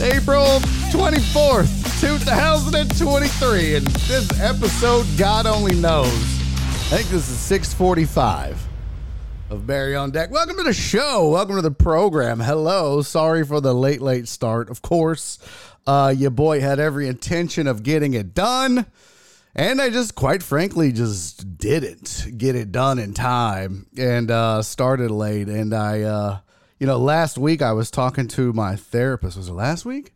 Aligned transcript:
April 0.00 0.60
24th, 0.92 2.00
2023, 2.00 3.74
and 3.74 3.86
this 3.86 4.40
episode, 4.40 5.06
God 5.18 5.44
only 5.44 5.74
knows. 5.74 6.06
I 6.06 6.96
think 6.96 7.08
this 7.08 7.28
is 7.28 7.38
645 7.38 8.66
of 9.50 9.66
Barry 9.66 9.94
on 9.94 10.10
Deck. 10.10 10.30
Welcome 10.30 10.56
to 10.56 10.62
the 10.62 10.72
show. 10.72 11.28
Welcome 11.28 11.56
to 11.56 11.62
the 11.62 11.70
program. 11.70 12.40
Hello. 12.40 13.02
Sorry 13.02 13.44
for 13.44 13.60
the 13.60 13.74
late, 13.74 14.00
late 14.00 14.26
start. 14.26 14.70
Of 14.70 14.80
course, 14.80 15.38
uh, 15.86 16.14
your 16.16 16.30
boy 16.30 16.60
had 16.60 16.80
every 16.80 17.06
intention 17.06 17.66
of 17.66 17.82
getting 17.82 18.14
it 18.14 18.34
done. 18.34 18.86
And 19.54 19.82
I 19.82 19.90
just, 19.90 20.14
quite 20.14 20.42
frankly, 20.42 20.92
just 20.92 21.58
didn't 21.58 22.38
get 22.38 22.56
it 22.56 22.72
done 22.72 22.98
in 22.98 23.12
time 23.12 23.86
and 23.98 24.30
uh, 24.30 24.62
started 24.62 25.10
late. 25.10 25.48
And 25.48 25.74
I, 25.74 26.02
uh, 26.02 26.38
you 26.80 26.86
know, 26.86 26.98
last 26.98 27.38
week 27.38 27.60
I 27.62 27.72
was 27.72 27.90
talking 27.90 28.26
to 28.28 28.52
my 28.54 28.74
therapist. 28.74 29.36
Was 29.36 29.48
it 29.48 29.52
last 29.52 29.84
week? 29.84 30.14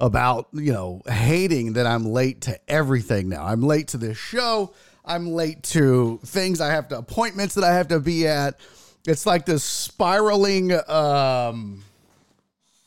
About, 0.00 0.48
you 0.52 0.72
know, 0.72 1.02
hating 1.06 1.74
that 1.74 1.86
I'm 1.86 2.06
late 2.06 2.40
to 2.42 2.58
everything 2.68 3.28
now. 3.28 3.44
I'm 3.44 3.62
late 3.62 3.88
to 3.88 3.98
this 3.98 4.16
show. 4.16 4.72
I'm 5.04 5.32
late 5.32 5.62
to 5.64 6.18
things 6.24 6.60
I 6.60 6.70
have 6.70 6.88
to, 6.88 6.98
appointments 6.98 7.54
that 7.56 7.64
I 7.64 7.74
have 7.74 7.88
to 7.88 8.00
be 8.00 8.26
at. 8.26 8.58
It's 9.06 9.26
like 9.26 9.44
this 9.44 9.64
spiraling 9.64 10.72
um, 10.88 11.82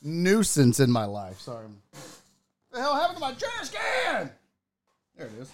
nuisance 0.02 0.80
in 0.80 0.90
my 0.92 1.06
life. 1.06 1.40
Sorry. 1.42 1.66
What 1.66 2.02
the 2.74 2.82
hell 2.82 2.96
happened 2.96 3.18
to 3.18 3.22
my 3.22 3.34
trash 3.34 3.70
can? 3.70 4.32
There 5.18 5.28
it 5.28 5.34
is. 5.40 5.52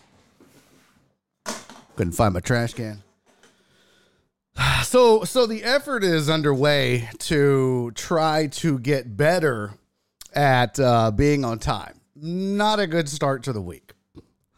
Couldn't 1.95 2.13
find 2.13 2.33
my 2.33 2.39
trash 2.39 2.73
can. 2.73 3.01
So, 4.83 5.23
so 5.25 5.45
the 5.45 5.63
effort 5.63 6.03
is 6.03 6.29
underway 6.29 7.09
to 7.19 7.91
try 7.93 8.47
to 8.47 8.79
get 8.79 9.17
better 9.17 9.73
at 10.33 10.79
uh, 10.79 11.11
being 11.11 11.43
on 11.43 11.59
time. 11.59 11.99
Not 12.15 12.79
a 12.79 12.87
good 12.87 13.09
start 13.09 13.43
to 13.43 13.53
the 13.53 13.61
week. 13.61 13.91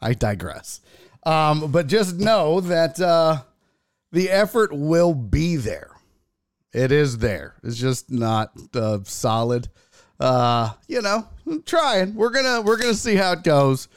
I 0.02 0.14
digress. 0.14 0.82
Um, 1.24 1.72
but 1.72 1.88
just 1.88 2.18
know 2.18 2.62
that 2.62 3.00
uh, 3.00 3.42
the 4.12 4.30
effort 4.30 4.72
will 4.72 5.14
be 5.14 5.56
there. 5.56 5.92
It 6.74 6.92
is 6.92 7.18
there. 7.18 7.56
It's 7.64 7.78
just 7.78 8.12
not 8.12 8.52
uh, 8.76 9.00
solid. 9.04 9.68
Uh, 10.20 10.74
you 10.88 11.02
know, 11.02 11.28
I'm 11.48 11.64
trying. 11.64 12.14
We're 12.14 12.30
gonna 12.30 12.62
we're 12.62 12.78
gonna 12.78 12.94
see 12.94 13.16
how 13.16 13.32
it 13.32 13.44
goes. 13.44 13.88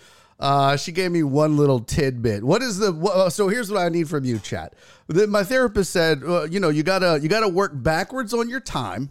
Uh, 0.43 0.77
she 0.77 0.91
gave 0.91 1.13
me 1.13 1.23
one 1.23 1.57
little 1.57 1.79
tidbit. 1.79 2.43
What 2.43 2.63
is 2.63 2.79
the? 2.79 2.91
wha- 2.93 3.29
So 3.29 3.49
here's 3.49 3.71
what 3.71 3.81
I 3.81 3.89
need 3.89 4.09
from 4.09 4.25
you, 4.25 4.41
chat. 4.41 4.75
The- 5.07 5.29
My 5.29 5.45
therapist 5.45 5.93
said, 5.93 6.23
uh, 6.27 6.43
you 6.51 6.59
know, 6.59 6.69
you 6.69 6.83
gotta 6.83 7.21
you 7.23 7.29
gotta 7.29 7.49
work 7.49 7.71
backwards 7.75 8.35
on 8.35 8.49
your 8.49 8.59
time, 8.59 9.11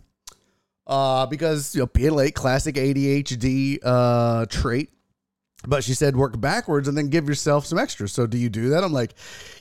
uh, 0.88 1.26
because 1.28 1.74
you 1.74 1.80
know, 1.82 1.88
being 1.88 2.12
late, 2.12 2.36
classic 2.36 2.76
ADHD 2.76 3.80
uh 3.82 4.46
trait. 4.48 4.90
But 5.66 5.84
she 5.84 5.94
said 5.94 6.18
work 6.18 6.42
backwards 6.42 6.88
and 6.88 6.98
then 6.98 7.08
give 7.10 7.30
yourself 7.30 7.66
some 7.68 7.78
extra. 7.78 8.10
So 8.10 8.26
do 8.28 8.38
you 8.38 8.50
do 8.50 8.70
that? 8.70 8.84
I'm 8.84 8.92
like, 8.92 9.14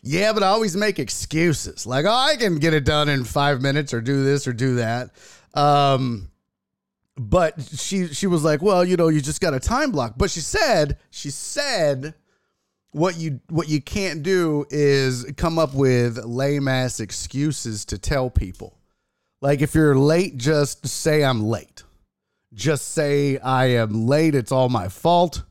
yeah, 0.03 0.33
but 0.33 0.43
I 0.43 0.47
always 0.49 0.75
make 0.75 0.99
excuses. 0.99 1.87
Like, 1.87 2.07
oh, 2.07 2.11
I 2.11 2.37
can 2.37 2.57
get 2.57 2.73
it 2.75 2.85
done 2.85 3.09
in 3.11 3.23
five 3.23 3.61
minutes 3.61 3.93
or 3.95 4.01
do 4.01 4.25
this 4.25 4.49
or 4.49 4.55
do 4.55 4.77
that. 4.77 5.11
Um, 5.53 6.31
but 7.21 7.61
she 7.61 8.07
she 8.09 8.27
was 8.27 8.43
like, 8.43 8.63
well, 8.63 8.83
you 8.83 8.97
know, 8.97 9.09
you 9.09 9.21
just 9.21 9.43
got 9.43 9.53
a 9.53 9.61
time 9.61 9.91
block. 9.91 10.15
But 10.17 10.31
she 10.31 10.41
said, 10.41 10.97
she 11.11 11.31
said 11.31 12.15
what 12.93 13.17
you 13.17 13.41
what 13.51 13.69
you 13.69 13.83
can't 13.83 14.23
do 14.23 14.65
is 14.71 15.31
come 15.37 15.59
up 15.59 15.75
with 15.75 16.17
lame 16.25 16.67
ass 16.67 16.99
excuses 16.99 17.85
to 17.87 17.99
tell 17.99 18.31
people. 18.31 18.79
Like 19.43 19.61
if 19.61 19.75
you're 19.75 19.95
late, 19.95 20.39
just 20.39 20.87
say 20.87 21.23
I'm 21.23 21.43
late. 21.43 21.83
Just 22.55 22.89
say 22.89 23.37
I 23.39 23.67
am 23.67 24.07
late. 24.07 24.35
It's 24.35 24.51
all 24.51 24.71
my 24.71 24.89
fault. 24.89 25.43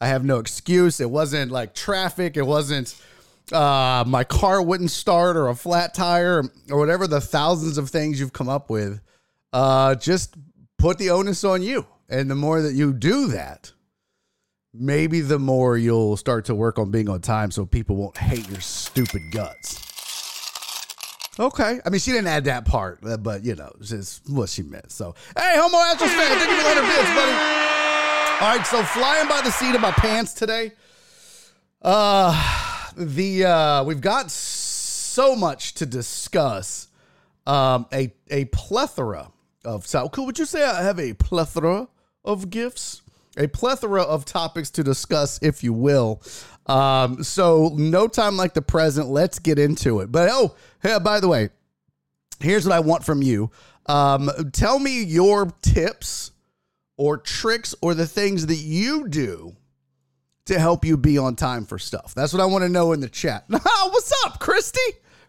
I 0.00 0.08
have 0.08 0.24
no 0.24 0.40
excuse. 0.40 1.00
It 1.00 1.10
wasn't 1.10 1.52
like 1.52 1.74
traffic. 1.74 2.36
It 2.36 2.44
wasn't 2.44 3.00
uh, 3.52 4.02
my 4.04 4.24
car 4.24 4.60
wouldn't 4.60 4.90
start 4.90 5.36
or 5.36 5.46
a 5.46 5.54
flat 5.54 5.94
tire 5.94 6.42
or 6.70 6.78
whatever 6.78 7.06
the 7.06 7.20
thousands 7.20 7.78
of 7.78 7.88
things 7.88 8.18
you've 8.18 8.32
come 8.32 8.48
up 8.48 8.68
with. 8.68 9.00
Uh, 9.52 9.94
just 9.94 10.34
put 10.84 10.98
the 10.98 11.08
onus 11.08 11.42
on 11.44 11.62
you. 11.62 11.86
And 12.10 12.30
the 12.30 12.34
more 12.34 12.60
that 12.60 12.74
you 12.74 12.92
do 12.92 13.28
that, 13.28 13.72
maybe 14.74 15.22
the 15.22 15.38
more 15.38 15.78
you'll 15.78 16.18
start 16.18 16.44
to 16.44 16.54
work 16.54 16.78
on 16.78 16.90
being 16.90 17.08
on 17.08 17.22
time 17.22 17.50
so 17.50 17.64
people 17.64 17.96
won't 17.96 18.18
hate 18.18 18.46
your 18.50 18.60
stupid 18.60 19.22
guts. 19.32 19.80
Okay. 21.40 21.80
I 21.86 21.88
mean, 21.88 22.00
she 22.00 22.12
didn't 22.12 22.26
add 22.26 22.44
that 22.44 22.66
part, 22.66 22.98
uh, 23.02 23.16
but 23.16 23.46
you 23.46 23.54
know, 23.54 23.72
just 23.80 24.28
what 24.28 24.50
she 24.50 24.62
meant. 24.62 24.92
So, 24.92 25.14
hey, 25.34 25.54
Homo 25.56 25.78
Astros 25.78 26.08
fan, 26.08 26.38
thank 26.38 26.50
you 26.50 26.58
for 26.58 26.68
100 26.68 26.82
bits, 26.86 27.14
buddy. 27.14 27.32
All 28.44 28.56
right, 28.58 28.66
so 28.66 28.82
flying 28.82 29.26
by 29.26 29.40
the 29.40 29.52
seat 29.52 29.74
of 29.74 29.80
my 29.80 29.92
pants 29.92 30.34
today. 30.34 30.72
Uh, 31.80 32.90
the 32.94 33.46
uh, 33.46 33.84
we've 33.84 34.02
got 34.02 34.30
so 34.30 35.34
much 35.34 35.72
to 35.74 35.86
discuss. 35.86 36.88
Um, 37.46 37.86
a 37.92 38.12
a 38.30 38.46
plethora 38.46 39.30
of 39.64 39.86
so. 39.86 40.10
Would 40.16 40.38
you 40.38 40.44
say 40.44 40.64
I 40.64 40.82
have 40.82 40.98
a 40.98 41.14
plethora 41.14 41.88
of 42.24 42.50
gifts? 42.50 43.02
A 43.36 43.48
plethora 43.48 44.02
of 44.02 44.24
topics 44.24 44.70
to 44.70 44.84
discuss, 44.84 45.40
if 45.42 45.64
you 45.64 45.72
will. 45.72 46.22
Um, 46.66 47.24
so 47.24 47.72
no 47.74 48.06
time 48.06 48.36
like 48.36 48.54
the 48.54 48.62
present. 48.62 49.08
Let's 49.08 49.38
get 49.38 49.58
into 49.58 50.00
it. 50.00 50.12
But 50.12 50.28
oh, 50.30 50.54
hey, 50.82 50.98
by 51.00 51.20
the 51.20 51.28
way, 51.28 51.50
here's 52.40 52.64
what 52.64 52.74
I 52.74 52.80
want 52.80 53.04
from 53.04 53.22
you. 53.22 53.50
Um, 53.86 54.30
tell 54.52 54.78
me 54.78 55.02
your 55.02 55.52
tips 55.62 56.30
or 56.96 57.18
tricks 57.18 57.74
or 57.82 57.94
the 57.94 58.06
things 58.06 58.46
that 58.46 58.56
you 58.56 59.08
do 59.08 59.56
to 60.46 60.58
help 60.58 60.84
you 60.84 60.96
be 60.96 61.18
on 61.18 61.36
time 61.36 61.64
for 61.64 61.78
stuff. 61.78 62.14
That's 62.14 62.32
what 62.32 62.42
I 62.42 62.46
want 62.46 62.62
to 62.64 62.68
know 62.68 62.92
in 62.92 63.00
the 63.00 63.08
chat. 63.08 63.44
What's 63.48 64.12
up, 64.24 64.38
Christy? 64.40 64.80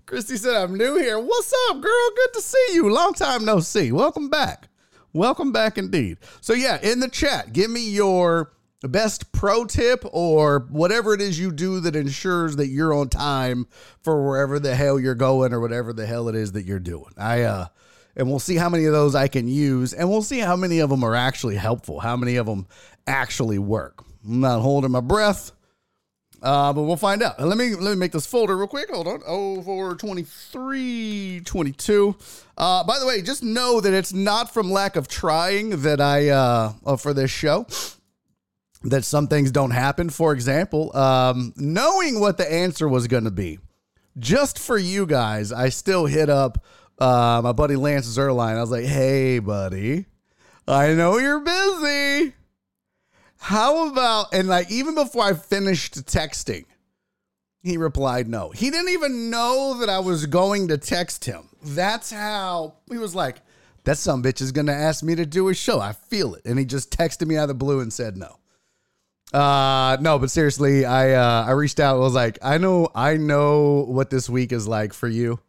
Christy 0.05 0.37
said, 0.37 0.55
I'm 0.55 0.75
new 0.75 0.97
here. 0.97 1.19
What's 1.19 1.51
up, 1.69 1.81
girl? 1.81 2.09
Good 2.15 2.33
to 2.33 2.41
see 2.41 2.67
you. 2.73 2.93
Long 2.93 3.13
time 3.13 3.43
no 3.43 3.59
see. 3.59 3.91
Welcome 3.91 4.29
back. 4.29 4.67
Welcome 5.13 5.51
back 5.51 5.79
indeed. 5.79 6.19
So, 6.41 6.53
yeah, 6.53 6.79
in 6.83 6.99
the 6.99 7.07
chat, 7.07 7.53
give 7.53 7.71
me 7.71 7.89
your 7.89 8.51
best 8.83 9.31
pro 9.31 9.65
tip 9.65 10.05
or 10.11 10.67
whatever 10.69 11.15
it 11.15 11.21
is 11.21 11.39
you 11.39 11.51
do 11.51 11.79
that 11.79 11.95
ensures 11.95 12.57
that 12.57 12.67
you're 12.67 12.93
on 12.93 13.09
time 13.09 13.65
for 14.03 14.23
wherever 14.23 14.59
the 14.59 14.75
hell 14.75 14.99
you're 14.99 15.15
going 15.15 15.53
or 15.53 15.59
whatever 15.59 15.91
the 15.91 16.05
hell 16.05 16.29
it 16.29 16.35
is 16.35 16.51
that 16.51 16.65
you're 16.65 16.77
doing. 16.77 17.11
I, 17.17 17.41
uh, 17.41 17.67
and 18.15 18.29
we'll 18.29 18.37
see 18.37 18.57
how 18.57 18.69
many 18.69 18.85
of 18.85 18.93
those 18.93 19.15
I 19.15 19.27
can 19.27 19.47
use, 19.47 19.91
and 19.91 20.07
we'll 20.07 20.21
see 20.21 20.39
how 20.39 20.55
many 20.55 20.79
of 20.79 20.91
them 20.91 21.03
are 21.03 21.15
actually 21.15 21.55
helpful, 21.55 21.99
how 21.99 22.15
many 22.15 22.35
of 22.35 22.45
them 22.45 22.67
actually 23.07 23.57
work. 23.57 24.03
I'm 24.23 24.41
not 24.41 24.61
holding 24.61 24.91
my 24.91 25.01
breath, 25.01 25.51
uh, 26.45 26.71
but 26.71 26.83
we'll 26.83 26.95
find 26.95 27.23
out. 27.23 27.39
Let 27.39 27.57
me 27.57 27.73
let 27.73 27.89
me 27.89 27.95
make 27.95 28.11
this 28.11 28.27
folder 28.27 28.55
real 28.55 28.67
quick. 28.67 28.91
Hold 28.91 29.07
on. 29.07 29.21
Oh, 29.25 29.63
for 29.63 29.95
23, 29.95 31.41
22. 31.43 32.15
Uh, 32.55 32.83
by 32.83 32.99
the 32.99 33.07
way, 33.07 33.23
just 33.23 33.41
know 33.41 33.81
that 33.81 33.93
it's 33.93 34.13
not 34.13 34.53
from 34.53 34.69
lack 34.71 34.95
of 34.95 35.07
trying 35.07 35.81
that 35.81 35.99
I 35.99 36.29
uh, 36.29 36.97
for 36.97 37.15
this 37.15 37.31
show 37.31 37.65
that 38.83 39.03
some 39.03 39.27
things 39.27 39.51
don't 39.51 39.71
happen. 39.71 40.11
For 40.11 40.33
example, 40.33 40.95
um, 40.95 41.51
knowing 41.57 42.19
what 42.19 42.37
the 42.37 42.51
answer 42.51 42.87
was 42.87 43.07
going 43.07 43.23
to 43.23 43.31
be, 43.31 43.57
just 44.19 44.59
for 44.59 44.77
you 44.77 45.07
guys, 45.07 45.51
I 45.51 45.69
still 45.69 46.05
hit 46.05 46.29
up 46.29 46.63
uh, 46.99 47.41
my 47.43 47.53
buddy 47.53 47.75
Lance 47.75 48.07
Zierlein. 48.07 48.55
I 48.55 48.61
was 48.61 48.69
like, 48.69 48.85
"Hey, 48.85 49.39
buddy, 49.39 50.05
I 50.67 50.93
know 50.93 51.17
you're 51.17 51.39
busy." 51.39 52.35
How 53.45 53.89
about, 53.89 54.33
and 54.33 54.47
like 54.47 54.71
even 54.71 54.95
before 54.95 55.23
I 55.23 55.33
finished 55.33 56.03
texting, 56.07 56.65
he 57.61 57.77
replied 57.77 58.27
no. 58.27 58.49
He 58.49 58.71
didn't 58.71 58.89
even 58.89 59.29
know 59.29 59.77
that 59.81 59.87
I 59.87 59.99
was 59.99 60.25
going 60.25 60.69
to 60.69 60.79
text 60.79 61.25
him. 61.25 61.49
That's 61.63 62.09
how 62.09 62.73
he 62.89 62.97
was 62.97 63.13
like, 63.13 63.37
that 63.83 63.99
some 63.99 64.23
bitch 64.23 64.41
is 64.41 64.51
going 64.51 64.65
to 64.65 64.73
ask 64.73 65.03
me 65.03 65.13
to 65.13 65.27
do 65.27 65.49
a 65.49 65.53
show. 65.53 65.79
I 65.79 65.93
feel 65.93 66.33
it. 66.33 66.43
And 66.45 66.57
he 66.57 66.65
just 66.65 66.89
texted 66.89 67.27
me 67.27 67.37
out 67.37 67.43
of 67.43 67.49
the 67.49 67.53
blue 67.53 67.81
and 67.81 67.93
said 67.93 68.17
no. 68.17 68.39
Uh 69.31 69.97
no, 70.01 70.17
but 70.17 70.31
seriously, 70.31 70.83
I 70.83 71.11
uh 71.11 71.45
I 71.45 71.51
reached 71.51 71.79
out 71.79 71.93
and 71.93 72.01
was 72.03 72.15
like, 72.15 72.39
I 72.41 72.57
know 72.57 72.89
I 72.95 73.17
know 73.17 73.85
what 73.87 74.09
this 74.09 74.27
week 74.27 74.53
is 74.53 74.67
like 74.67 74.91
for 74.91 75.07
you. 75.07 75.39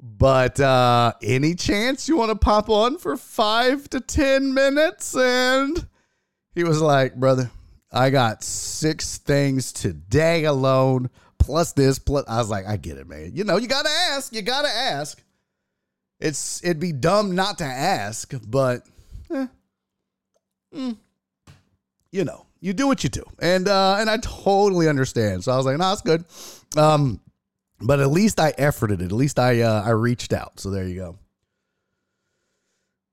But 0.00 0.58
uh 0.58 1.12
any 1.22 1.54
chance 1.54 2.08
you 2.08 2.16
want 2.16 2.30
to 2.30 2.36
pop 2.36 2.70
on 2.70 2.96
for 2.96 3.14
5 3.14 3.90
to 3.90 4.00
10 4.00 4.54
minutes 4.54 5.14
and 5.14 5.86
he 6.56 6.64
was 6.64 6.80
like, 6.80 7.14
"Brother, 7.14 7.50
I 7.92 8.10
got 8.10 8.42
six 8.42 9.18
things 9.18 9.72
today 9.72 10.44
alone 10.44 11.10
plus 11.38 11.72
this 11.72 12.00
plus 12.00 12.24
I 12.26 12.38
was 12.38 12.48
like, 12.48 12.66
"I 12.66 12.76
get 12.76 12.98
it, 12.98 13.06
man. 13.06 13.30
You 13.34 13.44
know, 13.44 13.58
you 13.58 13.68
got 13.68 13.84
to 13.84 13.90
ask. 13.90 14.34
You 14.34 14.42
got 14.42 14.62
to 14.62 14.68
ask." 14.68 15.22
It's 16.18 16.64
it'd 16.64 16.80
be 16.80 16.92
dumb 16.92 17.34
not 17.34 17.58
to 17.58 17.64
ask, 17.64 18.32
but 18.48 18.82
eh, 19.30 19.46
mm, 20.74 20.96
you 22.10 22.24
know, 22.24 22.46
you 22.60 22.72
do 22.72 22.86
what 22.86 23.04
you 23.04 23.10
do, 23.10 23.22
and 23.38 23.68
uh, 23.68 23.96
and 24.00 24.08
I 24.08 24.16
totally 24.16 24.88
understand. 24.88 25.44
So 25.44 25.52
I 25.52 25.56
was 25.56 25.66
like, 25.66 25.76
"No, 25.76 25.84
nah, 25.84 25.92
it's 25.92 26.02
good." 26.02 26.24
Um, 26.76 27.20
but 27.80 28.00
at 28.00 28.10
least 28.10 28.40
I 28.40 28.52
efforted 28.52 29.00
it. 29.00 29.02
At 29.02 29.12
least 29.12 29.38
I 29.38 29.60
uh, 29.60 29.82
I 29.82 29.90
reached 29.90 30.32
out. 30.32 30.58
So 30.58 30.70
there 30.70 30.88
you 30.88 30.96
go. 30.96 31.18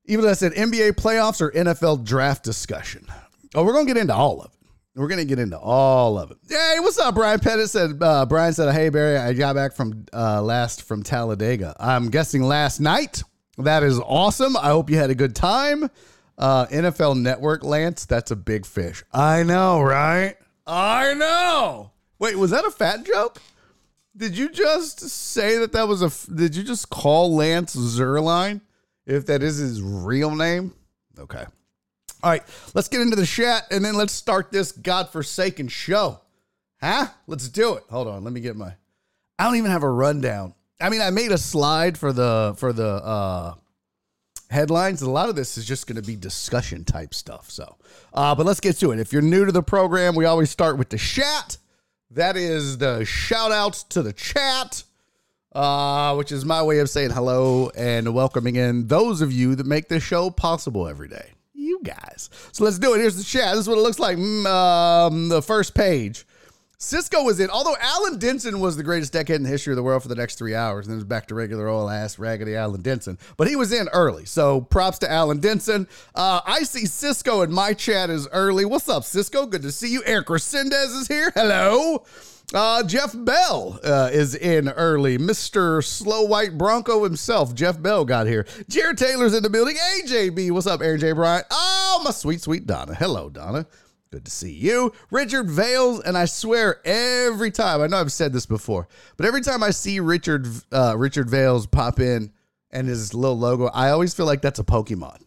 Even 0.05 0.23
though 0.25 0.31
I 0.31 0.35
said 0.35 0.53
NBA 0.53 0.93
playoffs 0.93 1.41
or 1.41 1.51
NFL 1.51 2.05
draft 2.05 2.43
discussion. 2.43 3.05
Oh, 3.55 3.63
we're 3.63 3.73
gonna 3.73 3.85
get 3.85 3.97
into 3.97 4.15
all 4.15 4.41
of 4.41 4.51
it. 4.51 4.51
We're 4.95 5.07
gonna 5.07 5.25
get 5.25 5.39
into 5.39 5.57
all 5.57 6.17
of 6.17 6.31
it. 6.31 6.37
Hey, 6.47 6.77
what's 6.79 6.99
up? 6.99 7.15
Brian 7.15 7.39
Pettit 7.39 7.69
said. 7.69 8.01
Uh, 8.01 8.25
Brian 8.25 8.53
said, 8.53 8.73
"Hey 8.73 8.89
Barry, 8.89 9.17
I 9.17 9.33
got 9.33 9.55
back 9.55 9.73
from 9.73 10.05
uh, 10.13 10.41
last 10.41 10.83
from 10.83 11.03
Talladega. 11.03 11.75
I'm 11.79 12.09
guessing 12.09 12.43
last 12.43 12.79
night. 12.79 13.23
That 13.57 13.83
is 13.83 13.99
awesome. 13.99 14.57
I 14.57 14.69
hope 14.69 14.89
you 14.89 14.97
had 14.97 15.09
a 15.09 15.15
good 15.15 15.35
time. 15.35 15.89
Uh, 16.37 16.65
NFL 16.67 17.19
Network, 17.19 17.63
Lance. 17.63 18.05
That's 18.05 18.31
a 18.31 18.35
big 18.35 18.65
fish. 18.65 19.03
I 19.11 19.43
know, 19.43 19.81
right? 19.81 20.35
I 20.65 21.13
know. 21.13 21.91
Wait, 22.17 22.37
was 22.37 22.51
that 22.51 22.65
a 22.65 22.71
fat 22.71 23.05
joke? 23.05 23.39
Did 24.15 24.37
you 24.37 24.49
just 24.49 24.99
say 24.99 25.57
that 25.59 25.73
that 25.73 25.87
was 25.87 26.01
a? 26.01 26.33
Did 26.33 26.55
you 26.55 26.63
just 26.63 26.89
call 26.89 27.35
Lance 27.35 27.75
Zierlein? 27.75 28.61
If 29.05 29.25
that 29.27 29.43
is 29.43 29.57
his 29.57 29.81
real 29.81 30.33
name, 30.33 30.73
okay. 31.19 31.45
All 32.23 32.29
right, 32.29 32.43
let's 32.73 32.87
get 32.87 33.01
into 33.01 33.17
the 33.17 33.25
chat 33.25 33.67
and 33.69 33.83
then 33.83 33.95
let's 33.95 34.13
start 34.13 34.49
this 34.49 34.71
godforsaken 34.71 35.67
show. 35.67 36.21
Huh? 36.79 37.07
Let's 37.27 37.49
do 37.49 37.73
it. 37.73 37.83
Hold 37.89 38.07
on, 38.07 38.23
let 38.23 38.31
me 38.31 38.39
get 38.39 38.55
my 38.55 38.75
I 39.37 39.43
don't 39.43 39.57
even 39.57 39.71
have 39.71 39.83
a 39.83 39.89
rundown. 39.89 40.53
I 40.79 40.89
mean, 40.89 41.01
I 41.01 41.09
made 41.09 41.33
a 41.33 41.37
slide 41.37 41.97
for 41.97 42.13
the 42.13 42.55
for 42.57 42.71
the 42.71 42.87
uh 42.87 43.55
headlines. 44.49 45.01
A 45.01 45.09
lot 45.09 45.27
of 45.27 45.35
this 45.35 45.57
is 45.57 45.65
just 45.65 45.85
going 45.85 45.97
to 45.97 46.01
be 46.01 46.15
discussion 46.15 46.85
type 46.85 47.13
stuff. 47.13 47.49
So, 47.51 47.75
uh, 48.13 48.35
but 48.35 48.45
let's 48.45 48.61
get 48.61 48.77
to 48.77 48.91
it. 48.91 48.99
If 48.99 49.11
you're 49.11 49.21
new 49.21 49.43
to 49.43 49.51
the 49.51 49.63
program, 49.63 50.15
we 50.15 50.23
always 50.23 50.49
start 50.49 50.77
with 50.77 50.89
the 50.89 50.97
chat. 50.97 51.57
That 52.11 52.37
is 52.37 52.77
the 52.77 53.03
shout 53.03 53.51
outs 53.51 53.83
to 53.85 54.01
the 54.01 54.13
chat, 54.13 54.83
uh, 55.51 56.15
which 56.15 56.31
is 56.31 56.45
my 56.45 56.63
way 56.63 56.79
of 56.79 56.89
saying 56.89 57.09
hello 57.09 57.69
and 57.75 58.13
welcoming 58.13 58.55
in 58.55 58.87
those 58.87 59.19
of 59.19 59.33
you 59.33 59.55
that 59.55 59.65
make 59.65 59.89
this 59.89 60.03
show 60.03 60.29
possible 60.29 60.87
every 60.87 61.09
day 61.09 61.32
guys. 61.83 62.29
So 62.51 62.63
let's 62.63 62.79
do 62.79 62.93
it. 62.93 62.99
Here's 62.99 63.17
the 63.17 63.23
chat. 63.23 63.55
This 63.55 63.61
is 63.61 63.67
what 63.67 63.77
it 63.77 63.81
looks 63.81 63.99
like. 63.99 64.17
Mm, 64.17 64.45
um, 64.45 65.29
the 65.29 65.41
first 65.41 65.75
page. 65.75 66.25
Cisco 66.83 67.23
was 67.23 67.39
in, 67.39 67.49
although 67.49 67.77
Alan 67.79 68.19
Denson 68.19 68.59
was 68.59 68.75
the 68.75 68.83
greatest 68.83 69.13
decade 69.13 69.37
in 69.37 69.43
the 69.43 69.49
history 69.49 69.71
of 69.71 69.77
the 69.77 69.83
world 69.83 70.01
for 70.01 70.09
the 70.09 70.15
next 70.15 70.37
three 70.37 70.53
hours, 70.53 70.85
and 70.85 70.91
then 70.91 70.97
it 70.97 71.03
was 71.03 71.05
back 71.05 71.27
to 71.27 71.35
regular 71.35 71.69
old 71.69 71.89
ass 71.89 72.19
raggedy 72.19 72.57
Alan 72.57 72.81
Denson. 72.81 73.17
But 73.37 73.47
he 73.47 73.55
was 73.55 73.71
in 73.71 73.87
early, 73.93 74.25
so 74.25 74.59
props 74.59 74.99
to 74.99 75.09
Alan 75.09 75.39
Denson. 75.39 75.87
Uh, 76.13 76.41
I 76.45 76.63
see 76.63 76.85
Cisco 76.85 77.41
in 77.41 77.53
my 77.53 77.73
chat 77.73 78.09
is 78.09 78.27
early. 78.33 78.65
What's 78.65 78.89
up, 78.89 79.05
Cisco? 79.05 79.45
Good 79.45 79.61
to 79.61 79.71
see 79.71 79.93
you. 79.93 80.03
Eric 80.05 80.27
Resendez 80.27 80.99
is 80.99 81.07
here. 81.07 81.31
Hello. 81.33 82.03
Uh, 82.53 82.83
Jeff 82.83 83.15
Bell 83.17 83.79
uh, 83.83 84.09
is 84.13 84.35
in 84.35 84.69
early. 84.69 85.17
Mr. 85.17 85.83
Slow 85.83 86.23
White 86.23 86.55
Bronco 86.55 87.03
himself, 87.03 87.55
Jeff 87.55 87.81
Bell, 87.81 88.05
got 88.05 88.27
here. 88.27 88.45
Jared 88.69 88.99
Taylor's 88.99 89.33
in 89.33 89.41
the 89.41 89.49
building. 89.49 89.75
AJB, 89.75 90.51
what's 90.51 90.67
up, 90.67 90.81
Aaron 90.81 90.99
J. 90.99 91.13
Bryant? 91.13 91.47
Oh, 91.49 92.01
my 92.05 92.11
sweet, 92.11 92.41
sweet 92.41 92.67
Donna. 92.67 92.93
Hello, 92.93 93.29
Donna. 93.29 93.65
Good 94.11 94.25
to 94.25 94.31
see 94.31 94.51
you. 94.51 94.93
Richard 95.09 95.49
Vales, 95.49 96.01
and 96.01 96.15
I 96.15 96.25
swear 96.25 96.79
every 96.85 97.49
time, 97.49 97.81
I 97.81 97.87
know 97.87 97.97
I've 97.97 98.11
said 98.11 98.31
this 98.31 98.45
before, 98.45 98.87
but 99.17 99.25
every 99.25 99.41
time 99.41 99.63
I 99.63 99.71
see 99.71 99.99
Richard 99.99 100.45
uh, 100.71 100.95
Richard 100.95 101.31
Vales 101.31 101.65
pop 101.65 101.99
in 101.99 102.31
and 102.69 102.87
his 102.87 103.15
little 103.15 103.39
logo, 103.39 103.65
I 103.73 103.89
always 103.89 104.13
feel 104.13 104.27
like 104.27 104.43
that's 104.43 104.59
a 104.59 104.63
Pokemon. 104.63 105.21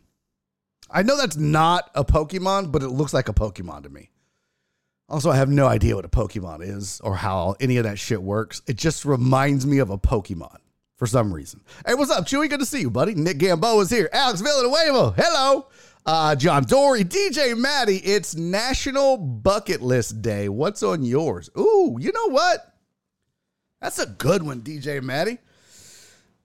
I 0.88 1.02
know 1.02 1.16
that's 1.16 1.36
not 1.36 1.90
a 1.96 2.04
Pokemon, 2.04 2.70
but 2.70 2.84
it 2.84 2.90
looks 2.90 3.12
like 3.12 3.28
a 3.28 3.34
Pokemon 3.34 3.82
to 3.82 3.88
me. 3.88 4.10
Also, 5.08 5.30
I 5.30 5.36
have 5.36 5.48
no 5.48 5.66
idea 5.66 5.94
what 5.94 6.04
a 6.04 6.08
Pokemon 6.08 6.62
is 6.62 7.00
or 7.00 7.14
how 7.14 7.54
any 7.60 7.76
of 7.76 7.84
that 7.84 7.98
shit 7.98 8.20
works. 8.20 8.60
It 8.66 8.76
just 8.76 9.04
reminds 9.04 9.64
me 9.64 9.78
of 9.78 9.90
a 9.90 9.98
Pokemon 9.98 10.56
for 10.96 11.06
some 11.06 11.32
reason. 11.32 11.60
Hey, 11.86 11.94
what's 11.94 12.10
up, 12.10 12.24
Chewy? 12.24 12.50
Good 12.50 12.58
to 12.58 12.66
see 12.66 12.80
you, 12.80 12.90
buddy. 12.90 13.14
Nick 13.14 13.38
Gamboa 13.38 13.82
is 13.82 13.90
here. 13.90 14.08
Alex 14.12 14.40
Villanueva. 14.40 15.14
Hello. 15.16 15.68
Uh, 16.04 16.34
John 16.34 16.64
Dory, 16.64 17.04
DJ 17.04 17.56
Maddie. 17.56 17.98
It's 17.98 18.34
National 18.34 19.16
Bucket 19.16 19.80
List 19.80 20.22
Day. 20.22 20.48
What's 20.48 20.82
on 20.82 21.04
yours? 21.04 21.50
Ooh, 21.56 21.96
you 22.00 22.10
know 22.12 22.30
what? 22.30 22.74
That's 23.80 23.98
a 24.00 24.06
good 24.06 24.42
one, 24.42 24.62
DJ 24.62 25.00
Maddie. 25.02 25.38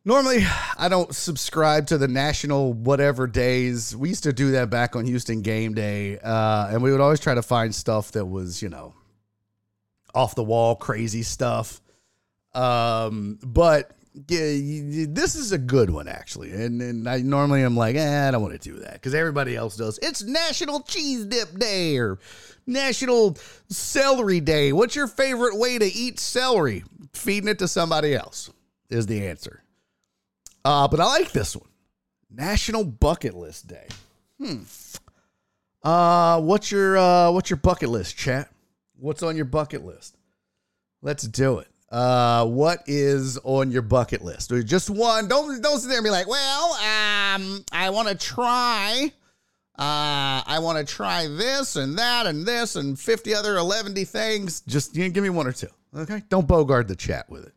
Normally, 0.04 0.44
I 0.78 0.90
don't 0.90 1.14
subscribe 1.14 1.88
to 1.88 1.98
the 1.98 2.08
national 2.08 2.74
whatever 2.74 3.28
days. 3.28 3.96
We 3.96 4.10
used 4.10 4.24
to 4.24 4.34
do 4.34 4.52
that 4.52 4.72
back 4.72 4.96
on 4.96 5.06
Houston 5.06 5.44
Game 5.44 5.76
Day, 5.76 6.18
uh, 6.18 6.70
and 6.72 6.82
we 6.82 6.92
would 6.92 7.02
always 7.02 7.20
try 7.20 7.36
to 7.36 7.44
find 7.44 7.74
stuff 7.74 8.12
that 8.14 8.26
was, 8.26 8.64
you 8.64 8.70
know, 8.70 8.96
off 10.16 10.34
the 10.34 10.44
wall, 10.44 10.76
crazy 10.76 11.22
stuff. 11.22 11.82
Um, 12.56 13.38
but 13.44 13.92
yeah, 14.28 15.06
this 15.08 15.36
is 15.36 15.52
a 15.52 15.58
good 15.60 15.92
one 15.92 16.08
actually, 16.08 16.52
and 16.52 16.82
and 16.82 17.08
I 17.08 17.20
normally 17.20 17.62
am 17.64 17.78
like, 17.78 17.96
eh, 17.96 18.28
I 18.28 18.32
don't 18.32 18.42
want 18.42 18.60
to 18.60 18.72
do 18.72 18.80
that 18.80 18.94
because 18.94 19.14
everybody 19.14 19.56
else 19.56 19.78
does. 19.78 20.00
It's 20.02 20.24
National 20.24 20.82
Cheese 20.82 21.26
Dip 21.26 21.60
Day 21.60 21.98
or 21.98 22.18
National 22.66 23.38
Celery 23.70 24.40
Day. 24.40 24.74
What's 24.74 24.96
your 24.96 25.08
favorite 25.08 25.58
way 25.60 25.78
to 25.78 25.86
eat 25.86 26.20
celery? 26.20 26.84
Feeding 27.14 27.50
it 27.50 27.60
to 27.60 27.68
somebody 27.68 28.16
else 28.16 28.50
is 28.90 29.06
the 29.06 29.28
answer. 29.28 29.61
Uh, 30.64 30.88
but 30.88 31.00
I 31.00 31.06
like 31.06 31.32
this 31.32 31.56
one. 31.56 31.70
National 32.30 32.84
Bucket 32.84 33.34
List 33.34 33.68
Day. 33.68 33.88
Hmm. 34.40 34.64
Uh, 35.84 36.40
what's 36.42 36.72
your 36.72 36.98
uh, 36.98 37.32
what's 37.32 37.50
your 37.50 37.58
bucket 37.58 37.90
list, 37.90 38.16
chat? 38.18 38.50
What's 38.98 39.24
on 39.24 39.36
your 39.36 39.46
bucket 39.46 39.84
list? 39.84 40.16
Let's 41.02 41.24
do 41.24 41.60
it. 41.60 41.68
Uh, 41.90 42.46
what 42.46 42.84
is 42.88 43.38
on 43.44 43.72
your 43.72 43.82
bucket 43.82 44.24
list? 44.24 44.52
Just 44.66 44.90
one. 44.90 45.28
Don't 45.28 45.62
don't 45.62 45.80
sit 45.80 45.90
there 45.90 45.98
and 45.98 46.04
be 46.06 46.12
like, 46.12 46.28
well, 46.28 46.74
um, 46.74 47.66
I 47.72 47.90
want 47.90 48.08
to 48.08 48.16
try. 48.16 49.12
Uh, 49.78 50.44
I 50.46 50.60
want 50.62 50.78
to 50.78 50.94
try 50.94 51.28
this 51.28 51.76
and 51.76 51.98
that 51.98 52.28
and 52.28 52.46
this 52.46 52.76
and 52.76 53.00
50 53.00 53.34
other 53.34 53.58
11 53.58 53.96
things. 54.06 54.62
Just 54.62 54.96
you 54.96 55.04
know, 55.06 55.10
give 55.10 55.24
me 55.24 55.32
one 55.32 55.48
or 55.48 55.52
two. 55.52 55.70
Okay. 55.96 56.22
Don't 56.30 56.48
bogart 56.48 56.88
the 56.88 56.96
chat 56.96 57.30
with 57.30 57.46
it. 57.46 57.54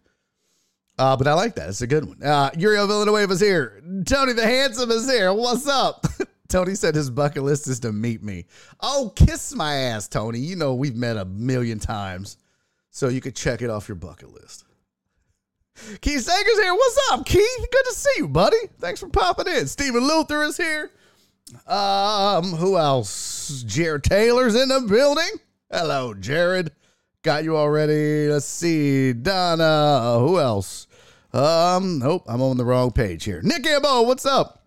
Uh, 0.98 1.16
but 1.16 1.26
I 1.26 1.34
like 1.34 1.56
that. 1.56 1.68
It's 1.68 1.82
a 1.82 1.86
good 1.86 2.04
one. 2.04 2.22
Uh, 2.22 2.50
Uriel 2.56 2.86
Villanueva's 2.86 3.40
here. 3.40 3.82
Tony 4.06 4.32
the 4.32 4.46
Handsome 4.46 4.90
is 4.90 5.10
here. 5.10 5.32
What's 5.32 5.66
up? 5.66 6.06
Tony 6.48 6.74
said 6.76 6.94
his 6.94 7.10
bucket 7.10 7.42
list 7.42 7.66
is 7.66 7.80
to 7.80 7.92
meet 7.92 8.22
me. 8.22 8.46
Oh, 8.80 9.12
kiss 9.16 9.54
my 9.54 9.74
ass, 9.74 10.06
Tony. 10.06 10.38
You 10.38 10.54
know 10.54 10.74
we've 10.74 10.94
met 10.94 11.16
a 11.16 11.24
million 11.24 11.80
times, 11.80 12.36
so 12.90 13.08
you 13.08 13.20
could 13.20 13.34
check 13.34 13.60
it 13.60 13.70
off 13.70 13.88
your 13.88 13.96
bucket 13.96 14.32
list. 14.32 14.64
Keith 16.00 16.22
Sager's 16.22 16.60
here. 16.60 16.74
What's 16.74 17.00
up, 17.10 17.26
Keith? 17.26 17.66
Good 17.72 17.84
to 17.86 17.94
see 17.94 18.12
you, 18.18 18.28
buddy. 18.28 18.56
Thanks 18.78 19.00
for 19.00 19.08
popping 19.08 19.52
in. 19.52 19.66
Stephen 19.66 20.06
Luther 20.06 20.44
is 20.44 20.56
here. 20.56 20.92
Um, 21.66 22.52
who 22.52 22.76
else? 22.76 23.64
Jared 23.66 24.04
Taylor's 24.04 24.54
in 24.54 24.68
the 24.68 24.80
building. 24.82 25.30
Hello, 25.70 26.14
Jared. 26.14 26.70
Got 27.24 27.44
you 27.44 27.56
already. 27.56 28.28
Let's 28.28 28.44
see. 28.44 29.14
Donna. 29.14 30.18
Who 30.20 30.38
else? 30.38 30.86
Um, 31.32 31.98
nope, 31.98 32.22
I'm 32.28 32.42
on 32.42 32.58
the 32.58 32.66
wrong 32.66 32.92
page 32.92 33.24
here. 33.24 33.40
Nick 33.42 33.66
Ambo, 33.66 34.02
what's 34.02 34.26
up? 34.26 34.62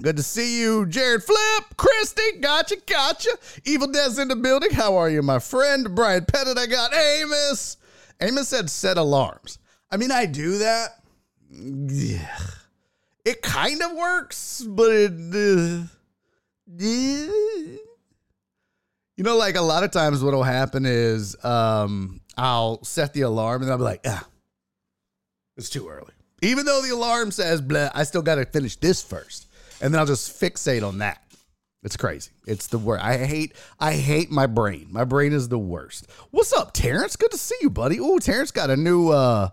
Good 0.00 0.16
to 0.16 0.22
see 0.22 0.60
you, 0.60 0.86
Jared 0.86 1.22
Flip, 1.22 1.64
Christy, 1.76 2.38
gotcha, 2.40 2.76
gotcha. 2.86 3.30
Evil 3.64 3.88
Des 3.88 4.22
in 4.22 4.28
the 4.28 4.36
building. 4.36 4.70
How 4.70 4.96
are 4.96 5.10
you, 5.10 5.20
my 5.20 5.38
friend? 5.40 5.94
Brian 5.94 6.24
Pettit, 6.24 6.56
I 6.56 6.66
got 6.66 6.94
Amos. 6.94 7.76
Amos 8.20 8.48
said 8.48 8.70
set 8.70 8.96
alarms. 8.96 9.58
I 9.90 9.98
mean, 9.98 10.12
I 10.12 10.26
do 10.26 10.58
that. 10.58 11.02
Yeah. 11.50 12.38
It 13.24 13.42
kind 13.42 13.82
of 13.82 13.92
works, 13.92 14.62
but 14.66 14.90
it. 14.90 15.12
Uh, 15.12 15.86
yeah 16.74 17.51
You 19.22 19.28
know, 19.28 19.36
like 19.36 19.54
a 19.54 19.62
lot 19.62 19.84
of 19.84 19.92
times 19.92 20.20
what'll 20.20 20.42
happen 20.42 20.84
is 20.84 21.36
um, 21.44 22.20
I'll 22.36 22.82
set 22.82 23.12
the 23.12 23.20
alarm 23.20 23.62
and 23.62 23.70
I'll 23.70 23.78
be 23.78 23.84
like, 23.84 24.00
ah, 24.04 24.26
it's 25.56 25.70
too 25.70 25.88
early. 25.88 26.10
Even 26.42 26.66
though 26.66 26.82
the 26.82 26.90
alarm 26.90 27.30
says, 27.30 27.60
blah, 27.60 27.88
I 27.94 28.02
still 28.02 28.22
got 28.22 28.34
to 28.34 28.44
finish 28.44 28.74
this 28.74 29.00
first. 29.00 29.46
And 29.80 29.94
then 29.94 30.00
I'll 30.00 30.08
just 30.08 30.40
fixate 30.40 30.84
on 30.84 30.98
that. 30.98 31.22
It's 31.84 31.96
crazy. 31.96 32.32
It's 32.48 32.66
the 32.66 32.78
worst. 32.78 33.04
I 33.04 33.18
hate 33.18 33.52
I 33.78 33.92
hate 33.92 34.32
my 34.32 34.46
brain. 34.46 34.88
My 34.90 35.04
brain 35.04 35.32
is 35.32 35.48
the 35.48 35.56
worst. 35.56 36.10
What's 36.32 36.52
up, 36.52 36.72
Terrence? 36.72 37.14
Good 37.14 37.30
to 37.30 37.38
see 37.38 37.54
you, 37.60 37.70
buddy. 37.70 38.00
Oh, 38.00 38.18
Terrence 38.18 38.50
got 38.50 38.70
a 38.70 38.76
new 38.76 39.10
uh 39.10 39.50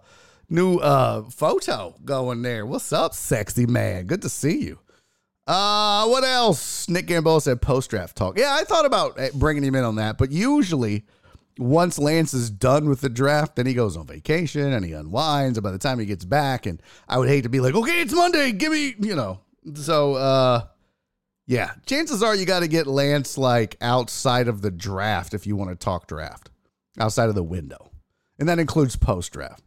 new 0.49 0.77
uh 0.77 1.29
photo 1.29 1.93
going 2.03 2.41
there. 2.41 2.65
What's 2.65 2.91
up, 2.91 3.13
sexy 3.13 3.67
man? 3.67 4.07
Good 4.07 4.23
to 4.23 4.29
see 4.29 4.63
you. 4.63 4.79
Uh 5.49 6.05
what 6.07 6.23
else? 6.23 6.87
Nick 6.87 7.07
Gamboa 7.07 7.41
said 7.41 7.59
post 7.59 7.89
draft 7.89 8.15
talk. 8.15 8.37
Yeah, 8.37 8.53
I 8.53 8.63
thought 8.65 8.85
about 8.85 9.19
eh, 9.19 9.31
bringing 9.33 9.63
him 9.63 9.73
in 9.73 9.83
on 9.83 9.95
that, 9.95 10.19
but 10.19 10.31
usually 10.31 11.05
once 11.57 11.97
Lance 11.97 12.35
is 12.35 12.51
done 12.51 12.87
with 12.87 13.01
the 13.01 13.09
draft, 13.09 13.55
then 13.55 13.65
he 13.65 13.73
goes 13.73 13.97
on 13.97 14.05
vacation 14.05 14.71
and 14.71 14.85
he 14.85 14.93
unwinds. 14.93 15.57
And 15.57 15.63
by 15.63 15.71
the 15.71 15.79
time 15.79 15.97
he 15.97 16.05
gets 16.05 16.23
back, 16.23 16.67
and 16.67 16.79
I 17.07 17.17
would 17.17 17.27
hate 17.29 17.41
to 17.43 17.49
be 17.49 17.61
like, 17.61 17.73
okay, 17.73 17.99
it's 18.01 18.13
Monday, 18.13 18.51
give 18.51 18.71
me, 18.71 18.93
you 18.99 19.15
know. 19.15 19.39
So 19.73 20.13
uh 20.13 20.67
yeah, 21.47 21.71
chances 21.87 22.21
are 22.21 22.35
you 22.35 22.45
got 22.45 22.59
to 22.59 22.67
get 22.67 22.85
Lance 22.85 23.35
like 23.35 23.75
outside 23.81 24.47
of 24.47 24.61
the 24.61 24.69
draft 24.69 25.33
if 25.33 25.47
you 25.47 25.55
want 25.55 25.71
to 25.71 25.75
talk 25.75 26.05
draft, 26.05 26.51
outside 26.99 27.27
of 27.27 27.33
the 27.33 27.43
window, 27.43 27.89
and 28.37 28.47
that 28.47 28.59
includes 28.59 28.95
post 28.95 29.33
draft. 29.33 29.63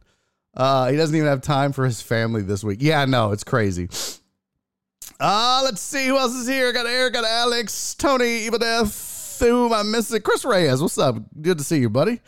Uh, 0.55 0.89
he 0.89 0.95
doesn't 0.95 1.13
even 1.13 1.27
have 1.27 1.41
time 1.41 1.73
for 1.73 1.83
his 1.83 2.01
family 2.01 2.41
this 2.41 2.63
week. 2.63 2.79
Yeah, 2.81 3.03
no, 3.03 3.33
it's 3.33 3.43
crazy. 3.43 3.89
Uh, 5.23 5.61
let's 5.63 5.79
see 5.79 6.05
who 6.07 6.17
else 6.17 6.35
is 6.35 6.49
here. 6.49 6.73
Got 6.73 6.85
Eric, 6.85 7.13
got 7.13 7.23
Alex, 7.23 7.95
Tony, 7.95 8.39
Evil 8.39 8.59
Death, 8.59 9.37
who 9.39 9.67
am 9.67 9.73
I 9.73 9.81
missing? 9.83 10.21
Chris 10.21 10.43
Reyes. 10.43 10.81
What's 10.81 10.97
up? 10.97 11.15
Good 11.41 11.59
to 11.59 11.63
see 11.63 11.77
you, 11.77 11.89
buddy. 11.89 12.19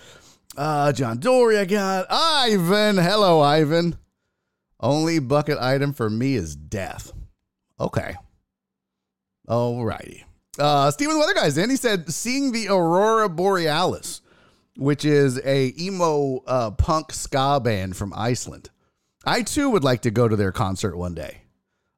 Uh, 0.55 0.93
John 0.93 1.19
Dory, 1.19 1.57
I 1.57 1.65
got 1.65 2.05
Ivan. 2.09 2.95
Hello, 2.95 3.41
Ivan. 3.41 3.97
Only 4.79 5.19
bucket 5.19 5.57
item 5.57 5.91
for 5.91 6.09
me 6.09 6.35
is 6.35 6.55
death. 6.55 7.11
Okay. 7.81 8.15
Alrighty. 9.45 10.23
Uh, 10.57 10.89
Steven 10.89 11.15
the 11.15 11.19
Weather 11.19 11.33
Guy's 11.33 11.57
in. 11.57 11.69
He 11.69 11.75
said, 11.75 12.09
seeing 12.13 12.53
the 12.53 12.69
Aurora 12.69 13.27
Borealis, 13.27 14.21
which 14.77 15.03
is 15.03 15.37
a 15.43 15.73
emo 15.77 16.37
uh, 16.47 16.71
punk 16.71 17.11
ska 17.11 17.59
band 17.59 17.97
from 17.97 18.13
Iceland. 18.15 18.69
I 19.25 19.41
too 19.41 19.69
would 19.69 19.83
like 19.83 20.03
to 20.03 20.11
go 20.11 20.29
to 20.29 20.37
their 20.37 20.53
concert 20.53 20.95
one 20.95 21.13
day. 21.13 21.41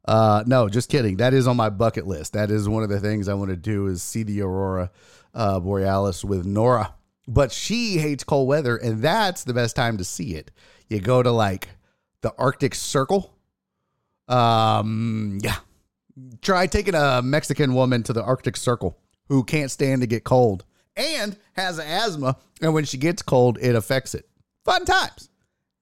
Uh, 0.07 0.43
no, 0.47 0.69
just 0.69 0.89
kidding. 0.89 1.17
That 1.17 1.33
is 1.33 1.47
on 1.47 1.57
my 1.57 1.69
bucket 1.69 2.07
list. 2.07 2.33
That 2.33 2.49
is 2.49 2.69
one 2.69 2.83
of 2.83 2.89
the 2.89 2.99
things 2.99 3.27
I 3.27 3.33
want 3.33 3.49
to 3.49 3.57
do 3.57 3.87
is 3.87 4.01
see 4.01 4.23
the 4.23 4.41
Aurora 4.41 4.89
uh, 5.33 5.59
Borealis 5.59 6.23
with 6.23 6.45
Nora. 6.45 6.93
But 7.27 7.51
she 7.51 7.97
hates 7.97 8.23
cold 8.23 8.47
weather, 8.47 8.77
and 8.77 9.01
that's 9.01 9.43
the 9.43 9.53
best 9.53 9.75
time 9.75 9.97
to 9.97 10.05
see 10.05 10.35
it. 10.35 10.49
You 10.87 11.01
go 11.01 11.21
to 11.21 11.31
like 11.31 11.67
the 12.21 12.33
Arctic 12.37 12.73
Circle. 12.73 13.33
Um, 14.29 15.39
yeah, 15.41 15.57
try 16.41 16.67
taking 16.67 16.95
a 16.95 17.21
Mexican 17.21 17.73
woman 17.73 18.03
to 18.03 18.13
the 18.13 18.23
Arctic 18.23 18.55
Circle 18.55 18.97
who 19.27 19.43
can't 19.43 19.69
stand 19.69 20.01
to 20.01 20.07
get 20.07 20.23
cold 20.23 20.63
and 20.95 21.37
has 21.53 21.79
asthma. 21.79 22.37
And 22.61 22.73
when 22.73 22.85
she 22.85 22.97
gets 22.97 23.21
cold, 23.21 23.57
it 23.61 23.75
affects 23.75 24.15
it. 24.15 24.27
Fun 24.63 24.85
times. 24.85 25.29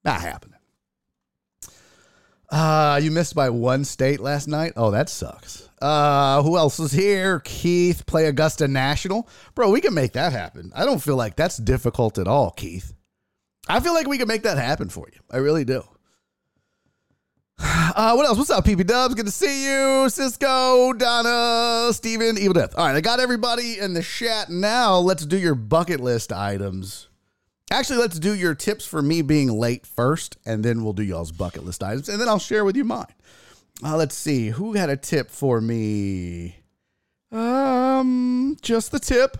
Not 0.04 0.20
happening. 0.20 0.55
Uh, 2.48 3.00
you 3.02 3.10
missed 3.10 3.34
by 3.34 3.50
one 3.50 3.84
state 3.84 4.20
last 4.20 4.46
night. 4.46 4.72
Oh, 4.76 4.90
that 4.92 5.08
sucks. 5.08 5.68
Uh, 5.80 6.42
who 6.42 6.56
else 6.56 6.78
is 6.78 6.92
here? 6.92 7.40
Keith, 7.40 8.06
play 8.06 8.26
Augusta 8.26 8.68
National. 8.68 9.28
Bro, 9.54 9.70
we 9.70 9.80
can 9.80 9.94
make 9.94 10.12
that 10.12 10.32
happen. 10.32 10.72
I 10.74 10.84
don't 10.84 11.02
feel 11.02 11.16
like 11.16 11.36
that's 11.36 11.56
difficult 11.56 12.18
at 12.18 12.28
all, 12.28 12.50
Keith. 12.52 12.94
I 13.68 13.80
feel 13.80 13.94
like 13.94 14.06
we 14.06 14.18
can 14.18 14.28
make 14.28 14.44
that 14.44 14.58
happen 14.58 14.88
for 14.88 15.08
you. 15.12 15.20
I 15.30 15.38
really 15.38 15.64
do. 15.64 15.82
Uh, 17.96 18.12
what 18.12 18.26
else? 18.26 18.36
What's 18.36 18.50
up, 18.50 18.62
PP 18.62 18.86
Dubs? 18.86 19.14
Good 19.14 19.24
to 19.24 19.32
see 19.32 19.64
you. 19.64 20.10
Cisco, 20.10 20.92
Donna, 20.92 21.90
Steven, 21.94 22.36
Evil 22.36 22.52
Death. 22.52 22.74
All 22.76 22.84
right, 22.84 22.94
I 22.94 23.00
got 23.00 23.20
everybody 23.20 23.78
in 23.78 23.94
the 23.94 24.02
chat. 24.02 24.50
Now 24.50 24.98
let's 24.98 25.24
do 25.24 25.38
your 25.38 25.54
bucket 25.54 26.00
list 26.00 26.30
items. 26.30 27.08
Actually, 27.70 27.98
let's 27.98 28.18
do 28.20 28.32
your 28.32 28.54
tips 28.54 28.86
for 28.86 29.02
me 29.02 29.22
being 29.22 29.48
late 29.48 29.86
first, 29.86 30.36
and 30.46 30.64
then 30.64 30.84
we'll 30.84 30.92
do 30.92 31.02
y'all's 31.02 31.32
bucket 31.32 31.64
list 31.64 31.82
items, 31.82 32.08
and 32.08 32.20
then 32.20 32.28
I'll 32.28 32.38
share 32.38 32.64
with 32.64 32.76
you 32.76 32.84
mine. 32.84 33.06
Uh, 33.82 33.96
let's 33.96 34.14
see. 34.14 34.48
Who 34.48 34.74
had 34.74 34.88
a 34.88 34.96
tip 34.96 35.30
for 35.30 35.60
me? 35.60 36.56
Um, 37.32 38.56
just 38.62 38.92
the 38.92 39.00
tip. 39.00 39.36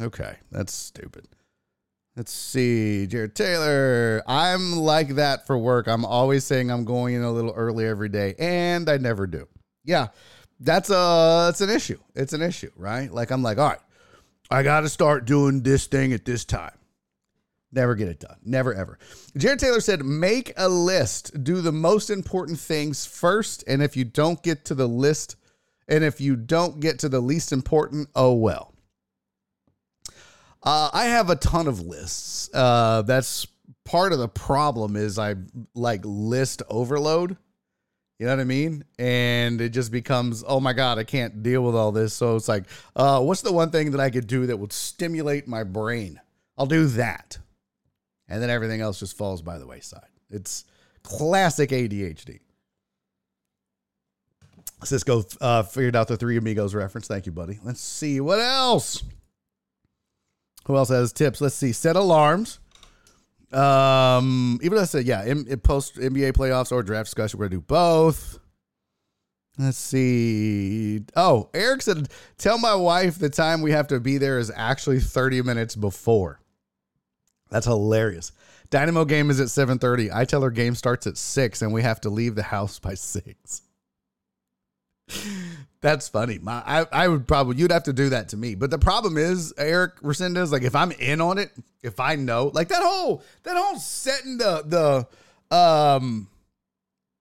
Okay, 0.00 0.36
that's 0.50 0.72
stupid. 0.72 1.28
Let's 2.16 2.32
see, 2.32 3.06
Jared 3.06 3.36
Taylor. 3.36 4.22
I'm 4.26 4.76
like 4.76 5.10
that 5.10 5.46
for 5.46 5.56
work. 5.56 5.86
I'm 5.86 6.04
always 6.04 6.44
saying 6.44 6.70
I'm 6.70 6.84
going 6.84 7.14
in 7.14 7.22
a 7.22 7.30
little 7.30 7.52
early 7.52 7.86
every 7.86 8.08
day, 8.08 8.34
and 8.38 8.90
I 8.90 8.96
never 8.96 9.28
do. 9.28 9.46
Yeah, 9.84 10.08
that's 10.58 10.90
a 10.90 11.46
that's 11.46 11.60
an 11.60 11.70
issue. 11.70 11.98
It's 12.16 12.32
an 12.32 12.42
issue, 12.42 12.72
right? 12.76 13.12
Like 13.12 13.30
I'm 13.30 13.42
like, 13.42 13.58
all 13.58 13.68
right, 13.68 13.78
I 14.50 14.64
got 14.64 14.80
to 14.80 14.88
start 14.88 15.24
doing 15.24 15.62
this 15.62 15.86
thing 15.86 16.12
at 16.12 16.24
this 16.24 16.44
time. 16.44 16.72
Never 17.72 17.94
get 17.94 18.08
it 18.08 18.18
done. 18.18 18.36
Never 18.44 18.74
ever. 18.74 18.98
Jared 19.36 19.60
Taylor 19.60 19.80
said, 19.80 20.04
make 20.04 20.52
a 20.56 20.68
list. 20.68 21.44
Do 21.44 21.60
the 21.60 21.72
most 21.72 22.10
important 22.10 22.58
things 22.58 23.06
first, 23.06 23.62
and 23.66 23.82
if 23.82 23.96
you 23.96 24.04
don't 24.04 24.42
get 24.42 24.64
to 24.66 24.74
the 24.74 24.88
list, 24.88 25.36
and 25.88 26.02
if 26.02 26.20
you 26.20 26.36
don't 26.36 26.80
get 26.80 26.98
to 27.00 27.08
the 27.08 27.20
least 27.20 27.52
important, 27.52 28.08
oh 28.14 28.34
well. 28.34 28.74
Uh, 30.62 30.90
I 30.92 31.06
have 31.06 31.30
a 31.30 31.36
ton 31.36 31.68
of 31.68 31.80
lists. 31.80 32.50
Uh, 32.52 33.02
that's 33.02 33.46
part 33.84 34.12
of 34.12 34.18
the 34.18 34.28
problem 34.28 34.96
is 34.96 35.18
I 35.18 35.36
like 35.74 36.00
list 36.04 36.62
overload. 36.68 37.36
You 38.18 38.26
know 38.26 38.32
what 38.36 38.40
I 38.42 38.44
mean? 38.44 38.84
And 38.98 39.60
it 39.62 39.70
just 39.70 39.90
becomes, 39.90 40.44
oh 40.46 40.60
my 40.60 40.74
God, 40.74 40.98
I 40.98 41.04
can't 41.04 41.42
deal 41.42 41.62
with 41.62 41.74
all 41.74 41.90
this. 41.90 42.12
So 42.12 42.36
it's 42.36 42.48
like, 42.48 42.64
uh, 42.94 43.22
what's 43.22 43.40
the 43.40 43.52
one 43.52 43.70
thing 43.70 43.92
that 43.92 44.00
I 44.00 44.10
could 44.10 44.26
do 44.26 44.46
that 44.46 44.58
would 44.58 44.74
stimulate 44.74 45.48
my 45.48 45.64
brain? 45.64 46.20
I'll 46.58 46.66
do 46.66 46.86
that. 46.88 47.38
And 48.30 48.40
then 48.40 48.48
everything 48.48 48.80
else 48.80 49.00
just 49.00 49.18
falls 49.18 49.42
by 49.42 49.58
the 49.58 49.66
wayside. 49.66 50.08
It's 50.30 50.64
classic 51.02 51.70
ADHD. 51.70 52.38
Cisco 54.84 55.24
uh, 55.40 55.64
figured 55.64 55.96
out 55.96 56.08
the 56.08 56.16
Three 56.16 56.36
Amigos 56.38 56.74
reference. 56.74 57.06
Thank 57.06 57.26
you, 57.26 57.32
buddy. 57.32 57.58
Let's 57.62 57.80
see 57.80 58.20
what 58.20 58.38
else. 58.38 59.02
Who 60.64 60.76
else 60.76 60.88
has 60.88 61.12
tips? 61.12 61.40
Let's 61.40 61.56
see. 61.56 61.72
Set 61.72 61.96
alarms. 61.96 62.60
Um, 63.52 64.60
even 64.62 64.78
I 64.78 64.84
said, 64.84 65.06
yeah, 65.06 65.24
in, 65.24 65.46
in 65.48 65.58
post 65.58 65.96
NBA 65.96 66.32
playoffs 66.32 66.70
or 66.70 66.82
draft 66.82 67.06
discussion, 67.06 67.38
we're 67.38 67.46
gonna 67.46 67.56
do 67.56 67.62
both. 67.62 68.38
Let's 69.58 69.76
see. 69.76 71.00
Oh, 71.16 71.50
Eric 71.52 71.82
said, 71.82 72.08
tell 72.38 72.56
my 72.58 72.74
wife 72.74 73.18
the 73.18 73.28
time 73.28 73.60
we 73.60 73.72
have 73.72 73.88
to 73.88 74.00
be 74.00 74.16
there 74.16 74.38
is 74.38 74.50
actually 74.54 75.00
30 75.00 75.42
minutes 75.42 75.74
before. 75.74 76.39
That's 77.50 77.66
hilarious. 77.66 78.32
Dynamo 78.70 79.04
game 79.04 79.30
is 79.30 79.40
at 79.40 79.48
7:30. 79.48 80.10
I 80.14 80.24
tell 80.24 80.42
her 80.42 80.50
game 80.50 80.74
starts 80.74 81.06
at 81.06 81.16
6 81.16 81.62
and 81.62 81.72
we 81.72 81.82
have 81.82 82.00
to 82.02 82.10
leave 82.10 82.36
the 82.36 82.44
house 82.44 82.78
by 82.78 82.94
6. 82.94 83.62
That's 85.80 86.08
funny. 86.08 86.38
My, 86.38 86.62
I, 86.64 86.86
I 86.92 87.08
would 87.08 87.26
probably 87.26 87.56
you'd 87.56 87.72
have 87.72 87.84
to 87.84 87.92
do 87.92 88.10
that 88.10 88.28
to 88.28 88.36
me. 88.36 88.54
But 88.54 88.70
the 88.70 88.78
problem 88.78 89.16
is, 89.16 89.52
Eric 89.58 90.00
Resendez, 90.00 90.52
like 90.52 90.62
if 90.62 90.76
I'm 90.76 90.92
in 90.92 91.20
on 91.20 91.38
it, 91.38 91.50
if 91.82 91.98
I 91.98 92.16
know, 92.16 92.50
like 92.54 92.68
that 92.68 92.82
whole 92.82 93.22
that 93.42 93.56
whole 93.56 93.78
setting 93.78 94.38
the 94.38 94.62
the 95.50 95.56
um 95.56 96.28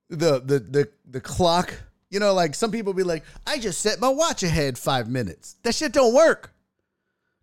the 0.10 0.40
the 0.40 0.60
the 0.60 0.90
the 1.10 1.22
clock, 1.22 1.74
you 2.10 2.20
know, 2.20 2.34
like 2.34 2.54
some 2.54 2.72
people 2.72 2.94
be 2.94 3.04
like, 3.04 3.24
I 3.48 3.58
just 3.58 3.80
set 3.80 4.00
my 4.00 4.10
watch 4.10 4.44
ahead 4.44 4.78
five 4.78 5.10
minutes. 5.10 5.56
That 5.64 5.74
shit 5.74 5.94
don't 5.94 6.14
work. 6.14 6.54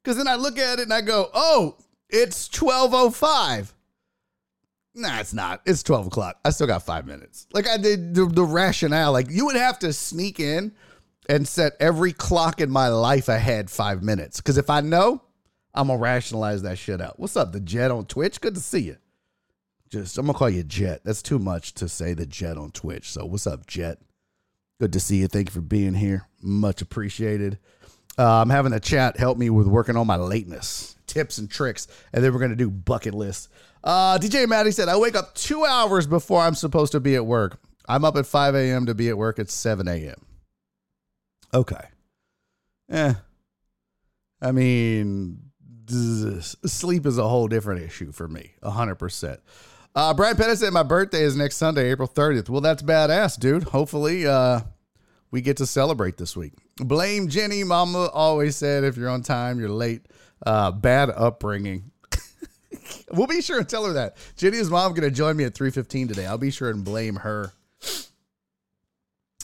Cause 0.04 0.16
then 0.16 0.28
I 0.28 0.36
look 0.36 0.56
at 0.56 0.78
it 0.78 0.82
and 0.82 0.92
I 0.94 1.00
go, 1.00 1.28
oh, 1.34 1.76
it's 2.08 2.48
1205. 2.60 3.74
Nah, 4.94 5.20
it's 5.20 5.34
not. 5.34 5.60
It's 5.66 5.82
12 5.82 6.06
o'clock. 6.06 6.38
I 6.44 6.50
still 6.50 6.66
got 6.66 6.82
five 6.82 7.06
minutes. 7.06 7.46
Like 7.52 7.68
I 7.68 7.76
did 7.76 8.14
the, 8.14 8.26
the 8.26 8.44
rationale, 8.44 9.12
like 9.12 9.30
you 9.30 9.46
would 9.46 9.56
have 9.56 9.78
to 9.80 9.92
sneak 9.92 10.40
in 10.40 10.72
and 11.28 11.46
set 11.46 11.74
every 11.80 12.12
clock 12.12 12.60
in 12.60 12.70
my 12.70 12.88
life 12.88 13.28
ahead 13.28 13.70
five 13.70 14.02
minutes. 14.02 14.40
Because 14.40 14.56
if 14.56 14.70
I 14.70 14.80
know, 14.80 15.22
I'm 15.74 15.88
gonna 15.88 16.00
rationalize 16.00 16.62
that 16.62 16.78
shit 16.78 17.02
out. 17.02 17.20
What's 17.20 17.36
up, 17.36 17.52
the 17.52 17.60
Jet 17.60 17.90
on 17.90 18.06
Twitch? 18.06 18.40
Good 18.40 18.54
to 18.54 18.60
see 18.60 18.80
you. 18.80 18.96
Just 19.90 20.16
I'm 20.16 20.26
gonna 20.26 20.38
call 20.38 20.48
you 20.48 20.62
Jet. 20.62 21.02
That's 21.04 21.22
too 21.22 21.38
much 21.38 21.74
to 21.74 21.88
say 21.88 22.14
the 22.14 22.24
Jet 22.24 22.56
on 22.56 22.70
Twitch. 22.70 23.10
So 23.10 23.26
what's 23.26 23.46
up, 23.46 23.66
Jet? 23.66 23.98
Good 24.80 24.92
to 24.94 25.00
see 25.00 25.16
you. 25.16 25.28
Thank 25.28 25.48
you 25.48 25.52
for 25.52 25.60
being 25.60 25.94
here. 25.94 26.28
Much 26.42 26.80
appreciated. 26.80 27.58
Uh, 28.18 28.40
I'm 28.40 28.50
having 28.50 28.72
a 28.72 28.80
chat 28.80 29.18
help 29.18 29.36
me 29.36 29.50
with 29.50 29.66
working 29.66 29.96
on 29.96 30.06
my 30.06 30.16
lateness, 30.16 30.95
tips 31.16 31.38
and 31.38 31.50
tricks, 31.50 31.88
and 32.12 32.22
then 32.22 32.32
we're 32.34 32.40
gonna 32.40 32.54
do 32.54 32.70
bucket 32.70 33.14
lists. 33.14 33.48
Uh, 33.82 34.18
DJ 34.18 34.46
Maddie 34.46 34.70
said 34.70 34.88
I 34.88 34.96
wake 34.98 35.16
up 35.16 35.34
two 35.34 35.64
hours 35.64 36.06
before 36.06 36.42
I'm 36.42 36.54
supposed 36.54 36.92
to 36.92 37.00
be 37.00 37.14
at 37.14 37.24
work. 37.24 37.58
I'm 37.88 38.04
up 38.04 38.16
at 38.16 38.26
5 38.26 38.54
a.m. 38.54 38.86
to 38.86 38.94
be 38.94 39.08
at 39.08 39.16
work 39.16 39.38
at 39.38 39.48
7 39.48 39.86
a.m. 39.88 40.26
Okay. 41.54 41.84
Eh. 42.90 43.14
I 44.42 44.52
mean, 44.52 45.38
sleep 45.88 47.06
is 47.06 47.16
a 47.16 47.28
whole 47.28 47.48
different 47.48 47.82
issue 47.82 48.12
for 48.12 48.28
me, 48.28 48.52
100%. 48.62 49.38
Uh, 49.94 50.12
Brian 50.12 50.36
Pettis 50.36 50.60
said 50.60 50.72
my 50.72 50.82
birthday 50.82 51.22
is 51.22 51.36
next 51.36 51.56
Sunday, 51.56 51.90
April 51.90 52.08
30th. 52.08 52.50
Well, 52.50 52.60
that's 52.60 52.82
badass, 52.82 53.38
dude. 53.38 53.62
Hopefully, 53.64 54.26
uh, 54.26 54.60
we 55.30 55.40
get 55.40 55.56
to 55.58 55.66
celebrate 55.66 56.16
this 56.16 56.36
week. 56.36 56.52
Blame 56.78 57.28
Jenny. 57.28 57.64
Mama 57.64 58.08
always 58.12 58.56
said 58.56 58.84
if 58.84 58.96
you're 58.96 59.08
on 59.08 59.22
time, 59.22 59.58
you're 59.58 59.68
late. 59.68 60.06
Uh, 60.44 60.70
bad 60.70 61.10
upbringing. 61.10 61.90
we'll 63.12 63.26
be 63.26 63.42
sure 63.42 63.58
and 63.58 63.68
tell 63.68 63.84
her 63.86 63.94
that. 63.94 64.16
Jenny's 64.36 64.70
mom 64.70 64.92
going 64.92 65.08
to 65.08 65.14
join 65.14 65.36
me 65.36 65.44
at 65.44 65.54
3.15 65.54 66.08
today. 66.08 66.26
I'll 66.26 66.38
be 66.38 66.50
sure 66.50 66.70
and 66.70 66.84
blame 66.84 67.16
her. 67.16 67.52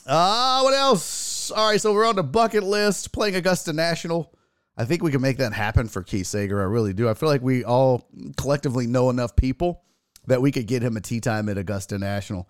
Ah, 0.06 0.60
uh, 0.60 0.62
what 0.64 0.74
else? 0.74 1.50
All 1.50 1.70
right, 1.70 1.80
so 1.80 1.92
we're 1.92 2.06
on 2.06 2.16
the 2.16 2.22
bucket 2.22 2.64
list, 2.64 3.12
playing 3.12 3.36
Augusta 3.36 3.72
National. 3.72 4.34
I 4.76 4.84
think 4.84 5.02
we 5.02 5.10
can 5.10 5.20
make 5.20 5.36
that 5.38 5.52
happen 5.52 5.86
for 5.88 6.02
Keith 6.02 6.26
Sager. 6.26 6.60
I 6.60 6.64
really 6.64 6.92
do. 6.92 7.08
I 7.08 7.14
feel 7.14 7.28
like 7.28 7.42
we 7.42 7.64
all 7.64 8.08
collectively 8.36 8.86
know 8.86 9.10
enough 9.10 9.36
people 9.36 9.84
that 10.26 10.40
we 10.40 10.50
could 10.50 10.66
get 10.66 10.82
him 10.82 10.96
a 10.96 11.00
tee 11.00 11.20
time 11.20 11.48
at 11.48 11.58
Augusta 11.58 11.98
National. 11.98 12.48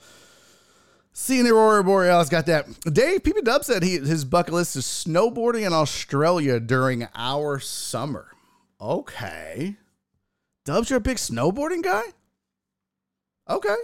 Seeing 1.13 1.45
the 1.45 1.51
Aurora 1.51 1.85
Borealis 1.85 2.31
got 2.31 2.47
that. 2.47 2.67
Dave 2.91 3.23
PP 3.23 3.45
Dub 3.45 3.65
said 3.65 3.83
he 3.83 3.99
his 3.99 4.25
bucket 4.25 4.55
list 4.55 4.77
is 4.77 4.85
snowboarding 4.85 5.67
in 5.67 5.73
Australia 5.73 6.59
during 6.59 7.07
our 7.15 7.59
summer. 7.61 8.29
Okay. 8.81 9.77
Dubs, 10.65 10.89
you're 10.89 10.97
a 10.97 11.01
big 11.01 11.19
snowboarding 11.19 11.83
guy? 11.83 12.03
Okay. 13.49 13.75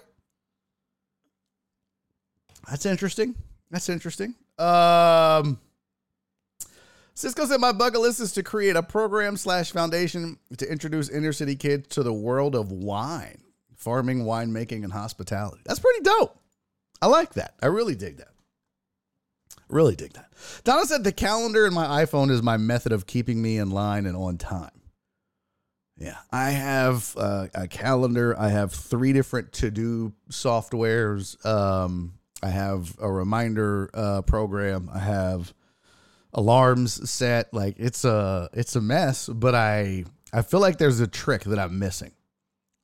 That's 2.69 2.87
interesting. 2.87 3.35
That's 3.71 3.89
interesting. 3.89 4.35
Um 4.59 5.61
Cisco 7.15 7.47
said 7.47 7.61
my 7.61 7.73
bucket 7.73 8.01
list 8.01 8.21
is 8.21 8.33
to 8.33 8.43
create 8.43 8.77
a 8.77 8.83
program 8.83 9.37
slash 9.37 9.73
foundation 9.73 10.39
to 10.57 10.71
introduce 10.71 11.11
inner 11.11 11.33
city 11.33 11.57
kids 11.57 11.89
to 11.89 12.05
the 12.05 12.13
world 12.13 12.55
of 12.55 12.71
wine, 12.71 13.43
farming, 13.75 14.25
winemaking, 14.25 14.85
and 14.85 14.93
hospitality. 14.93 15.61
That's 15.67 15.81
pretty 15.81 16.03
dope. 16.03 16.39
I 17.01 17.07
like 17.07 17.35
that. 17.35 17.55
I 17.63 17.67
really 17.67 17.95
dig 17.95 18.19
that. 18.19 18.33
Really 19.69 19.97
dig 19.97 20.15
that. 20.15 20.33
Donna 20.65 20.87
said 20.87 21.05
the 21.05 21.13
calendar 21.13 21.67
in 21.67 21.75
my 21.75 22.05
iPhone 22.05 22.31
is 22.31 22.43
my 22.43 22.57
method 22.57 22.93
of 22.93 23.07
keeping 23.07 23.43
me 23.43 23.59
in 23.59 23.71
line 23.71 24.07
and 24.07 24.17
on 24.17 24.39
time. 24.39 24.71
Yeah, 25.99 26.17
I 26.31 26.51
have 26.51 27.15
uh, 27.17 27.49
a 27.55 27.67
calendar. 27.67 28.39
I 28.39 28.51
have 28.51 28.73
three 28.73 29.13
different 29.13 29.53
to 29.55 29.71
do 29.71 30.13
softwares. 30.31 31.45
Um, 31.45 32.15
I 32.43 32.51
have 32.51 32.97
a 33.01 33.11
reminder 33.11 33.91
uh, 33.93 34.23
program. 34.23 34.89
I 34.93 35.01
have 35.01 35.53
alarms 36.33 37.11
set. 37.11 37.53
Like 37.53 37.77
it's 37.79 38.05
a 38.05 38.49
it's 38.53 38.77
a 38.77 38.81
mess, 38.81 39.29
but 39.29 39.57
I 39.57 40.05
I 40.33 40.43
feel 40.43 40.61
like 40.61 40.79
there's 40.79 41.01
a 41.01 41.09
trick 41.09 41.43
that 41.45 41.59
I'm 41.59 41.79
missing. 41.81 42.13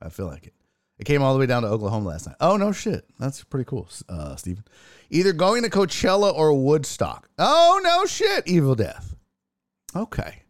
I 0.03 0.09
feel 0.09 0.27
like 0.27 0.49
it. 0.49 0.55
It 0.99 1.05
came 1.05 1.23
all 1.23 1.35
the 1.35 1.41
way 1.41 1.47
down 1.47 1.63
to 1.63 1.69
Oklahoma 1.69 2.09
last 2.11 2.27
night. 2.27 2.37
Oh 2.41 2.57
no 2.57 2.73
shit, 2.73 3.05
that's 3.19 3.43
pretty 3.45 3.65
cool, 3.65 3.89
uh, 4.09 4.37
Steven. 4.37 4.65
Either 5.11 5.33
going 5.33 5.63
to 5.63 5.71
Coachella 5.71 6.33
or 6.33 6.53
Woodstock. 6.55 7.29
Oh 7.39 7.81
no 7.83 8.07
shit, 8.07 8.47
Evil 8.47 8.75
Death. 8.75 9.15
Okay, 9.97 10.43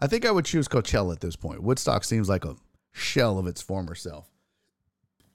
I 0.00 0.06
think 0.06 0.24
I 0.24 0.30
would 0.30 0.44
choose 0.44 0.68
Coachella 0.68 1.12
at 1.14 1.20
this 1.20 1.36
point. 1.36 1.62
Woodstock 1.62 2.04
seems 2.04 2.28
like 2.28 2.44
a 2.44 2.56
shell 2.92 3.38
of 3.38 3.46
its 3.46 3.60
former 3.60 3.94
self. 3.94 4.28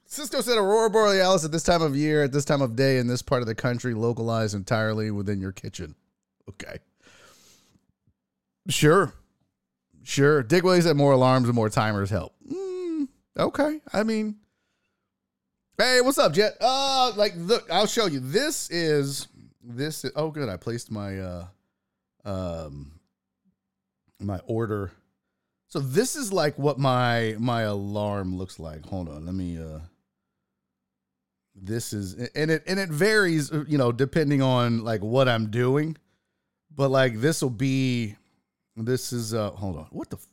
Cisco 0.10 0.40
said 0.42 0.58
Aurora 0.58 0.90
Borealis 0.90 1.44
at 1.44 1.52
this 1.52 1.64
time 1.64 1.82
of 1.82 1.96
year, 1.96 2.24
at 2.24 2.32
this 2.32 2.46
time 2.46 2.62
of 2.62 2.78
day, 2.78 2.98
in 2.98 3.08
this 3.08 3.22
part 3.22 3.42
of 3.42 3.48
the 3.48 3.56
country, 3.56 3.94
localized 3.94 4.56
entirely 4.56 5.12
within 5.12 5.42
your 5.42 5.52
kitchen. 5.52 5.96
Okay. 6.50 6.78
Sure. 8.70 9.14
Sure. 10.04 10.44
Dick 10.44 10.64
Willie 10.64 10.80
said 10.80 10.96
more 10.96 11.12
alarms 11.12 11.48
and 11.48 11.56
more 11.56 11.70
timers 11.70 12.10
help. 12.10 12.34
Mm, 12.50 13.10
okay. 13.38 13.82
I 13.92 14.04
mean, 14.04 14.38
hey, 15.78 16.02
what's 16.02 16.18
up, 16.18 16.34
Jet? 16.34 16.58
Uh, 16.60 17.12
like, 17.16 17.34
look, 17.36 17.70
I'll 17.72 17.88
show 17.88 18.08
you. 18.08 18.20
This 18.20 18.70
is, 18.72 19.28
this 19.64 20.04
is, 20.04 20.12
oh, 20.16 20.32
good. 20.32 20.50
I 20.50 20.58
placed 20.58 20.92
my, 20.92 21.20
uh, 21.20 21.46
um, 22.26 22.92
my 24.20 24.40
order. 24.48 24.92
So 25.68 25.80
this 25.80 26.16
is 26.16 26.34
like 26.34 26.58
what 26.58 26.80
my, 26.80 27.36
my 27.40 27.64
alarm 27.64 28.38
looks 28.38 28.60
like. 28.60 28.86
Hold 28.86 29.10
on. 29.10 29.26
Let 29.26 29.36
me, 29.36 29.58
uh, 29.62 29.80
this 31.56 31.94
is, 31.94 32.14
and 32.36 32.52
it, 32.52 32.64
and 32.68 32.80
it 32.80 32.90
varies, 32.90 33.52
you 33.68 33.78
know, 33.78 33.92
depending 33.92 34.42
on 34.42 34.84
like 34.84 35.02
what 35.02 35.28
I'm 35.28 35.50
doing. 35.50 35.98
But 36.74 36.90
like, 36.90 37.20
this 37.20 37.42
will 37.42 37.50
be, 37.50 38.16
this 38.76 39.12
is 39.12 39.34
uh 39.34 39.50
hold 39.50 39.76
on. 39.78 39.88
What 39.90 40.12
the 40.12 40.18
f- 40.18 40.28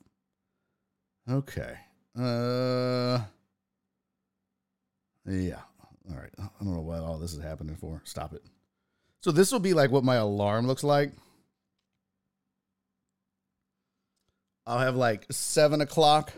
Okay. 1.36 1.74
Uh 2.14 3.20
Yeah. 5.26 5.60
All 6.10 6.16
right. 6.16 6.30
I 6.38 6.48
don't 6.62 6.74
know 6.74 6.80
what 6.80 7.00
all 7.00 7.18
this 7.18 7.32
is 7.32 7.42
happening 7.42 7.76
for. 7.76 8.02
Stop 8.04 8.34
it. 8.34 8.42
So 9.20 9.32
this 9.32 9.50
will 9.50 9.60
be 9.60 9.72
like 9.72 9.90
what 9.90 10.04
my 10.04 10.16
alarm 10.16 10.66
looks 10.66 10.84
like. 10.84 11.12
I'll 14.66 14.78
have 14.78 14.96
like 14.96 15.26
seven 15.30 15.80
o'clock. 15.80 16.32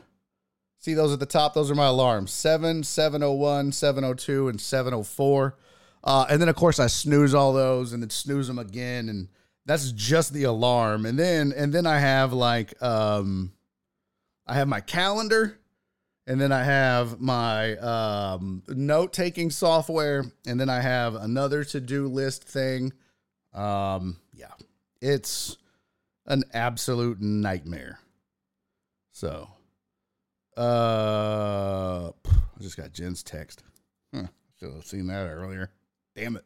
See 0.78 0.94
those 0.94 1.12
at 1.12 1.18
the 1.18 1.26
top? 1.26 1.54
Those 1.54 1.70
are 1.70 1.74
my 1.74 1.86
alarms. 1.86 2.30
7, 2.32 2.84
701, 2.84 3.72
702, 3.72 4.48
and 4.48 4.60
704. 4.60 5.56
Uh, 6.04 6.26
and 6.30 6.40
then 6.40 6.48
of 6.48 6.54
course 6.54 6.78
I 6.78 6.86
snooze 6.86 7.34
all 7.34 7.52
those 7.52 7.92
and 7.92 8.02
then 8.02 8.10
snooze 8.10 8.46
them 8.46 8.58
again 8.58 9.08
and 9.08 9.28
that's 9.64 9.90
just 9.90 10.32
the 10.32 10.44
alarm. 10.44 11.06
And 11.06 11.18
then 11.18 11.52
and 11.56 11.72
then 11.72 11.86
I 11.86 11.98
have 11.98 12.32
like 12.32 12.80
um 12.80 13.52
I 14.46 14.54
have 14.54 14.68
my 14.68 14.80
calendar 14.80 15.58
and 16.26 16.40
then 16.40 16.50
I 16.50 16.64
have 16.64 17.20
my 17.20 17.76
um, 17.76 18.62
note 18.68 19.12
taking 19.12 19.50
software, 19.50 20.24
and 20.46 20.58
then 20.58 20.68
I 20.68 20.80
have 20.80 21.14
another 21.14 21.64
to 21.64 21.80
do 21.80 22.08
list 22.08 22.44
thing. 22.44 22.92
Um, 23.54 24.18
yeah, 24.32 24.52
it's 25.00 25.56
an 26.26 26.44
absolute 26.52 27.20
nightmare. 27.20 28.00
So, 29.12 29.48
uh, 30.56 32.10
I 32.10 32.60
just 32.60 32.76
got 32.76 32.92
Jen's 32.92 33.22
text. 33.22 33.62
Huh, 34.12 34.26
should 34.58 34.74
have 34.74 34.86
seen 34.86 35.06
that 35.06 35.28
earlier. 35.28 35.70
Damn 36.16 36.36
it. 36.36 36.44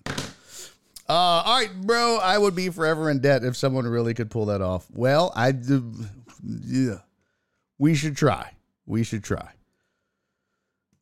Uh, 1.09 1.43
all 1.45 1.59
right, 1.59 1.81
bro. 1.81 2.19
I 2.23 2.37
would 2.37 2.55
be 2.55 2.69
forever 2.69 3.11
in 3.11 3.21
debt 3.21 3.45
if 3.45 3.57
someone 3.57 3.87
really 3.87 4.15
could 4.15 4.31
pull 4.31 4.47
that 4.47 4.61
off. 4.61 4.87
Well, 4.93 5.33
I. 5.35 5.55
Yeah, 6.43 6.99
we 7.79 7.95
should 7.95 8.17
try. 8.17 8.53
We 8.87 9.05
should 9.05 9.25
try. 9.25 9.51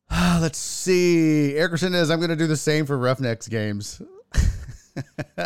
Let's 0.41 0.57
see. 0.57 1.55
Erickson 1.55 1.93
is. 1.93 2.09
I'm 2.09 2.19
going 2.19 2.29
to 2.29 2.35
do 2.35 2.47
the 2.47 2.57
same 2.57 2.85
for 2.85 2.97
Roughnecks 2.97 3.47
games. 3.47 4.01
All 5.37 5.45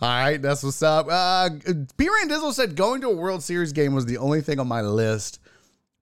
right, 0.00 0.36
that's 0.36 0.62
what's 0.62 0.82
up. 0.82 1.06
Uh, 1.10 1.50
P. 1.96 2.08
Dizzle 2.26 2.52
said 2.52 2.76
going 2.76 3.00
to 3.00 3.08
a 3.08 3.16
World 3.16 3.42
Series 3.42 3.72
game 3.72 3.94
was 3.94 4.06
the 4.06 4.18
only 4.18 4.40
thing 4.40 4.60
on 4.60 4.68
my 4.68 4.82
list. 4.82 5.40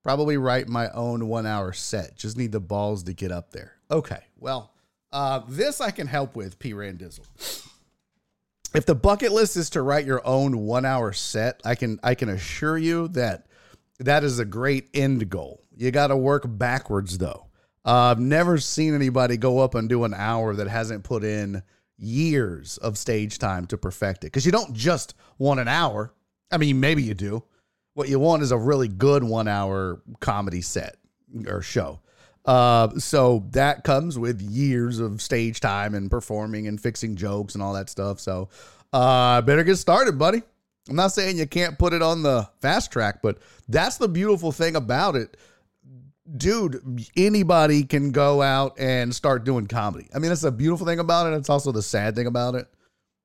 Probably 0.03 0.37
write 0.37 0.69
my 0.69 0.91
own 0.91 1.29
one 1.29 1.47
hour 1.47 1.73
set. 1.73 2.17
Just 2.17 2.37
need 2.37 2.53
the 2.53 2.61
balls 2.61 3.05
to 3.05 3.13
get 3.13 3.33
up 3.33 3.53
there. 3.53 3.73
Okay, 3.91 4.19
well, 4.39 4.73
uh, 5.13 5.43
this 5.49 5.81
I 5.81 5.91
can 5.91 6.07
help 6.07 6.35
with, 6.35 6.59
P. 6.59 6.73
Randizzle 6.73 7.27
if 8.75 8.87
the 8.87 8.95
bucket 8.95 9.33
list 9.33 9.57
is 9.57 9.71
to 9.71 9.83
write 9.83 10.07
your 10.07 10.27
own 10.27 10.59
one 10.61 10.85
hour 10.85 11.13
set, 11.13 11.61
I 11.65 11.75
can 11.75 12.01
I 12.03 12.15
can 12.15 12.29
assure 12.29 12.79
you 12.79 13.09
that 13.09 13.47
that 13.99 14.25
is 14.25 14.39
a 14.39 14.45
great 14.45 14.89
end 14.95 15.29
goal. 15.29 15.63
You 15.77 15.91
got 15.91 16.09
to 16.09 16.17
work 16.17 16.45
backwards 16.47 17.19
though. 17.19 17.47
Uh, 17.85 18.11
I've 18.11 18.21
never 18.21 18.59
seen 18.59 18.95
anybody 18.95 19.37
go 19.37 19.59
up 19.59 19.75
and 19.75 19.89
do 19.89 20.05
an 20.05 20.15
hour 20.15 20.55
that 20.55 20.69
hasn't 20.69 21.05
put 21.05 21.25
in 21.25 21.63
years 21.99 22.79
of 22.79 22.99
stage 22.99 23.39
time 23.39 23.67
to 23.67 23.79
perfect 23.79 24.25
it. 24.25 24.29
Because 24.29 24.47
you 24.47 24.53
don't 24.53 24.75
just 24.75 25.15
want 25.39 25.61
an 25.61 25.69
hour. 25.69 26.13
I 26.51 26.59
mean, 26.59 26.81
maybe 26.81 27.03
you 27.03 27.15
do. 27.15 27.45
What 27.95 28.09
you 28.09 28.19
want 28.19 28.43
is 28.43 28.53
a 28.53 28.59
really 28.59 28.89
good 28.89 29.23
one 29.25 29.49
hour 29.49 30.01
comedy 30.21 30.63
set 30.63 30.97
or 31.47 31.63
show. 31.63 32.01
Uh, 32.45 32.89
so 32.99 33.47
that 33.51 33.85
comes 33.85 34.19
with 34.19 34.41
years 34.41 34.99
of 34.99 35.23
stage 35.23 35.61
time 35.61 35.95
and 35.95 36.11
performing 36.11 36.67
and 36.67 36.81
fixing 36.81 37.15
jokes 37.15 37.55
and 37.55 37.63
all 37.63 37.73
that 37.73 37.89
stuff. 37.89 38.19
So, 38.19 38.49
uh, 38.93 39.41
better 39.43 39.63
get 39.63 39.77
started, 39.77 40.19
buddy. 40.19 40.43
I'm 40.89 40.97
not 40.97 41.13
saying 41.13 41.39
you 41.39 41.47
can't 41.47 41.79
put 41.79 41.93
it 41.93 42.03
on 42.03 42.23
the 42.23 42.49
fast 42.61 42.91
track, 42.91 43.23
but 43.23 43.39
that's 43.69 43.99
the 43.99 44.09
beautiful 44.09 44.51
thing 44.51 44.75
about 44.75 45.15
it. 45.15 45.37
Dude, 46.37 47.09
anybody 47.17 47.83
can 47.83 48.13
go 48.13 48.43
out 48.43 48.79
and 48.79 49.15
start 49.15 49.45
doing 49.45 49.67
comedy. 49.67 50.09
I 50.15 50.19
mean, 50.19 50.29
that's 50.29 50.43
the 50.43 50.53
beautiful 50.53 50.87
thing 50.87 51.01
about 51.01 51.33
it. 51.33 51.37
It's 51.37 51.51
also 51.51 51.73
the 51.73 51.83
sad 51.83 52.15
thing 52.15 52.27
about 52.27 52.55
it 52.55 52.69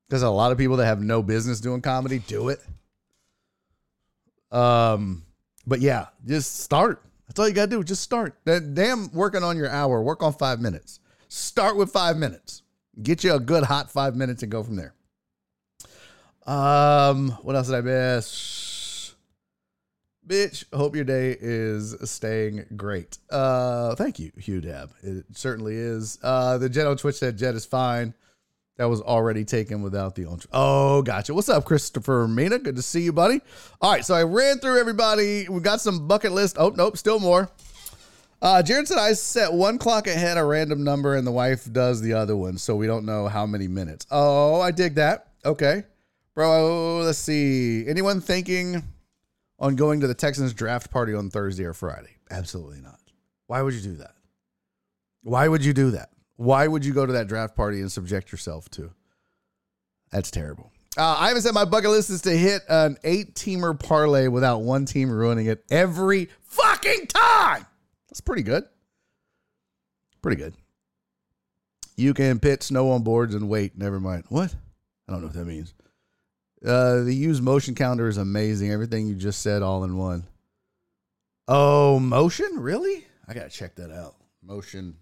because 0.07 0.23
a 0.23 0.29
lot 0.29 0.51
of 0.51 0.57
people 0.57 0.77
that 0.77 0.85
have 0.85 1.01
no 1.01 1.21
business 1.21 1.59
doing 1.59 1.81
comedy 1.81 2.19
do 2.19 2.49
it. 2.49 2.59
Um, 4.51 5.23
but 5.67 5.79
yeah, 5.79 6.07
just 6.25 6.61
start. 6.61 7.03
That's 7.27 7.39
all 7.39 7.47
you 7.47 7.53
gotta 7.53 7.69
do. 7.69 7.83
Just 7.83 8.01
start. 8.01 8.35
That 8.45 8.73
damn 8.73 9.11
working 9.11 9.43
on 9.43 9.57
your 9.57 9.69
hour. 9.69 10.01
Work 10.01 10.23
on 10.23 10.33
five 10.33 10.59
minutes. 10.59 10.99
Start 11.27 11.75
with 11.75 11.91
five 11.91 12.17
minutes. 12.17 12.63
Get 13.03 13.23
you 13.23 13.33
a 13.33 13.39
good 13.39 13.63
hot 13.63 13.91
five 13.91 14.15
minutes 14.15 14.43
and 14.43 14.51
go 14.51 14.63
from 14.63 14.75
there. 14.75 14.93
Um, 16.47 17.31
what 17.41 17.55
else 17.55 17.67
did 17.67 17.75
I 17.75 17.81
miss? 17.81 18.56
Bitch, 20.27 20.65
hope 20.73 20.93
your 20.93 21.05
day 21.05 21.37
is 21.39 21.95
staying 22.03 22.65
great. 22.75 23.17
Uh, 23.29 23.95
thank 23.95 24.19
you, 24.19 24.31
Hugh 24.37 24.59
Dab. 24.59 24.91
It 25.01 25.25
certainly 25.33 25.75
is. 25.75 26.19
Uh, 26.21 26.57
the 26.57 26.67
Jet 26.67 26.85
on 26.85 26.97
Twitch 26.97 27.15
said 27.15 27.37
Jet 27.37 27.55
is 27.55 27.65
fine. 27.65 28.13
That 28.75 28.89
was 28.89 29.01
already 29.01 29.45
taken 29.45 29.81
without 29.81 30.15
the 30.15 30.25
ultra. 30.25 30.49
Oh, 30.51 31.01
gotcha. 31.01 31.33
What's 31.33 31.47
up, 31.47 31.63
Christopher 31.63 32.27
Mina? 32.27 32.59
Good 32.59 32.75
to 32.75 32.81
see 32.81 33.01
you, 33.01 33.13
buddy. 33.13 33.39
All 33.81 33.91
right, 33.91 34.05
so 34.05 34.15
I 34.15 34.23
ran 34.23 34.59
through 34.59 34.79
everybody. 34.79 35.47
We 35.47 35.61
got 35.61 35.79
some 35.79 36.07
bucket 36.07 36.33
list. 36.33 36.57
Oh, 36.59 36.69
nope, 36.75 36.97
still 36.97 37.19
more. 37.19 37.49
Uh, 38.41 38.61
Jared 38.61 38.87
said 38.87 38.97
I 38.97 39.13
set 39.13 39.51
one 39.53 39.77
clock 39.77 40.07
ahead 40.07 40.37
a 40.37 40.43
random 40.43 40.83
number 40.83 41.15
and 41.15 41.25
the 41.25 41.31
wife 41.31 41.71
does 41.71 42.01
the 42.01 42.13
other 42.13 42.35
one, 42.35 42.57
so 42.57 42.75
we 42.75 42.85
don't 42.85 43.05
know 43.05 43.27
how 43.27 43.45
many 43.45 43.67
minutes. 43.67 44.05
Oh, 44.11 44.59
I 44.59 44.71
dig 44.71 44.95
that. 44.95 45.29
Okay. 45.45 45.83
Bro, 46.35 46.99
let's 47.03 47.17
see. 47.17 47.87
Anyone 47.87 48.21
thinking 48.21 48.83
on 49.59 49.75
going 49.75 49.99
to 50.01 50.07
the 50.07 50.13
Texans 50.13 50.53
draft 50.53 50.91
party 50.91 51.13
on 51.13 51.29
Thursday 51.29 51.65
or 51.65 51.73
Friday? 51.73 52.17
Absolutely 52.29 52.81
not. 52.81 52.99
Why 53.47 53.61
would 53.61 53.73
you 53.73 53.81
do 53.81 53.95
that? 53.95 54.15
Why 55.23 55.47
would 55.47 55.63
you 55.63 55.73
do 55.73 55.91
that? 55.91 56.09
Why 56.35 56.67
would 56.67 56.85
you 56.85 56.93
go 56.93 57.05
to 57.05 57.13
that 57.13 57.27
draft 57.27 57.55
party 57.55 57.81
and 57.81 57.91
subject 57.91 58.31
yourself 58.31 58.69
to? 58.71 58.91
That's 60.11 60.31
terrible. 60.31 60.71
Uh, 60.97 61.15
I 61.19 61.27
haven't 61.27 61.43
said 61.43 61.53
my 61.53 61.65
bucket 61.65 61.91
list 61.91 62.09
is 62.09 62.21
to 62.21 62.31
hit 62.31 62.63
an 62.69 62.97
eight 63.03 63.35
teamer 63.35 63.79
parlay 63.79 64.27
without 64.27 64.59
one 64.59 64.85
team 64.85 65.11
ruining 65.11 65.45
it 65.45 65.63
every 65.69 66.29
fucking 66.41 67.07
time. 67.07 67.65
That's 68.09 68.21
pretty 68.21 68.41
good. 68.43 68.63
Pretty 70.21 70.37
good. 70.37 70.55
You 71.97 72.13
can 72.13 72.39
pit 72.39 72.63
snow 72.63 72.91
on 72.91 73.03
boards 73.03 73.35
and 73.35 73.49
wait. 73.49 73.77
Never 73.77 73.99
mind. 73.99 74.25
What? 74.29 74.55
I 75.07 75.11
don't 75.11 75.21
know 75.21 75.27
what 75.27 75.35
that 75.35 75.45
means. 75.45 75.73
Uh, 76.65 77.03
the 77.03 77.13
use 77.13 77.41
motion 77.41 77.75
counter 77.75 78.07
is 78.07 78.17
amazing. 78.17 78.71
Everything 78.71 79.07
you 79.07 79.15
just 79.15 79.41
said 79.41 79.61
all 79.61 79.83
in 79.83 79.97
one. 79.97 80.25
Oh, 81.47 81.99
motion? 81.99 82.49
Really? 82.55 83.05
I 83.27 83.33
gotta 83.33 83.49
check 83.49 83.75
that 83.75 83.91
out. 83.91 84.15
Motion. 84.41 84.95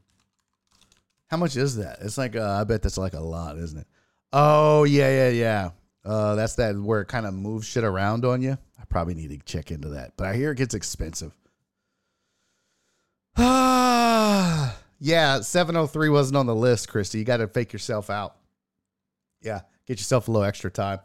How 1.28 1.38
much 1.38 1.56
is 1.56 1.78
that? 1.78 2.00
It's 2.02 2.18
like 2.18 2.36
uh, 2.36 2.60
I 2.60 2.64
bet 2.64 2.82
that's 2.82 2.98
like 2.98 3.14
a 3.14 3.20
lot, 3.20 3.58
isn't 3.58 3.80
it? 3.80 3.88
Oh 4.34 4.84
yeah, 4.84 5.10
yeah, 5.10 5.30
yeah. 5.30 5.70
Uh, 6.04 6.36
that's 6.36 6.56
that 6.56 6.78
where 6.78 7.02
it 7.02 7.08
kind 7.08 7.26
of 7.26 7.34
moves 7.34 7.66
shit 7.66 7.84
around 7.84 8.26
on 8.26 8.42
you. 8.42 8.58
I 8.80 8.86
probably 8.90 9.16
need 9.16 9.30
to 9.30 9.38
check 9.40 9.72
into 9.72 9.90
that, 9.90 10.14
but 10.18 10.28
I 10.28 10.36
hear 10.36 10.52
it 10.52 10.58
gets 10.58 10.76
expensive. 10.76 11.34
Ah, 13.38 14.78
yeah. 15.00 15.42
Seven 15.42 15.76
oh 15.76 15.88
three 15.88 16.10
wasn't 16.10 16.38
on 16.38 16.46
the 16.46 16.56
list, 16.56 16.90
Christy. 16.90 17.20
You 17.20 17.26
got 17.26 17.38
to 17.38 17.48
fake 17.48 17.74
yourself 17.74 18.10
out. 18.10 18.36
Yeah, 19.42 19.62
get 19.88 20.00
yourself 20.00 20.28
a 20.28 20.32
little 20.32 20.46
extra 20.46 20.70
time. 20.70 21.00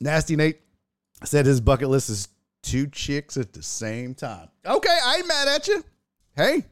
Nasty 0.00 0.36
Nate 0.36 0.60
said 1.24 1.46
his 1.46 1.60
bucket 1.60 1.88
list 1.88 2.08
is 2.10 2.28
two 2.62 2.86
chicks 2.86 3.36
at 3.36 3.52
the 3.52 3.62
same 3.62 4.14
time. 4.14 4.48
Okay, 4.64 4.98
I 5.04 5.16
ain't 5.16 5.28
mad 5.28 5.48
at 5.48 5.68
you. 5.68 5.84
Hey, 6.36 6.64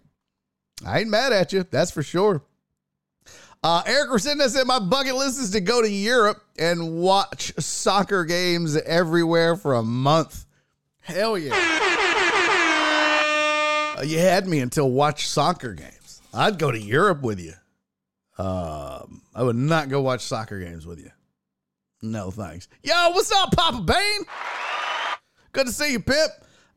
I 0.84 1.00
ain't 1.00 1.10
mad 1.10 1.32
at 1.32 1.52
you. 1.52 1.64
That's 1.70 1.90
for 1.90 2.02
sure. 2.02 2.42
Uh, 3.62 3.82
Eric 3.86 4.10
Resendez 4.10 4.50
said 4.50 4.66
my 4.66 4.78
bucket 4.78 5.16
list 5.16 5.40
is 5.40 5.50
to 5.50 5.60
go 5.60 5.82
to 5.82 5.90
Europe 5.90 6.40
and 6.58 6.98
watch 6.98 7.52
soccer 7.58 8.24
games 8.24 8.76
everywhere 8.76 9.56
for 9.56 9.74
a 9.74 9.82
month. 9.82 10.46
Hell 11.00 11.38
yeah. 11.38 11.52
Uh, 13.96 14.02
you 14.02 14.18
had 14.18 14.46
me 14.46 14.60
until 14.60 14.90
watch 14.90 15.26
soccer 15.26 15.72
games. 15.72 16.20
I'd 16.34 16.58
go 16.58 16.70
to 16.70 16.78
Europe 16.78 17.22
with 17.22 17.40
you. 17.40 17.54
Um, 18.38 19.22
I 19.34 19.42
would 19.42 19.56
not 19.56 19.88
go 19.88 20.02
watch 20.02 20.20
soccer 20.20 20.60
games 20.60 20.86
with 20.86 21.00
you. 21.00 21.10
No 22.02 22.30
thanks. 22.30 22.68
Yo, 22.82 23.10
what's 23.10 23.32
up, 23.32 23.52
Papa 23.52 23.80
Bane? 23.80 24.26
Good 25.52 25.66
to 25.66 25.72
see 25.72 25.92
you, 25.92 26.00
Pip. 26.00 26.30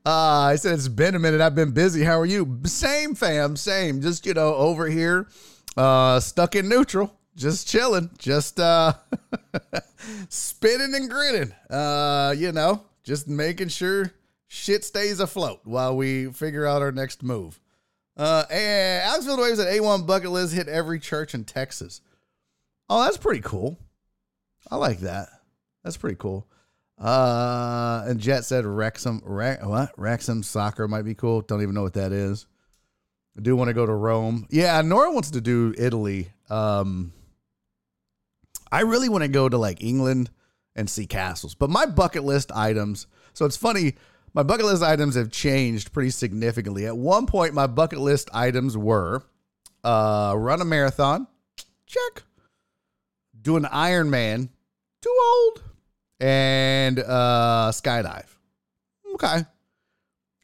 Uh, 0.06 0.10
I 0.52 0.56
said 0.56 0.74
it's 0.76 0.88
been 0.88 1.16
a 1.16 1.20
minute. 1.20 1.42
I've 1.42 1.56
been 1.56 1.72
busy. 1.72 2.04
How 2.04 2.20
are 2.20 2.26
you? 2.26 2.60
Same, 2.64 3.16
fam. 3.16 3.56
Same. 3.56 4.02
Just 4.02 4.26
you 4.26 4.34
know, 4.34 4.56
over 4.56 4.88
here, 4.88 5.28
uh, 5.76 6.20
stuck 6.22 6.56
in 6.56 6.70
neutral, 6.70 7.14
just 7.36 7.68
chilling, 7.68 8.10
just 8.18 8.60
uh, 8.60 8.94
spinning 10.30 10.96
and 10.96 11.10
grinning. 11.10 11.54
Uh, 11.70 12.34
you 12.38 12.54
know, 12.54 12.86
just 13.04 13.28
making 13.28 13.68
sure 13.68 14.14
shit 14.48 14.86
stays 14.86 15.20
afloat 15.20 15.60
while 15.66 15.96
we 15.98 16.32
figure 16.32 16.66
out 16.66 16.82
our 16.82 16.94
next 16.94 17.24
move. 17.24 17.60
Uh, 18.16 18.46
and 18.50 19.04
Alex 19.04 19.26
Villanueva 19.26 19.56
said 19.58 19.74
A1 19.74 20.08
bucket 20.08 20.32
list 20.32 20.54
hit 20.54 20.68
every 20.68 21.00
church 21.00 21.34
in 21.34 21.44
Texas. 21.44 22.02
Oh, 22.90 23.04
that's 23.04 23.18
pretty 23.18 23.42
cool. 23.42 23.78
I 24.70 24.76
like 24.78 25.00
that. 25.00 25.30
That's 25.84 25.98
pretty 25.98 26.18
cool. 26.18 26.48
Uh, 26.98 28.04
and 28.08 28.20
Jet 28.20 28.44
said 28.44 28.66
Wrexham, 28.66 29.22
Re- 29.24 29.58
what? 29.64 29.92
Wrexham 29.98 30.44
soccer 30.44 30.88
might 30.88 31.04
be 31.04 31.16
cool. 31.16 31.42
Don't 31.42 31.62
even 31.62 31.74
know 31.74 31.84
what 31.84 31.94
that 31.94 32.12
is. 32.12 32.46
I 33.38 33.42
do 33.42 33.56
want 33.56 33.70
to 33.70 33.74
go 33.74 33.86
to 33.86 33.94
Rome. 33.94 34.48
Yeah, 34.50 34.82
Nora 34.82 35.12
wants 35.12 35.32
to 35.32 35.42
do 35.42 35.74
Italy. 35.78 36.32
Um, 36.50 37.14
I 38.72 38.82
really 38.82 39.08
want 39.08 39.24
to 39.24 39.30
go 39.30 39.48
to 39.48 39.58
like 39.58 39.82
England 39.82 40.30
and 40.76 40.90
see 40.90 41.08
castles. 41.08 41.56
But 41.56 41.70
my 41.70 41.86
bucket 41.86 42.24
list 42.24 42.52
items. 42.52 43.08
So 43.34 43.46
it's 43.46 43.58
funny. 43.58 43.96
My 44.34 44.44
bucket 44.44 44.66
list 44.66 44.84
items 44.84 45.16
have 45.16 45.32
changed 45.32 45.92
pretty 45.92 46.12
significantly. 46.12 46.86
At 46.86 46.98
one 46.98 47.26
point, 47.26 47.54
my 47.54 47.68
bucket 47.68 48.00
list 48.00 48.30
items 48.34 48.78
were 48.78 49.24
uh, 49.84 50.34
run 50.38 50.62
a 50.62 50.66
marathon, 50.66 51.28
check. 51.86 52.24
Do 53.42 53.56
an 53.56 53.64
Ironman, 53.64 54.50
too 55.02 55.16
old, 55.36 55.64
and 56.20 57.00
uh, 57.00 57.72
skydive. 57.74 58.28
Okay, 59.14 59.46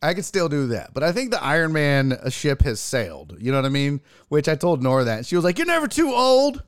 I 0.01 0.13
could 0.13 0.25
still 0.25 0.49
do 0.49 0.67
that, 0.67 0.93
but 0.93 1.03
I 1.03 1.11
think 1.11 1.31
the 1.31 1.43
Iron 1.43 1.73
Man 1.73 2.17
ship 2.29 2.61
has 2.63 2.79
sailed. 2.79 3.37
You 3.39 3.51
know 3.51 3.57
what 3.57 3.65
I 3.65 3.69
mean? 3.69 4.01
Which 4.29 4.47
I 4.47 4.55
told 4.55 4.83
Nora 4.83 5.05
that 5.05 5.25
she 5.25 5.35
was 5.35 5.45
like, 5.45 5.57
"You're 5.57 5.67
never 5.67 5.87
too 5.87 6.11
old." 6.11 6.63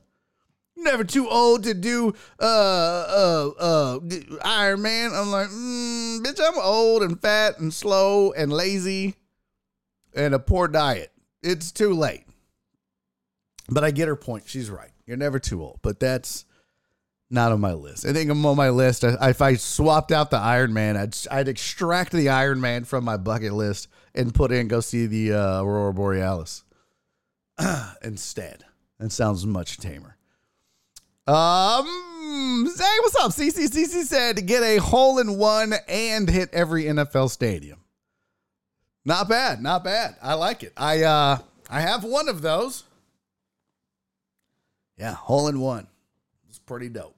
never 0.80 1.04
too 1.04 1.28
old 1.28 1.64
to 1.64 1.74
do 1.74 2.14
uh 2.40 2.44
uh 2.44 3.48
uh 3.58 3.98
Iron 4.44 4.82
Man. 4.82 5.10
I'm 5.12 5.30
like, 5.30 5.48
mm, 5.48 6.20
bitch, 6.20 6.40
I'm 6.40 6.58
old 6.58 7.02
and 7.02 7.20
fat 7.20 7.58
and 7.58 7.72
slow 7.72 8.32
and 8.32 8.52
lazy 8.52 9.16
and 10.14 10.34
a 10.34 10.38
poor 10.38 10.68
diet. 10.68 11.12
It's 11.42 11.72
too 11.72 11.92
late. 11.92 12.24
But 13.68 13.84
I 13.84 13.90
get 13.90 14.08
her 14.08 14.16
point. 14.16 14.44
She's 14.46 14.70
right. 14.70 14.90
You're 15.06 15.16
never 15.16 15.38
too 15.38 15.62
old. 15.62 15.80
But 15.82 16.00
that's 16.00 16.44
not 17.30 17.52
on 17.52 17.60
my 17.60 17.74
list. 17.74 18.06
I 18.06 18.12
think 18.12 18.30
I'm 18.30 18.44
on 18.46 18.56
my 18.56 18.70
list. 18.70 19.04
I, 19.04 19.30
if 19.30 19.42
I 19.42 19.54
swapped 19.54 20.12
out 20.12 20.30
the 20.30 20.38
Iron 20.38 20.72
Man, 20.72 20.96
I'd 20.96 21.16
I'd 21.30 21.48
extract 21.48 22.12
the 22.12 22.30
Iron 22.30 22.60
Man 22.60 22.84
from 22.84 23.04
my 23.04 23.16
bucket 23.16 23.52
list 23.52 23.88
and 24.14 24.34
put 24.34 24.52
in 24.52 24.68
go 24.68 24.80
see 24.80 25.06
the 25.06 25.34
uh, 25.34 25.62
Aurora 25.62 25.92
Borealis 25.92 26.64
instead. 28.02 28.64
That 28.98 29.12
sounds 29.12 29.46
much 29.46 29.78
tamer. 29.78 30.16
Um, 31.26 32.66
Zach, 32.74 32.88
what's 33.02 33.16
up? 33.16 33.32
CCCC 33.32 34.04
said 34.04 34.46
get 34.46 34.62
a 34.62 34.78
hole 34.78 35.18
in 35.18 35.36
one 35.36 35.74
and 35.86 36.28
hit 36.28 36.48
every 36.54 36.84
NFL 36.84 37.30
stadium. 37.30 37.80
Not 39.04 39.28
bad, 39.28 39.62
not 39.62 39.84
bad. 39.84 40.16
I 40.22 40.34
like 40.34 40.62
it. 40.62 40.72
I 40.76 41.02
uh 41.02 41.38
I 41.70 41.80
have 41.82 42.04
one 42.04 42.28
of 42.28 42.40
those. 42.40 42.84
Yeah, 44.96 45.12
hole 45.14 45.48
in 45.48 45.60
one. 45.60 45.86
It's 46.48 46.58
pretty 46.58 46.88
dope. 46.88 47.17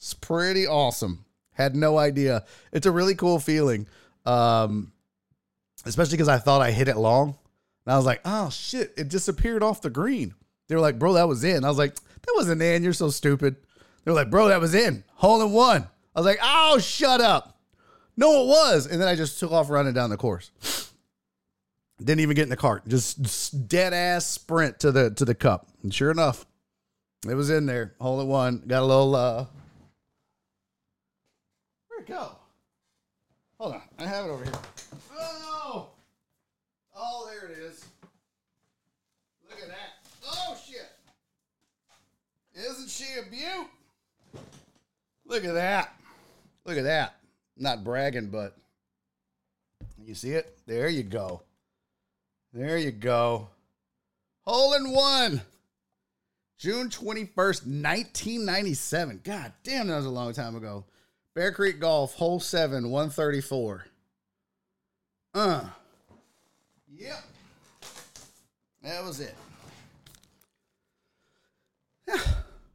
It's 0.00 0.14
pretty 0.14 0.66
awesome. 0.66 1.24
Had 1.52 1.76
no 1.76 1.98
idea. 1.98 2.44
It's 2.72 2.86
a 2.86 2.90
really 2.90 3.14
cool 3.14 3.38
feeling. 3.38 3.86
Um 4.26 4.92
especially 5.86 6.16
because 6.16 6.28
I 6.28 6.38
thought 6.38 6.60
I 6.60 6.72
hit 6.72 6.88
it 6.88 6.96
long. 6.96 7.36
And 7.86 7.94
I 7.94 7.96
was 7.96 8.06
like, 8.06 8.20
oh 8.24 8.50
shit, 8.50 8.92
it 8.96 9.08
disappeared 9.08 9.62
off 9.62 9.82
the 9.82 9.90
green. 9.90 10.34
They 10.68 10.74
were 10.74 10.80
like, 10.80 10.98
bro, 10.98 11.14
that 11.14 11.28
was 11.28 11.44
in. 11.44 11.64
I 11.64 11.68
was 11.68 11.78
like, 11.78 11.94
that 11.94 12.34
wasn't 12.36 12.62
in. 12.62 12.82
You're 12.82 12.92
so 12.92 13.10
stupid. 13.10 13.56
They 14.04 14.10
were 14.10 14.14
like, 14.14 14.30
bro, 14.30 14.48
that 14.48 14.60
was 14.60 14.74
in. 14.74 15.04
Hole 15.14 15.42
in 15.42 15.52
one. 15.52 15.86
I 16.14 16.20
was 16.20 16.26
like, 16.26 16.38
oh, 16.42 16.78
shut 16.78 17.20
up. 17.20 17.58
No, 18.16 18.42
it 18.42 18.48
was. 18.48 18.86
And 18.86 19.00
then 19.00 19.08
I 19.08 19.14
just 19.14 19.38
took 19.38 19.52
off 19.52 19.70
running 19.70 19.94
down 19.94 20.10
the 20.10 20.16
course. 20.16 20.50
Didn't 21.98 22.20
even 22.20 22.34
get 22.34 22.44
in 22.44 22.48
the 22.50 22.56
cart. 22.56 22.86
Just 22.88 23.68
dead 23.68 23.92
ass 23.92 24.26
sprint 24.26 24.80
to 24.80 24.92
the 24.92 25.10
to 25.10 25.24
the 25.24 25.34
cup. 25.34 25.68
And 25.82 25.92
sure 25.92 26.10
enough, 26.10 26.46
it 27.28 27.34
was 27.34 27.50
in 27.50 27.66
there. 27.66 27.94
Hole 28.00 28.20
in 28.20 28.28
one. 28.28 28.62
Got 28.66 28.82
a 28.82 28.86
little 28.86 29.14
uh 29.14 29.46
go? 32.10 32.30
Hold 33.58 33.74
on. 33.74 33.82
I 33.98 34.06
have 34.06 34.26
it 34.26 34.28
over 34.30 34.44
here. 34.44 34.52
Oh! 35.16 35.88
Oh, 36.96 37.30
there 37.30 37.50
it 37.50 37.58
is. 37.58 37.84
Look 39.48 39.60
at 39.60 39.68
that. 39.68 39.94
Oh 40.26 40.56
shit. 40.66 40.90
Isn't 42.54 42.90
she 42.90 43.04
a 43.18 43.30
beaut? 43.30 43.66
Look 45.24 45.44
at 45.44 45.54
that. 45.54 45.94
Look 46.64 46.76
at 46.76 46.84
that. 46.84 47.14
Not 47.56 47.84
bragging, 47.84 48.28
but 48.28 48.56
you 50.04 50.14
see 50.14 50.32
it? 50.32 50.58
There 50.66 50.88
you 50.88 51.02
go. 51.02 51.42
There 52.52 52.78
you 52.78 52.90
go. 52.90 53.48
Hole 54.42 54.74
in 54.74 54.90
one. 54.90 55.42
June 56.58 56.90
21st, 56.90 57.64
1997. 57.66 59.20
God 59.24 59.52
damn, 59.62 59.86
that 59.86 59.96
was 59.96 60.06
a 60.06 60.10
long 60.10 60.32
time 60.32 60.56
ago. 60.56 60.84
Bear 61.34 61.52
Creek 61.52 61.78
Golf, 61.78 62.14
hole 62.14 62.40
seven, 62.40 62.90
134. 62.90 63.86
Uh. 65.34 65.64
Yep. 66.92 67.24
That 68.82 69.04
was 69.04 69.20
it. 69.20 69.34
Yeah, 72.08 72.16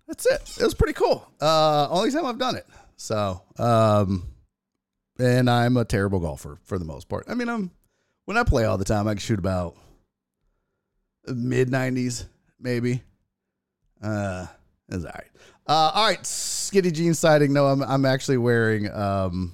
that's 0.07 0.25
it. 0.25 0.57
It 0.59 0.63
was 0.63 0.73
pretty 0.73 0.93
cool. 0.93 1.27
Uh, 1.41 1.87
only 1.89 2.11
time 2.11 2.25
I've 2.25 2.39
done 2.39 2.55
it. 2.55 2.65
So, 2.95 3.41
um, 3.59 4.23
and 5.19 5.49
I'm 5.49 5.75
a 5.77 5.83
terrible 5.83 6.19
golfer 6.19 6.57
for 6.63 6.77
the 6.77 6.85
most 6.85 7.09
part. 7.09 7.25
I 7.27 7.33
mean, 7.33 7.49
I'm 7.49 7.71
when 8.25 8.37
I 8.37 8.43
play 8.43 8.65
all 8.65 8.77
the 8.77 8.85
time, 8.85 9.07
I 9.07 9.11
can 9.11 9.19
shoot 9.19 9.39
about 9.39 9.75
mid 11.27 11.69
90s, 11.69 12.25
maybe. 12.59 13.01
Uh, 14.01 14.47
that's 14.87 15.03
all 15.03 15.11
right. 15.11 15.27
Uh, 15.67 15.91
all 15.93 16.07
right, 16.07 16.25
skinny 16.25 16.91
jeans 16.91 17.19
sighting. 17.19 17.51
No, 17.51 17.65
I'm 17.67 17.81
I'm 17.81 18.05
actually 18.05 18.37
wearing 18.37 18.91
um 18.91 19.53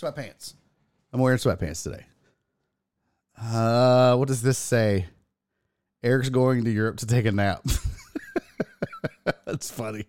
sweatpants. 0.00 0.54
I'm 1.12 1.20
wearing 1.20 1.38
sweatpants 1.38 1.82
today. 1.82 2.04
Uh, 3.40 4.16
what 4.16 4.28
does 4.28 4.42
this 4.42 4.58
say? 4.58 5.06
Eric's 6.02 6.28
going 6.28 6.64
to 6.64 6.70
Europe 6.70 6.98
to 6.98 7.06
take 7.06 7.24
a 7.24 7.32
nap. 7.32 7.64
That's 9.46 9.70
funny. 9.70 10.06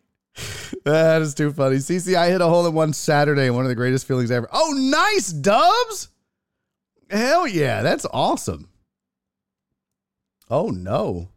That 0.84 1.21
is 1.21 1.34
too 1.34 1.52
funny. 1.52 1.78
CC, 1.78 2.15
I 2.15 2.30
hit 2.30 2.41
a 2.41 2.48
hole 2.48 2.67
in 2.67 2.74
one 2.74 2.93
Saturday. 2.93 3.50
One 3.50 3.63
of 3.63 3.69
the 3.69 3.76
greatest 3.76 4.06
feelings 4.06 4.30
ever. 4.30 4.48
Oh, 4.52 4.74
nice 4.76 5.30
dubs. 5.30 6.10
Hell 7.10 7.48
yeah. 7.48 7.82
That's 7.82 8.06
awesome. 8.12 8.69
Oh, 10.50 10.69
no. 10.69 11.30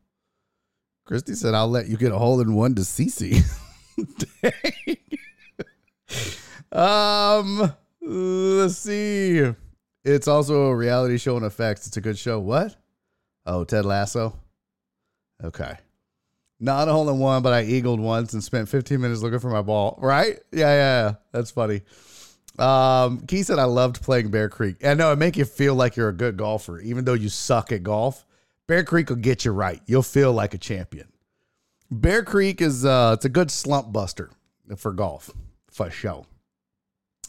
Christy 1.08 1.32
said, 1.32 1.54
I'll 1.54 1.70
let 1.70 1.88
you 1.88 1.96
get 1.96 2.12
a 2.12 2.18
hole 2.18 2.38
in 2.42 2.52
one 2.52 2.74
to 2.74 2.82
CC. 2.82 3.42
um, 6.70 7.72
let's 8.02 8.76
see. 8.76 9.50
It's 10.04 10.28
also 10.28 10.66
a 10.66 10.76
reality 10.76 11.16
show 11.16 11.38
in 11.38 11.44
effects. 11.44 11.86
It's 11.86 11.96
a 11.96 12.02
good 12.02 12.18
show. 12.18 12.38
What? 12.38 12.76
Oh, 13.46 13.64
Ted 13.64 13.86
Lasso. 13.86 14.38
Okay. 15.42 15.78
Not 16.60 16.88
a 16.88 16.92
hole 16.92 17.08
in 17.08 17.18
one, 17.18 17.42
but 17.42 17.54
I 17.54 17.62
eagled 17.62 18.00
once 18.00 18.34
and 18.34 18.44
spent 18.44 18.68
15 18.68 19.00
minutes 19.00 19.22
looking 19.22 19.38
for 19.38 19.48
my 19.48 19.62
ball. 19.62 19.98
Right? 20.02 20.38
Yeah, 20.52 20.68
yeah, 20.68 21.06
yeah. 21.06 21.14
That's 21.32 21.50
funny. 21.50 21.80
Um, 22.58 23.20
Key 23.20 23.44
said 23.44 23.58
I 23.58 23.64
loved 23.64 24.02
playing 24.02 24.30
Bear 24.30 24.50
Creek. 24.50 24.84
I 24.84 24.92
know 24.92 25.10
it 25.10 25.16
make 25.16 25.38
you 25.38 25.46
feel 25.46 25.74
like 25.74 25.96
you're 25.96 26.10
a 26.10 26.14
good 26.14 26.36
golfer, 26.36 26.78
even 26.80 27.06
though 27.06 27.14
you 27.14 27.30
suck 27.30 27.72
at 27.72 27.82
golf. 27.82 28.26
Bear 28.68 28.84
Creek 28.84 29.08
will 29.08 29.16
get 29.16 29.44
you 29.44 29.50
right. 29.50 29.80
You'll 29.86 30.02
feel 30.02 30.32
like 30.32 30.54
a 30.54 30.58
champion. 30.58 31.08
Bear 31.90 32.22
Creek 32.22 32.60
is 32.60 32.84
uh 32.84 33.12
it's 33.16 33.24
a 33.24 33.30
good 33.30 33.50
slump 33.50 33.92
buster 33.92 34.30
for 34.76 34.92
golf, 34.92 35.30
for 35.70 35.90
sure. 35.90 36.26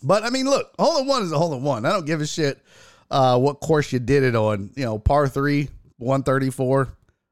But 0.03 0.23
I 0.23 0.29
mean, 0.29 0.45
look, 0.49 0.73
hole 0.77 0.99
in 0.99 1.07
one 1.07 1.23
is 1.23 1.31
a 1.31 1.37
hole 1.37 1.53
in 1.53 1.63
one. 1.63 1.85
I 1.85 1.91
don't 1.91 2.05
give 2.05 2.21
a 2.21 2.27
shit 2.27 2.61
uh 3.09 3.39
what 3.39 3.61
course 3.61 3.91
you 3.93 3.99
did 3.99 4.23
it 4.23 4.35
on. 4.35 4.71
You 4.75 4.83
know, 4.83 4.99
par 4.99 5.27
three, 5.29 5.69
134. 5.97 6.89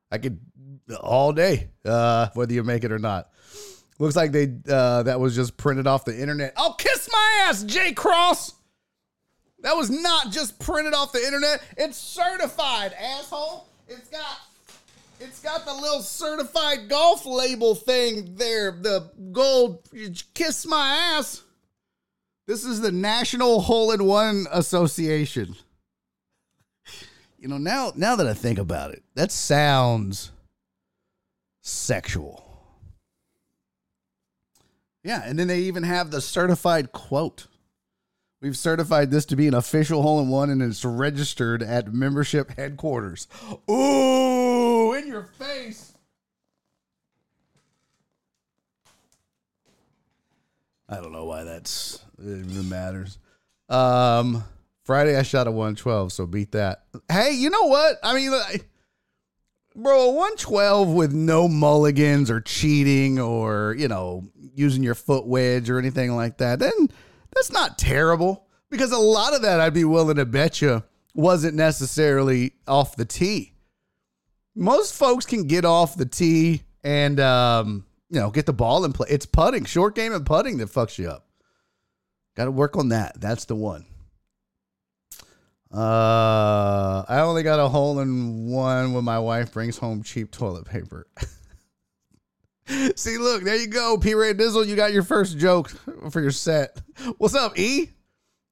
I 0.09 0.17
could 0.17 0.39
all 1.01 1.33
day, 1.33 1.67
uh, 1.83 2.29
whether 2.33 2.53
you 2.53 2.63
make 2.63 2.85
it 2.85 2.93
or 2.93 2.99
not. 2.99 3.29
Looks 3.99 4.15
like 4.15 4.31
they 4.31 4.53
uh 4.69 5.03
that 5.03 5.19
was 5.19 5.35
just 5.35 5.57
printed 5.57 5.85
off 5.85 6.05
the 6.05 6.17
internet. 6.17 6.53
Oh, 6.55 6.75
kiss 6.77 7.09
my 7.11 7.45
ass, 7.45 7.63
J 7.63 7.91
Cross. 7.91 8.53
That 9.63 9.75
was 9.75 9.89
not 9.89 10.31
just 10.31 10.59
printed 10.59 10.93
off 10.93 11.11
the 11.11 11.25
internet. 11.25 11.61
It's 11.75 11.97
certified, 11.97 12.93
asshole. 12.93 13.66
It's 13.87 14.09
got 14.09 14.39
it's 15.19 15.39
got 15.41 15.65
the 15.65 15.73
little 15.73 16.01
certified 16.01 16.89
golf 16.89 17.25
label 17.25 17.73
thing 17.73 18.35
there, 18.35 18.71
the 18.71 19.09
gold 19.31 19.87
kiss 20.33 20.65
my 20.65 21.15
ass. 21.15 21.43
This 22.45 22.63
is 22.63 22.81
the 22.81 22.91
National 22.91 23.61
Hole 23.61 23.91
in 23.91 24.05
One 24.05 24.45
Association. 24.51 25.55
You 27.39 27.47
know, 27.47 27.57
now 27.57 27.93
now 27.95 28.15
that 28.15 28.27
I 28.27 28.33
think 28.33 28.59
about 28.59 28.91
it, 28.91 29.03
that 29.15 29.31
sounds 29.31 30.31
sexual. 31.61 32.43
Yeah, 35.03 35.21
and 35.23 35.39
then 35.39 35.47
they 35.47 35.59
even 35.59 35.83
have 35.83 36.11
the 36.11 36.21
certified 36.21 36.91
quote. 36.91 37.47
We've 38.39 38.57
certified 38.57 39.09
this 39.09 39.25
to 39.27 39.35
be 39.35 39.47
an 39.47 39.55
official 39.55 40.03
hole 40.03 40.19
in 40.19 40.29
one 40.29 40.49
and 40.49 40.61
it's 40.61 40.85
registered 40.85 41.63
at 41.63 41.91
membership 41.91 42.51
headquarters. 42.51 43.27
Ooh, 43.69 44.93
in 44.93 45.07
your 45.07 45.23
face. 45.23 45.93
I 50.87 50.97
don't 50.97 51.11
know 51.11 51.25
why 51.25 51.43
that's 51.43 51.99
it 52.19 52.45
even 52.45 52.69
matters. 52.69 53.17
Um 53.69 54.43
Friday 54.83 55.17
I 55.17 55.23
shot 55.23 55.47
a 55.47 55.51
112, 55.51 56.13
so 56.13 56.25
beat 56.25 56.53
that. 56.53 56.83
Hey, 57.11 57.33
you 57.33 57.49
know 57.49 57.65
what? 57.65 57.97
I 58.01 58.13
mean, 58.13 58.31
I, 58.31 58.61
bro, 59.75 60.11
112 60.11 60.87
with 60.87 61.11
no 61.11 61.49
mulligans 61.49 62.31
or 62.31 62.39
cheating 62.39 63.19
or, 63.19 63.75
you 63.77 63.89
know, 63.89 64.23
using 64.55 64.83
your 64.83 64.95
foot 64.95 65.27
wedge 65.27 65.69
or 65.69 65.77
anything 65.77 66.15
like 66.15 66.37
that. 66.37 66.59
Then 66.59 66.87
that's 67.33 67.51
not 67.51 67.77
terrible 67.77 68.47
because 68.69 68.91
a 68.91 68.97
lot 68.97 69.33
of 69.33 69.41
that 69.43 69.59
I'd 69.59 69.73
be 69.73 69.85
willing 69.85 70.17
to 70.17 70.25
bet 70.25 70.61
you 70.61 70.83
wasn't 71.13 71.55
necessarily 71.55 72.53
off 72.67 72.95
the 72.95 73.05
tee. 73.05 73.53
Most 74.55 74.93
folks 74.93 75.25
can 75.25 75.47
get 75.47 75.65
off 75.65 75.95
the 75.95 76.05
tee 76.05 76.63
and 76.83 77.19
um, 77.19 77.85
you 78.09 78.19
know, 78.19 78.29
get 78.29 78.45
the 78.45 78.53
ball 78.53 78.85
and 78.85 78.93
play. 78.93 79.07
It's 79.09 79.25
putting, 79.25 79.65
short 79.65 79.95
game 79.95 80.13
and 80.13 80.25
putting 80.25 80.57
that 80.57 80.69
fucks 80.69 80.97
you 80.97 81.09
up. 81.09 81.25
Got 82.35 82.45
to 82.45 82.51
work 82.51 82.77
on 82.77 82.89
that. 82.89 83.19
That's 83.19 83.45
the 83.45 83.55
one. 83.55 83.85
Uh, 85.73 87.03
I 87.09 87.19
only 87.19 87.43
got 87.43 87.59
a 87.59 87.67
hole 87.67 87.99
in 87.99 88.47
one 88.47 88.93
when 88.93 89.03
my 89.03 89.19
wife 89.19 89.51
brings 89.51 89.77
home 89.77 90.01
cheap 90.01 90.31
toilet 90.31 90.65
paper. 90.65 91.07
See, 92.95 93.17
look, 93.17 93.43
there 93.43 93.55
you 93.55 93.67
go. 93.67 93.97
P 93.97 94.13
Ray 94.13 94.33
Dizzle, 94.33 94.67
you 94.67 94.75
got 94.75 94.93
your 94.93 95.03
first 95.03 95.37
joke 95.37 95.69
for 96.11 96.21
your 96.21 96.31
set. 96.31 96.81
What's 97.17 97.35
up, 97.35 97.57
E? 97.57 97.89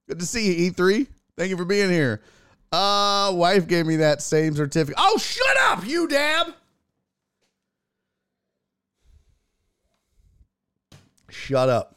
Good 0.08 0.20
to 0.20 0.26
see 0.26 0.66
you, 0.66 0.72
E3. 0.72 1.08
Thank 1.38 1.50
you 1.50 1.58
for 1.58 1.66
being 1.66 1.90
here. 1.90 2.22
Uh, 2.72 3.32
wife 3.34 3.68
gave 3.68 3.86
me 3.86 3.98
that 3.98 4.22
same 4.22 4.56
certificate. 4.56 4.96
Oh, 4.98 5.18
shut 5.18 5.58
up, 5.62 5.86
you 5.86 6.08
dab. 6.08 6.54
Shut 11.30 11.70
up. 11.70 11.96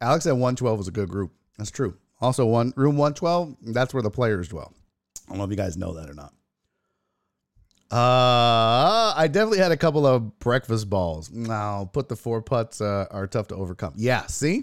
Alex 0.00 0.26
at 0.26 0.32
112 0.32 0.78
was 0.78 0.88
a 0.88 0.92
good 0.92 1.08
group. 1.08 1.32
That's 1.56 1.70
true. 1.70 1.96
Also, 2.20 2.44
one 2.44 2.72
room 2.76 2.96
112, 2.96 3.56
that's 3.74 3.94
where 3.94 4.02
the 4.02 4.10
players 4.10 4.48
dwell. 4.48 4.72
I 5.26 5.30
don't 5.30 5.38
know 5.38 5.44
if 5.44 5.50
you 5.50 5.56
guys 5.56 5.76
know 5.76 5.94
that 5.94 6.10
or 6.10 6.14
not. 6.14 6.34
Uh, 7.90 9.12
I 9.16 9.28
definitely 9.30 9.58
had 9.58 9.72
a 9.72 9.76
couple 9.76 10.06
of 10.06 10.38
breakfast 10.38 10.88
balls. 10.88 11.30
Now, 11.30 11.90
put 11.92 12.08
the 12.08 12.14
four 12.14 12.40
putts 12.40 12.80
uh, 12.80 13.06
are 13.10 13.26
tough 13.26 13.48
to 13.48 13.56
overcome. 13.56 13.94
Yeah, 13.96 14.26
see, 14.26 14.62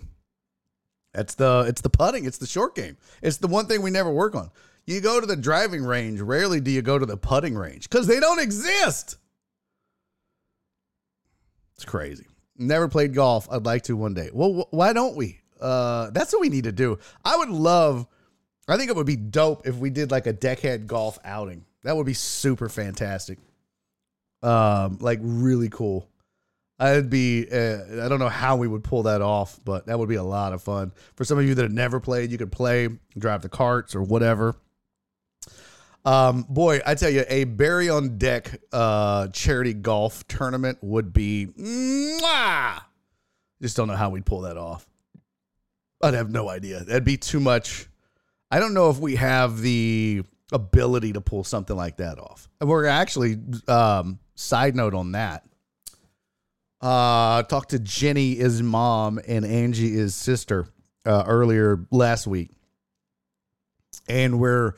it's 1.13 1.35
the 1.35 1.65
it's 1.67 1.81
the 1.81 1.89
putting. 1.89 2.25
It's 2.25 2.37
the 2.37 2.47
short 2.47 2.73
game. 2.73 2.95
It's 3.21 3.37
the 3.37 3.47
one 3.47 3.65
thing 3.65 3.81
we 3.81 3.91
never 3.91 4.11
work 4.11 4.33
on. 4.35 4.49
You 4.85 5.01
go 5.01 5.19
to 5.19 5.25
the 5.25 5.35
driving 5.35 5.83
range. 5.83 6.21
Rarely 6.21 6.61
do 6.61 6.71
you 6.71 6.81
go 6.81 6.97
to 6.97 7.05
the 7.05 7.17
putting 7.17 7.55
range 7.55 7.89
because 7.89 8.07
they 8.07 8.21
don't 8.21 8.39
exist. 8.39 9.17
It's 11.75 11.83
crazy. 11.85 12.25
Never 12.57 12.87
played 12.87 13.13
golf. 13.13 13.47
I'd 13.51 13.65
like 13.65 13.83
to 13.83 13.97
one 13.97 14.13
day. 14.13 14.29
Well, 14.33 14.53
wh- 14.69 14.73
why 14.73 14.93
don't 14.93 15.15
we? 15.15 15.41
Uh, 15.59 16.09
that's 16.11 16.31
what 16.31 16.41
we 16.41 16.49
need 16.49 16.63
to 16.63 16.71
do. 16.71 16.97
I 17.25 17.35
would 17.37 17.49
love. 17.49 18.07
I 18.67 18.77
think 18.77 18.89
it 18.89 18.95
would 18.95 19.05
be 19.05 19.15
dope 19.15 19.67
if 19.67 19.75
we 19.75 19.89
did 19.89 20.11
like 20.11 20.27
a 20.27 20.33
deckhead 20.33 20.87
golf 20.87 21.19
outing. 21.23 21.65
That 21.88 21.95
would 21.95 22.06
be 22.06 22.13
super 22.13 22.67
fantastic. 22.67 23.39
Um, 24.43 24.97
like 25.00 25.19
really 25.21 25.69
cool. 25.69 26.10
I'd 26.78 27.10
be. 27.10 27.47
Uh, 27.50 28.04
I 28.04 28.10
don't 28.10 28.19
know 28.19 28.28
how 28.28 28.58
we 28.58 28.67
would 28.67 28.84
pull 28.84 29.04
that 29.04 29.21
off, 29.21 29.58
but 29.63 29.86
that 29.86 29.97
would 29.97 30.10
be 30.10 30.15
a 30.15 30.23
lot 30.23 30.52
of 30.52 30.62
fun 30.62 30.91
for 31.15 31.23
some 31.23 31.39
of 31.39 31.45
you 31.45 31.56
that 31.56 31.62
have 31.62 31.71
never 31.71 32.02
played. 32.02 32.30
You 32.30 32.38
could 32.38 32.52
play, 32.52 32.89
drive 33.17 33.41
the 33.41 33.47
carts 33.47 33.95
or 33.95 34.02
whatever. 34.02 34.58
Um, 36.04 36.45
boy, 36.50 36.82
I 36.86 36.95
tell 36.95 37.10
you, 37.10 37.23
a 37.30 37.45
Barry 37.45 37.89
on 37.89 38.17
deck 38.17 38.60
uh, 38.73 39.30
charity 39.30 39.73
golf 39.73 40.28
tournament 40.28 40.80
would 40.82 41.13
be. 41.13 41.47
Mwah! 41.58 42.82
Just 43.62 43.78
don't 43.78 43.88
know 43.88 43.95
how 43.95 44.10
we'd 44.10 44.26
pull 44.26 44.41
that 44.41 44.58
off. 44.58 44.86
I'd 46.04 46.15
have 46.15 46.30
no 46.32 46.50
idea. 46.50 46.84
That'd 46.84 47.06
be 47.06 47.15
too 47.15 47.39
much. 47.39 47.88
I 48.52 48.60
don't 48.60 48.73
know 48.73 48.89
if 48.89 49.00
we 49.00 49.15
have 49.15 49.62
the 49.62 50.26
ability 50.51 51.13
to 51.13 51.21
pull 51.21 51.43
something 51.43 51.75
like 51.75 51.97
that 51.97 52.19
off. 52.19 52.47
And 52.62 52.69
we're 52.69 52.86
actually 52.86 53.38
um, 53.67 54.19
side 54.36 54.75
note 54.75 54.93
on 54.93 55.13
that. 55.13 55.45
Uh, 56.79 57.43
talked 57.43 57.71
to 57.71 57.79
Jenny, 57.79 58.36
his 58.36 58.62
mom, 58.62 59.19
and 59.27 59.43
Angie, 59.43 59.91
his 59.91 60.13
sister, 60.13 60.67
uh, 61.05 61.23
earlier 61.25 61.86
last 61.89 62.27
week, 62.27 62.51
and 64.07 64.39
we're 64.39 64.75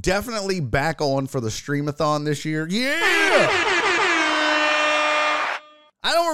definitely 0.00 0.60
back 0.60 1.00
on 1.00 1.26
for 1.26 1.40
the 1.40 1.48
streamathon 1.48 2.24
this 2.24 2.44
year. 2.44 2.66
Yeah. 2.68 3.75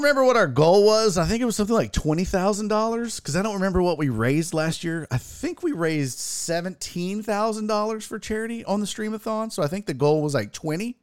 Remember 0.03 0.25
what 0.25 0.37
our 0.37 0.49
goal 0.49 0.85
was. 0.85 1.17
I 1.17 1.27
think 1.27 1.41
it 1.41 1.45
was 1.45 1.55
something 1.55 1.77
like 1.77 1.93
twenty 1.93 2.25
thousand 2.25 2.67
dollars 2.67 3.21
because 3.21 3.37
I 3.37 3.43
don't 3.43 3.55
remember 3.55 3.81
what 3.81 3.99
we 3.99 4.09
raised 4.09 4.53
last 4.53 4.83
year. 4.83 5.07
I 5.13 5.19
think 5.19 5.63
we 5.63 5.71
raised 5.71 6.19
seventeen 6.19 7.23
thousand 7.23 7.69
dollars 7.69 8.05
for 8.05 8.19
charity 8.19 8.65
on 8.65 8.81
the 8.81 8.87
streamathon. 8.87 9.53
So 9.53 9.63
I 9.63 9.69
think 9.69 9.87
the 9.87 9.95
goal 9.95 10.21
was 10.21 10.35
like 10.35 10.53
twenty 10.53 10.97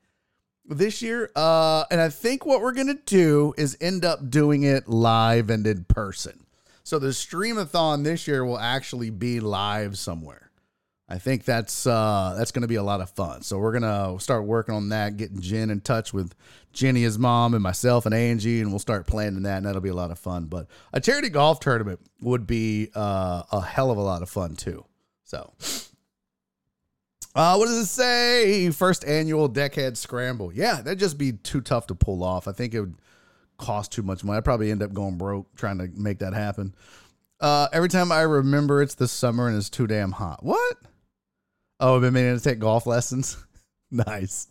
this 0.66 1.02
year. 1.02 1.32
Uh, 1.34 1.86
and 1.90 2.02
I 2.02 2.10
think 2.10 2.46
what 2.46 2.60
we're 2.60 2.74
gonna 2.74 3.00
do 3.06 3.54
is 3.58 3.78
end 3.80 4.04
up 4.04 4.30
doing 4.30 4.64
it 4.64 4.90
live 4.90 5.50
and 5.50 5.66
in 5.66 5.86
person. 5.86 6.46
So 6.84 7.00
the 7.00 7.08
streamathon 7.08 8.04
this 8.04 8.28
year 8.28 8.44
will 8.44 8.60
actually 8.60 9.12
be 9.12 9.40
live 9.40 9.98
somewhere. 9.98 10.49
I 11.12 11.18
think 11.18 11.44
that's 11.44 11.88
uh, 11.88 12.36
that's 12.38 12.52
going 12.52 12.62
to 12.62 12.68
be 12.68 12.76
a 12.76 12.84
lot 12.84 13.02
of 13.02 13.10
fun. 13.10 13.42
So 13.42 13.58
we're 13.58 13.74
gonna 13.74 14.20
start 14.20 14.46
working 14.46 14.76
on 14.76 14.90
that, 14.90 15.18
getting 15.18 15.42
Jen 15.42 15.72
in 15.72 15.82
touch 15.82 16.14
with 16.14 16.36
Jenny, 16.72 17.02
his 17.02 17.18
mom, 17.18 17.56
and 17.56 17.64
myself 17.64 18.06
and 18.06 18.14
Angie, 18.14 18.62
and 18.62 18.70
we'll 18.70 18.78
start 18.78 19.08
planning 19.08 19.42
that, 19.44 19.58
and 19.58 19.66
that'll 19.66 19.82
be 19.82 19.90
a 19.90 19.96
lot 19.96 20.12
of 20.12 20.20
fun. 20.20 20.46
But 20.46 20.68
a 20.94 21.02
charity 21.02 21.30
golf 21.30 21.60
tournament 21.60 22.00
would 22.22 22.46
be 22.46 22.90
uh, 22.96 23.42
a 23.52 23.60
hell 23.60 23.90
of 23.90 23.98
a 23.98 24.02
lot 24.02 24.22
of 24.22 24.30
fun 24.30 24.56
too. 24.56 24.86
So, 25.24 25.52
uh, 27.34 27.56
what 27.56 27.66
does 27.66 27.80
it 27.80 27.88
say? 27.88 28.70
First 28.70 29.04
annual 29.04 29.50
Deckhead 29.50 29.98
Scramble. 29.98 30.54
Yeah, 30.54 30.76
that'd 30.76 31.00
just 31.00 31.18
be 31.18 31.32
too 31.32 31.62
tough 31.62 31.88
to 31.88 31.96
pull 31.96 32.24
off. 32.24 32.48
I 32.48 32.52
think 32.52 32.76
it 32.76 32.82
would 32.82 32.96
cost 33.58 33.92
too 33.92 34.04
much 34.04 34.24
money. 34.24 34.38
I'd 34.38 34.46
probably 34.46 34.70
end 34.70 34.84
up 34.84 34.94
going 34.94 35.18
broke 35.18 35.56
trying 35.56 35.80
to 35.80 35.90
make 35.96 36.20
that 36.20 36.34
happen. 36.34 36.76
Uh, 37.40 37.68
every 37.74 37.90
time 37.90 38.12
I 38.12 38.22
remember 38.22 38.82
it's 38.84 38.96
the 38.96 39.08
summer 39.08 39.48
and 39.48 39.58
it's 39.58 39.70
too 39.72 39.88
damn 39.88 40.12
hot. 40.12 40.44
What? 40.44 40.78
Oh, 41.80 41.96
I've 41.96 42.02
been 42.02 42.14
meaning 42.14 42.38
to 42.38 42.44
take 42.44 42.60
golf 42.60 42.86
lessons. 42.86 43.38
nice. 43.92 44.48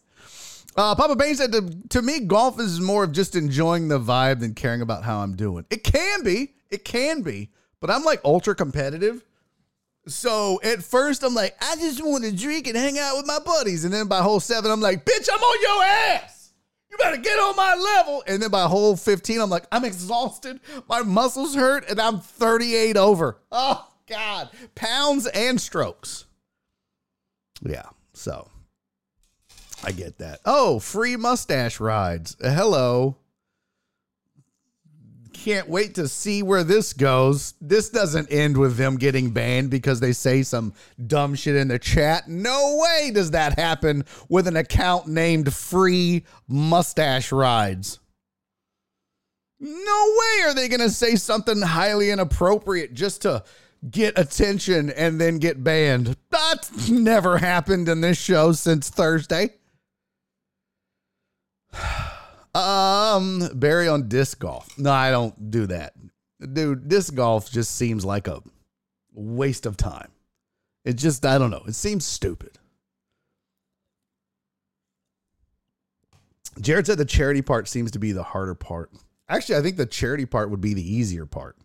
Uh, 0.77 0.95
Papa 0.95 1.17
Bain 1.17 1.35
said 1.35 1.53
to, 1.53 1.69
to 1.91 2.03
me, 2.03 2.21
golf 2.21 2.61
is 2.61 2.81
more 2.81 3.05
of 3.05 3.13
just 3.13 3.35
enjoying 3.35 3.89
the 3.89 3.99
vibe 3.99 4.41
than 4.41 4.55
caring 4.55 4.81
about 4.81 5.03
how 5.03 5.19
I'm 5.19 5.35
doing. 5.35 5.67
It 5.71 5.85
can 5.85 6.23
be. 6.23 6.55
It 6.71 6.85
can 6.85 7.23
be. 7.23 7.51
But 7.81 7.91
I'm 7.91 8.05
like 8.05 8.21
ultra 8.25 8.55
competitive. 8.55 9.25
So 10.07 10.61
at 10.63 10.83
first, 10.83 11.23
I'm 11.23 11.35
like, 11.35 11.57
I 11.61 11.77
just 11.77 12.03
want 12.03 12.25
to 12.25 12.33
drink 12.33 12.67
and 12.67 12.77
hang 12.77 12.99
out 12.99 13.17
with 13.17 13.27
my 13.27 13.39
buddies. 13.41 13.85
And 13.85 13.93
then 13.93 14.07
by 14.07 14.23
hole 14.23 14.41
seven, 14.41 14.71
I'm 14.71 14.81
like, 14.81 15.05
bitch, 15.05 15.29
I'm 15.31 15.41
on 15.43 15.63
your 15.63 15.85
ass. 15.85 16.53
You 16.91 16.97
better 16.97 17.19
get 17.19 17.39
on 17.39 17.57
my 17.57 17.75
level. 17.75 18.25
And 18.27 18.43
then 18.43 18.51
by 18.51 18.63
hole 18.63 18.97
15, 18.97 19.41
I'm 19.41 19.51
like, 19.51 19.67
I'm 19.71 19.85
exhausted. 19.85 20.61
My 20.89 21.03
muscles 21.03 21.55
hurt 21.55 21.91
and 21.91 22.01
I'm 22.01 22.21
38 22.21 22.97
over. 22.97 23.39
Oh, 23.53 23.87
God. 24.07 24.49
Pounds 24.75 25.27
and 25.27 25.61
strokes. 25.61 26.25
Yeah. 27.63 27.87
So 28.13 28.49
I 29.85 29.93
get 29.93 30.19
that. 30.19 30.41
Oh, 30.45 30.79
free 30.79 31.17
mustache 31.17 31.81
rides. 31.81 32.37
Hello. 32.41 33.17
Can't 35.33 35.69
wait 35.69 35.95
to 35.95 36.09
see 36.09 36.43
where 36.43 36.65
this 36.65 36.93
goes. 36.93 37.55
This 37.61 37.91
doesn't 37.91 38.33
end 38.33 38.57
with 38.57 38.77
them 38.77 38.97
getting 38.97 39.31
banned 39.31 39.71
because 39.71 40.01
they 40.01 40.13
say 40.13 40.43
some 40.43 40.75
dumb 41.07 41.37
shit 41.37 41.55
in 41.55 41.69
the 41.69 41.79
chat. 41.79 42.27
No 42.29 42.81
way 42.83 43.13
does 43.13 43.31
that 43.31 43.57
happen 43.57 44.05
with 44.29 44.49
an 44.49 44.57
account 44.57 45.07
named 45.07 45.55
Free 45.55 46.25
Mustache 46.49 47.31
Rides. 47.31 48.01
No 49.61 50.15
way 50.17 50.49
are 50.49 50.55
they 50.55 50.69
going 50.69 50.81
to 50.81 50.91
say 50.91 51.15
something 51.15 51.63
highly 51.63 52.11
inappropriate 52.11 52.95
just 52.95 53.23
to 53.23 53.45
get 53.91 54.19
attention 54.19 54.91
and 54.91 55.21
then 55.21 55.39
get 55.39 55.63
banned. 55.63 56.17
That's 56.31 56.89
never 56.89 57.39
happened 57.39 57.89
in 57.89 58.01
this 58.01 58.19
show 58.19 58.53
since 58.53 58.91
Thursday. 58.91 59.51
Um, 62.55 63.51
Barry 63.55 63.87
on 63.87 64.09
disc 64.09 64.41
golf. 64.41 64.77
No, 64.79 64.91
I 64.91 65.13
don't 65.13 65.51
do 65.51 65.67
that. 65.67 65.93
Dude, 66.41 66.89
disc 66.89 67.15
golf 67.15 67.53
just 67.53 67.77
seems 67.77 68.05
like 68.05 68.27
a 68.27 68.43
waste 69.13 69.65
of 69.65 69.77
time. 69.77 70.11
It 70.85 70.95
just, 70.95 71.25
I 71.25 71.39
don't 71.39 71.51
know. 71.51 71.63
It 71.69 71.77
seems 71.77 72.05
stupid. 72.05 72.59
Jared 76.61 76.87
said 76.87 76.99
the 76.99 77.05
charity 77.05 77.43
part 77.43 77.69
seems 77.69 77.93
to 77.93 78.01
be 78.01 78.11
the 78.11 78.25
harder 78.25 78.55
part. 78.57 78.91
Actually, 79.29 79.57
I 79.57 79.63
think 79.63 79.77
the 79.77 79.87
charity 79.87 80.27
part 80.27 80.51
would 80.51 80.63
be 80.63 80.75
the 80.75 80.95
easier 80.95 81.27
part 81.27 81.57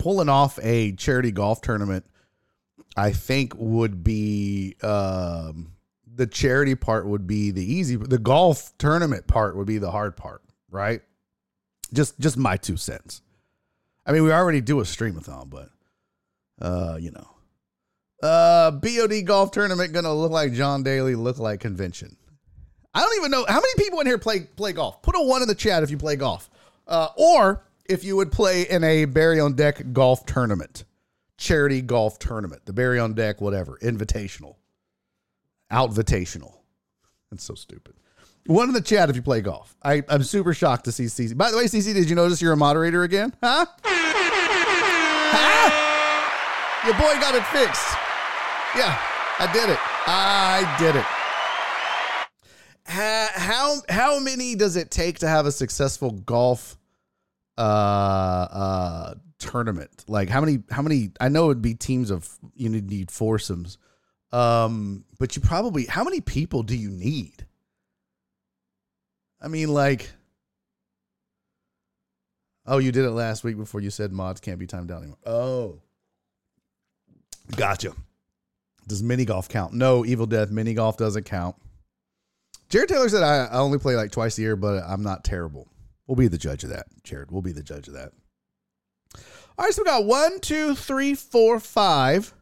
pulling 0.00 0.30
off 0.30 0.58
a 0.62 0.92
charity 0.92 1.30
golf 1.30 1.60
tournament, 1.60 2.04
I 2.96 3.12
think 3.12 3.54
would 3.56 4.02
be 4.02 4.74
um, 4.82 5.72
the 6.12 6.26
charity 6.26 6.74
part 6.74 7.06
would 7.06 7.26
be 7.26 7.52
the 7.52 7.62
easy. 7.62 7.96
The 7.96 8.18
golf 8.18 8.72
tournament 8.78 9.28
part 9.28 9.56
would 9.56 9.66
be 9.66 9.78
the 9.78 9.90
hard 9.90 10.16
part, 10.16 10.42
right? 10.70 11.02
Just 11.92 12.18
just 12.18 12.36
my 12.36 12.56
two 12.56 12.76
cents. 12.76 13.22
I 14.06 14.12
mean, 14.12 14.24
we 14.24 14.32
already 14.32 14.60
do 14.60 14.80
a 14.80 14.84
streamathon, 14.84 15.50
but 15.50 15.68
uh, 16.60 16.96
you 16.98 17.12
know, 17.12 17.28
uh, 18.26 18.70
BOD 18.70 19.24
golf 19.26 19.52
tournament 19.52 19.92
gonna 19.92 20.14
look 20.14 20.32
like 20.32 20.54
John 20.54 20.82
Daly 20.82 21.14
look 21.14 21.38
like 21.38 21.60
convention. 21.60 22.16
I 22.94 23.02
don't 23.02 23.16
even 23.18 23.30
know 23.30 23.44
how 23.46 23.60
many 23.60 23.74
people 23.76 24.00
in 24.00 24.06
here 24.06 24.18
play 24.18 24.40
play 24.40 24.72
golf. 24.72 25.02
Put 25.02 25.14
a 25.14 25.22
one 25.22 25.42
in 25.42 25.48
the 25.48 25.54
chat 25.54 25.82
if 25.82 25.90
you 25.90 25.98
play 25.98 26.16
golf, 26.16 26.48
uh, 26.88 27.08
or 27.16 27.64
if 27.90 28.04
you 28.04 28.14
would 28.16 28.30
play 28.30 28.62
in 28.62 28.84
a 28.84 29.04
Barry 29.04 29.40
on 29.40 29.54
Deck 29.54 29.92
golf 29.92 30.24
tournament, 30.24 30.84
charity 31.36 31.82
golf 31.82 32.20
tournament, 32.20 32.64
the 32.64 32.72
Barry 32.72 33.00
on 33.00 33.14
Deck, 33.14 33.40
whatever, 33.40 33.78
invitational, 33.82 34.54
outvitational. 35.72 36.54
That's 37.30 37.42
so 37.44 37.54
stupid. 37.54 37.94
One 38.46 38.68
in 38.68 38.74
the 38.74 38.80
chat 38.80 39.10
if 39.10 39.16
you 39.16 39.22
play 39.22 39.40
golf. 39.40 39.76
I, 39.82 40.04
I'm 40.08 40.22
super 40.22 40.54
shocked 40.54 40.84
to 40.84 40.92
see 40.92 41.04
CC. 41.04 41.36
By 41.36 41.50
the 41.50 41.56
way, 41.56 41.64
CC, 41.64 41.92
did 41.92 42.08
you 42.08 42.16
notice 42.16 42.40
you're 42.40 42.52
a 42.52 42.56
moderator 42.56 43.02
again? 43.02 43.34
Huh? 43.42 43.66
huh? 45.32 45.66
Your 46.86 46.94
boy 46.94 47.20
got 47.20 47.34
it 47.34 47.44
fixed. 47.46 47.96
Yeah, 48.76 48.96
I 49.38 49.52
did 49.52 49.68
it. 49.68 49.78
I 50.06 50.76
did 50.78 50.96
it. 50.96 51.04
How 52.84 53.76
how 53.88 54.18
many 54.18 54.54
does 54.54 54.76
it 54.76 54.90
take 54.90 55.18
to 55.20 55.28
have 55.28 55.46
a 55.46 55.52
successful 55.52 56.10
golf 56.10 56.76
uh 57.60 58.48
uh 58.50 59.14
tournament? 59.38 60.04
Like 60.08 60.28
how 60.28 60.40
many 60.40 60.62
how 60.70 60.82
many 60.82 61.10
I 61.20 61.28
know 61.28 61.50
it'd 61.50 61.62
be 61.62 61.74
teams 61.74 62.10
of 62.10 62.28
you 62.54 62.68
need 62.68 63.10
foursomes. 63.10 63.78
Um 64.32 65.04
but 65.18 65.36
you 65.36 65.42
probably 65.42 65.86
how 65.86 66.04
many 66.04 66.20
people 66.20 66.62
do 66.62 66.76
you 66.76 66.90
need? 66.90 67.46
I 69.40 69.48
mean 69.48 69.68
like 69.68 70.10
Oh, 72.66 72.78
you 72.78 72.92
did 72.92 73.04
it 73.04 73.10
last 73.10 73.42
week 73.42 73.56
before 73.56 73.80
you 73.80 73.90
said 73.90 74.12
mods 74.12 74.40
can't 74.40 74.58
be 74.58 74.66
timed 74.66 74.90
out 74.90 74.98
anymore. 74.98 75.18
Oh. 75.26 75.80
Gotcha. 77.56 77.92
Does 78.86 79.02
mini 79.02 79.24
golf 79.24 79.48
count? 79.48 79.72
No, 79.72 80.04
Evil 80.04 80.26
Death 80.26 80.50
mini 80.50 80.74
golf 80.74 80.96
doesn't 80.96 81.24
count. 81.24 81.56
Jared 82.68 82.88
Taylor 82.88 83.08
said 83.08 83.24
I, 83.24 83.46
I 83.46 83.58
only 83.58 83.78
play 83.78 83.96
like 83.96 84.12
twice 84.12 84.38
a 84.38 84.42
year, 84.42 84.56
but 84.56 84.84
I'm 84.84 85.02
not 85.02 85.24
terrible. 85.24 85.68
We'll 86.10 86.16
be 86.16 86.26
the 86.26 86.38
judge 86.38 86.64
of 86.64 86.70
that, 86.70 86.86
Jared. 87.04 87.30
We'll 87.30 87.40
be 87.40 87.52
the 87.52 87.62
judge 87.62 87.86
of 87.86 87.94
that. 87.94 88.10
All 89.56 89.64
right, 89.64 89.72
so 89.72 89.82
we 89.82 89.86
got 89.86 90.06
one, 90.06 90.40
two, 90.40 90.74
three, 90.74 91.14
four, 91.14 91.60
five. 91.60 92.34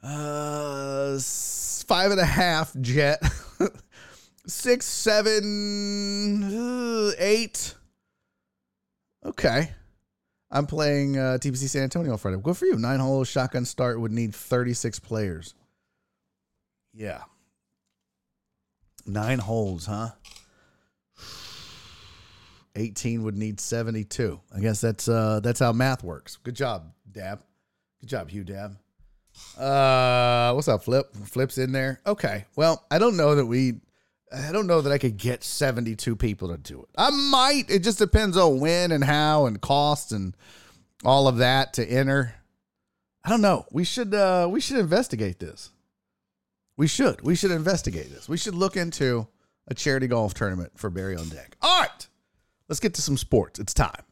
Uh, 0.00 1.18
five 1.18 2.12
and 2.12 2.20
a 2.20 2.24
half 2.24 2.72
jet. 2.80 3.20
Six, 4.46 4.86
seven, 4.86 6.44
uh, 6.44 7.10
eight. 7.18 7.74
Okay. 9.26 9.72
I'm 10.52 10.66
playing 10.66 11.18
uh, 11.18 11.38
TPC 11.40 11.68
San 11.68 11.82
Antonio 11.82 12.12
on 12.12 12.18
Friday. 12.18 12.36
Good 12.40 12.56
for 12.56 12.66
you. 12.66 12.76
Nine 12.76 13.00
hole 13.00 13.24
shotgun 13.24 13.64
start 13.64 14.00
would 14.00 14.12
need 14.12 14.36
36 14.36 15.00
players. 15.00 15.54
Yeah. 16.94 17.22
Nine 19.04 19.40
holes, 19.40 19.86
huh? 19.86 20.10
18 22.78 23.22
would 23.24 23.36
need 23.36 23.60
72. 23.60 24.40
I 24.54 24.60
guess 24.60 24.80
that's 24.80 25.08
uh 25.08 25.40
that's 25.40 25.60
how 25.60 25.72
math 25.72 26.02
works. 26.04 26.36
Good 26.36 26.54
job, 26.56 26.92
Dab. 27.10 27.42
Good 28.00 28.08
job, 28.08 28.30
Hugh 28.30 28.44
Dab. 28.44 28.76
Uh 29.56 30.52
what's 30.52 30.68
up, 30.68 30.84
Flip? 30.84 31.12
Flip's 31.24 31.58
in 31.58 31.72
there. 31.72 32.00
Okay. 32.06 32.44
Well, 32.56 32.84
I 32.90 32.98
don't 32.98 33.16
know 33.16 33.34
that 33.34 33.46
we 33.46 33.80
I 34.32 34.52
don't 34.52 34.66
know 34.66 34.80
that 34.80 34.92
I 34.92 34.98
could 34.98 35.16
get 35.16 35.42
72 35.42 36.14
people 36.16 36.48
to 36.48 36.58
do 36.58 36.82
it. 36.82 36.88
I 36.96 37.10
might. 37.10 37.70
It 37.70 37.82
just 37.82 37.98
depends 37.98 38.36
on 38.36 38.60
when 38.60 38.92
and 38.92 39.02
how 39.02 39.46
and 39.46 39.60
cost 39.60 40.12
and 40.12 40.36
all 41.04 41.28
of 41.28 41.38
that 41.38 41.74
to 41.74 41.84
enter. 41.86 42.34
I 43.24 43.30
don't 43.30 43.40
know. 43.40 43.66
We 43.72 43.84
should 43.84 44.14
uh 44.14 44.48
we 44.50 44.60
should 44.60 44.78
investigate 44.78 45.38
this. 45.38 45.70
We 46.76 46.86
should. 46.86 47.22
We 47.22 47.34
should 47.34 47.50
investigate 47.50 48.10
this. 48.10 48.28
We 48.28 48.36
should 48.36 48.54
look 48.54 48.76
into 48.76 49.26
a 49.66 49.74
charity 49.74 50.06
golf 50.06 50.34
tournament 50.34 50.72
for 50.76 50.90
Barry 50.90 51.16
on 51.16 51.28
Deck. 51.28 51.56
All 51.60 51.80
right. 51.80 52.07
Let's 52.68 52.80
get 52.80 52.94
to 52.94 53.02
some 53.02 53.16
sports. 53.16 53.58
It's 53.58 53.72
time. 53.72 54.04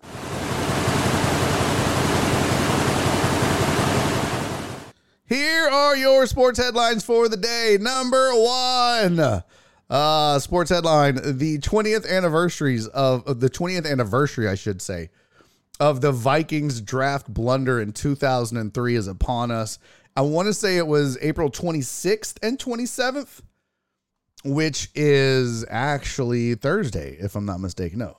Here 5.29 5.69
are 5.69 5.97
your 5.97 6.27
sports 6.27 6.59
headlines 6.59 7.05
for 7.05 7.29
the 7.29 7.37
day. 7.37 7.79
Number 7.81 8.31
one 8.33 9.43
Uh, 9.89 10.39
sports 10.39 10.71
headline: 10.71 11.17
The 11.39 11.59
20th 11.59 12.09
anniversaries 12.09 12.87
of, 12.89 13.27
of 13.27 13.41
the 13.41 13.51
20th 13.51 13.89
anniversary, 13.91 14.49
I 14.49 14.55
should 14.55 14.81
say, 14.83 15.11
of 15.79 16.01
the 16.01 16.11
Vikings 16.13 16.81
draft 16.81 17.33
blunder 17.33 17.81
in 17.81 17.93
2003 17.93 18.97
is 18.97 19.07
upon 19.07 19.51
us. 19.51 19.79
I 20.17 20.23
want 20.23 20.47
to 20.47 20.55
say 20.55 20.77
it 20.77 20.87
was 20.87 21.19
April 21.21 21.51
26th 21.51 22.39
and 22.43 22.59
27th, 22.59 23.43
which 24.45 24.89
is 24.95 25.65
actually 25.69 26.55
Thursday, 26.55 27.17
if 27.21 27.37
I'm 27.37 27.45
not 27.47 27.61
mistaken. 27.61 27.99
No, 27.99 28.17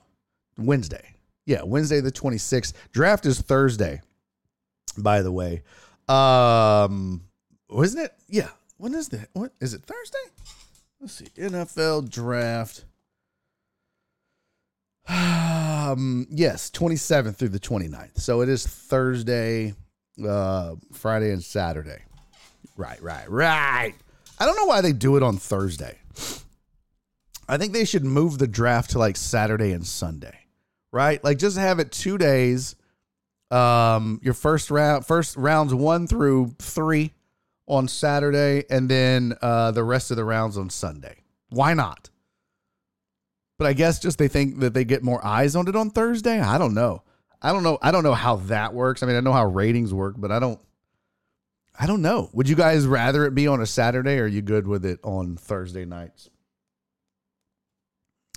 Wednesday. 0.58 1.14
Yeah, 1.46 1.62
Wednesday 1.64 2.02
the 2.02 2.12
26th. 2.12 2.74
Draft 2.92 3.26
is 3.26 3.42
Thursday, 3.42 4.02
by 4.98 5.22
the 5.22 5.32
way. 5.32 5.64
Um, 6.08 7.24
wasn't 7.70 8.06
it? 8.06 8.14
Yeah. 8.28 8.50
When 8.78 8.94
is 8.94 9.10
that? 9.10 9.30
What 9.34 9.54
is 9.60 9.74
it? 9.74 9.84
Thursday? 9.84 10.18
Let's 11.00 11.14
see. 11.14 11.26
NFL 11.38 12.10
draft. 12.10 12.86
Um, 15.10 16.28
yes, 16.30 16.70
27th 16.72 17.38
through 17.38 17.50
the 17.50 17.60
29th. 17.60 18.20
So 18.20 18.42
it 18.42 18.50
is 18.50 18.68
Thursday, 18.68 19.74
uh, 20.24 20.76
Friday, 20.92 21.32
and 21.32 21.44
Saturday. 21.44 22.04
Right, 22.76 23.02
right, 23.02 23.30
right. 23.30 23.94
I 24.40 24.46
don't 24.46 24.58
know 24.58 24.66
why 24.66 24.82
they 24.82 24.92
do 24.92 25.16
it 25.18 25.24
on 25.24 25.38
Thursday. 25.38 25.98
I 27.50 27.58
think 27.58 27.74
they 27.74 27.86
should 27.86 28.04
move 28.04 28.38
the 28.38 28.48
draft 28.48 28.92
to 28.92 29.00
like 29.00 29.16
Saturday 29.16 29.72
and 29.72 29.86
Sunday, 29.86 30.38
right? 30.98 31.24
Like 31.24 31.38
just 31.38 31.58
have 31.58 31.78
it 31.78 31.92
two 31.92 32.18
days. 32.18 32.76
Um, 33.52 34.20
your 34.24 34.34
first 34.34 34.72
round, 34.72 35.06
first 35.06 35.38
rounds 35.38 35.72
one 35.72 36.08
through 36.08 36.56
three 36.58 37.14
on 37.68 37.88
Saturday, 37.88 38.66
and 38.72 38.90
then 38.90 39.36
uh, 39.42 39.72
the 39.72 39.84
rest 39.84 40.10
of 40.10 40.18
the 40.18 40.26
rounds 40.26 40.58
on 40.58 40.72
Sunday. 40.72 41.18
Why 41.50 41.76
not? 41.76 42.10
But 43.60 43.68
I 43.68 43.74
guess 43.74 44.00
just 44.00 44.18
they 44.18 44.28
think 44.28 44.60
that 44.60 44.74
they 44.74 44.84
get 44.86 45.04
more 45.04 45.24
eyes 45.24 45.56
on 45.56 45.68
it 45.68 45.76
on 45.76 45.92
Thursday. 45.92 46.40
I 46.40 46.58
don't 46.58 46.74
know. 46.74 47.04
I 47.44 47.54
don't 47.54 47.64
know. 47.64 47.78
I 47.82 47.92
don't 47.92 48.04
know 48.04 48.16
how 48.16 48.38
that 48.48 48.74
works. 48.74 49.04
I 49.04 49.06
mean, 49.06 49.18
I 49.18 49.20
know 49.20 49.34
how 49.34 49.46
ratings 49.46 49.94
work, 49.94 50.16
but 50.18 50.32
I 50.32 50.40
don't. 50.40 50.60
I 51.80 51.86
don't 51.86 52.02
know. 52.02 52.32
Would 52.34 52.50
you 52.50 52.56
guys 52.56 52.88
rather 52.88 53.24
it 53.26 53.36
be 53.36 53.46
on 53.46 53.62
a 53.62 53.68
Saturday, 53.68 54.18
or 54.18 54.24
are 54.24 54.28
you 54.28 54.42
good 54.42 54.66
with 54.68 54.84
it 54.84 55.00
on 55.04 55.38
Thursday 55.38 55.86
nights? 55.86 56.32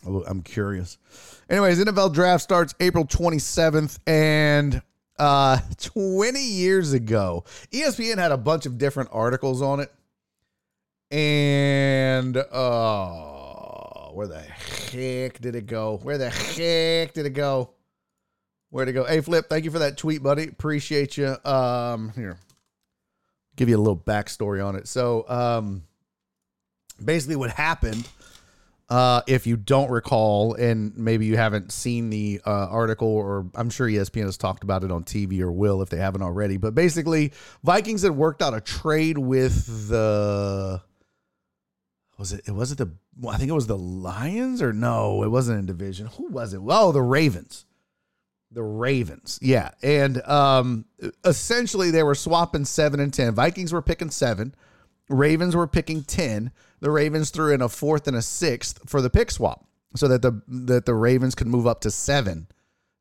I'm 0.06 0.42
curious. 0.42 0.98
Anyways, 1.48 1.82
NFL 1.82 2.14
draft 2.14 2.42
starts 2.42 2.74
April 2.80 3.04
27th, 3.04 3.98
and 4.06 4.82
uh, 5.18 5.58
20 5.78 6.40
years 6.40 6.92
ago, 6.92 7.44
ESPN 7.72 8.18
had 8.18 8.32
a 8.32 8.38
bunch 8.38 8.66
of 8.66 8.78
different 8.78 9.10
articles 9.12 9.62
on 9.62 9.80
it, 9.80 9.92
and 11.10 12.36
uh, 12.36 14.10
where 14.12 14.26
the 14.26 14.40
heck 14.40 15.40
did 15.40 15.54
it 15.54 15.66
go? 15.66 15.98
Where 16.02 16.18
the 16.18 16.30
heck 16.30 17.12
did 17.12 17.26
it 17.26 17.34
go? 17.34 17.70
Where'd 18.70 18.88
it 18.88 18.92
go? 18.92 19.04
Hey, 19.04 19.20
Flip, 19.20 19.48
thank 19.48 19.64
you 19.64 19.70
for 19.72 19.80
that 19.80 19.96
tweet, 19.96 20.22
buddy. 20.22 20.44
Appreciate 20.44 21.16
you. 21.16 21.36
Um, 21.44 22.12
here, 22.14 22.38
give 23.56 23.68
you 23.68 23.76
a 23.76 23.78
little 23.78 23.96
backstory 23.96 24.64
on 24.64 24.76
it. 24.76 24.86
So, 24.86 25.28
um, 25.28 25.82
basically, 27.04 27.34
what 27.34 27.50
happened 27.50 28.06
uh, 28.90 29.22
if 29.28 29.46
you 29.46 29.56
don't 29.56 29.90
recall, 29.90 30.54
and 30.54 30.96
maybe 30.96 31.24
you 31.24 31.36
haven't 31.36 31.70
seen 31.70 32.10
the 32.10 32.40
uh, 32.44 32.66
article, 32.66 33.08
or 33.08 33.46
I'm 33.54 33.70
sure 33.70 33.86
ESPN 33.86 34.24
has 34.24 34.36
talked 34.36 34.64
about 34.64 34.82
it 34.82 34.90
on 34.90 35.04
TV 35.04 35.40
or 35.40 35.52
will 35.52 35.80
if 35.80 35.90
they 35.90 35.96
haven't 35.96 36.22
already. 36.22 36.56
But 36.56 36.74
basically, 36.74 37.32
Vikings 37.62 38.02
had 38.02 38.12
worked 38.12 38.42
out 38.42 38.52
a 38.52 38.60
trade 38.60 39.16
with 39.16 39.88
the 39.88 40.82
was 42.18 42.32
it? 42.32 42.42
It 42.46 42.50
was 42.50 42.72
it 42.72 42.78
the 42.78 42.90
I 43.28 43.36
think 43.36 43.48
it 43.48 43.54
was 43.54 43.68
the 43.68 43.78
Lions 43.78 44.60
or 44.60 44.72
no? 44.72 45.22
It 45.22 45.28
wasn't 45.28 45.60
in 45.60 45.66
division. 45.66 46.06
Who 46.06 46.28
was 46.28 46.52
it? 46.52 46.60
Oh, 46.62 46.92
the 46.92 47.02
Ravens. 47.02 47.66
The 48.52 48.64
Ravens, 48.64 49.38
yeah, 49.40 49.70
and 49.80 50.20
um, 50.26 50.84
essentially 51.24 51.92
they 51.92 52.02
were 52.02 52.16
swapping 52.16 52.64
seven 52.64 52.98
and 52.98 53.14
ten. 53.14 53.32
Vikings 53.32 53.72
were 53.72 53.80
picking 53.80 54.10
seven, 54.10 54.56
Ravens 55.10 55.54
were 55.54 55.66
picking 55.66 56.02
ten 56.04 56.52
the 56.80 56.90
Ravens 56.90 57.30
threw 57.30 57.52
in 57.52 57.62
a 57.62 57.68
fourth 57.68 58.08
and 58.08 58.16
a 58.16 58.22
sixth 58.22 58.80
for 58.86 59.00
the 59.02 59.10
pick 59.10 59.30
swap 59.30 59.66
so 59.94 60.08
that 60.08 60.22
the 60.22 60.42
that 60.48 60.86
the 60.86 60.94
Ravens 60.94 61.34
could 61.34 61.46
move 61.46 61.66
up 61.66 61.80
to 61.82 61.90
seven 61.90 62.48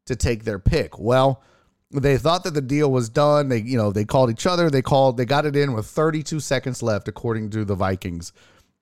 to 0.05 0.15
take 0.15 0.43
their 0.43 0.59
pick. 0.59 0.99
Well, 0.99 1.41
they 1.91 2.17
thought 2.17 2.43
that 2.43 2.53
the 2.53 2.61
deal 2.61 2.91
was 2.91 3.09
done. 3.09 3.49
They, 3.49 3.59
you 3.59 3.77
know, 3.77 3.91
they 3.91 4.05
called 4.05 4.29
each 4.29 4.45
other. 4.45 4.69
They 4.69 4.81
called. 4.81 5.17
They 5.17 5.25
got 5.25 5.45
it 5.45 5.55
in 5.55 5.73
with 5.73 5.85
32 5.85 6.39
seconds 6.39 6.83
left, 6.83 7.07
according 7.07 7.51
to 7.51 7.65
the 7.65 7.75
Vikings. 7.75 8.33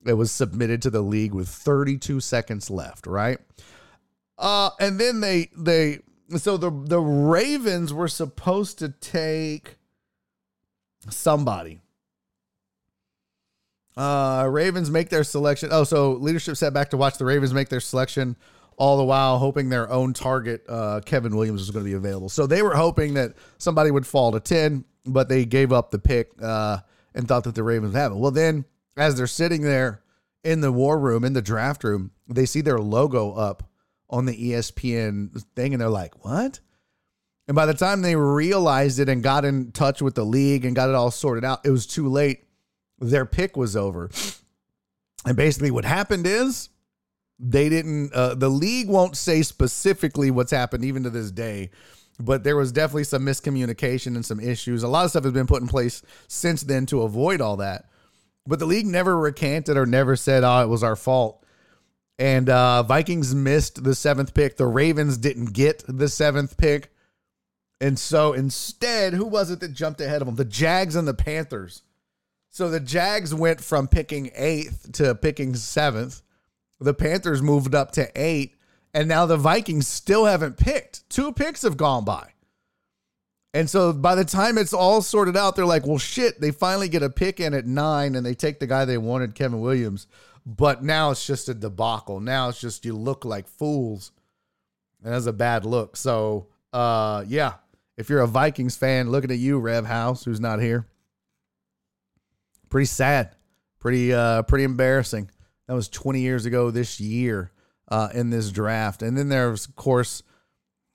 It 0.05 0.13
was 0.13 0.31
submitted 0.31 0.81
to 0.83 0.89
the 0.89 1.01
league 1.01 1.33
with 1.33 1.47
32 1.47 2.19
seconds 2.21 2.69
left. 2.69 3.05
Right. 3.05 3.39
Uh, 4.37 4.71
and 4.79 4.99
then 4.99 5.19
they 5.19 5.49
they 5.55 5.99
so 6.37 6.57
the 6.57 6.71
the 6.71 6.99
Ravens 6.99 7.93
were 7.93 8.07
supposed 8.07 8.79
to 8.79 8.89
take 8.89 9.77
somebody 11.09 11.81
uh, 13.97 14.47
Ravens 14.47 14.91
make 14.91 15.09
their 15.09 15.23
selection. 15.23 15.69
Oh, 15.71 15.83
so 15.83 16.13
leadership 16.13 16.55
sat 16.55 16.71
back 16.73 16.91
to 16.91 16.97
watch 16.97 17.17
the 17.17 17.25
Ravens 17.25 17.53
make 17.53 17.69
their 17.69 17.79
selection, 17.79 18.37
all 18.77 18.97
the 18.97 19.03
while 19.03 19.39
hoping 19.39 19.69
their 19.69 19.89
own 19.89 20.13
target, 20.13 20.63
uh, 20.69 21.01
Kevin 21.03 21.35
Williams, 21.35 21.61
was 21.61 21.71
going 21.71 21.83
to 21.83 21.89
be 21.89 21.95
available. 21.95 22.29
So 22.29 22.45
they 22.45 22.61
were 22.61 22.75
hoping 22.75 23.15
that 23.15 23.33
somebody 23.57 23.89
would 23.89 24.05
fall 24.05 24.31
to 24.33 24.39
10, 24.39 24.85
but 25.05 25.29
they 25.29 25.45
gave 25.45 25.73
up 25.73 25.89
the 25.89 25.97
pick 25.97 26.31
uh, 26.41 26.77
and 27.15 27.27
thought 27.27 27.43
that 27.45 27.55
the 27.55 27.63
Ravens 27.63 27.95
have 27.95 28.11
it. 28.11 28.17
Well, 28.17 28.31
then 28.31 28.65
as 28.95 29.17
they're 29.17 29.25
sitting 29.25 29.63
there 29.63 30.03
in 30.43 30.61
the 30.61 30.71
war 30.71 30.99
room, 30.99 31.23
in 31.23 31.33
the 31.33 31.41
draft 31.41 31.83
room, 31.83 32.11
they 32.29 32.45
see 32.45 32.61
their 32.61 32.79
logo 32.79 33.33
up 33.33 33.63
on 34.09 34.25
the 34.25 34.51
ESPN 34.51 35.43
thing 35.55 35.73
and 35.73 35.81
they're 35.81 35.89
like, 35.89 36.23
what? 36.23 36.59
And 37.47 37.55
by 37.55 37.65
the 37.65 37.73
time 37.73 38.01
they 38.01 38.15
realized 38.15 38.99
it 38.99 39.09
and 39.09 39.23
got 39.23 39.43
in 39.43 39.71
touch 39.71 40.01
with 40.01 40.15
the 40.15 40.23
league 40.23 40.65
and 40.65 40.75
got 40.75 40.89
it 40.89 40.95
all 40.95 41.11
sorted 41.11 41.43
out, 41.43 41.65
it 41.65 41.71
was 41.71 41.87
too 41.87 42.09
late 42.09 42.46
their 42.99 43.25
pick 43.25 43.55
was 43.55 43.75
over. 43.75 44.09
And 45.25 45.35
basically, 45.35 45.71
what 45.71 45.85
happened 45.85 46.25
is 46.25 46.69
they 47.39 47.69
didn't, 47.69 48.13
uh, 48.13 48.35
the 48.35 48.49
league 48.49 48.87
won't 48.87 49.17
say 49.17 49.41
specifically 49.41 50.31
what's 50.31 50.51
happened 50.51 50.85
even 50.85 51.03
to 51.03 51.09
this 51.09 51.31
day, 51.31 51.69
but 52.19 52.43
there 52.43 52.55
was 52.55 52.71
definitely 52.71 53.03
some 53.03 53.25
miscommunication 53.25 54.15
and 54.15 54.25
some 54.25 54.39
issues. 54.39 54.83
A 54.83 54.87
lot 54.87 55.05
of 55.05 55.11
stuff 55.11 55.23
has 55.23 55.33
been 55.33 55.47
put 55.47 55.61
in 55.61 55.67
place 55.67 56.01
since 56.27 56.61
then 56.61 56.85
to 56.87 57.03
avoid 57.03 57.41
all 57.41 57.57
that. 57.57 57.85
But 58.47 58.59
the 58.59 58.65
league 58.65 58.85
never 58.85 59.17
recanted 59.17 59.77
or 59.77 59.85
never 59.85 60.15
said, 60.15 60.43
oh, 60.43 60.63
it 60.63 60.69
was 60.69 60.83
our 60.83 60.95
fault. 60.95 61.43
And 62.17 62.49
uh, 62.49 62.81
Vikings 62.83 63.35
missed 63.35 63.83
the 63.83 63.93
seventh 63.93 64.33
pick. 64.33 64.57
The 64.57 64.65
Ravens 64.65 65.17
didn't 65.17 65.53
get 65.53 65.83
the 65.87 66.07
seventh 66.07 66.57
pick. 66.57 66.91
And 67.79 67.99
so 67.99 68.33
instead, 68.33 69.13
who 69.13 69.25
was 69.25 69.51
it 69.51 69.59
that 69.59 69.73
jumped 69.73 70.01
ahead 70.01 70.21
of 70.21 70.25
them? 70.25 70.35
The 70.35 70.45
Jags 70.45 70.95
and 70.95 71.07
the 71.07 71.13
Panthers 71.13 71.83
so 72.57 72.71
the 72.71 72.79
Jags 72.79 73.35
went 73.35 73.61
from 73.61 73.87
picking 73.87 74.31
eighth 74.33 74.91
to 74.93 75.13
picking 75.13 75.53
seventh. 75.53 76.23
The 76.79 76.95
Panthers 76.95 77.39
moved 77.39 77.75
up 77.75 77.91
to 77.91 78.09
eight. 78.15 78.55
And 78.95 79.07
now 79.07 79.27
the 79.27 79.37
Vikings 79.37 79.87
still 79.87 80.25
haven't 80.25 80.57
picked. 80.57 81.07
Two 81.07 81.31
picks 81.31 81.61
have 81.61 81.77
gone 81.77 82.03
by. 82.03 82.31
And 83.53 83.69
so 83.69 83.93
by 83.93 84.15
the 84.15 84.25
time 84.25 84.57
it's 84.57 84.73
all 84.73 85.03
sorted 85.03 85.37
out, 85.37 85.55
they're 85.55 85.67
like, 85.67 85.85
well, 85.85 85.99
shit, 85.99 86.41
they 86.41 86.49
finally 86.49 86.89
get 86.89 87.03
a 87.03 87.11
pick 87.11 87.39
in 87.39 87.53
at 87.53 87.67
nine 87.67 88.15
and 88.15 88.25
they 88.25 88.33
take 88.33 88.59
the 88.59 88.65
guy 88.65 88.85
they 88.85 88.97
wanted, 88.97 89.35
Kevin 89.35 89.61
Williams. 89.61 90.07
But 90.43 90.83
now 90.83 91.11
it's 91.11 91.27
just 91.27 91.49
a 91.49 91.53
debacle. 91.53 92.19
Now 92.19 92.49
it's 92.49 92.59
just 92.59 92.85
you 92.85 92.95
look 92.95 93.23
like 93.23 93.47
fools. 93.47 94.11
And 95.03 95.13
that's 95.13 95.27
a 95.27 95.31
bad 95.31 95.63
look. 95.63 95.95
So, 95.95 96.47
uh, 96.73 97.23
yeah, 97.27 97.53
if 97.97 98.09
you're 98.09 98.21
a 98.21 98.27
Vikings 98.27 98.75
fan, 98.75 99.11
looking 99.11 99.29
at 99.29 99.37
you, 99.37 99.59
Rev 99.59 99.85
House, 99.85 100.23
who's 100.23 100.39
not 100.39 100.59
here 100.59 100.87
pretty 102.69 102.85
sad, 102.85 103.35
pretty 103.79 104.13
uh, 104.13 104.43
pretty 104.43 104.63
embarrassing. 104.63 105.29
That 105.67 105.73
was 105.73 105.89
20 105.89 106.21
years 106.21 106.45
ago 106.45 106.71
this 106.71 106.99
year 106.99 107.51
uh, 107.89 108.09
in 108.13 108.29
this 108.29 108.51
draft, 108.51 109.01
and 109.01 109.17
then 109.17 109.29
there 109.29 109.51
was, 109.51 109.65
of 109.65 109.75
course, 109.75 110.23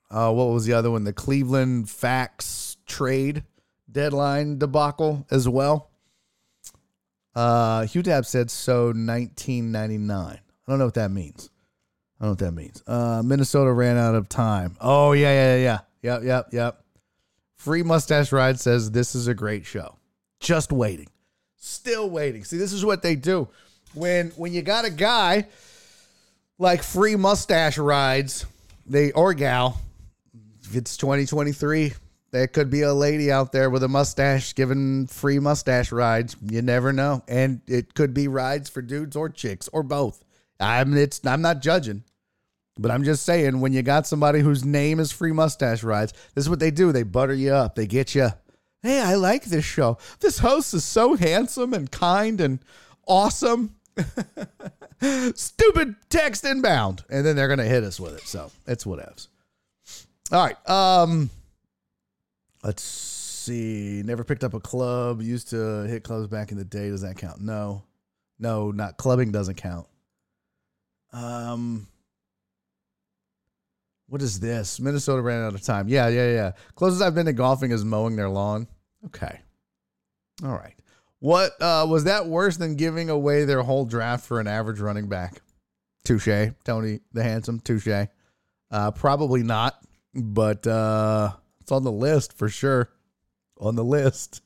uh, 0.09 0.31
what 0.31 0.45
was 0.45 0.65
the 0.65 0.73
other 0.73 0.91
one? 0.91 1.03
The 1.03 1.13
Cleveland 1.13 1.89
Fax 1.89 2.77
trade 2.85 3.43
deadline 3.91 4.57
debacle 4.57 5.25
as 5.31 5.47
well. 5.47 5.91
Uh, 7.35 7.85
Hugh 7.85 8.03
Dab 8.03 8.25
said 8.25 8.51
so. 8.51 8.87
1999. 8.87 10.11
I 10.17 10.71
don't 10.71 10.79
know 10.79 10.85
what 10.85 10.93
that 10.95 11.11
means. 11.11 11.49
I 12.19 12.25
don't 12.25 12.27
know 12.27 12.31
what 12.31 12.39
that 12.39 12.51
means. 12.51 12.83
Uh, 12.85 13.21
Minnesota 13.25 13.71
ran 13.71 13.97
out 13.97 14.15
of 14.15 14.29
time. 14.29 14.77
Oh 14.79 15.13
yeah, 15.13 15.33
yeah, 15.33 15.55
yeah, 15.55 15.79
yeah, 16.01 16.13
yep, 16.13 16.23
yep, 16.23 16.47
yep. 16.51 16.83
Free 17.55 17.83
Mustache 17.83 18.31
Ride 18.31 18.59
says 18.59 18.91
this 18.91 19.15
is 19.15 19.27
a 19.27 19.33
great 19.33 19.65
show. 19.65 19.97
Just 20.39 20.71
waiting. 20.71 21.07
Still 21.65 22.09
waiting. 22.09 22.43
See, 22.43 22.57
this 22.57 22.73
is 22.73 22.83
what 22.83 23.01
they 23.01 23.15
do. 23.15 23.47
When 23.93 24.31
when 24.31 24.51
you 24.51 24.61
got 24.61 24.83
a 24.83 24.89
guy 24.89 25.47
like 26.57 26.83
free 26.83 27.15
mustache 27.15 27.77
rides, 27.77 28.45
they 28.85 29.13
or 29.13 29.33
gal, 29.33 29.79
if 30.65 30.75
it's 30.75 30.97
2023, 30.97 31.93
there 32.31 32.47
could 32.47 32.69
be 32.69 32.81
a 32.81 32.93
lady 32.93 33.31
out 33.31 33.53
there 33.53 33.69
with 33.69 33.81
a 33.83 33.87
mustache 33.87 34.53
giving 34.55 35.07
free 35.07 35.39
mustache 35.39 35.93
rides. 35.93 36.35
You 36.41 36.61
never 36.61 36.91
know. 36.91 37.23
And 37.29 37.61
it 37.65 37.93
could 37.93 38.13
be 38.13 38.27
rides 38.27 38.69
for 38.69 38.81
dudes 38.81 39.15
or 39.15 39.29
chicks 39.29 39.69
or 39.71 39.83
both. 39.83 40.21
I'm 40.59 40.97
it's 40.97 41.25
I'm 41.25 41.41
not 41.41 41.61
judging. 41.61 42.03
But 42.77 42.91
I'm 42.91 43.05
just 43.05 43.23
saying, 43.23 43.61
when 43.61 43.71
you 43.71 43.83
got 43.83 44.05
somebody 44.05 44.41
whose 44.41 44.65
name 44.65 44.99
is 44.99 45.13
Free 45.13 45.31
Mustache 45.31 45.83
Rides, 45.83 46.11
this 46.35 46.43
is 46.43 46.49
what 46.49 46.59
they 46.59 46.71
do. 46.71 46.91
They 46.91 47.03
butter 47.03 47.33
you 47.33 47.53
up. 47.53 47.75
They 47.75 47.85
get 47.85 48.15
you. 48.15 48.31
Hey, 48.83 48.99
I 48.99 49.15
like 49.15 49.45
this 49.45 49.63
show. 49.63 49.97
This 50.19 50.39
host 50.39 50.73
is 50.73 50.83
so 50.83 51.15
handsome 51.15 51.73
and 51.73 51.89
kind 51.89 52.41
and 52.41 52.59
awesome. 53.07 53.75
Stupid 55.35 55.95
text 56.09 56.43
inbound. 56.43 57.05
And 57.09 57.25
then 57.25 57.37
they're 57.37 57.47
going 57.47 57.59
to 57.59 57.65
hit 57.65 57.85
us 57.85 57.97
with 57.97 58.17
it. 58.17 58.27
So 58.27 58.51
it's 58.67 58.83
whatevs. 58.83 59.29
All 60.33 60.45
right. 60.45 60.69
Um, 60.69 61.29
let's 62.61 62.83
see. 62.83 64.01
Never 64.03 64.25
picked 64.25 64.43
up 64.43 64.53
a 64.53 64.59
club. 64.59 65.21
Used 65.21 65.49
to 65.51 65.83
hit 65.83 66.03
clubs 66.03 66.27
back 66.27 66.51
in 66.51 66.57
the 66.57 66.65
day. 66.65 66.89
Does 66.89 67.01
that 67.03 67.17
count? 67.17 67.39
No. 67.39 67.83
No, 68.37 68.71
not 68.71 68.97
clubbing 68.97 69.31
doesn't 69.31 69.55
count. 69.55 69.87
Um, 71.13 71.87
what 74.07 74.21
is 74.21 74.41
this? 74.41 74.79
Minnesota 74.79 75.21
ran 75.21 75.43
out 75.43 75.53
of 75.53 75.61
time. 75.61 75.87
Yeah, 75.87 76.09
yeah, 76.09 76.33
yeah. 76.33 76.51
Closest 76.75 77.01
I've 77.01 77.15
been 77.15 77.27
to 77.27 77.33
golfing 77.33 77.71
is 77.71 77.85
mowing 77.85 78.17
their 78.17 78.29
lawn. 78.29 78.67
Okay. 79.05 79.39
All 80.43 80.51
right. 80.51 80.75
What 81.19 81.61
uh, 81.61 81.85
was 81.89 82.03
that 82.03 82.27
worse 82.27 82.57
than 82.57 82.75
giving 82.75 83.09
away 83.09 83.45
their 83.45 83.61
whole 83.61 83.85
draft 83.85 84.25
for 84.25 84.39
an 84.39 84.47
average 84.47 84.79
running 84.79 85.07
back? 85.07 85.41
Touche, 86.03 86.51
Tony 86.65 86.99
the 87.13 87.23
handsome. 87.23 87.59
Touche. 87.59 88.07
Uh, 88.69 88.91
probably 88.91 89.43
not, 89.43 89.79
but 90.13 90.67
uh, 90.67 91.31
it's 91.61 91.71
on 91.71 91.83
the 91.83 91.91
list 91.91 92.33
for 92.33 92.49
sure. 92.49 92.89
On 93.57 93.75
the 93.75 93.83
list. 93.85 94.41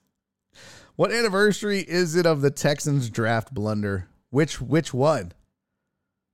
What 0.96 1.12
anniversary 1.12 1.80
is 1.80 2.16
it 2.16 2.26
of 2.26 2.42
the 2.42 2.52
Texans 2.52 3.10
draft 3.10 3.54
blunder? 3.54 4.08
Which 4.30 4.62
which 4.62 4.94
one? 4.94 5.32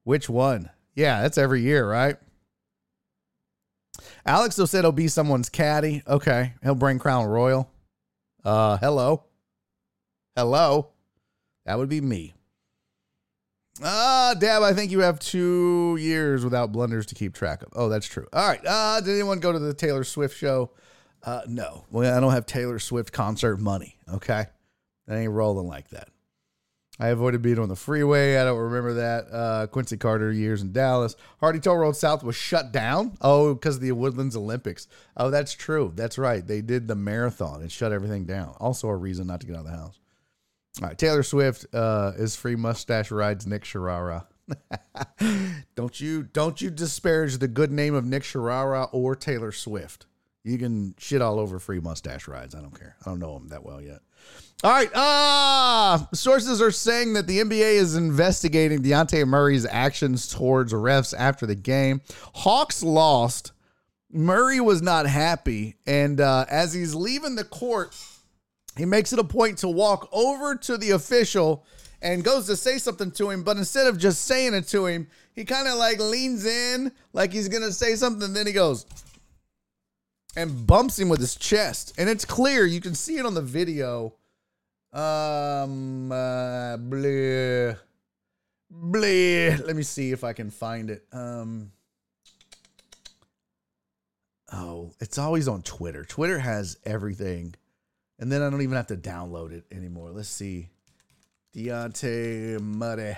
Which 0.03 0.30
one? 0.30 0.69
Yeah, 0.95 1.21
that's 1.21 1.38
every 1.38 1.61
year, 1.61 1.89
right? 1.89 2.17
Alex 4.26 4.55
said 4.55 4.84
he'll 4.84 4.91
be 4.91 5.07
someone's 5.07 5.49
caddy. 5.49 6.03
Okay, 6.07 6.53
he'll 6.63 6.76
bring 6.76 6.99
Crown 6.99 7.26
Royal. 7.26 7.69
Uh, 8.44 8.78
hello, 8.78 9.24
hello, 10.36 10.89
that 11.66 11.78
would 11.78 11.89
be 11.89 12.02
me. 12.02 12.34
Ah, 13.82 14.32
uh, 14.32 14.34
Dab, 14.36 14.62
I 14.62 14.74
think 14.74 14.91
you 14.91 15.00
have 15.00 15.18
two 15.20 15.98
years 16.00 16.44
without 16.44 16.72
blunders 16.72 17.06
to 17.08 17.16
keep 17.16 17.34
track 17.34 17.64
of. 17.64 17.70
Oh, 17.74 17.89
that's 17.89 18.06
true. 18.06 18.28
All 18.32 18.48
right. 18.48 18.62
Uh, 18.66 19.02
did 19.02 19.14
anyone 19.14 19.39
go 19.39 19.52
to 19.52 19.58
the 19.58 19.74
Taylor 19.74 20.04
Swift 20.04 20.38
show? 20.38 20.72
Uh, 21.24 21.41
no. 21.48 21.86
Well, 21.89 22.16
I 22.16 22.20
don't 22.20 22.34
have 22.34 22.46
Taylor 22.46 22.78
Swift 22.80 23.12
concert 23.12 23.58
money. 23.60 23.98
Okay, 24.14 24.46
that 25.08 25.18
ain't 25.18 25.32
rolling 25.32 25.68
like 25.68 25.89
that. 25.89 26.10
I 27.00 27.08
avoided 27.08 27.41
being 27.41 27.58
on 27.58 27.70
the 27.70 27.76
freeway. 27.76 28.38
I 28.38 28.44
don't 28.44 28.60
remember 28.60 28.94
that. 28.96 29.26
Uh, 29.32 29.68
Quincy 29.68 29.98
Carter 29.98 30.32
years 30.32 30.62
in 30.62 30.72
Dallas. 30.74 31.16
Hardy 31.39 31.60
Toll 31.60 31.78
Road 31.78 31.96
South 31.96 32.24
was 32.24 32.36
shut 32.36 32.72
down. 32.72 33.18
Oh, 33.20 33.56
because 33.56 33.78
of 33.78 33.82
the 33.82 33.91
Woodlands 33.94 34.36
Olympics. 34.36 34.88
Oh, 35.18 35.32
that's 35.32 35.54
true. 35.54 35.91
That's 35.96 36.20
right. 36.20 36.46
They 36.46 36.62
did 36.62 36.88
the 36.88 36.96
marathon 36.96 37.62
and 37.62 37.72
shut 37.72 37.91
everything 37.91 38.26
down. 38.26 38.56
Also 38.60 38.88
a 38.89 38.96
reason 38.96 39.26
not 39.26 39.41
to 39.41 39.48
get 39.48 39.56
out 39.56 39.66
of 39.66 39.72
the 39.72 39.78
house. 39.78 40.00
All 40.82 40.88
right. 40.88 40.98
Taylor 40.98 41.24
Swift 41.24 41.66
uh, 41.74 42.12
is 42.16 42.36
free 42.36 42.56
mustache 42.56 43.10
rides 43.10 43.48
Nick 43.48 43.64
Sharara. 43.64 44.28
don't 45.76 46.00
you 46.00 46.24
don't 46.24 46.62
you 46.62 46.70
disparage 46.70 47.38
the 47.38 47.48
good 47.48 47.72
name 47.72 47.96
of 47.96 48.06
Nick 48.06 48.24
Sharara 48.24 48.89
or 48.91 49.16
Taylor 49.16 49.52
Swift. 49.52 50.06
You 50.44 50.58
can 50.58 50.94
shit 50.98 51.22
all 51.22 51.39
over 51.39 51.58
free 51.58 51.80
mustache 51.80 52.28
rides. 52.28 52.54
I 52.54 52.62
don't 52.62 52.78
care. 52.78 52.98
I 53.02 53.10
don't 53.10 53.20
know 53.20 53.34
them 53.34 53.48
that 53.48 53.64
well 53.64 53.82
yet. 53.82 54.02
All 54.63 54.71
right. 54.71 54.89
Uh, 54.95 56.05
sources 56.13 56.61
are 56.61 56.71
saying 56.71 57.13
that 57.13 57.28
the 57.28 57.39
NBA 57.39 57.74
is 57.76 57.97
investigating 57.97 58.82
Dejounte 58.82 59.28
Murray's 59.28 59.65
actions 59.65 60.30
towards 60.30 60.71
refs 60.71 61.13
after 61.17 61.45
the 61.45 61.55
game. 61.55 62.01
Hawks 62.34 62.82
lost. 62.82 63.51
Murray 64.09 64.61
was 64.61 64.82
not 64.82 65.05
happy. 65.05 65.76
And 65.86 66.21
uh, 66.21 66.45
as 66.49 66.74
he's 66.74 66.95
leaving 66.95 67.36
the 67.36 67.43
court, 67.43 67.93
he 68.78 68.86
makes 68.86 69.11
it 69.11 69.19
a 69.19 69.24
point 69.24 69.57
to 69.59 69.67
walk 69.67 70.07
over 70.13 70.55
to 70.55 70.78
the 70.78 70.91
official 70.91 71.65
and 72.01 72.24
goes 72.24 72.45
to 72.47 72.55
say 72.55 72.78
something 72.78 73.11
to 73.11 73.32
him. 73.32 73.43
But 73.43 73.57
instead 73.57 73.88
of 73.88 73.97
just 73.97 74.24
saying 74.24 74.53
it 74.53 74.67
to 74.69 74.86
him, 74.86 75.07
he 75.34 75.43
kind 75.43 75.67
of 75.67 75.76
like 75.76 75.99
leans 75.99 76.45
in 76.45 76.93
like 77.11 77.34
he's 77.34 77.49
going 77.49 77.63
to 77.63 77.74
say 77.74 77.95
something. 77.95 78.32
Then 78.32 78.47
he 78.47 78.53
goes 78.53 78.86
and 80.36 80.65
bumps 80.65 80.99
him 80.99 81.09
with 81.09 81.19
his 81.19 81.36
chest. 81.36 81.93
And 81.97 82.09
it's 82.09 82.25
clear. 82.25 82.65
You 82.65 82.81
can 82.81 82.95
see 82.95 83.17
it 83.17 83.25
on 83.25 83.34
the 83.34 83.41
video 83.41 84.15
um, 84.93 86.11
uh, 86.11 86.77
bleh. 86.77 87.77
Bleh. 88.71 89.65
Let 89.65 89.75
me 89.75 89.84
see 89.84 90.11
if 90.11 90.23
I 90.23 90.34
can 90.34 90.51
find 90.51 90.89
it. 90.89 91.05
Um, 91.11 91.71
oh, 94.51 94.91
it's 94.99 95.17
always 95.17 95.47
on 95.47 95.63
Twitter. 95.63 96.03
Twitter 96.05 96.39
has 96.39 96.77
everything. 96.86 97.55
And 98.19 98.31
then 98.31 98.41
I 98.41 98.49
don't 98.49 98.61
even 98.61 98.77
have 98.77 98.88
to 98.88 98.95
download 98.95 99.51
it 99.51 99.65
anymore. 99.71 100.11
Let's 100.11 100.29
see. 100.29 100.69
Dejounte 101.55 102.59
Murray. 102.61 103.17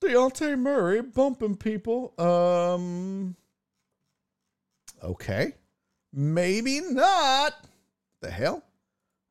Dejounte 0.00 0.58
Murray 0.58 1.02
bumping 1.02 1.56
people. 1.56 2.14
Um, 2.18 3.36
okay. 5.06 5.54
Maybe 6.12 6.80
not. 6.80 7.54
The 8.20 8.30
hell? 8.30 8.62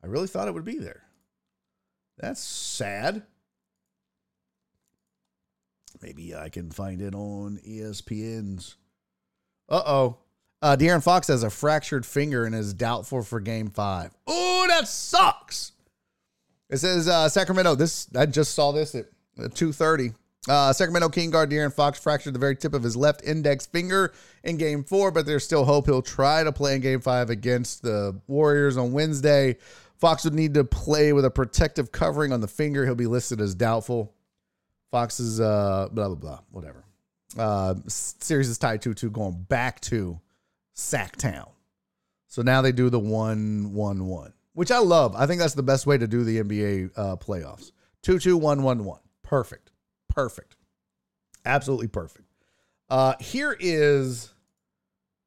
I 0.03 0.07
really 0.07 0.27
thought 0.27 0.47
it 0.47 0.53
would 0.53 0.65
be 0.65 0.77
there. 0.77 1.03
That's 2.17 2.41
sad. 2.41 3.23
Maybe 6.01 6.35
I 6.35 6.49
can 6.49 6.71
find 6.71 7.01
it 7.01 7.15
on 7.15 7.59
ESPN's. 7.67 8.75
Uh-oh. 9.69 10.17
Uh 10.61 10.75
De'Aaron 10.75 11.03
Fox 11.03 11.27
has 11.27 11.43
a 11.43 11.49
fractured 11.49 12.05
finger 12.05 12.45
and 12.45 12.55
is 12.55 12.73
doubtful 12.73 13.23
for 13.23 13.39
game 13.39 13.69
five. 13.69 14.11
Oh, 14.27 14.65
that 14.67 14.87
sucks. 14.87 15.73
It 16.69 16.77
says 16.77 17.07
uh, 17.07 17.29
Sacramento. 17.29 17.75
This 17.75 18.07
I 18.15 18.25
just 18.25 18.53
saw 18.53 18.71
this 18.71 18.95
at 18.95 19.05
2:30. 19.37 20.13
Uh, 20.47 20.71
Sacramento 20.71 21.09
King 21.09 21.31
guard 21.31 21.49
De'Aaron 21.49 21.73
Fox 21.73 21.99
fractured 21.99 22.33
the 22.33 22.39
very 22.39 22.55
tip 22.55 22.73
of 22.73 22.83
his 22.83 22.95
left 22.95 23.23
index 23.23 23.65
finger 23.65 24.13
in 24.43 24.57
game 24.57 24.83
four, 24.83 25.09
but 25.09 25.25
there's 25.25 25.43
still 25.43 25.65
hope 25.65 25.87
he'll 25.87 26.03
try 26.03 26.43
to 26.43 26.51
play 26.51 26.75
in 26.75 26.81
game 26.81 27.01
five 27.01 27.29
against 27.29 27.81
the 27.81 28.19
Warriors 28.27 28.77
on 28.77 28.91
Wednesday. 28.91 29.57
Fox 29.97 30.23
would 30.23 30.33
need 30.33 30.53
to 30.53 30.63
play 30.63 31.13
with 31.13 31.25
a 31.25 31.31
protective 31.31 31.91
covering 31.91 32.31
on 32.31 32.41
the 32.41 32.47
finger. 32.47 32.85
He'll 32.85 32.95
be 32.95 33.07
listed 33.07 33.41
as 33.41 33.55
doubtful. 33.55 34.13
Fox 34.91 35.19
is 35.19 35.41
uh 35.41 35.89
blah 35.91 36.07
blah 36.07 36.15
blah 36.15 36.39
whatever. 36.51 36.85
Uh, 37.37 37.75
series 37.87 38.47
is 38.47 38.57
tied 38.57 38.81
2-2 38.81 39.11
going 39.11 39.33
back 39.49 39.81
to 39.81 40.19
Sacktown. 40.75 41.49
So 42.27 42.41
now 42.41 42.61
they 42.61 42.71
do 42.71 42.89
the 42.89 42.99
one 42.99 43.73
one 43.73 44.07
one, 44.07 44.33
which 44.53 44.71
I 44.71 44.77
love. 44.79 45.15
I 45.15 45.25
think 45.25 45.41
that's 45.41 45.53
the 45.53 45.63
best 45.63 45.85
way 45.85 45.97
to 45.97 46.07
do 46.07 46.23
the 46.23 46.41
NBA 46.41 46.91
uh, 46.95 47.15
playoffs. 47.15 47.71
2-2 48.03 48.39
1-1-1. 48.39 48.99
Perfect. 49.23 49.71
Perfect. 50.15 50.55
Absolutely 51.45 51.87
perfect. 51.87 52.27
Uh, 52.89 53.13
here 53.19 53.55
is 53.59 54.33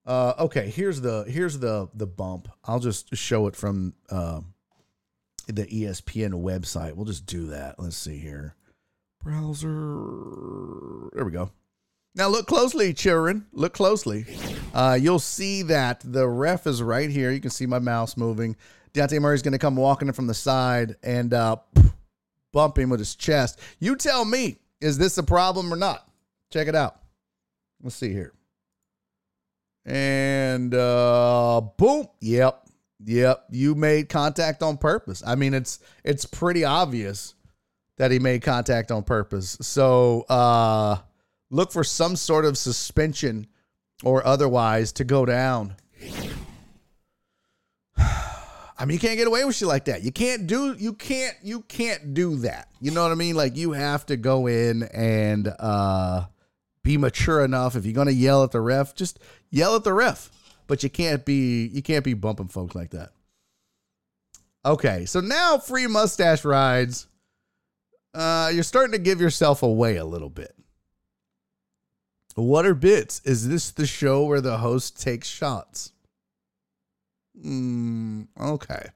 uh, 0.06 0.32
okay, 0.38 0.70
here's 0.70 1.02
the 1.02 1.24
here's 1.28 1.58
the 1.58 1.88
the 1.92 2.06
bump. 2.06 2.48
I'll 2.64 2.80
just 2.80 3.14
show 3.14 3.46
it 3.46 3.54
from 3.54 3.92
um, 4.10 4.54
the 5.46 5.66
ESPN 5.66 6.32
website. 6.32 6.94
We'll 6.94 7.04
just 7.04 7.26
do 7.26 7.48
that. 7.48 7.78
Let's 7.78 7.96
see 7.96 8.16
here. 8.16 8.54
Browser. 9.22 9.68
There 11.12 11.24
we 11.26 11.30
go. 11.30 11.50
Now 12.14 12.28
look 12.28 12.46
closely, 12.46 12.94
children. 12.94 13.46
Look 13.52 13.74
closely. 13.74 14.24
Uh, 14.72 14.98
you'll 14.98 15.18
see 15.18 15.62
that 15.62 16.00
the 16.02 16.26
ref 16.26 16.66
is 16.66 16.82
right 16.82 17.10
here. 17.10 17.30
You 17.30 17.40
can 17.40 17.50
see 17.50 17.66
my 17.66 17.78
mouse 17.78 18.16
moving. 18.16 18.56
Dejounte 18.94 19.20
Murray's 19.20 19.42
going 19.42 19.52
to 19.52 19.58
come 19.58 19.76
walking 19.76 20.08
in 20.08 20.14
from 20.14 20.26
the 20.26 20.34
side 20.34 20.96
and 21.02 21.34
uh, 21.34 21.56
bump 22.52 22.78
him 22.78 22.88
with 22.88 23.00
his 23.00 23.14
chest. 23.14 23.60
You 23.78 23.94
tell 23.94 24.24
me, 24.24 24.58
is 24.80 24.98
this 24.98 25.18
a 25.18 25.22
problem 25.22 25.72
or 25.72 25.76
not? 25.76 26.08
Check 26.50 26.68
it 26.68 26.74
out. 26.74 27.00
Let's 27.82 27.96
see 27.96 28.12
here. 28.12 28.32
And 29.84 30.74
uh, 30.74 31.62
boom. 31.76 32.08
Yep. 32.20 32.64
Yep, 33.04 33.44
you 33.50 33.76
made 33.76 34.08
contact 34.08 34.60
on 34.62 34.76
purpose. 34.76 35.22
I 35.24 35.36
mean, 35.36 35.54
it's 35.54 35.78
it's 36.02 36.24
pretty 36.24 36.64
obvious 36.64 37.34
that 37.96 38.10
he 38.10 38.18
made 38.18 38.42
contact 38.42 38.90
on 38.90 39.04
purpose. 39.04 39.56
So, 39.60 40.22
uh 40.22 40.98
look 41.50 41.70
for 41.72 41.84
some 41.84 42.16
sort 42.16 42.44
of 42.44 42.58
suspension 42.58 43.46
or 44.02 44.26
otherwise 44.26 44.92
to 44.92 45.04
go 45.04 45.24
down. 45.24 45.76
I 48.78 48.84
mean, 48.84 48.94
you 48.94 49.00
can't 49.00 49.16
get 49.16 49.26
away 49.26 49.44
with 49.44 49.56
shit 49.56 49.68
like 49.68 49.86
that. 49.86 50.02
You 50.02 50.12
can't 50.12 50.46
do 50.46 50.74
you 50.78 50.92
can't 50.92 51.36
you 51.42 51.62
can't 51.62 52.14
do 52.14 52.36
that. 52.36 52.68
You 52.80 52.92
know 52.92 53.02
what 53.02 53.12
I 53.12 53.16
mean? 53.16 53.34
Like 53.34 53.56
you 53.56 53.72
have 53.72 54.06
to 54.06 54.16
go 54.16 54.46
in 54.46 54.84
and 54.84 55.52
uh 55.58 56.26
be 56.82 56.96
mature 56.96 57.44
enough. 57.44 57.74
If 57.74 57.84
you're 57.84 57.94
gonna 57.94 58.12
yell 58.12 58.44
at 58.44 58.52
the 58.52 58.60
ref, 58.60 58.94
just 58.94 59.18
yell 59.50 59.74
at 59.74 59.84
the 59.84 59.92
ref 59.92 60.30
but 60.68 60.82
you 60.84 60.90
can't 60.90 61.24
be 61.24 61.66
you 61.66 61.82
can't 61.82 62.04
be 62.04 62.14
bumping 62.14 62.46
folks 62.46 62.76
like 62.76 62.90
that. 62.90 63.10
Okay, 64.64 65.06
so 65.06 65.20
now 65.20 65.58
free 65.58 65.88
mustache 65.88 66.44
rides 66.44 67.08
uh, 68.14 68.50
you're 68.52 68.62
starting 68.62 68.92
to 68.92 68.98
give 68.98 69.20
yourself 69.20 69.62
away 69.62 69.96
a 69.96 70.04
little 70.04 70.30
bit. 70.30 70.54
What 72.34 72.66
are 72.66 72.74
bits? 72.74 73.20
Is 73.24 73.48
this 73.48 73.70
the 73.70 73.86
show 73.86 74.24
where 74.24 74.40
the 74.40 74.58
host 74.58 75.00
takes 75.00 75.26
shots? 75.26 75.92
Mm, 77.44 78.28
okay. 78.40 78.88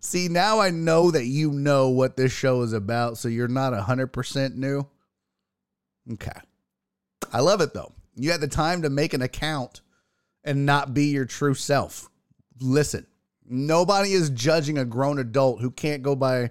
See, 0.00 0.28
now 0.28 0.60
I 0.60 0.70
know 0.70 1.10
that 1.10 1.26
you 1.26 1.50
know 1.50 1.88
what 1.88 2.16
this 2.16 2.32
show 2.32 2.62
is 2.62 2.72
about, 2.72 3.18
so 3.18 3.28
you're 3.28 3.48
not 3.48 3.72
100% 3.72 4.54
new. 4.54 4.86
Okay. 6.12 6.38
I 7.32 7.40
love 7.40 7.60
it 7.60 7.74
though. 7.74 7.92
You 8.14 8.30
had 8.30 8.40
the 8.40 8.48
time 8.48 8.82
to 8.82 8.90
make 8.90 9.14
an 9.14 9.22
account 9.22 9.80
and 10.44 10.64
not 10.64 10.94
be 10.94 11.06
your 11.06 11.24
true 11.24 11.54
self. 11.54 12.08
Listen, 12.60 13.06
nobody 13.44 14.12
is 14.12 14.30
judging 14.30 14.78
a 14.78 14.84
grown 14.84 15.18
adult 15.18 15.60
who 15.60 15.70
can't 15.70 16.02
go 16.02 16.14
by 16.14 16.50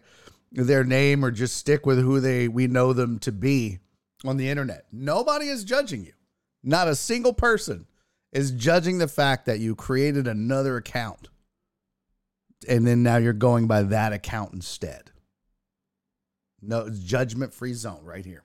their 0.51 0.83
name 0.83 1.23
or 1.23 1.31
just 1.31 1.57
stick 1.57 1.85
with 1.85 1.99
who 1.99 2.19
they 2.19 2.47
we 2.47 2.67
know 2.67 2.93
them 2.93 3.19
to 3.19 3.31
be 3.31 3.79
on 4.25 4.37
the 4.37 4.49
internet. 4.49 4.85
Nobody 4.91 5.47
is 5.47 5.63
judging 5.63 6.05
you. 6.05 6.13
Not 6.63 6.87
a 6.87 6.95
single 6.95 7.33
person 7.33 7.87
is 8.35 8.51
judging 8.51 8.97
the 8.97 9.07
fact 9.07 9.45
that 9.45 9.59
you 9.59 9.75
created 9.75 10.27
another 10.27 10.75
account 10.77 11.29
and 12.67 12.85
then 12.85 13.01
now 13.01 13.17
you're 13.17 13.33
going 13.33 13.67
by 13.67 13.83
that 13.83 14.13
account 14.13 14.53
instead. 14.53 15.11
No, 16.61 16.81
it's 16.81 16.99
judgment 16.99 17.53
free 17.53 17.73
zone 17.73 18.03
right 18.03 18.25
here. 18.25 18.43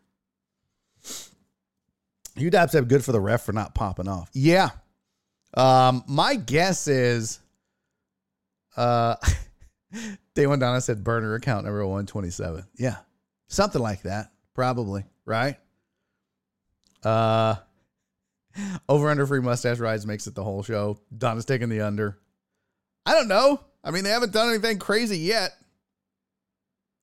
UDAP 2.37 2.71
said 2.71 2.89
good 2.89 3.05
for 3.05 3.13
the 3.13 3.21
ref 3.21 3.43
for 3.43 3.53
not 3.53 3.75
popping 3.75 4.09
off. 4.09 4.31
Yeah. 4.33 4.71
Um, 5.55 6.05
my 6.07 6.37
guess 6.37 6.87
is 6.87 7.41
uh 8.77 9.17
Day 10.35 10.47
one 10.47 10.61
Donna 10.61 10.81
said 10.81 11.03
burner 11.03 11.35
account 11.35 11.65
number 11.65 11.85
127. 11.85 12.65
Yeah. 12.77 12.99
Something 13.49 13.83
like 13.83 14.03
that. 14.03 14.31
Probably. 14.55 15.05
Right? 15.25 15.57
Uh 17.03 17.57
over 18.89 19.09
under 19.09 19.27
free 19.27 19.41
mustache 19.41 19.79
rides 19.79 20.07
makes 20.07 20.27
it 20.27 20.35
the 20.35 20.45
whole 20.45 20.63
show. 20.63 20.99
Donna's 21.17 21.45
taking 21.45 21.69
the 21.69 21.81
under. 21.81 22.19
I 23.07 23.15
don't 23.15 23.29
know. 23.29 23.61
I 23.83 23.91
mean, 23.91 24.05
they 24.05 24.11
haven't 24.11 24.33
done 24.33 24.51
anything 24.51 24.79
crazy 24.79 25.19
yet. 25.19 25.53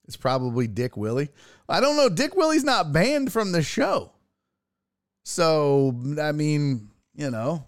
It's 0.07 0.17
probably 0.17 0.67
Dick 0.67 0.95
Willie. 0.95 1.29
I 1.67 1.79
don't 1.79 1.97
know. 1.97 2.09
Dick 2.09 2.35
Willie's 2.35 2.63
not 2.63 2.93
banned 2.93 3.31
from 3.33 3.51
the 3.51 3.61
show. 3.61 4.13
So, 5.25 5.93
I 6.21 6.31
mean, 6.31 6.89
you 7.13 7.29
know, 7.29 7.67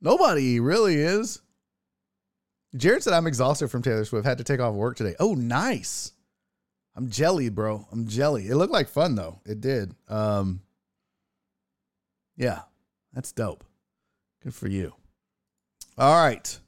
nobody 0.00 0.60
really 0.60 0.94
is. 0.94 1.40
Jared 2.76 3.02
said, 3.02 3.14
I'm 3.14 3.26
exhausted 3.26 3.68
from 3.68 3.82
Taylor 3.82 4.04
Swift. 4.04 4.24
Had 4.24 4.38
to 4.38 4.44
take 4.44 4.60
off 4.60 4.74
work 4.74 4.96
today. 4.96 5.16
Oh, 5.18 5.34
nice. 5.34 6.12
I'm 6.94 7.10
jelly, 7.10 7.48
bro. 7.48 7.86
I'm 7.90 8.06
jelly. 8.06 8.46
It 8.46 8.54
looked 8.54 8.72
like 8.72 8.88
fun, 8.88 9.16
though. 9.16 9.40
It 9.44 9.60
did. 9.60 9.92
Um, 10.08 10.60
yeah, 12.36 12.60
that's 13.12 13.32
dope. 13.32 13.64
Good 14.42 14.54
for 14.54 14.68
you. 14.68 14.94
All 15.98 16.14
right. 16.14 16.58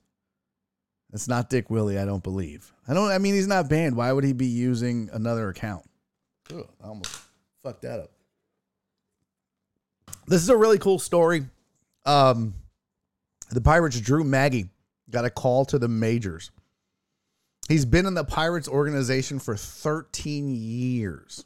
It's 1.13 1.29
not 1.29 1.51
Dick 1.51 1.69
Willie, 1.71 1.99
I 1.99 2.05
don't 2.05 2.23
believe. 2.23 2.73
I 2.89 2.95
don't, 2.95 3.11
I 3.11 3.19
mean, 3.19 3.35
he's 3.35 3.47
not 3.47 3.69
banned. 3.69 3.97
Why 3.97 4.13
would 4.13 4.25
he 4.25 4.33
be 4.33 4.47
using 4.47 5.11
another 5.13 5.49
account? 5.49 5.85
Ugh, 6.55 6.67
I 6.83 6.89
almost 6.89 7.15
fucked 7.63 7.83
that 7.83 8.01
up. 8.01 8.11
This 10.27 10.43
is 10.43 10.49
a 10.49 10.57
really 10.57 10.79
cool 10.79 10.99
story. 10.99 11.45
Um, 12.07 12.55
the 13.51 13.61
Pirates' 13.61 14.01
Drew 14.01 14.25
Maggi 14.25 14.69
got 15.11 15.25
a 15.25 15.31
call 15.31 15.65
to 15.67 15.79
the 15.79 15.89
majors. 15.89 16.51
He's 17.69 17.85
been 17.85 18.07
in 18.07 18.15
the 18.15 18.25
Pirates 18.25 18.69
organization 18.69 19.39
for 19.39 19.57
13 19.57 20.49
years. 20.49 21.45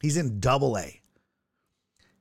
He's 0.00 0.16
in 0.16 0.40
double 0.40 0.78
A. 0.78 1.00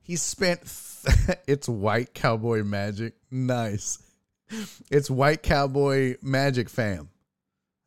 He 0.06 0.18
spent, 0.18 0.62
th- 0.62 1.40
it's 1.48 1.68
white 1.68 2.14
cowboy 2.14 2.64
magic. 2.64 3.16
Nice. 3.32 3.98
It's 4.92 5.10
white 5.10 5.42
cowboy 5.42 6.18
magic 6.22 6.70
fam. 6.70 7.10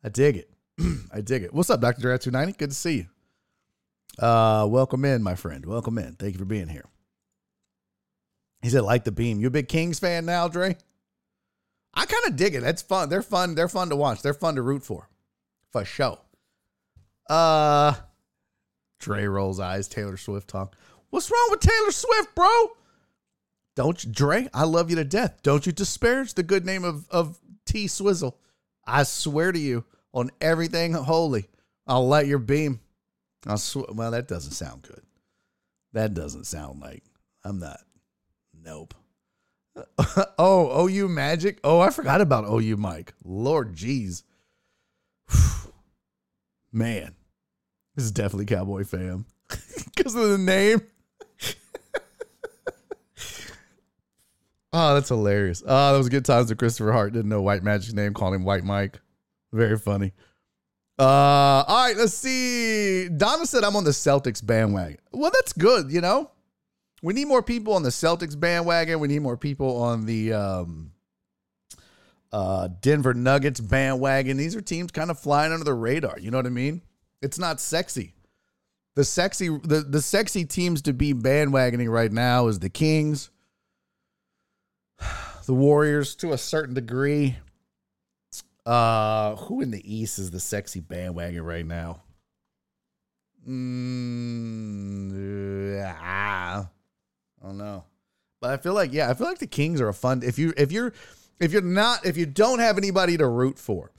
I 0.03 0.09
dig 0.09 0.35
it. 0.35 0.49
I 1.13 1.21
dig 1.21 1.43
it. 1.43 1.53
What's 1.53 1.69
up, 1.69 1.79
Dr. 1.79 2.01
Drat 2.01 2.19
290? 2.19 2.57
Good 2.57 2.71
to 2.71 2.75
see 2.75 3.07
you. 4.19 4.25
Uh, 4.25 4.67
welcome 4.69 5.05
in, 5.05 5.23
my 5.23 5.35
friend. 5.35 5.65
Welcome 5.65 5.97
in. 5.97 6.15
Thank 6.15 6.33
you 6.33 6.39
for 6.39 6.45
being 6.45 6.67
here. 6.67 6.83
He 8.61 8.69
said, 8.69 8.81
like 8.83 9.05
the 9.05 9.13
beam. 9.13 9.39
You 9.39 9.47
a 9.47 9.51
big 9.51 9.69
Kings 9.69 9.99
fan 9.99 10.25
now, 10.25 10.49
Dre? 10.49 10.75
I 11.93 12.05
kind 12.05 12.25
of 12.27 12.35
dig 12.35 12.53
it. 12.53 12.61
That's 12.61 12.81
fun. 12.81 13.07
They're 13.07 13.21
fun. 13.21 13.55
They're 13.55 13.69
fun 13.69 13.87
to 13.91 13.95
watch. 13.95 14.21
They're 14.21 14.33
fun 14.33 14.55
to 14.55 14.61
root 14.61 14.83
for. 14.83 15.07
For 15.71 15.85
show. 15.85 16.19
Uh 17.29 17.93
Dre 18.99 19.23
rolls 19.23 19.59
eyes. 19.59 19.87
Taylor 19.87 20.17
Swift 20.17 20.49
talk. 20.49 20.75
What's 21.09 21.31
wrong 21.31 21.47
with 21.49 21.59
Taylor 21.59 21.91
Swift, 21.91 22.35
bro? 22.35 22.49
Don't 23.75 24.03
you, 24.03 24.11
Dre? 24.11 24.47
I 24.53 24.65
love 24.65 24.89
you 24.89 24.95
to 24.97 25.03
death. 25.03 25.39
Don't 25.41 25.65
you 25.65 25.71
disparage 25.71 26.33
the 26.33 26.43
good 26.43 26.65
name 26.65 26.83
of 26.83 27.09
of 27.09 27.39
T 27.65 27.87
Swizzle. 27.87 28.37
I 28.85 29.03
swear 29.03 29.51
to 29.51 29.59
you, 29.59 29.85
on 30.13 30.31
everything 30.41 30.93
holy, 30.93 31.47
I'll 31.87 32.07
light 32.07 32.27
your 32.27 32.39
beam. 32.39 32.79
I'll 33.47 33.57
swear. 33.57 33.85
Well, 33.93 34.11
that 34.11 34.27
doesn't 34.27 34.51
sound 34.51 34.83
good. 34.83 35.01
That 35.93 36.13
doesn't 36.13 36.45
sound 36.45 36.81
like 36.81 37.03
I'm 37.43 37.59
not. 37.59 37.79
Nope. 38.53 38.93
oh, 40.37 40.87
OU 40.87 41.07
Magic. 41.07 41.59
Oh, 41.63 41.79
I 41.79 41.89
forgot 41.89 42.21
about 42.21 42.45
OU 42.49 42.77
Mike. 42.77 43.13
Lord 43.23 43.75
jeez. 43.75 44.23
Man, 46.71 47.15
this 47.95 48.05
is 48.05 48.11
definitely 48.11 48.45
Cowboy 48.45 48.83
fam 48.83 49.25
because 49.95 50.15
of 50.15 50.29
the 50.29 50.37
name. 50.37 50.81
Oh, 54.73 54.93
that's 54.93 55.09
hilarious. 55.09 55.63
Oh, 55.65 55.91
that 55.91 55.97
was 55.97 56.09
good 56.09 56.25
times 56.25 56.49
with 56.49 56.57
Christopher 56.57 56.91
Hart. 56.91 57.13
Didn't 57.13 57.29
know 57.29 57.41
White 57.41 57.63
Magic's 57.63 57.93
name, 57.93 58.13
called 58.13 58.35
him 58.35 58.43
White 58.43 58.63
Mike. 58.63 58.99
Very 59.51 59.77
funny. 59.77 60.13
Uh, 60.99 61.63
all 61.65 61.85
right, 61.85 61.95
let's 61.95 62.13
see. 62.13 63.07
Donna 63.07 63.45
said 63.45 63.63
I'm 63.63 63.75
on 63.75 63.85
the 63.85 63.91
Celtics 63.91 64.45
bandwagon. 64.45 64.97
Well, 65.11 65.31
that's 65.33 65.53
good, 65.53 65.91
you 65.91 66.01
know. 66.01 66.31
We 67.01 67.13
need 67.13 67.27
more 67.29 67.41
people 67.41 67.73
on 67.73 67.83
the 67.83 67.89
Celtics 67.89 68.37
bandwagon. 68.37 68.99
We 68.99 69.07
need 69.07 69.21
more 69.21 69.37
people 69.37 69.81
on 69.81 70.05
the 70.05 70.33
um, 70.33 70.91
uh, 72.33 72.67
Denver 72.81 73.13
Nuggets 73.13 73.61
bandwagon. 73.61 74.35
These 74.35 74.55
are 74.55 74.61
teams 74.61 74.91
kind 74.91 75.09
of 75.09 75.17
flying 75.17 75.53
under 75.53 75.63
the 75.63 75.73
radar. 75.73 76.19
You 76.19 76.31
know 76.31 76.37
what 76.37 76.45
I 76.45 76.49
mean? 76.49 76.81
It's 77.21 77.39
not 77.39 77.61
sexy. 77.61 78.13
The 78.95 79.05
sexy 79.05 79.47
the, 79.47 79.85
the 79.87 80.01
sexy 80.01 80.43
teams 80.43 80.81
to 80.81 80.93
be 80.93 81.13
bandwagoning 81.13 81.89
right 81.89 82.11
now 82.11 82.47
is 82.47 82.59
the 82.59 82.69
Kings, 82.69 83.29
the 85.45 85.53
Warriors 85.53 86.15
to 86.15 86.33
a 86.33 86.37
certain 86.37 86.73
degree. 86.73 87.37
Uh, 88.65 89.35
who 89.35 89.61
in 89.61 89.71
the 89.71 89.81
East 89.93 90.19
is 90.19 90.31
the 90.31 90.39
sexy 90.39 90.79
bandwagon 90.79 91.43
right 91.43 91.65
now? 91.65 92.01
Mm, 93.47 95.11
I 95.83 96.65
don't 97.41 97.57
know. 97.57 97.85
But 98.41 98.51
I 98.51 98.57
feel 98.57 98.73
like 98.73 98.93
yeah, 98.93 99.09
I 99.09 99.13
feel 99.13 99.27
like 99.27 99.39
the 99.39 99.47
Kings 99.47 99.81
are 99.81 99.89
a 99.89 99.93
fun 99.93 100.21
if 100.23 100.39
you 100.39 100.53
if 100.55 100.71
you're 100.71 100.93
if 101.39 101.51
you're 101.51 101.61
not 101.61 102.05
if 102.05 102.15
you 102.15 102.25
don't 102.25 102.59
have 102.59 102.77
anybody 102.77 103.17
to 103.17 103.27
root 103.27 103.57
for 103.57 103.91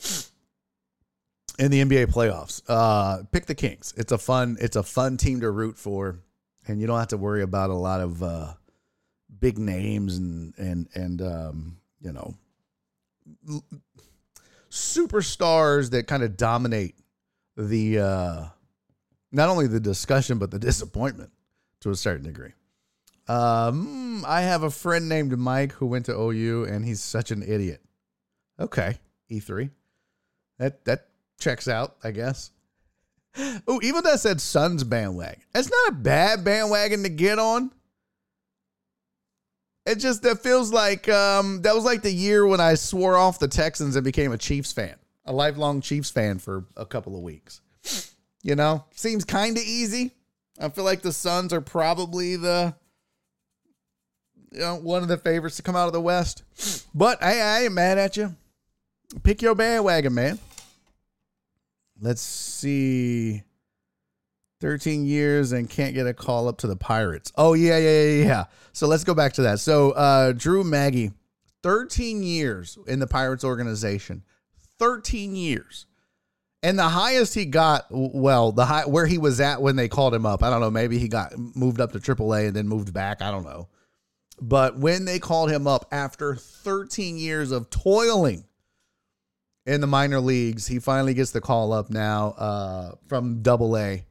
in 1.58 1.70
the 1.70 1.82
NBA 1.82 2.12
playoffs, 2.12 2.62
uh 2.68 3.24
pick 3.32 3.46
the 3.46 3.54
Kings. 3.54 3.92
It's 3.96 4.12
a 4.12 4.18
fun 4.18 4.56
it's 4.60 4.76
a 4.76 4.82
fun 4.82 5.16
team 5.16 5.40
to 5.40 5.50
root 5.50 5.76
for 5.76 6.20
and 6.66 6.80
you 6.80 6.86
don't 6.86 6.98
have 6.98 7.08
to 7.08 7.16
worry 7.16 7.42
about 7.42 7.70
a 7.70 7.74
lot 7.74 8.00
of 8.00 8.22
uh 8.22 8.54
big 9.40 9.58
names 9.58 10.16
and 10.18 10.54
and 10.58 10.88
and 10.94 11.22
um 11.22 11.76
you 12.00 12.12
know 12.12 12.34
superstars 14.70 15.90
that 15.90 16.06
kind 16.06 16.22
of 16.22 16.36
dominate 16.36 16.94
the 17.56 17.98
uh 17.98 18.44
not 19.32 19.48
only 19.48 19.66
the 19.66 19.80
discussion 19.80 20.38
but 20.38 20.50
the 20.50 20.58
disappointment 20.58 21.30
to 21.80 21.90
a 21.90 21.96
certain 21.96 22.24
degree. 22.24 22.52
Um, 23.28 24.24
I 24.26 24.42
have 24.42 24.62
a 24.62 24.70
friend 24.70 25.08
named 25.08 25.36
Mike 25.38 25.72
who 25.72 25.86
went 25.86 26.06
to 26.06 26.12
OU 26.12 26.64
and 26.64 26.84
he's 26.84 27.00
such 27.00 27.30
an 27.30 27.42
idiot. 27.42 27.80
Okay, 28.58 28.98
E3. 29.30 29.70
That 30.58 30.84
that 30.84 31.06
checks 31.38 31.68
out, 31.68 31.96
I 32.02 32.10
guess. 32.10 32.50
Oh, 33.68 33.80
even 33.82 34.02
that 34.02 34.18
said 34.18 34.40
Suns 34.40 34.82
bandwagon. 34.82 35.40
That's 35.52 35.70
not 35.70 35.92
a 35.92 35.96
bad 35.96 36.44
bandwagon 36.44 37.04
to 37.04 37.08
get 37.08 37.38
on. 37.38 37.70
It 39.86 39.96
just 39.96 40.22
that 40.22 40.42
feels 40.42 40.72
like 40.72 41.08
um 41.08 41.62
that 41.62 41.74
was 41.74 41.84
like 41.84 42.02
the 42.02 42.12
year 42.12 42.46
when 42.46 42.60
I 42.60 42.74
swore 42.74 43.16
off 43.16 43.38
the 43.38 43.48
Texans 43.48 43.96
and 43.96 44.04
became 44.04 44.32
a 44.32 44.38
Chiefs 44.38 44.72
fan, 44.72 44.96
a 45.24 45.32
lifelong 45.32 45.80
Chiefs 45.80 46.10
fan 46.10 46.38
for 46.38 46.66
a 46.76 46.86
couple 46.86 47.16
of 47.16 47.22
weeks. 47.22 47.60
You 48.42 48.56
know, 48.56 48.84
seems 48.94 49.24
kind 49.24 49.56
of 49.56 49.62
easy. 49.62 50.12
I 50.58 50.68
feel 50.68 50.84
like 50.84 51.02
the 51.02 51.12
Suns 51.12 51.52
are 51.52 51.60
probably 51.60 52.36
the 52.36 52.74
you 54.52 54.60
know, 54.60 54.76
one 54.76 55.02
of 55.02 55.08
the 55.08 55.16
favorites 55.16 55.56
to 55.56 55.62
come 55.62 55.76
out 55.76 55.86
of 55.86 55.92
the 55.92 56.00
West. 56.00 56.42
But 56.94 57.22
I, 57.22 57.40
I 57.40 57.62
ain't 57.64 57.72
mad 57.72 57.98
at 57.98 58.16
you. 58.16 58.34
Pick 59.22 59.42
your 59.42 59.54
bandwagon, 59.54 60.14
man. 60.14 60.38
Let's 62.00 62.22
see. 62.22 63.42
13 64.60 65.06
years 65.06 65.52
and 65.52 65.68
can't 65.68 65.94
get 65.94 66.06
a 66.06 66.14
call 66.14 66.48
up 66.48 66.58
to 66.58 66.66
the 66.66 66.76
Pirates. 66.76 67.32
Oh, 67.36 67.54
yeah, 67.54 67.78
yeah, 67.78 68.02
yeah, 68.02 68.24
yeah. 68.24 68.44
So 68.72 68.86
let's 68.86 69.04
go 69.04 69.14
back 69.14 69.32
to 69.34 69.42
that. 69.42 69.60
So 69.60 69.92
uh, 69.92 70.32
Drew 70.32 70.62
Maggi, 70.64 71.12
13 71.62 72.22
years 72.22 72.78
in 72.86 72.98
the 72.98 73.06
Pirates 73.06 73.44
organization. 73.44 74.22
13 74.78 75.36
years. 75.36 75.86
And 76.62 76.78
the 76.78 76.88
highest 76.88 77.34
he 77.34 77.46
got, 77.46 77.86
well, 77.90 78.52
the 78.52 78.66
high 78.66 78.84
where 78.84 79.06
he 79.06 79.16
was 79.16 79.40
at 79.40 79.62
when 79.62 79.76
they 79.76 79.88
called 79.88 80.12
him 80.12 80.26
up. 80.26 80.42
I 80.42 80.50
don't 80.50 80.60
know. 80.60 80.70
Maybe 80.70 80.98
he 80.98 81.08
got 81.08 81.32
moved 81.38 81.80
up 81.80 81.92
to 81.92 81.98
AAA 81.98 82.48
and 82.48 82.56
then 82.56 82.68
moved 82.68 82.92
back. 82.92 83.22
I 83.22 83.30
don't 83.30 83.44
know. 83.44 83.68
But 84.40 84.78
when 84.78 85.04
they 85.04 85.18
called 85.18 85.50
him 85.50 85.66
up 85.66 85.86
after 85.90 86.34
13 86.34 87.16
years 87.16 87.50
of 87.50 87.70
toiling 87.70 88.44
in 89.64 89.80
the 89.80 89.86
minor 89.86 90.20
leagues, 90.20 90.66
he 90.66 90.78
finally 90.78 91.14
gets 91.14 91.30
the 91.30 91.40
call 91.40 91.72
up 91.72 91.90
now 91.90 92.30
uh, 92.32 92.94
from 93.06 93.42
Double 93.42 93.76
A. 93.76 94.04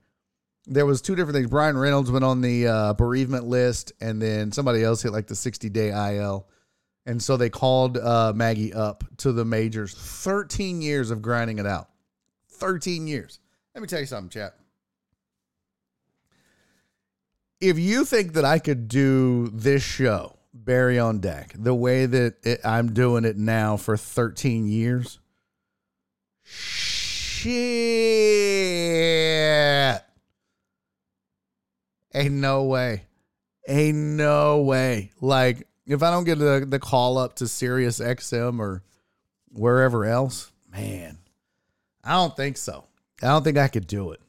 There 0.65 0.85
was 0.85 1.01
two 1.01 1.15
different 1.15 1.35
things. 1.35 1.49
Bryan 1.49 1.77
Reynolds 1.77 2.11
went 2.11 2.25
on 2.25 2.41
the 2.41 2.67
uh, 2.67 2.93
bereavement 2.93 3.45
list, 3.45 3.91
and 3.99 4.21
then 4.21 4.51
somebody 4.51 4.83
else 4.83 5.01
hit 5.01 5.11
like 5.11 5.27
the 5.27 5.35
60 5.35 5.69
day 5.69 5.89
IL. 5.89 6.47
And 7.05 7.21
so 7.23 7.37
they 7.37 7.49
called 7.49 7.97
uh, 7.97 8.33
Maggi 8.35 8.75
up 8.75 9.03
to 9.17 9.31
the 9.31 9.45
majors. 9.45 9.95
13 9.95 10.81
years 10.81 11.09
of 11.11 11.21
grinding 11.21 11.57
it 11.57 11.65
out. 11.65 11.89
13 12.49 13.07
years. 13.07 13.39
Let 13.73 13.81
me 13.81 13.87
tell 13.87 13.99
you 13.99 14.05
something, 14.05 14.29
chat. 14.29 14.53
If 17.61 17.79
you 17.79 18.05
think 18.05 18.33
that 18.33 18.45
I 18.45 18.59
could 18.59 18.87
do 18.87 19.47
this 19.49 19.83
show, 19.83 20.37
Barry 20.53 20.99
on 20.99 21.19
Deck, 21.19 21.53
the 21.57 21.73
way 21.73 22.05
that 22.05 22.35
it, 22.45 22.59
I'm 22.63 22.93
doing 22.93 23.25
it 23.25 23.37
now 23.37 23.75
for 23.77 23.97
13 23.97 24.67
years, 24.67 25.19
shit. 26.43 27.49
Ain't 32.13 32.33
no 32.33 32.63
way. 32.63 33.03
Ain't 33.67 33.97
no 33.97 34.61
way. 34.61 35.11
Like, 35.21 35.67
if 35.85 36.03
I 36.03 36.11
don't 36.11 36.23
get 36.23 36.39
the, 36.39 36.65
the 36.67 36.79
call 36.79 37.17
up 37.17 37.35
to 37.35 37.47
Sirius 37.47 37.99
XM 37.99 38.59
or 38.59 38.83
wherever 39.51 40.05
else, 40.05 40.51
man, 40.71 41.17
I 42.03 42.13
don't 42.13 42.35
think 42.35 42.57
so. 42.57 42.85
I 43.21 43.27
don't 43.27 43.43
think 43.43 43.57
I 43.57 43.67
could 43.67 43.87
do 43.87 44.11
it. 44.11 44.21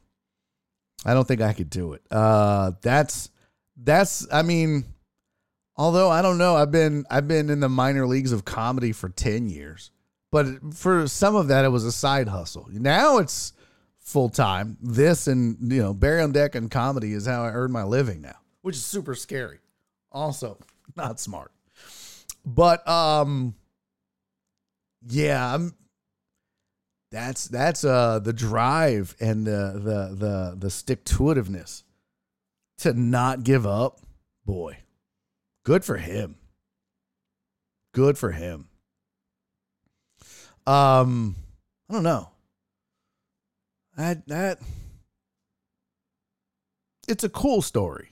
I 1.05 1.15
don't 1.15 1.27
think 1.27 1.41
I 1.41 1.53
could 1.53 1.71
do 1.71 1.95
it. 1.95 2.03
Uh, 2.11 2.73
that's 2.83 3.31
that's. 3.77 4.27
I 4.31 4.43
mean, 4.43 4.85
although 5.77 6.11
I 6.11 6.21
don't 6.21 6.39
know, 6.39 6.57
I've 6.57 6.71
been 6.71 7.07
I've 7.11 7.29
been 7.29 7.49
in 7.49 7.61
the 7.61 7.69
minor 7.69 8.07
leagues 8.07 8.33
of 8.33 8.45
comedy 8.45 8.93
for 8.93 9.09
ten 9.09 9.49
years, 9.49 9.91
but 10.31 10.75
for 10.75 11.07
some 11.09 11.37
of 11.37 11.49
that, 11.49 11.65
it 11.65 11.69
was 11.69 11.85
a 11.85 11.93
side 11.93 12.29
hustle. 12.29 12.69
Now 12.71 13.19
it's 13.19 13.55
full 14.01 14.29
time. 14.29 14.77
This 14.81 15.27
and 15.27 15.73
you 15.73 15.83
know, 15.83 15.95
Barry 15.95 16.23
on 16.23 16.33
deck 16.33 16.55
and 16.55 16.71
comedy 16.71 17.13
is 17.13 17.27
how 17.27 17.45
I 17.45 17.51
earn 17.51 17.73
my 17.73 17.85
living 17.85 18.21
now, 18.21 18.37
which 18.63 18.77
is 18.77 18.85
super 18.85 19.15
scary. 19.15 19.59
Also, 20.13 20.59
not 20.97 21.21
smart. 21.21 21.53
But 22.45 22.87
um, 22.89 23.55
yeah, 25.07 25.55
I'm 25.55 25.75
that's 27.11 27.49
that's 27.49 27.85
uh 27.85 28.21
the 28.21 28.33
drive 28.33 29.17
and 29.21 29.47
the 29.47 29.73
the 29.75 30.17
the 30.17 30.57
the 30.59 30.71
stick 30.71 31.05
to 31.05 31.19
itiveness 31.25 31.83
to 32.79 32.95
not 32.95 33.45
give 33.45 33.67
up. 33.67 34.01
Boy, 34.45 34.79
good 35.65 35.85
for 35.85 35.97
him. 35.97 36.37
Good 37.93 38.17
for 38.17 38.31
him. 38.31 38.69
Um, 40.67 41.35
I 41.89 41.95
don't 41.95 42.05
know. 42.05 42.31
That 44.01 44.27
that 44.29 44.59
it's 47.07 47.23
a 47.23 47.29
cool 47.29 47.61
story. 47.61 48.09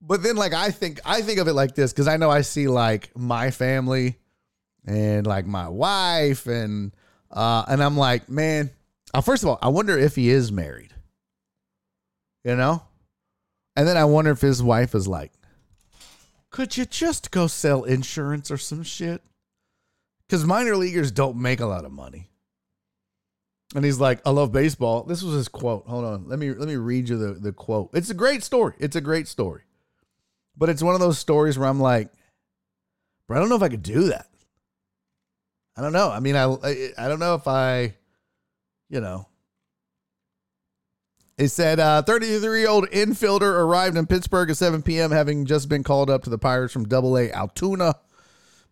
But 0.00 0.24
then 0.24 0.34
like 0.34 0.54
I 0.54 0.72
think 0.72 0.98
I 1.04 1.22
think 1.22 1.38
of 1.38 1.46
it 1.46 1.52
like 1.52 1.76
this 1.76 1.92
cuz 1.92 2.08
I 2.08 2.16
know 2.16 2.32
I 2.32 2.40
see 2.40 2.66
like 2.66 3.16
my 3.16 3.52
family 3.52 4.18
and 4.84 5.24
like 5.24 5.46
my 5.46 5.68
wife 5.68 6.48
and 6.48 6.90
uh, 7.30 7.64
and 7.68 7.80
I'm 7.80 7.96
like, 7.96 8.28
man, 8.28 8.70
uh, 9.14 9.20
first 9.20 9.44
of 9.44 9.50
all, 9.50 9.58
I 9.62 9.68
wonder 9.68 9.96
if 9.96 10.16
he 10.16 10.30
is 10.30 10.50
married. 10.50 10.92
You 12.42 12.56
know? 12.56 12.82
And 13.76 13.86
then 13.86 13.96
I 13.96 14.04
wonder 14.04 14.32
if 14.32 14.40
his 14.40 14.64
wife 14.64 14.96
is 14.96 15.06
like, 15.06 15.30
could 16.50 16.76
you 16.76 16.86
just 16.86 17.30
go 17.30 17.46
sell 17.46 17.84
insurance 17.84 18.50
or 18.50 18.56
some 18.56 18.82
shit? 18.82 19.22
Because 20.26 20.44
minor 20.44 20.74
leaguers 20.74 21.12
don't 21.12 21.36
make 21.36 21.60
a 21.60 21.66
lot 21.66 21.84
of 21.84 21.92
money. 21.92 22.30
And 23.74 23.84
he's 23.84 23.98
like, 23.98 24.20
I 24.24 24.30
love 24.30 24.52
baseball. 24.52 25.02
This 25.02 25.22
was 25.22 25.34
his 25.34 25.48
quote. 25.48 25.86
Hold 25.86 26.04
on. 26.04 26.28
Let 26.28 26.38
me 26.38 26.52
let 26.52 26.68
me 26.68 26.76
read 26.76 27.08
you 27.08 27.18
the, 27.18 27.32
the 27.34 27.52
quote. 27.52 27.90
It's 27.92 28.10
a 28.10 28.14
great 28.14 28.44
story. 28.44 28.74
It's 28.78 28.96
a 28.96 29.00
great 29.00 29.26
story. 29.26 29.62
But 30.56 30.68
it's 30.68 30.82
one 30.82 30.94
of 30.94 31.00
those 31.00 31.18
stories 31.18 31.58
where 31.58 31.68
I'm 31.68 31.80
like, 31.80 32.10
bro, 33.26 33.36
I 33.36 33.40
don't 33.40 33.48
know 33.48 33.56
if 33.56 33.62
I 33.62 33.68
could 33.68 33.82
do 33.82 34.04
that. 34.04 34.28
I 35.76 35.82
don't 35.82 35.92
know. 35.92 36.10
I 36.10 36.20
mean, 36.20 36.36
I 36.36 36.44
I 36.96 37.08
don't 37.08 37.18
know 37.18 37.34
if 37.34 37.46
I, 37.46 37.94
you 38.88 39.00
know. 39.00 39.26
It 41.36 41.48
said 41.48 41.78
uh, 41.78 42.00
33 42.00 42.60
year 42.60 42.68
old 42.68 42.88
infielder 42.90 43.42
arrived 43.42 43.98
in 43.98 44.06
Pittsburgh 44.06 44.48
at 44.48 44.56
7 44.56 44.80
p.m., 44.80 45.10
having 45.10 45.44
just 45.44 45.68
been 45.68 45.82
called 45.82 46.08
up 46.08 46.22
to 46.24 46.30
the 46.30 46.38
Pirates 46.38 46.72
from 46.72 46.88
Double 46.88 47.18
A 47.18 47.30
Altoona. 47.30 47.96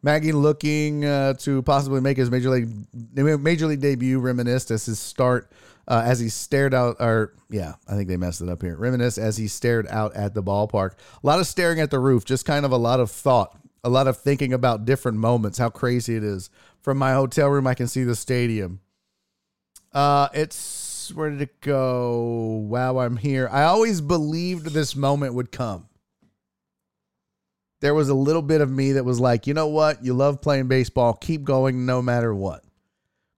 Maggi 0.04 0.32
looking 0.32 1.04
uh, 1.04 1.34
to 1.34 1.62
possibly 1.62 2.00
make 2.00 2.16
his 2.16 2.30
major 2.30 2.50
league 2.50 2.68
major 3.14 3.66
league 3.66 3.80
debut. 3.80 4.18
Reminisced 4.18 4.70
as 4.70 4.86
his 4.86 4.98
start 4.98 5.50
uh, 5.88 6.02
as 6.04 6.20
he 6.20 6.28
stared 6.28 6.74
out. 6.74 6.96
Or 7.00 7.34
yeah, 7.48 7.74
I 7.88 7.94
think 7.94 8.08
they 8.08 8.16
messed 8.16 8.42
it 8.42 8.48
up 8.48 8.62
here. 8.62 8.76
Reminisce 8.76 9.18
as 9.18 9.36
he 9.36 9.48
stared 9.48 9.86
out 9.88 10.14
at 10.14 10.34
the 10.34 10.42
ballpark. 10.42 10.92
A 11.22 11.26
lot 11.26 11.40
of 11.40 11.46
staring 11.46 11.80
at 11.80 11.90
the 11.90 11.98
roof. 11.98 12.24
Just 12.24 12.44
kind 12.44 12.64
of 12.64 12.72
a 12.72 12.76
lot 12.76 13.00
of 13.00 13.10
thought. 13.10 13.56
A 13.82 13.88
lot 13.88 14.06
of 14.06 14.16
thinking 14.16 14.52
about 14.52 14.84
different 14.84 15.18
moments. 15.18 15.58
How 15.58 15.68
crazy 15.68 16.16
it 16.16 16.24
is 16.24 16.50
from 16.84 16.98
my 16.98 17.14
hotel 17.14 17.48
room, 17.48 17.66
I 17.66 17.72
can 17.72 17.88
see 17.88 18.04
the 18.04 18.14
stadium. 18.14 18.80
Uh, 19.90 20.28
it's 20.34 21.10
where 21.14 21.30
did 21.30 21.40
it 21.40 21.60
go? 21.62 22.66
Wow, 22.68 22.98
I'm 22.98 23.16
here. 23.16 23.48
I 23.50 23.62
always 23.64 24.02
believed 24.02 24.66
this 24.66 24.94
moment 24.94 25.32
would 25.32 25.50
come. 25.50 25.88
There 27.84 27.92
was 27.92 28.08
a 28.08 28.14
little 28.14 28.40
bit 28.40 28.62
of 28.62 28.70
me 28.70 28.92
that 28.92 29.04
was 29.04 29.20
like, 29.20 29.46
you 29.46 29.52
know 29.52 29.66
what? 29.66 30.02
You 30.02 30.14
love 30.14 30.40
playing 30.40 30.68
baseball. 30.68 31.12
Keep 31.12 31.44
going 31.44 31.84
no 31.84 32.00
matter 32.00 32.34
what. 32.34 32.64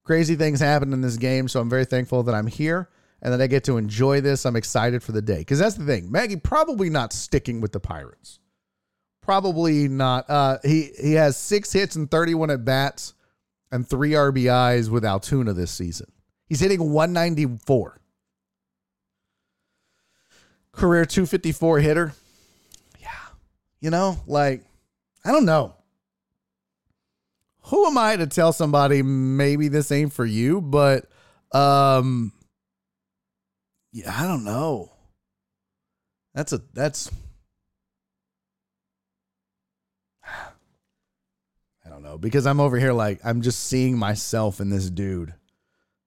Crazy 0.05 0.37
things 0.37 0.61
happen 0.61 0.93
in 0.93 1.01
this 1.01 1.17
game, 1.17 1.49
so 1.49 1.59
I'm 1.59 1.69
very 1.69 1.85
thankful 1.85 2.23
that 2.23 2.35
I'm 2.37 2.47
here 2.47 2.89
and 3.21 3.33
that 3.33 3.43
I 3.43 3.49
get 3.49 3.65
to 3.65 3.77
enjoy 3.77 4.21
this. 4.21 4.47
I'm 4.47 4.55
excited 4.55 5.03
for 5.03 5.11
the 5.11 5.21
day 5.21 5.39
because 5.39 5.59
that's 5.59 5.75
the 5.75 5.85
thing. 5.85 6.13
Maggi 6.13 6.41
probably 6.41 6.89
not 6.91 7.13
sticking 7.13 7.61
with 7.61 7.73
the 7.73 7.81
Pirates. 7.81 8.39
Probably 9.21 9.89
not. 9.89 10.31
Uh, 10.31 10.59
he 10.63 10.91
he 10.97 11.15
has 11.15 11.37
six 11.37 11.73
hits 11.73 11.97
and 11.97 12.09
31 12.09 12.53
at 12.53 12.65
bats 12.65 13.15
and 13.73 13.85
three 13.85 14.13
RBIs 14.13 14.89
with 14.91 15.05
Altoona 15.05 15.55
this 15.55 15.73
season. 15.73 16.07
He's 16.49 16.61
hitting 16.61 16.93
194. 16.93 18.01
Career 20.71 21.05
254 21.05 21.81
hitter. 21.81 22.15
You 23.81 23.91
know, 23.91 24.19
like, 24.27 24.65
I 25.25 25.33
don't 25.33 25.45
know. 25.45 25.75
Who 27.67 27.87
am 27.87 27.99
I 27.99 28.17
to 28.17 28.27
tell 28.27 28.53
somebody 28.53 29.03
maybe 29.03 29.69
this 29.69 29.91
ain't 29.91 30.13
for 30.13 30.25
you? 30.25 30.61
But 30.61 31.07
um 31.53 32.33
yeah, 33.93 34.15
I 34.17 34.27
don't 34.27 34.45
know. 34.45 34.93
That's 36.35 36.53
a 36.53 36.61
that's 36.75 37.11
I 40.25 41.89
don't 41.89 42.03
know 42.03 42.19
because 42.19 42.47
I'm 42.47 42.61
over 42.61 42.79
here 42.79 42.93
like 42.93 43.21
I'm 43.25 43.43
just 43.43 43.65
seeing 43.65 43.99
myself 43.99 44.61
in 44.61 44.71
this 44.71 44.89
dude. 44.91 45.35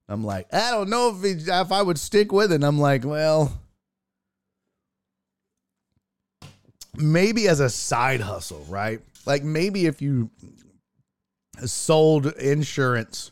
I'm 0.08 0.24
like, 0.24 0.52
I 0.52 0.70
don't 0.70 0.90
know 0.90 1.14
if 1.14 1.22
he, 1.22 1.50
if 1.50 1.72
I 1.72 1.82
would 1.82 1.98
stick 1.98 2.32
with 2.32 2.52
it. 2.52 2.56
And 2.56 2.64
I'm 2.64 2.78
like, 2.80 3.04
well, 3.04 3.59
maybe 6.96 7.48
as 7.48 7.60
a 7.60 7.70
side 7.70 8.20
hustle, 8.20 8.64
right? 8.68 9.00
Like 9.26 9.42
maybe 9.42 9.86
if 9.86 10.02
you 10.02 10.30
sold 11.64 12.26
insurance 12.26 13.30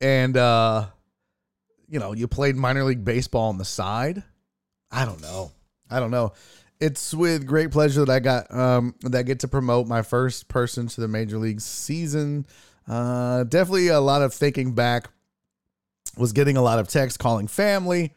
and 0.00 0.36
uh 0.36 0.86
you 1.88 2.00
know, 2.00 2.12
you 2.12 2.26
played 2.26 2.56
minor 2.56 2.82
league 2.82 3.04
baseball 3.04 3.50
on 3.50 3.58
the 3.58 3.64
side. 3.64 4.22
I 4.90 5.04
don't 5.04 5.20
know. 5.20 5.52
I 5.90 6.00
don't 6.00 6.10
know 6.10 6.32
it's 6.80 7.14
with 7.14 7.46
great 7.46 7.70
pleasure 7.70 8.04
that 8.04 8.12
I 8.12 8.18
got 8.20 8.54
um, 8.54 8.94
that 9.00 9.18
I 9.18 9.22
get 9.22 9.40
to 9.40 9.48
promote 9.48 9.86
my 9.86 10.02
first 10.02 10.48
person 10.48 10.86
to 10.88 11.00
the 11.00 11.08
major 11.08 11.38
league 11.38 11.60
season. 11.60 12.46
Uh, 12.86 13.44
definitely 13.44 13.88
a 13.88 14.00
lot 14.00 14.22
of 14.22 14.34
thinking 14.34 14.72
back. 14.72 15.08
Was 16.16 16.32
getting 16.32 16.56
a 16.56 16.62
lot 16.62 16.78
of 16.78 16.86
text 16.86 17.18
calling 17.18 17.48
family. 17.48 18.12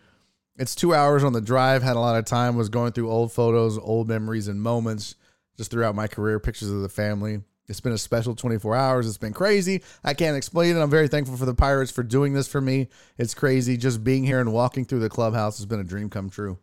It's 0.57 0.75
two 0.75 0.93
hours 0.93 1.23
on 1.23 1.33
the 1.33 1.41
drive. 1.41 1.83
Had 1.83 1.95
a 1.95 1.99
lot 1.99 2.17
of 2.17 2.25
time. 2.25 2.55
Was 2.55 2.69
going 2.69 2.91
through 2.91 3.11
old 3.11 3.31
photos, 3.31 3.77
old 3.77 4.07
memories, 4.07 4.47
and 4.47 4.61
moments 4.61 5.15
just 5.55 5.71
throughout 5.71 5.95
my 5.95 6.07
career. 6.07 6.39
Pictures 6.39 6.69
of 6.69 6.81
the 6.81 6.89
family. 6.89 7.41
It's 7.67 7.81
been 7.81 7.91
a 7.91 7.97
special 7.97 8.33
24 8.33 8.75
hours. 8.75 9.07
It's 9.07 9.17
been 9.17 9.33
crazy. 9.33 9.83
I 10.03 10.13
can't 10.13 10.37
explain 10.37 10.75
it. 10.75 10.79
I'm 10.79 10.89
very 10.89 11.09
thankful 11.09 11.35
for 11.35 11.45
the 11.45 11.53
Pirates 11.53 11.91
for 11.91 12.01
doing 12.01 12.33
this 12.33 12.47
for 12.47 12.61
me. 12.61 12.87
It's 13.17 13.33
crazy. 13.33 13.75
Just 13.75 14.03
being 14.03 14.23
here 14.23 14.39
and 14.39 14.53
walking 14.53 14.85
through 14.85 14.99
the 14.99 15.09
clubhouse 15.09 15.57
has 15.57 15.65
been 15.65 15.81
a 15.81 15.83
dream 15.83 16.09
come 16.09 16.29
true. 16.29 16.59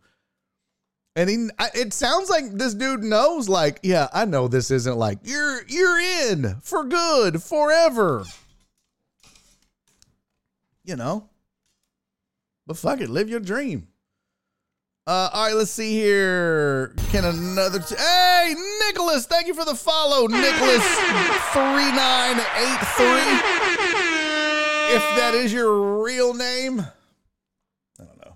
And 1.15 1.29
he, 1.29 1.47
it 1.75 1.93
sounds 1.93 2.29
like 2.29 2.51
this 2.51 2.73
dude 2.73 3.03
knows, 3.03 3.47
like, 3.47 3.79
yeah, 3.83 4.09
I 4.13 4.25
know 4.25 4.47
this 4.49 4.69
isn't 4.69 4.97
like 4.97 5.19
you're 5.23 5.65
you're 5.67 5.99
in 6.29 6.57
for 6.61 6.83
good 6.83 7.41
forever. 7.41 8.25
You 10.83 10.97
know, 10.97 11.29
but 12.67 12.77
fuck 12.77 13.01
it, 13.01 13.09
live 13.09 13.29
your 13.29 13.39
dream. 13.39 13.87
Uh, 15.07 15.29
all 15.33 15.45
right, 15.45 15.55
let's 15.55 15.69
see 15.69 15.93
here. 15.93 16.95
Can 17.09 17.25
another? 17.25 17.77
T- 17.77 17.95
hey, 17.95 18.55
Nicholas, 18.87 19.27
thank 19.27 19.45
you 19.45 19.53
for 19.53 19.63
the 19.63 19.75
follow, 19.75 20.25
Nicholas 20.25 20.83
three 21.53 21.91
nine 21.91 22.39
eight 22.39 22.79
three. 22.97 23.85
If 24.95 25.01
that 25.17 25.33
is 25.35 25.53
your 25.53 26.03
real 26.03 26.33
name, 26.33 26.79
I 26.79 28.03
don't 28.03 28.17
know. 28.17 28.35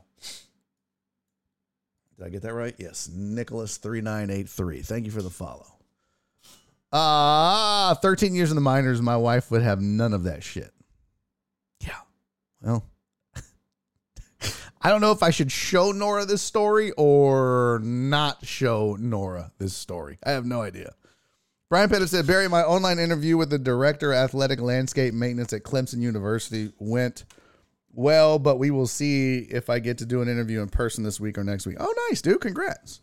Did 2.17 2.25
I 2.27 2.29
get 2.29 2.43
that 2.43 2.53
right? 2.53 2.75
Yes, 2.77 3.09
Nicholas 3.11 3.77
three 3.77 4.01
nine 4.01 4.29
eight 4.29 4.47
three. 4.47 4.83
Thank 4.83 5.05
you 5.05 5.11
for 5.11 5.23
the 5.23 5.31
follow. 5.31 5.65
Ah, 6.91 7.91
uh, 7.91 7.95
13 7.95 8.33
years 8.33 8.51
in 8.51 8.55
the 8.55 8.61
minors. 8.61 9.01
My 9.01 9.17
wife 9.17 9.51
would 9.51 9.61
have 9.61 9.79
none 9.81 10.13
of 10.13 10.23
that 10.23 10.43
shit. 10.43 10.71
Yeah. 11.81 11.97
Well, 12.61 12.83
I 14.81 14.89
don't 14.89 15.01
know 15.01 15.11
if 15.11 15.23
I 15.23 15.29
should 15.29 15.51
show 15.51 15.91
Nora 15.91 16.25
this 16.25 16.41
story 16.41 16.91
or 16.97 17.79
not 17.83 18.45
show 18.45 18.95
Nora 18.99 19.51
this 19.57 19.75
story. 19.75 20.17
I 20.23 20.31
have 20.31 20.45
no 20.45 20.61
idea. 20.61 20.93
Brian 21.69 21.89
Pettit 21.89 22.09
said, 22.09 22.25
Barry, 22.25 22.47
my 22.47 22.63
online 22.63 22.97
interview 22.97 23.37
with 23.37 23.49
the 23.49 23.59
director 23.59 24.11
of 24.11 24.17
athletic 24.17 24.59
landscape 24.59 25.13
maintenance 25.13 25.53
at 25.53 25.63
Clemson 25.63 26.01
University 26.01 26.71
went 26.79 27.25
well, 27.93 28.39
but 28.39 28.57
we 28.57 28.71
will 28.71 28.87
see 28.87 29.39
if 29.39 29.69
I 29.69 29.79
get 29.79 29.97
to 29.99 30.05
do 30.05 30.21
an 30.21 30.29
interview 30.29 30.61
in 30.61 30.69
person 30.69 31.03
this 31.03 31.19
week 31.19 31.37
or 31.37 31.43
next 31.43 31.67
week. 31.67 31.77
Oh, 31.79 31.93
nice, 32.09 32.21
dude. 32.21 32.41
Congrats. 32.41 33.01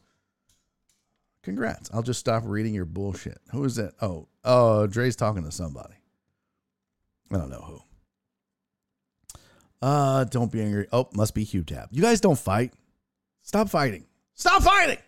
Congrats. 1.43 1.91
I'll 1.93 2.03
just 2.03 2.19
stop 2.19 2.43
reading 2.45 2.75
your 2.75 2.87
bullshit. 2.87 3.39
Who 3.53 3.63
is 3.65 3.77
that? 3.77 3.93
Oh, 4.03 4.27
oh, 4.45 4.89
Dre's 4.89 5.15
talking 5.15 5.45
to 5.45 5.53
somebody. 5.53 5.95
I 7.31 7.37
don't 7.37 7.51
know 7.51 7.61
who. 7.61 7.86
Uh, 9.87 10.25
don't 10.25 10.51
be 10.51 10.61
angry. 10.61 10.89
Oh, 10.91 11.09
must 11.15 11.33
be 11.33 11.45
Tab. 11.45 11.91
You 11.93 12.03
guys 12.03 12.21
don't 12.21 12.37
fight. 12.37 12.73
Stop 13.43 13.69
fighting. 13.69 14.05
Stop 14.35 14.65
fighting. 14.65 14.99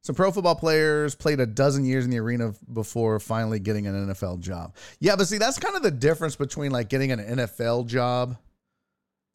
Some 0.00 0.14
pro 0.14 0.32
football 0.32 0.54
players 0.54 1.14
played 1.14 1.40
a 1.40 1.46
dozen 1.46 1.84
years 1.84 2.06
in 2.06 2.10
the 2.10 2.18
arena 2.18 2.54
before 2.72 3.20
finally 3.20 3.58
getting 3.58 3.86
an 3.86 4.08
NFL 4.08 4.40
job. 4.40 4.74
Yeah, 4.98 5.16
but 5.16 5.28
see, 5.28 5.36
that's 5.36 5.58
kind 5.58 5.76
of 5.76 5.82
the 5.82 5.90
difference 5.90 6.36
between 6.36 6.70
like 6.70 6.88
getting 6.88 7.12
an 7.12 7.18
NFL 7.18 7.86
job 7.86 8.38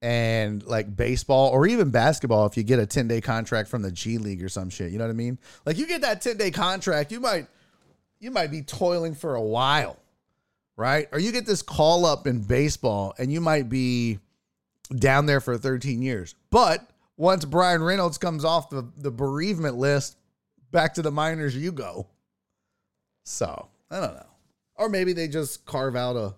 and 0.01 0.65
like 0.65 0.95
baseball 0.95 1.51
or 1.51 1.67
even 1.67 1.91
basketball 1.91 2.47
if 2.47 2.57
you 2.57 2.63
get 2.63 2.79
a 2.79 2.87
10 2.87 3.07
day 3.07 3.21
contract 3.21 3.69
from 3.69 3.83
the 3.83 3.91
G 3.91 4.17
League 4.17 4.43
or 4.43 4.49
some 4.49 4.71
shit. 4.71 4.91
You 4.91 4.97
know 4.97 5.03
what 5.03 5.11
I 5.11 5.13
mean? 5.13 5.37
Like 5.67 5.77
you 5.77 5.85
get 5.85 6.01
that 6.01 6.19
10 6.19 6.37
day 6.37 6.49
contract, 6.49 7.11
you 7.11 7.19
might 7.19 7.45
you 8.19 8.31
might 8.31 8.49
be 8.49 8.63
toiling 8.63 9.13
for 9.13 9.35
a 9.35 9.41
while 9.41 9.97
right? 10.81 11.07
Or 11.11 11.19
you 11.19 11.31
get 11.31 11.45
this 11.45 11.61
call 11.61 12.05
up 12.05 12.25
in 12.25 12.41
baseball 12.41 13.13
and 13.19 13.31
you 13.31 13.39
might 13.39 13.69
be 13.69 14.19
down 14.95 15.25
there 15.25 15.39
for 15.39 15.57
13 15.57 16.01
years. 16.01 16.35
But 16.49 16.89
once 17.17 17.45
Bryan 17.45 17.83
Reynolds 17.83 18.17
comes 18.17 18.45
off 18.45 18.69
the, 18.69 18.89
the 18.97 19.11
bereavement 19.11 19.77
list, 19.77 20.17
back 20.71 20.95
to 20.95 21.01
the 21.01 21.11
minors 21.11 21.55
you 21.55 21.71
go. 21.71 22.07
So, 23.23 23.69
I 23.89 23.99
don't 23.99 24.15
know. 24.15 24.25
Or 24.75 24.89
maybe 24.89 25.13
they 25.13 25.27
just 25.27 25.65
carve 25.65 25.95
out 25.95 26.15
a 26.15 26.33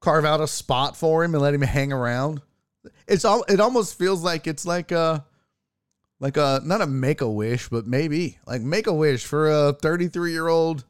carve 0.00 0.24
out 0.24 0.40
a 0.40 0.48
spot 0.48 0.96
for 0.96 1.22
him 1.22 1.34
and 1.34 1.42
let 1.42 1.54
him 1.54 1.62
hang 1.62 1.92
around. 1.92 2.40
It's 3.06 3.24
all 3.24 3.44
it 3.48 3.60
almost 3.60 3.98
feels 3.98 4.24
like 4.24 4.46
it's 4.46 4.66
like 4.66 4.90
a 4.90 5.24
like 6.18 6.36
a 6.36 6.60
not 6.64 6.80
a 6.80 6.86
make 6.86 7.20
a 7.20 7.30
wish, 7.30 7.68
but 7.68 7.86
maybe 7.86 8.38
like 8.46 8.62
make 8.62 8.86
a 8.86 8.92
wish 8.92 9.24
for 9.24 9.50
a 9.50 9.72
33 9.72 10.32
year 10.32 10.48
old 10.48 10.84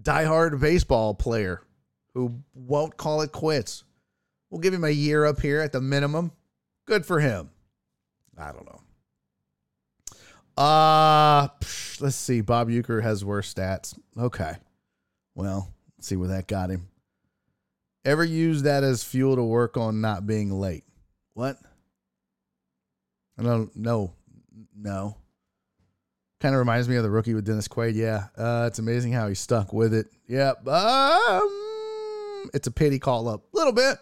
diehard 0.00 0.58
baseball 0.58 1.14
player 1.14 1.62
who 2.14 2.42
won't 2.54 2.96
call 2.96 3.22
it 3.22 3.32
quits. 3.32 3.84
We'll 4.52 4.60
give 4.60 4.74
him 4.74 4.84
a 4.84 4.90
year 4.90 5.24
up 5.24 5.40
here 5.40 5.60
at 5.60 5.72
the 5.72 5.80
minimum. 5.80 6.30
Good 6.84 7.06
for 7.06 7.18
him. 7.20 7.48
I 8.36 8.52
don't 8.52 8.66
know. 8.66 10.62
Uh, 10.62 11.48
let's 12.00 12.16
see. 12.16 12.42
Bob 12.42 12.68
Uecker 12.68 13.02
has 13.02 13.24
worse 13.24 13.52
stats. 13.52 13.98
Okay. 14.16 14.52
Well, 15.34 15.72
let's 15.96 16.06
see 16.06 16.16
where 16.16 16.28
that 16.28 16.48
got 16.48 16.68
him. 16.68 16.88
Ever 18.04 18.24
use 18.24 18.64
that 18.64 18.84
as 18.84 19.02
fuel 19.02 19.36
to 19.36 19.42
work 19.42 19.78
on 19.78 20.02
not 20.02 20.26
being 20.26 20.50
late? 20.52 20.84
What? 21.32 21.56
I 23.38 23.42
don't 23.44 23.74
know. 23.74 24.12
No. 24.76 25.16
Kind 26.40 26.54
of 26.54 26.58
reminds 26.58 26.90
me 26.90 26.96
of 26.96 27.04
the 27.04 27.10
rookie 27.10 27.32
with 27.32 27.46
Dennis 27.46 27.68
Quaid. 27.68 27.94
Yeah. 27.94 28.26
Uh, 28.36 28.66
it's 28.66 28.80
amazing 28.80 29.12
how 29.12 29.28
he 29.28 29.34
stuck 29.34 29.72
with 29.72 29.94
it. 29.94 30.08
Yep. 30.28 30.68
Um, 30.68 32.50
it's 32.52 32.66
a 32.66 32.70
pity 32.70 32.98
call 32.98 33.28
up. 33.28 33.44
A 33.54 33.56
Little 33.56 33.72
bit, 33.72 33.96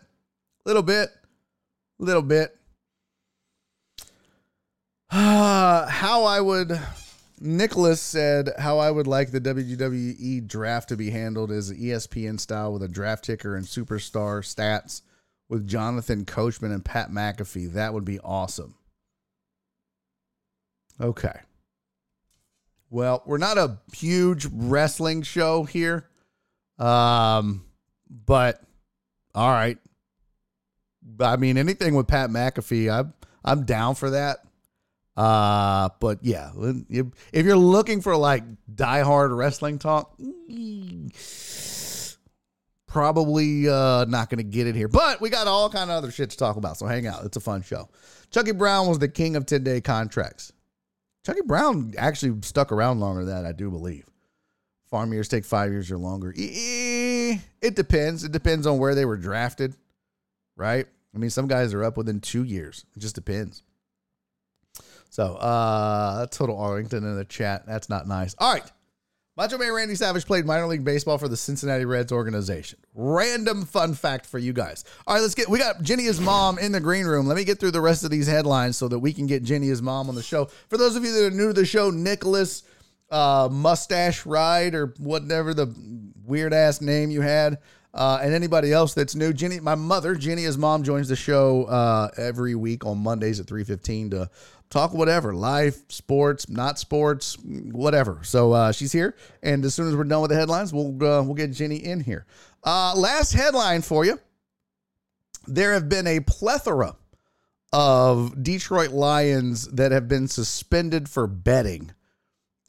little 0.64 0.82
bit, 0.82 1.11
little 1.98 2.22
bit. 2.22 2.56
how 5.11 6.24
I 6.24 6.40
would, 6.40 6.80
Nicholas 7.40 8.00
said, 8.00 8.50
how 8.58 8.78
I 8.78 8.90
would 8.90 9.06
like 9.06 9.30
the 9.30 9.40
WWE 9.40 10.46
draft 10.46 10.88
to 10.90 10.96
be 10.96 11.11
handled 11.11 11.50
is 11.50 11.72
ESPN 11.72 12.38
style 12.38 12.72
with 12.72 12.82
a 12.82 12.88
draft 12.88 13.24
ticker 13.24 13.56
and 13.56 13.66
superstar 13.66 14.42
stats 14.42 15.02
with 15.48 15.66
Jonathan 15.66 16.24
Coachman 16.24 16.72
and 16.72 16.84
Pat 16.84 17.11
McAfee. 17.11 17.72
That 17.72 17.92
would 17.92 18.04
be 18.04 18.20
awesome. 18.20 18.76
Okay. 21.00 21.40
Well, 22.88 23.22
we're 23.24 23.38
not 23.38 23.58
a 23.58 23.78
huge 23.92 24.46
wrestling 24.52 25.22
show 25.22 25.64
here. 25.64 26.08
Um, 26.78 27.64
but 28.08 28.62
all 29.34 29.50
right. 29.50 29.78
I 31.20 31.36
mean, 31.36 31.57
anything 31.57 31.94
with 31.94 32.07
Pat 32.07 32.30
McAfee, 32.30 32.92
I'm 32.92 33.14
I'm 33.44 33.64
down 33.64 33.94
for 33.94 34.11
that. 34.11 34.38
Uh, 35.16 35.88
but 36.01 36.18
yeah, 36.22 36.51
if 36.57 37.44
you're 37.46 37.57
looking 37.57 38.01
for 38.01 38.16
like 38.16 38.42
diehard 38.74 39.36
wrestling 39.36 39.78
talk, 39.78 40.16
probably 42.86 43.68
uh, 43.68 44.05
not 44.07 44.30
going 44.30 44.38
to 44.38 44.44
get 44.44 44.66
it 44.66 44.74
here. 44.74 44.88
But 44.88 45.20
we 45.20 45.30
got 45.30 45.46
all 45.46 45.68
kind 45.70 45.90
of 45.90 45.96
other 45.96 46.11
shit 46.11 46.30
to 46.30 46.36
talk 46.36 46.57
about, 46.57 46.76
so 46.76 46.86
hang 46.86 47.07
out. 47.07 47.24
It's 47.24 47.36
a 47.36 47.40
fun 47.40 47.62
show. 47.62 47.88
Chucky 48.30 48.53
Brown 48.53 48.88
was 48.88 48.98
the 48.98 49.09
king 49.09 49.36
of 49.36 49.46
10 49.46 49.64
day 49.64 49.80
contracts. 49.80 50.53
Chucky 51.24 51.42
Brown 51.42 51.92
actually 51.98 52.40
stuck 52.42 52.72
around 52.72 53.01
longer 53.01 53.24
than 53.24 53.42
that, 53.42 53.48
I 53.48 53.53
do 53.53 53.70
believe. 53.70 54.07
Farm 54.90 55.12
years 55.12 55.28
take 55.28 55.44
five 55.44 55.70
years 55.70 55.90
or 55.90 55.98
longer. 55.98 56.32
It 56.36 57.76
depends. 57.76 58.24
It 58.24 58.32
depends 58.32 58.66
on 58.66 58.78
where 58.78 58.94
they 58.94 59.05
were 59.05 59.16
drafted, 59.16 59.74
right? 60.61 60.86
I 61.14 61.18
mean, 61.18 61.30
some 61.30 61.48
guys 61.48 61.74
are 61.74 61.82
up 61.82 61.96
within 61.96 62.20
two 62.20 62.44
years. 62.44 62.84
It 62.94 63.00
just 63.00 63.14
depends. 63.16 63.62
So, 65.08 65.34
uh, 65.34 66.26
Total 66.26 66.56
Arlington 66.56 67.02
in 67.02 67.16
the 67.16 67.24
chat. 67.24 67.66
That's 67.66 67.88
not 67.88 68.06
nice. 68.06 68.36
All 68.38 68.52
right. 68.52 68.70
Macho 69.36 69.56
Man 69.56 69.72
Randy 69.72 69.94
Savage 69.94 70.26
played 70.26 70.44
minor 70.44 70.66
league 70.66 70.84
baseball 70.84 71.16
for 71.16 71.26
the 71.26 71.36
Cincinnati 71.36 71.86
Reds 71.86 72.12
organization. 72.12 72.78
Random 72.94 73.64
fun 73.64 73.94
fact 73.94 74.26
for 74.26 74.38
you 74.38 74.52
guys. 74.52 74.84
All 75.06 75.14
right, 75.14 75.20
let's 75.22 75.34
get. 75.34 75.48
We 75.48 75.58
got 75.58 75.82
Jenny's 75.82 76.20
mom 76.20 76.58
in 76.58 76.72
the 76.72 76.80
green 76.80 77.06
room. 77.06 77.26
Let 77.26 77.36
me 77.36 77.44
get 77.44 77.58
through 77.58 77.70
the 77.70 77.80
rest 77.80 78.04
of 78.04 78.11
these 78.11 78.26
headlines 78.26 78.76
so 78.76 78.86
that 78.88 78.98
we 78.98 79.14
can 79.14 79.26
get 79.26 79.42
Jenny's 79.42 79.80
mom 79.80 80.11
on 80.11 80.14
the 80.14 80.22
show. 80.22 80.44
For 80.68 80.76
those 80.76 80.94
of 80.94 81.04
you 81.04 81.12
that 81.12 81.26
are 81.26 81.30
new 81.30 81.48
to 81.48 81.52
the 81.54 81.64
show, 81.64 81.90
Nicholas 81.90 82.64
uh, 83.11 83.48
Mustache 83.50 84.26
Ride 84.26 84.74
or 84.74 84.94
whatever 84.98 85.54
the 85.54 85.74
weird 86.26 86.52
ass 86.52 86.80
name 86.80 87.11
you 87.11 87.22
had. 87.22 87.58
Uh, 87.93 88.20
and 88.22 88.32
anybody 88.32 88.72
else 88.72 88.95
that's 88.95 89.16
new, 89.16 89.32
Jenny, 89.32 89.59
my 89.59 89.74
mother, 89.74 90.14
Jenny's 90.14 90.57
mom, 90.57 90.84
joins 90.84 91.09
the 91.09 91.16
show 91.16 91.64
uh, 91.64 92.09
every 92.16 92.55
week 92.55 92.86
on 92.86 92.99
Mondays 92.99 93.41
at 93.41 93.47
three 93.47 93.64
fifteen 93.64 94.11
to 94.11 94.30
talk 94.70 94.95
whatever, 94.95 95.34
life, 95.34 95.80
sports, 95.88 96.49
not 96.49 96.78
sports, 96.78 97.36
whatever. 97.43 98.20
So 98.22 98.53
uh, 98.53 98.72
she's 98.72 98.93
here, 98.93 99.16
and 99.43 99.64
as 99.64 99.74
soon 99.74 99.88
as 99.88 99.97
we're 99.97 100.05
done 100.05 100.20
with 100.22 100.30
the 100.30 100.36
headlines, 100.36 100.72
we'll 100.72 100.93
uh, 101.03 101.22
we'll 101.22 101.34
get 101.34 101.53
Jenny 101.53 101.76
in 101.76 102.01
here. 102.01 102.26
Uh, 102.62 102.95
last 102.97 103.32
headline 103.32 103.82
for 103.82 104.05
you: 104.05 104.20
There 105.49 105.72
have 105.72 105.88
been 105.88 106.07
a 106.07 106.20
plethora 106.20 106.95
of 107.72 108.43
Detroit 108.43 108.91
Lions 108.91 109.66
that 109.68 109.91
have 109.91 110.07
been 110.09 110.28
suspended 110.28 111.09
for 111.09 111.26
betting 111.26 111.93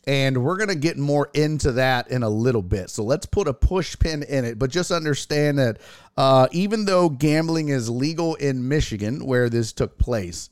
and 0.06 0.44
we're 0.44 0.58
going 0.58 0.70
to 0.70 0.76
get 0.76 0.98
more 0.98 1.30
into 1.34 1.74
that 1.74 2.10
in 2.10 2.24
a 2.24 2.30
little 2.30 2.64
bit. 2.64 2.90
So 2.90 3.04
let's 3.04 3.26
put 3.26 3.48
a 3.48 3.54
push 3.54 3.98
pin 4.00 4.24
in 4.24 4.46
it. 4.46 4.58
But 4.58 4.72
just 4.72 4.92
understand 4.92 5.60
that 5.60 5.78
uh, 6.18 6.48
even 6.52 6.86
though 6.86 7.10
gambling 7.10 7.70
is 7.70 7.90
legal 7.90 8.36
in 8.36 8.68
Michigan, 8.68 9.26
where 9.26 9.50
this 9.50 9.74
took 9.74 9.98
place, 9.98 10.50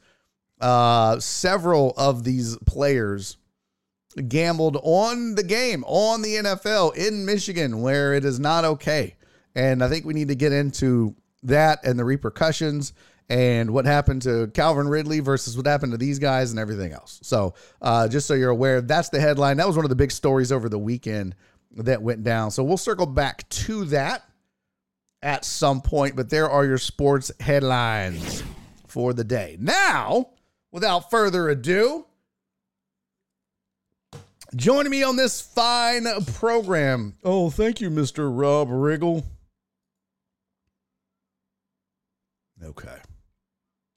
uh, 0.62 1.20
several 1.20 1.94
of 1.98 2.24
these 2.24 2.58
players 2.66 3.38
gambled 4.28 4.78
on 4.84 5.36
the 5.36 5.44
game, 5.44 5.84
on 5.88 6.22
the 6.22 6.36
NFL 6.36 6.96
in 6.96 7.26
Michigan, 7.26 7.82
where 7.82 8.14
it 8.14 8.26
is 8.26 8.40
not 8.40 8.66
okay. 8.66 9.16
And 9.56 9.84
I 9.84 9.90
think 9.90 10.06
we 10.06 10.14
need 10.14 10.28
to 10.28 10.36
get 10.36 10.52
into 10.52 11.16
that 11.44 11.86
and 11.86 11.98
the 11.98 12.06
repercussions 12.06 12.94
and 13.30 13.72
what 13.72 13.86
happened 13.86 14.24
to 14.24 14.48
Calvin 14.54 14.88
Ridley 14.88 15.20
versus 15.20 15.56
what 15.56 15.68
happened 15.68 15.92
to 15.92 15.98
these 15.98 16.18
guys 16.20 16.52
and 16.52 16.60
everything 16.60 16.92
else. 16.92 17.20
So, 17.22 17.54
uh, 17.82 18.08
just 18.08 18.28
so 18.28 18.34
you're 18.34 18.50
aware, 18.50 18.82
that's 18.82 19.10
the 19.10 19.20
headline. 19.20 19.58
That 19.58 19.68
was 19.68 19.76
one 19.76 19.86
of 19.86 19.90
the 19.90 19.96
big 19.96 20.12
stories 20.12 20.52
over 20.52 20.68
the 20.68 20.80
weekend 20.80 21.36
that 21.78 22.02
went 22.02 22.24
down. 22.24 22.52
So, 22.52 22.64
we'll 22.64 22.78
circle 22.78 23.06
back 23.06 23.48
to 23.50 23.86
that 23.86 24.24
at 25.22 25.46
some 25.46 25.82
point, 25.82 26.16
but 26.16 26.30
there 26.30 26.50
are 26.50 26.66
your 26.66 26.78
sports 26.78 27.32
headlines 27.40 28.44
for 28.88 29.14
the 29.14 29.24
day. 29.24 29.58
Now, 29.60 30.30
without 30.72 31.12
further 31.12 31.50
ado, 31.50 32.06
joining 34.56 34.90
me 34.90 35.04
on 35.04 35.18
this 35.18 35.40
fine 35.40 36.08
program. 36.36 37.16
Oh, 37.24 37.50
thank 37.50 37.82
you, 37.82 37.92
Mr. 37.92 38.30
Rob 38.32 38.70
Riggle. 38.70 39.24
Okay. 42.64 42.98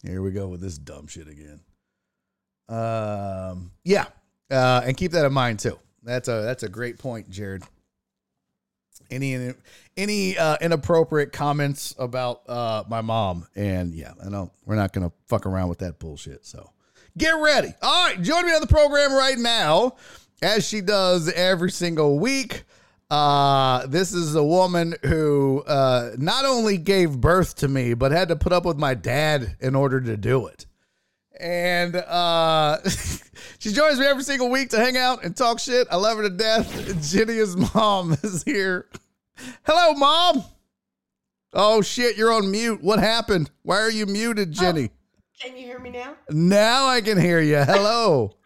Here 0.03 0.21
we 0.21 0.33
go 0.33 0.49
with 0.49 0.61
this 0.61 0.79
dumb 0.79 1.07
shit 1.07 1.29
again. 1.29 1.61
Um, 2.69 3.71
yeah. 3.85 4.07
Uh, 4.51 4.83
and 4.85 4.97
keep 4.97 5.13
that 5.13 5.25
in 5.25 5.33
mind 5.33 5.61
too. 5.61 5.79
That's 6.03 6.29
a 6.29 6.43
that's 6.43 6.63
a 6.63 6.69
great 6.69 6.99
point, 6.99 7.31
Jared. 7.31 7.63
Any 9.11 9.53
any 9.97 10.37
uh, 10.37 10.57
inappropriate 10.61 11.33
comments 11.33 11.95
about 11.99 12.49
uh, 12.49 12.83
my 12.89 13.01
mom, 13.03 13.47
and 13.55 13.95
yeah, 13.95 14.13
I 14.25 14.29
know 14.29 14.51
we're 14.65 14.77
not 14.77 14.93
gonna 14.93 15.13
fuck 15.29 15.47
around 15.47 15.69
with 15.69 15.79
that 15.79 15.99
bullshit. 15.99 16.45
So 16.45 16.71
get 17.17 17.33
ready. 17.33 17.73
All 17.83 18.09
right, 18.09 18.21
join 18.21 18.47
me 18.47 18.53
on 18.53 18.61
the 18.61 18.67
program 18.67 19.13
right 19.13 19.39
now, 19.39 19.97
as 20.43 20.67
she 20.67 20.81
does 20.81 21.31
every 21.31 21.71
single 21.71 22.19
week. 22.19 22.65
Uh, 23.13 23.87
this 23.89 24.15
is 24.15 24.35
a 24.37 24.43
woman 24.43 24.95
who 25.03 25.63
uh, 25.67 26.13
not 26.17 26.47
only 26.47 26.79
gave 26.79 27.21
birth 27.21 27.55
to 27.57 27.69
me, 27.69 27.93
but 27.93 28.11
had 28.11 28.29
to 28.29 28.37
put 28.37 28.55
up 28.55 28.65
with 28.65 28.79
my 28.79 28.95
dad 28.95 29.55
in 29.61 29.75
order 29.75 30.01
to 30.01 30.17
do 30.17 30.47
it. 30.47 30.65
And 31.39 31.95
uh, 31.95 32.79
she 33.59 33.71
joins 33.71 33.99
me 33.99 34.07
every 34.07 34.23
single 34.23 34.49
week 34.49 34.71
to 34.71 34.79
hang 34.79 34.97
out 34.97 35.25
and 35.25 35.37
talk 35.37 35.59
shit. 35.59 35.87
I 35.91 35.97
love 35.97 36.17
her 36.17 36.23
to 36.23 36.31
death. 36.31 36.73
Jenny's 37.13 37.55
mom 37.75 38.13
is 38.23 38.45
here. 38.45 38.89
Hello, 39.65 39.93
mom. 39.93 40.43
Oh 41.53 41.83
shit, 41.83 42.17
you're 42.17 42.33
on 42.33 42.51
mute. 42.51 42.83
What 42.83 42.99
happened? 42.99 43.51
Why 43.61 43.77
are 43.77 43.91
you 43.91 44.07
muted, 44.07 44.53
Jenny? 44.53 44.89
Oh, 44.91 45.39
can 45.39 45.59
you 45.59 45.65
hear 45.65 45.79
me 45.81 45.91
now? 45.91 46.15
Now 46.31 46.87
I 46.87 47.03
can 47.03 47.21
hear 47.21 47.41
you. 47.43 47.59
Hello. 47.59 48.37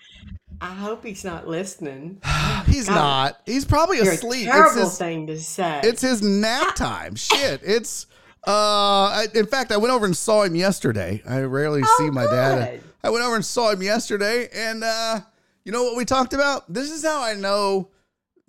I 0.60 0.72
hope 0.72 1.04
he's 1.04 1.24
not 1.24 1.46
listening. 1.46 2.20
he's 2.66 2.88
God, 2.88 2.94
not. 2.94 3.40
He's 3.46 3.64
probably 3.64 3.98
asleep. 3.98 4.46
terrible 4.46 4.82
it's 4.82 4.90
his, 4.90 4.98
thing 4.98 5.26
to 5.26 5.38
say. 5.38 5.80
It's 5.84 6.02
his 6.02 6.22
nap 6.22 6.74
time. 6.74 7.14
Shit. 7.14 7.60
It's 7.64 8.06
uh. 8.44 9.26
in 9.34 9.46
fact, 9.46 9.72
I 9.72 9.76
went 9.76 9.92
over 9.92 10.06
and 10.06 10.16
saw 10.16 10.42
him 10.42 10.54
yesterday. 10.54 11.22
I 11.28 11.40
rarely 11.40 11.82
oh, 11.84 11.96
see 11.98 12.10
my 12.10 12.24
good. 12.24 12.30
dad. 12.30 12.80
I 13.02 13.10
went 13.10 13.24
over 13.24 13.36
and 13.36 13.44
saw 13.44 13.70
him 13.70 13.82
yesterday, 13.82 14.48
and 14.52 14.82
uh, 14.82 15.20
you 15.64 15.72
know 15.72 15.84
what 15.84 15.96
we 15.96 16.04
talked 16.04 16.32
about? 16.32 16.72
This 16.72 16.90
is 16.90 17.04
how 17.04 17.22
I 17.22 17.34
know 17.34 17.90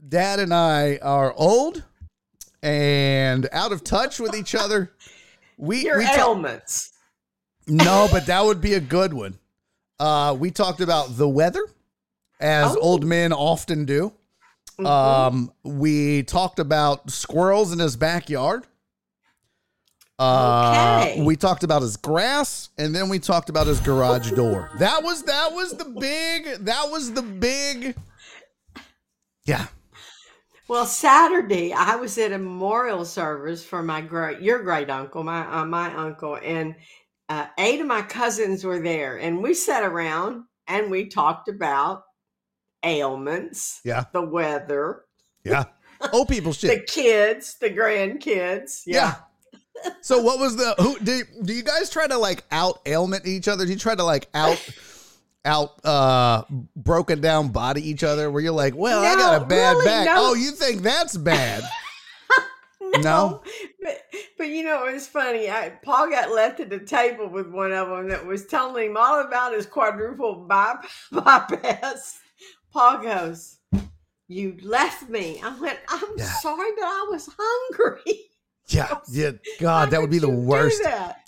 Dad 0.07 0.39
and 0.39 0.53
I 0.53 0.97
are 0.97 1.33
old 1.33 1.83
and 2.63 3.47
out 3.51 3.71
of 3.71 3.83
touch 3.83 4.19
with 4.19 4.35
each 4.35 4.55
other. 4.55 4.93
We 5.57 5.77
your 5.85 5.99
we 5.99 6.05
ailments. 6.05 6.93
no, 7.67 8.07
but 8.11 8.25
that 8.27 8.43
would 8.43 8.61
be 8.61 8.73
a 8.73 8.79
good 8.79 9.13
one. 9.13 9.37
Uh, 9.99 10.35
we 10.39 10.51
talked 10.51 10.81
about 10.81 11.17
the 11.17 11.27
weather 11.27 11.63
as 12.39 12.75
oh. 12.75 12.79
old 12.79 13.05
men 13.05 13.33
often 13.33 13.85
do. 13.85 14.13
Mm-hmm. 14.79 14.85
Um, 14.85 15.51
we 15.63 16.23
talked 16.23 16.59
about 16.59 17.09
squirrels 17.09 17.73
in 17.73 17.79
his 17.79 17.95
backyard. 17.95 18.65
Uh, 20.19 21.03
okay. 21.03 21.21
we 21.21 21.35
talked 21.35 21.63
about 21.63 21.83
his 21.83 21.95
grass 21.95 22.69
and 22.79 22.95
then 22.95 23.07
we 23.07 23.19
talked 23.19 23.49
about 23.49 23.67
his 23.67 23.79
garage 23.79 24.31
door. 24.31 24.71
That 24.79 25.03
was 25.03 25.23
that 25.23 25.53
was 25.53 25.73
the 25.73 25.85
big 25.85 26.65
that 26.65 26.89
was 26.89 27.13
the 27.13 27.21
big 27.21 27.95
Yeah. 29.45 29.67
Well, 30.67 30.87
Saturday 30.87 31.71
I 31.71 31.97
was 31.97 32.17
at 32.17 32.31
a 32.31 32.37
memorial 32.37 33.05
service 33.05 33.63
for 33.63 33.83
my 33.83 34.01
great 34.01 34.41
your 34.41 34.63
great 34.63 34.89
uncle, 34.89 35.23
my 35.23 35.45
uh, 35.45 35.65
my 35.65 35.93
uncle, 35.93 36.39
and 36.43 36.75
uh, 37.29 37.45
eight 37.59 37.79
of 37.79 37.85
my 37.85 38.01
cousins 38.01 38.63
were 38.63 38.79
there, 38.79 39.17
and 39.17 39.41
we 39.41 39.53
sat 39.53 39.83
around 39.83 40.45
and 40.67 40.89
we 40.89 41.09
talked 41.09 41.47
about 41.47 42.03
ailments, 42.87 43.81
yeah, 43.83 44.05
the 44.13 44.21
weather, 44.21 45.03
yeah, 45.43 45.65
old 46.13 46.29
people 46.29 46.53
shit, 46.53 46.71
the 46.71 46.91
kids, 46.91 47.57
the 47.59 47.69
grandkids, 47.69 48.83
yeah. 48.85 48.95
yeah. 48.95 49.91
So 50.01 50.21
what 50.21 50.39
was 50.39 50.55
the 50.55 50.73
who 50.79 50.97
do 50.99 51.23
do 51.43 51.53
you 51.53 51.63
guys 51.63 51.89
try 51.89 52.07
to 52.07 52.17
like 52.17 52.43
out 52.51 52.79
ailment 52.85 53.27
each 53.27 53.47
other? 53.47 53.65
Do 53.65 53.71
you 53.71 53.77
try 53.77 53.93
to 53.93 54.03
like 54.03 54.27
out 54.33 54.59
out 55.45 55.85
uh 55.85 56.43
broken 56.75 57.21
down 57.21 57.49
body 57.49 57.87
each 57.87 58.03
other 58.03 58.29
where 58.29 58.41
you're 58.41 58.51
like, 58.51 58.75
well, 58.75 59.01
no, 59.01 59.07
I 59.07 59.15
got 59.15 59.41
a 59.41 59.45
bad 59.45 59.73
really, 59.73 59.85
back. 59.85 60.05
No. 60.07 60.15
Oh, 60.17 60.33
you 60.33 60.51
think 60.51 60.81
that's 60.81 61.15
bad? 61.15 61.63
no, 62.81 62.99
no, 62.99 63.43
But, 63.81 64.03
but 64.37 64.47
you 64.49 64.63
know, 64.63 64.85
it 64.85 64.93
was 64.93 65.07
funny. 65.07 65.49
I, 65.49 65.69
Paul 65.83 66.09
got 66.09 66.31
left 66.31 66.59
at 66.59 66.69
the 66.69 66.79
table 66.79 67.29
with 67.29 67.47
one 67.47 67.71
of 67.71 67.87
them 67.87 68.09
that 68.09 68.25
was 68.25 68.45
telling 68.45 68.91
him 68.91 68.97
all 68.97 69.21
about 69.21 69.53
his 69.53 69.65
quadruple 69.65 70.35
bypass. 71.11 72.19
Paul 72.71 72.99
goes, 72.99 73.57
You 74.27 74.57
left 74.61 75.09
me. 75.09 75.41
I 75.43 75.57
went, 75.59 75.79
I'm 75.89 76.17
yeah. 76.17 76.25
sorry, 76.41 76.71
but 76.75 76.85
I 76.85 77.07
was 77.09 77.29
hungry. 77.37 78.21
Yeah, 78.69 78.99
yeah. 79.09 79.31
God, 79.61 79.91
that 79.91 80.01
would 80.01 80.09
be 80.09 80.19
the 80.19 80.29
worst. 80.29 80.83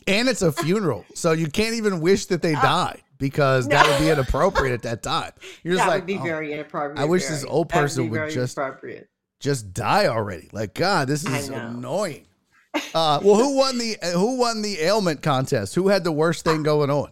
And 0.08 0.28
it's 0.28 0.42
a 0.42 0.52
funeral. 0.52 1.06
so 1.14 1.32
you 1.32 1.48
can't 1.48 1.74
even 1.76 2.02
wish 2.02 2.26
that 2.26 2.42
they 2.42 2.54
uh, 2.54 2.62
died 2.62 3.02
because 3.18 3.66
no. 3.66 3.78
that 3.78 3.88
would 3.88 4.00
be 4.04 4.10
inappropriate 4.10 4.74
at 4.74 4.82
that 4.82 5.04
time. 5.04 5.32
You're 5.64 5.76
just 5.76 5.88
like, 5.88 6.02
would 6.02 6.06
be 6.06 6.18
oh, 6.18 6.24
very 6.24 6.52
inappropriate. 6.52 7.00
I 7.00 7.06
wish 7.06 7.24
very. 7.24 7.36
this 7.36 7.46
old 7.46 7.70
person 7.70 8.10
would, 8.10 8.20
would 8.20 8.32
just 8.32 8.60
just 9.40 9.74
die 9.74 10.08
already. 10.08 10.50
Like 10.52 10.74
God, 10.74 11.08
this 11.08 11.26
is 11.26 11.48
annoying. 11.50 12.26
Uh, 12.94 13.20
well, 13.24 13.36
who 13.36 13.56
won 13.56 13.78
the 13.78 13.98
who 14.14 14.38
won 14.38 14.62
the 14.62 14.80
ailment 14.82 15.22
contest? 15.22 15.76
Who 15.76 15.88
had 15.88 16.04
the 16.04 16.12
worst 16.12 16.44
thing 16.44 16.64
going 16.72 16.90
on? 16.90 17.12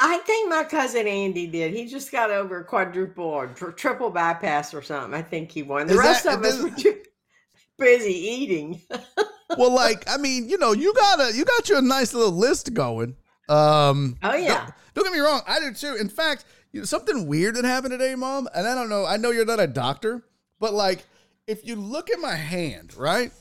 I 0.00 0.18
think 0.18 0.48
my 0.48 0.64
cousin 0.64 1.08
Andy 1.08 1.46
did. 1.46 1.72
He 1.72 1.86
just 1.86 2.12
got 2.12 2.30
over 2.30 2.62
quadruple 2.62 3.24
or 3.24 3.48
tri- 3.48 3.72
triple 3.72 4.10
bypass 4.10 4.72
or 4.72 4.82
something. 4.82 5.12
I 5.12 5.22
think 5.22 5.50
he 5.50 5.62
won. 5.62 5.86
The 5.88 5.94
Is 5.94 5.98
rest 5.98 6.24
that, 6.24 6.38
of 6.38 6.44
us 6.44 6.62
were 6.62 6.70
too 6.70 7.00
busy 7.78 8.12
eating. 8.12 8.80
well, 9.58 9.74
like 9.74 10.08
I 10.08 10.16
mean, 10.16 10.48
you 10.48 10.58
know, 10.58 10.72
you 10.72 10.94
got 10.94 11.20
a 11.20 11.36
you 11.36 11.44
got 11.44 11.68
your 11.68 11.82
nice 11.82 12.14
little 12.14 12.32
list 12.32 12.72
going. 12.74 13.16
Um, 13.48 14.16
oh 14.22 14.34
yeah. 14.36 14.66
Don't, 14.66 14.74
don't, 14.94 15.04
get 15.04 15.12
me 15.12 15.20
wrong, 15.20 15.40
I 15.46 15.58
do 15.58 15.72
too. 15.72 15.96
In 15.96 16.08
fact, 16.08 16.44
you 16.72 16.80
know, 16.80 16.84
something 16.84 17.26
weird 17.26 17.56
that 17.56 17.64
happened 17.64 17.92
today, 17.92 18.14
Mom, 18.14 18.48
and 18.54 18.68
I 18.68 18.74
don't 18.74 18.90
know. 18.90 19.06
I 19.06 19.16
know 19.16 19.30
you're 19.30 19.46
not 19.46 19.58
a 19.58 19.66
doctor, 19.66 20.22
but 20.60 20.74
like, 20.74 21.04
if 21.46 21.66
you 21.66 21.76
look 21.76 22.10
at 22.10 22.20
my 22.20 22.34
hand, 22.34 22.94
right? 22.94 23.32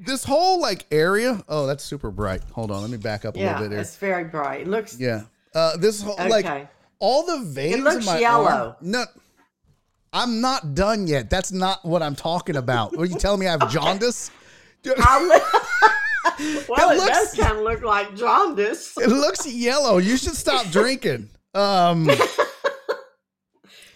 This 0.00 0.24
whole 0.24 0.60
like 0.60 0.84
area. 0.90 1.42
Oh, 1.48 1.66
that's 1.66 1.84
super 1.84 2.10
bright. 2.10 2.42
Hold 2.52 2.70
on, 2.70 2.82
let 2.82 2.90
me 2.90 2.98
back 2.98 3.24
up 3.24 3.36
a 3.36 3.38
yeah, 3.38 3.54
little 3.54 3.68
bit 3.68 3.72
here. 3.72 3.80
It's 3.80 3.96
very 3.96 4.24
bright. 4.24 4.62
It 4.62 4.68
looks. 4.68 4.98
Yeah. 4.98 5.22
Uh, 5.54 5.76
this 5.76 6.02
whole 6.02 6.14
okay. 6.14 6.28
like 6.28 6.68
all 6.98 7.24
the 7.24 7.44
veins. 7.44 7.76
It 7.76 7.80
looks 7.80 7.96
in 7.96 8.04
my 8.04 8.18
yellow. 8.18 8.46
Arm, 8.46 8.76
no, 8.80 9.04
I'm 10.12 10.40
not 10.40 10.74
done 10.74 11.06
yet. 11.06 11.30
That's 11.30 11.52
not 11.52 11.84
what 11.84 12.02
I'm 12.02 12.14
talking 12.14 12.56
about. 12.56 12.96
Are 12.96 13.04
you 13.04 13.16
telling 13.16 13.40
me 13.40 13.46
I 13.46 13.52
have 13.52 13.62
okay. 13.64 13.74
jaundice? 13.74 14.30
well, 14.84 14.96
it, 16.38 16.68
it 16.68 16.96
looks, 16.96 17.08
does 17.08 17.34
kind 17.34 17.58
of 17.58 17.64
look 17.64 17.82
like 17.82 18.14
jaundice. 18.16 18.96
it 18.98 19.08
looks 19.08 19.46
yellow. 19.46 19.98
You 19.98 20.16
should 20.16 20.34
stop 20.34 20.66
drinking. 20.70 21.28
Um, 21.54 22.08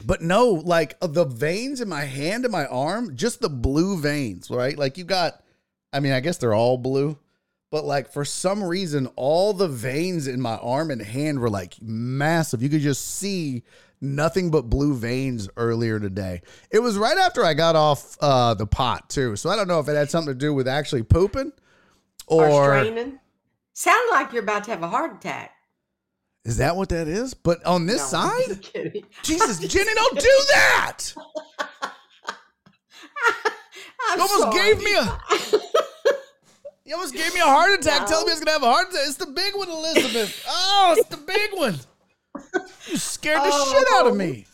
but 0.05 0.23
no, 0.23 0.49
like 0.51 0.97
uh, 1.01 1.07
the 1.07 1.25
veins 1.25 1.81
in 1.81 1.89
my 1.89 2.05
hand 2.05 2.45
and 2.45 2.53
my 2.53 2.67
arm, 2.67 3.17
just 3.17 3.41
the 3.41 3.49
blue 3.49 3.99
veins, 3.99 4.51
right? 4.51 4.77
Like 4.77 4.99
you 4.99 5.05
got. 5.05 5.43
I 5.95 6.01
mean, 6.01 6.13
I 6.13 6.21
guess 6.21 6.39
they're 6.39 6.55
all 6.55 6.79
blue 6.79 7.19
but 7.73 7.87
like 7.87 8.13
for 8.13 8.23
some 8.23 8.63
reason 8.63 9.09
all 9.17 9.55
the 9.55 9.67
veins 9.67 10.29
in 10.29 10.41
my 10.43 10.57
arm 10.59 10.91
and 10.91 11.01
hand 11.01 11.41
were 11.41 11.49
like 11.49 11.75
massive. 11.81 12.63
You 12.63 12.69
could 12.69 12.83
just 12.83 13.17
see 13.17 13.63
nothing 13.99 14.51
but 14.51 14.69
blue 14.69 14.95
veins 14.95 15.49
earlier 15.57 15.99
today. 15.99 16.43
It 16.71 16.81
was 16.81 16.99
right 16.99 17.17
after 17.17 17.43
i 17.43 17.55
got 17.55 17.75
off 17.75 18.19
uh, 18.21 18.53
the 18.53 18.67
pot 18.67 19.09
too. 19.09 19.37
So 19.37 19.49
i 19.49 19.57
don't 19.57 19.67
know 19.67 19.81
if 19.81 19.89
it 19.89 19.97
had 19.97 20.11
something 20.11 20.35
to 20.35 20.39
do 20.39 20.53
with 20.53 20.69
actually 20.69 21.03
pooping 21.03 21.51
or, 22.27 22.47
or 22.47 22.79
straining. 22.79 23.19
Sound 23.73 24.11
like 24.11 24.33
you're 24.33 24.43
about 24.43 24.65
to 24.65 24.71
have 24.71 24.83
a 24.83 24.89
heart 24.89 25.17
attack. 25.17 25.53
Is 26.45 26.59
that 26.59 26.77
what 26.77 26.91
that 26.91 27.09
is? 27.09 27.33
But 27.33 27.65
on 27.65 27.87
this 27.87 28.13
no, 28.13 28.19
side? 28.19 28.69
jesus 29.23 29.59
jenny 29.61 29.95
don't 29.95 30.21
do 30.21 30.41
that! 30.53 31.15
You 34.15 34.21
almost 34.21 34.43
sorry. 34.43 34.75
gave 34.75 34.85
me 34.85 34.95
a 34.95 35.19
You 36.93 36.99
almost 36.99 37.15
gave 37.15 37.33
me 37.33 37.41
a 37.41 37.45
heart 37.45 37.81
attack 37.81 38.03
no. 38.03 38.07
telling 38.07 38.27
me 38.27 38.33
I 38.33 38.35
was 38.35 38.45
going 38.45 38.47
to 38.49 38.53
have 38.53 38.63
a 38.63 38.71
heart 38.71 38.91
attack. 38.91 39.01
It's 39.07 39.17
the 39.17 39.25
big 39.25 39.57
one, 39.57 39.71
Elizabeth. 39.71 40.45
Oh, 40.47 40.95
it's 40.99 41.09
the 41.09 41.17
big 41.17 41.51
one. 41.55 41.79
You 42.87 42.99
scared 42.99 43.39
the 43.39 43.51
oh. 43.51 43.73
shit 43.73 43.89
out 43.95 44.09
of 44.09 44.15
me. 44.15 44.47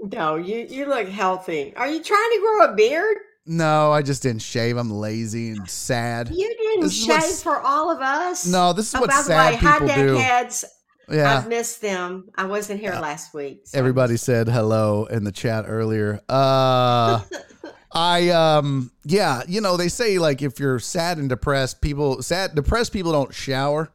No, 0.00 0.34
you 0.34 0.66
you 0.68 0.86
look 0.86 1.06
healthy. 1.06 1.72
Are 1.76 1.86
you 1.86 2.02
trying 2.02 2.30
to 2.32 2.40
grow 2.40 2.72
a 2.72 2.74
beard? 2.74 3.18
No, 3.46 3.92
I 3.92 4.02
just 4.02 4.24
didn't 4.24 4.42
shave. 4.42 4.76
I'm 4.76 4.90
lazy 4.90 5.50
and 5.50 5.70
sad. 5.70 6.30
You 6.30 6.48
didn't 6.48 6.90
shave 6.90 7.36
for 7.36 7.60
all 7.60 7.92
of 7.92 8.00
us. 8.00 8.44
No, 8.44 8.72
this 8.72 8.88
is 8.88 8.94
Oh, 8.96 9.00
what 9.02 9.10
by 9.10 9.18
the 9.18 9.22
sad 9.22 9.52
way, 9.52 9.56
hi, 9.60 9.72
people 9.74 9.94
do. 9.94 10.16
Deckheads. 10.16 10.64
Yeah. 11.08 11.38
I've 11.38 11.48
missed 11.48 11.80
them. 11.80 12.28
I 12.34 12.46
wasn't 12.46 12.80
here 12.80 12.92
last 12.92 13.34
week. 13.34 13.60
so- 13.66 13.78
Everybody 13.78 14.16
said 14.16 14.48
hello 14.48 15.04
in 15.04 15.22
the 15.22 15.32
chat 15.32 15.66
earlier. 15.68 16.20
Uh 16.28 17.20
I 17.92 18.28
um 18.30 18.90
yeah, 19.04 19.42
you 19.48 19.60
know, 19.60 19.76
they 19.76 19.88
say 19.88 20.18
like 20.18 20.42
if 20.42 20.60
you're 20.60 20.78
sad 20.78 21.18
and 21.18 21.28
depressed, 21.28 21.80
people 21.80 22.22
sad 22.22 22.54
depressed 22.54 22.92
people 22.92 23.12
don't 23.12 23.34
shower 23.34 23.90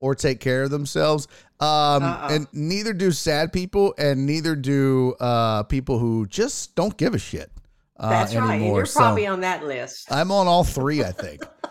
or 0.00 0.14
take 0.14 0.40
care 0.40 0.64
of 0.64 0.70
themselves. 0.70 1.28
Um 1.60 2.02
Uh-uh. 2.02 2.28
and 2.30 2.46
neither 2.52 2.92
do 2.92 3.10
sad 3.12 3.52
people 3.52 3.94
and 3.98 4.26
neither 4.26 4.56
do 4.56 5.14
uh 5.20 5.62
people 5.64 5.98
who 5.98 6.26
just 6.26 6.74
don't 6.74 6.96
give 6.96 7.14
a 7.14 7.18
shit. 7.18 7.50
Uh, 7.98 8.10
That's 8.10 8.34
right. 8.34 8.56
Anymore. 8.56 8.78
you're 8.78 8.86
So 8.86 9.00
probably 9.00 9.26
on 9.26 9.40
that 9.40 9.64
list. 9.64 10.12
I'm 10.12 10.30
on 10.30 10.46
all 10.46 10.64
three, 10.64 11.02
I 11.02 11.12
think. 11.12 11.42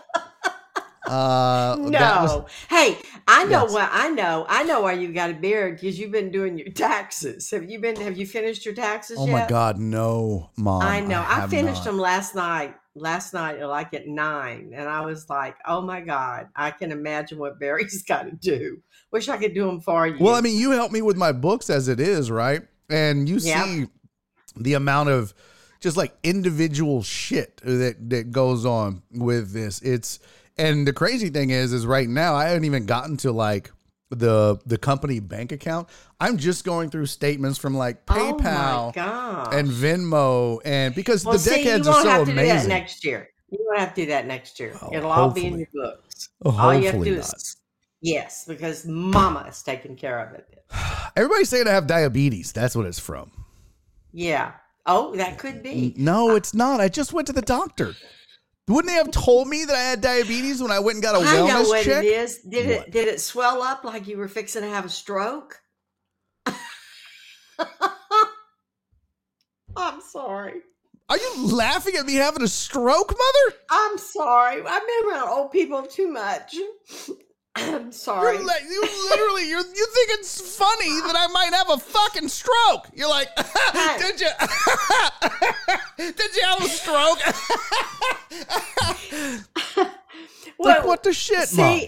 uh 1.08 1.76
no. 1.80 1.88
was- 1.90 2.50
hey, 2.68 2.98
I 3.28 3.44
know 3.44 3.62
Yes. 3.64 3.72
what 3.72 3.88
I 3.92 4.08
know. 4.10 4.46
I 4.48 4.62
know 4.64 4.80
why 4.80 4.92
you 4.94 5.12
got 5.12 5.30
a 5.30 5.34
beard 5.34 5.80
because 5.80 5.98
you've 5.98 6.12
been 6.12 6.30
doing 6.30 6.58
your 6.58 6.70
taxes. 6.70 7.50
Have 7.50 7.70
you 7.70 7.78
been? 7.80 7.96
Have 7.96 8.16
you 8.16 8.26
finished 8.26 8.64
your 8.64 8.74
taxes 8.74 9.18
oh 9.20 9.26
yet? 9.26 9.32
my 9.32 9.46
god, 9.48 9.78
no, 9.78 10.50
mom. 10.56 10.82
I 10.82 11.00
know. 11.00 11.20
I, 11.20 11.40
have 11.40 11.50
finished 11.50 11.84
not. 11.84 11.92
them 11.92 11.98
last 11.98 12.34
night. 12.34 12.74
Last 12.98 13.34
night, 13.34 13.60
like 13.60 13.92
at 13.92 14.06
nine, 14.08 14.72
and 14.74 14.88
I 14.88 15.02
was 15.02 15.28
like, 15.28 15.56
"Oh 15.66 15.82
my 15.82 16.00
god, 16.00 16.48
I 16.56 16.70
can 16.70 16.90
imagine 16.92 17.38
what 17.38 17.60
Barry's 17.60 18.02
got 18.08 18.22
to 18.22 18.30
do. 18.32 18.80
Wish 19.12 19.28
I 19.28 19.36
could 19.36 19.52
do 19.52 19.66
them 19.66 19.80
for 19.82 20.06
you." 20.06 20.16
Well, 20.18 20.34
I 20.34 20.40
mean, 20.40 20.58
you 20.58 20.70
help 20.70 20.92
me 20.92 21.02
with 21.02 21.18
my 21.18 21.30
books 21.32 21.68
as 21.68 21.88
it 21.88 22.00
is, 22.00 22.30
right? 22.30 22.62
And 22.88 23.28
you 23.28 23.36
Yep. 23.36 23.64
see 23.66 23.86
the 24.56 24.72
amount 24.72 25.10
of 25.10 25.34
just 25.80 25.98
like 25.98 26.16
individual 26.22 27.02
shit 27.02 27.60
that 27.64 28.08
that 28.08 28.32
goes 28.32 28.64
on 28.64 29.02
with 29.12 29.52
this. 29.52 29.82
It's 29.82 30.18
and 30.58 30.86
the 30.86 30.92
crazy 30.92 31.28
thing 31.28 31.50
is, 31.50 31.72
is 31.72 31.86
right 31.86 32.08
now 32.08 32.34
I 32.34 32.46
haven't 32.46 32.64
even 32.64 32.86
gotten 32.86 33.16
to 33.18 33.32
like 33.32 33.70
the 34.10 34.58
the 34.66 34.78
company 34.78 35.20
bank 35.20 35.52
account. 35.52 35.88
I'm 36.20 36.36
just 36.36 36.64
going 36.64 36.90
through 36.90 37.06
statements 37.06 37.58
from 37.58 37.76
like 37.76 37.98
oh 38.08 38.36
PayPal 38.38 38.94
god, 38.94 39.54
and 39.54 39.68
Venmo, 39.68 40.60
and 40.64 40.94
because 40.94 41.24
well, 41.24 41.34
the 41.34 41.38
see, 41.38 41.64
deckheads 41.64 41.86
are 41.86 42.02
so 42.02 42.08
have 42.08 42.20
to 42.20 42.26
do 42.26 42.34
that 42.36 42.42
amazing. 42.42 42.68
next 42.68 43.04
year. 43.04 43.28
You 43.50 43.58
won't 43.60 43.78
have 43.78 43.94
to 43.94 44.02
do 44.02 44.06
that 44.08 44.26
next 44.26 44.58
year. 44.58 44.76
Oh, 44.82 44.90
It'll 44.92 45.10
all 45.10 45.30
be 45.30 45.46
in 45.46 45.58
your 45.58 45.68
books. 45.72 46.30
Oh, 46.44 46.56
all 46.56 46.74
you 46.74 46.86
have 46.86 46.98
to 46.98 47.04
do 47.04 47.16
not. 47.16 47.36
is 47.36 47.56
yes, 48.00 48.44
because 48.46 48.86
Mama 48.86 49.46
is 49.48 49.62
taking 49.62 49.96
care 49.96 50.18
of 50.18 50.34
it. 50.34 50.64
Everybody's 51.16 51.48
saying 51.48 51.68
I 51.68 51.72
have 51.72 51.86
diabetes. 51.86 52.52
That's 52.52 52.74
what 52.74 52.86
it's 52.86 52.98
from. 52.98 53.30
Yeah. 54.12 54.52
Oh, 54.86 55.14
that 55.16 55.38
could 55.38 55.62
be. 55.62 55.94
No, 55.96 56.36
it's 56.36 56.54
not. 56.54 56.80
I 56.80 56.88
just 56.88 57.12
went 57.12 57.26
to 57.26 57.32
the 57.32 57.42
doctor. 57.42 57.94
Wouldn't 58.68 58.88
they 58.90 58.94
have 58.96 59.12
told 59.12 59.46
me 59.48 59.64
that 59.64 59.76
I 59.76 59.80
had 59.82 60.00
diabetes 60.00 60.60
when 60.60 60.72
I 60.72 60.80
went 60.80 60.96
and 60.96 61.02
got 61.02 61.14
a 61.14 61.18
I 61.18 61.34
know 61.36 61.46
wellness 61.46 61.68
what 61.68 61.84
check? 61.84 62.02
it 62.04 62.08
is. 62.08 62.38
Did 62.38 62.66
What? 62.66 62.88
it 62.88 62.92
did 62.92 63.06
it 63.08 63.20
swell 63.20 63.62
up 63.62 63.84
like 63.84 64.08
you 64.08 64.18
were 64.18 64.26
fixing 64.28 64.62
to 64.62 64.68
have 64.68 64.84
a 64.84 64.88
stroke? 64.88 65.60
I'm 69.76 70.00
sorry. 70.00 70.62
Are 71.08 71.16
you 71.16 71.46
laughing 71.52 71.94
at 71.96 72.06
me 72.06 72.14
having 72.14 72.42
a 72.42 72.48
stroke, 72.48 73.10
mother? 73.16 73.56
I'm 73.70 73.98
sorry. 73.98 74.60
I've 74.66 74.82
been 74.86 75.10
around 75.10 75.28
old 75.28 75.52
people 75.52 75.82
too 75.82 76.08
much. 76.10 76.56
I'm 77.56 77.92
sorry. 78.06 78.36
You're 78.36 78.44
li- 78.44 78.66
you 78.68 78.80
literally, 79.10 79.48
you're, 79.48 79.60
you 79.60 79.86
think 79.86 80.10
it's 80.18 80.56
funny 80.56 81.00
that 81.00 81.14
I 81.16 81.26
might 81.28 81.52
have 81.52 81.70
a 81.70 81.78
fucking 81.78 82.28
stroke. 82.28 82.88
You're 82.94 83.08
like, 83.08 83.28
did 83.98 84.20
you, 84.20 84.28
did 86.12 86.36
you 86.36 86.42
have 86.44 86.62
a 86.62 86.68
stroke? 86.68 87.20
like, 90.58 90.84
what 90.84 91.02
the 91.02 91.12
shit, 91.12 91.52
mom? 91.56 91.80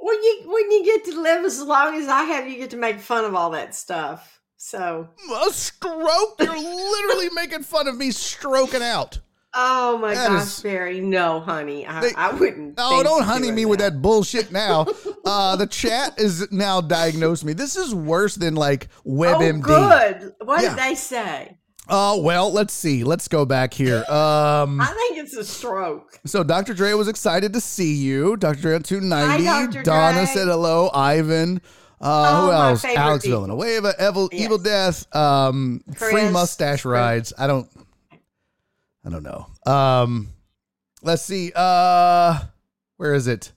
When 0.00 0.22
you 0.22 0.42
when 0.46 0.70
you 0.70 0.84
get 0.84 1.04
to 1.06 1.20
live 1.20 1.44
as 1.44 1.60
long 1.60 1.96
as 1.96 2.08
I 2.08 2.22
have, 2.24 2.46
you 2.48 2.58
get 2.58 2.70
to 2.70 2.76
make 2.76 3.00
fun 3.00 3.24
of 3.24 3.34
all 3.34 3.50
that 3.50 3.74
stuff. 3.74 4.40
So, 4.56 5.08
A 5.46 5.50
stroke? 5.52 6.36
You're 6.40 6.56
literally 6.56 7.28
making 7.34 7.62
fun 7.62 7.88
of 7.88 7.96
me 7.96 8.10
stroking 8.10 8.82
out. 8.82 9.20
Oh 9.56 9.98
my 9.98 10.14
That 10.14 10.28
gosh, 10.28 10.42
is- 10.42 10.62
Barry, 10.62 11.00
no, 11.00 11.40
honey, 11.40 11.86
I, 11.86 12.00
They- 12.00 12.14
I 12.14 12.30
wouldn't. 12.32 12.76
No, 12.76 13.02
don't 13.02 13.22
honey 13.24 13.50
me 13.50 13.64
with 13.64 13.80
that 13.80 14.00
bullshit 14.02 14.52
now. 14.52 14.86
Uh, 15.26 15.56
the 15.56 15.66
chat 15.66 16.14
is 16.20 16.52
now 16.52 16.80
diagnosed 16.80 17.44
me. 17.44 17.52
This 17.52 17.74
is 17.74 17.92
worse 17.92 18.36
than 18.36 18.54
like 18.54 18.86
Oh, 19.04 19.10
WebMD. 19.10 19.60
good. 19.62 20.34
What 20.44 20.62
Yeah. 20.62 20.68
did 20.68 20.78
they 20.78 20.94
say? 20.94 21.58
Oh 21.88 22.20
well, 22.20 22.52
let's 22.52 22.72
see. 22.72 23.02
Let's 23.02 23.26
go 23.26 23.44
back 23.44 23.74
here. 23.74 24.04
Um, 24.08 24.80
I 24.80 24.86
think 24.86 25.18
it's 25.18 25.34
a 25.36 25.42
stroke. 25.44 26.20
so 26.26 26.44
Dr. 26.44 26.74
Dre 26.74 26.92
was 26.92 27.08
excited 27.08 27.52
to 27.54 27.60
see 27.60 27.94
you. 27.94 28.36
Dr. 28.36 28.60
Dre 28.60 28.74
on 28.76 28.82
two 28.84 29.00
ninety. 29.00 29.46
Hi, 29.46 29.66
Dr. 29.66 29.82
Donna 29.82 30.18
Dre. 30.18 30.26
said 30.26 30.46
hello. 30.46 30.90
Ivan. 30.94 31.60
Uh, 32.00 32.04
Oh, 32.28 32.46
who 32.46 32.52
else? 32.52 32.84
Alex 32.84 33.24
people. 33.24 33.40
Villanueva. 33.46 33.94
Evil, 34.00 34.28
Yes. 34.30 34.40
Evil 34.42 34.58
Death. 34.58 35.16
Um, 35.16 35.80
free 35.96 36.28
mustache 36.30 36.84
rides. 36.84 37.32
I 37.36 37.48
don't. 37.48 37.68
I 39.06 39.10
don't 39.10 39.22
know. 39.22 39.46
Um, 39.72 40.28
let's 41.02 41.22
see. 41.22 41.52
Uh, 41.54 42.40
where 42.96 43.14
is 43.14 43.28
it? 43.28 43.52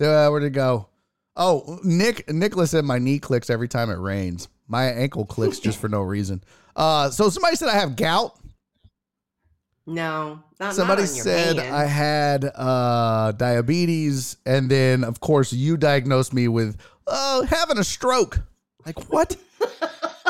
Uh, 0.00 0.28
where 0.28 0.40
did 0.40 0.46
it 0.46 0.50
go? 0.50 0.88
Oh, 1.36 1.78
Nick. 1.84 2.28
Nicholas 2.28 2.72
said 2.72 2.84
my 2.84 2.98
knee 2.98 3.20
clicks 3.20 3.48
every 3.48 3.68
time 3.68 3.90
it 3.90 3.98
rains. 3.98 4.48
My 4.66 4.86
ankle 4.86 5.24
clicks 5.24 5.60
just 5.60 5.78
for 5.78 5.88
no 5.88 6.00
reason. 6.00 6.42
Uh, 6.74 7.10
so 7.10 7.28
somebody 7.28 7.56
said 7.56 7.68
I 7.68 7.78
have 7.78 7.94
gout. 7.94 8.36
No, 9.84 10.40
not, 10.60 10.74
Somebody 10.74 11.02
not 11.02 11.10
said. 11.10 11.58
I 11.58 11.86
had 11.86 12.44
uh, 12.54 13.32
diabetes, 13.32 14.36
and 14.46 14.70
then 14.70 15.02
of 15.02 15.18
course 15.18 15.52
you 15.52 15.76
diagnosed 15.76 16.32
me 16.32 16.46
with 16.46 16.76
uh, 17.06 17.42
having 17.42 17.78
a 17.78 17.84
stroke. 17.84 18.38
Like 18.86 19.10
what? 19.10 19.36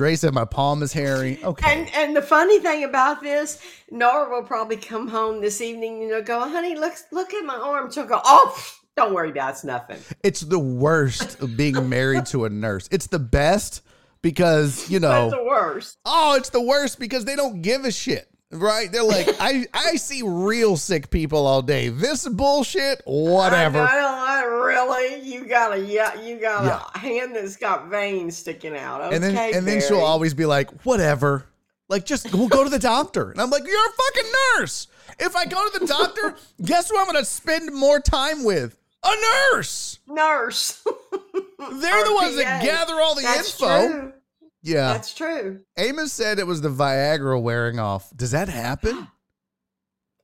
Dre 0.00 0.16
said 0.16 0.32
my 0.32 0.46
palm 0.46 0.82
is 0.82 0.94
hairy. 0.94 1.38
Okay. 1.44 1.78
And 1.78 1.94
and 1.94 2.16
the 2.16 2.22
funny 2.22 2.58
thing 2.58 2.84
about 2.84 3.22
this, 3.22 3.60
Nora 3.90 4.30
will 4.30 4.46
probably 4.46 4.78
come 4.78 5.06
home 5.06 5.42
this 5.42 5.60
evening 5.60 6.00
and 6.00 6.08
you'll 6.08 6.22
go, 6.22 6.40
honey, 6.40 6.74
look 6.74 6.94
look 7.12 7.34
at 7.34 7.44
my 7.44 7.56
arm. 7.56 7.92
She'll 7.92 8.06
go, 8.06 8.18
oh, 8.24 8.58
don't 8.96 9.12
worry 9.12 9.28
about 9.28 9.48
it, 9.48 9.52
it's 9.52 9.64
nothing. 9.64 9.98
It's 10.22 10.40
the 10.40 10.58
worst 10.58 11.42
of 11.42 11.54
being 11.54 11.90
married 11.90 12.24
to 12.26 12.46
a 12.46 12.48
nurse. 12.48 12.88
It's 12.90 13.08
the 13.08 13.18
best 13.18 13.82
because, 14.22 14.88
you 14.88 15.00
That's 15.00 15.30
know, 15.30 15.38
the 15.38 15.44
worst. 15.44 15.98
oh, 16.06 16.34
it's 16.34 16.48
the 16.48 16.62
worst 16.62 16.98
because 16.98 17.26
they 17.26 17.36
don't 17.36 17.60
give 17.60 17.84
a 17.84 17.92
shit. 17.92 18.26
Right? 18.52 18.90
They're 18.90 19.04
like, 19.04 19.28
I, 19.40 19.66
I 19.72 19.96
see 19.96 20.22
real 20.24 20.76
sick 20.76 21.10
people 21.10 21.46
all 21.46 21.62
day. 21.62 21.88
This 21.88 22.28
bullshit, 22.28 23.00
whatever. 23.04 23.78
I, 23.80 23.96
I 23.98 24.40
don't- 24.42 24.50
really, 24.64 25.20
you 25.22 25.46
got 25.46 25.72
a 25.72 25.78
yeah, 25.80 26.20
you 26.20 26.36
got 26.40 26.64
Yeah. 26.64 26.82
a 26.94 26.98
hand 26.98 27.34
that's 27.36 27.56
got 27.56 27.88
veins 27.88 28.36
sticking 28.36 28.76
out. 28.76 29.00
Okay, 29.02 29.14
and 29.16 29.24
then 29.24 29.54
and 29.54 29.66
then 29.66 29.80
she'll 29.80 29.98
always 30.00 30.32
be 30.34 30.46
like, 30.46 30.70
whatever. 30.82 31.46
Like, 31.88 32.04
just 32.06 32.32
we'll 32.32 32.48
go 32.48 32.62
to 32.62 32.70
the 32.70 32.78
doctor. 32.78 33.30
And 33.32 33.40
I'm 33.40 33.50
like, 33.50 33.66
you're 33.66 33.76
a 33.76 33.92
fucking 33.92 34.30
nurse. 34.58 34.86
If 35.18 35.34
I 35.34 35.44
go 35.44 35.68
to 35.68 35.78
the 35.80 35.86
doctor, 35.86 36.36
guess 36.64 36.88
who 36.90 36.98
I'm 36.98 37.06
gonna 37.06 37.24
spend 37.24 37.74
more 37.74 37.98
time 38.00 38.44
with? 38.44 38.76
A 39.04 39.10
nurse. 39.52 39.98
nurse. 40.08 40.82
They're 40.84 42.04
the 42.04 42.14
ones 42.14 42.36
that 42.36 42.62
gather 42.62 42.94
all 43.00 43.14
the 43.14 43.22
That's 43.22 43.52
info. 43.60 43.88
true. 43.88 44.12
Yeah. 44.62 44.92
That's 44.92 45.14
true. 45.14 45.60
Amos 45.78 46.12
said 46.12 46.38
it 46.38 46.46
was 46.46 46.60
the 46.60 46.68
Viagra 46.68 47.40
wearing 47.40 47.78
off. 47.78 48.14
Does 48.16 48.30
that 48.32 48.48
happen? 48.48 49.08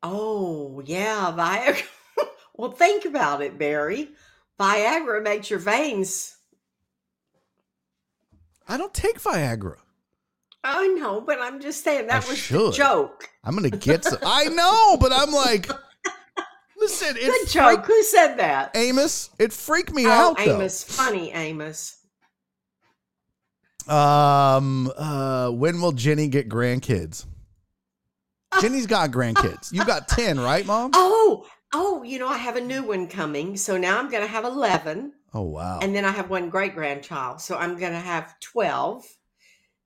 Oh 0.02 0.80
yeah, 0.84 1.34
Viagra. 1.36 1.82
well, 2.54 2.70
think 2.70 3.06
about 3.06 3.42
it, 3.42 3.58
Barry. 3.58 4.10
Viagra 4.60 5.20
makes 5.22 5.50
your 5.50 5.58
veins. 5.58 6.36
I 8.68 8.76
don't 8.76 8.94
take 8.94 9.20
Viagra. 9.20 9.76
I 10.62 10.86
know, 10.88 11.20
but 11.20 11.40
I'm 11.40 11.60
just 11.60 11.82
saying 11.82 12.06
that 12.08 12.24
I 12.24 12.28
was 12.28 12.38
should. 12.38 12.72
the 12.72 12.76
joke. 12.76 13.28
I'm 13.42 13.56
gonna 13.56 13.70
get 13.90 14.04
some. 14.04 14.18
I 14.24 14.44
know, 14.44 14.96
but 14.98 15.12
I'm 15.12 15.32
like, 15.32 15.68
listen, 16.78 17.16
it 17.18 17.48
joke. 17.48 17.84
Who 17.86 18.02
said 18.04 18.36
that? 18.36 18.76
Amos. 18.76 19.30
It 19.40 19.52
freaked 19.52 19.92
me 19.92 20.06
Oh, 20.06 20.10
out 20.10 20.36
though. 20.36 20.56
Amos. 20.56 20.84
Funny, 20.84 21.32
Amos. 21.32 21.95
Um, 23.88 24.92
uh, 24.96 25.50
when 25.50 25.80
will 25.80 25.92
Jenny 25.92 26.28
get 26.28 26.48
grandkids? 26.48 27.26
Jenny's 28.60 28.86
got 28.86 29.10
grandkids. 29.10 29.72
You 29.72 29.84
got 29.84 30.08
10, 30.08 30.40
right, 30.40 30.64
mom? 30.66 30.90
Oh, 31.28 31.46
oh, 31.74 32.02
you 32.02 32.18
know, 32.18 32.28
I 32.28 32.38
have 32.38 32.56
a 32.56 32.60
new 32.60 32.82
one 32.82 33.08
coming. 33.08 33.56
So 33.56 33.76
now 33.76 33.98
I'm 33.98 34.08
going 34.08 34.22
to 34.22 34.28
have 34.28 34.44
11. 34.44 35.12
Oh, 35.34 35.42
wow. 35.42 35.80
And 35.82 35.94
then 35.94 36.04
I 36.04 36.10
have 36.10 36.30
one 36.30 36.48
great 36.48 36.74
grandchild. 36.74 37.40
So 37.40 37.56
I'm 37.56 37.76
going 37.76 37.92
to 37.92 37.98
have 37.98 38.38
12. 38.40 39.04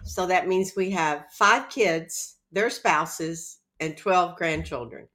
So 0.04 0.26
that 0.26 0.46
means 0.46 0.74
we 0.76 0.90
have 0.90 1.26
five 1.32 1.68
kids, 1.68 2.36
their 2.52 2.70
spouses, 2.70 3.58
and 3.80 3.96
12 3.96 4.36
grandchildren. 4.36 5.08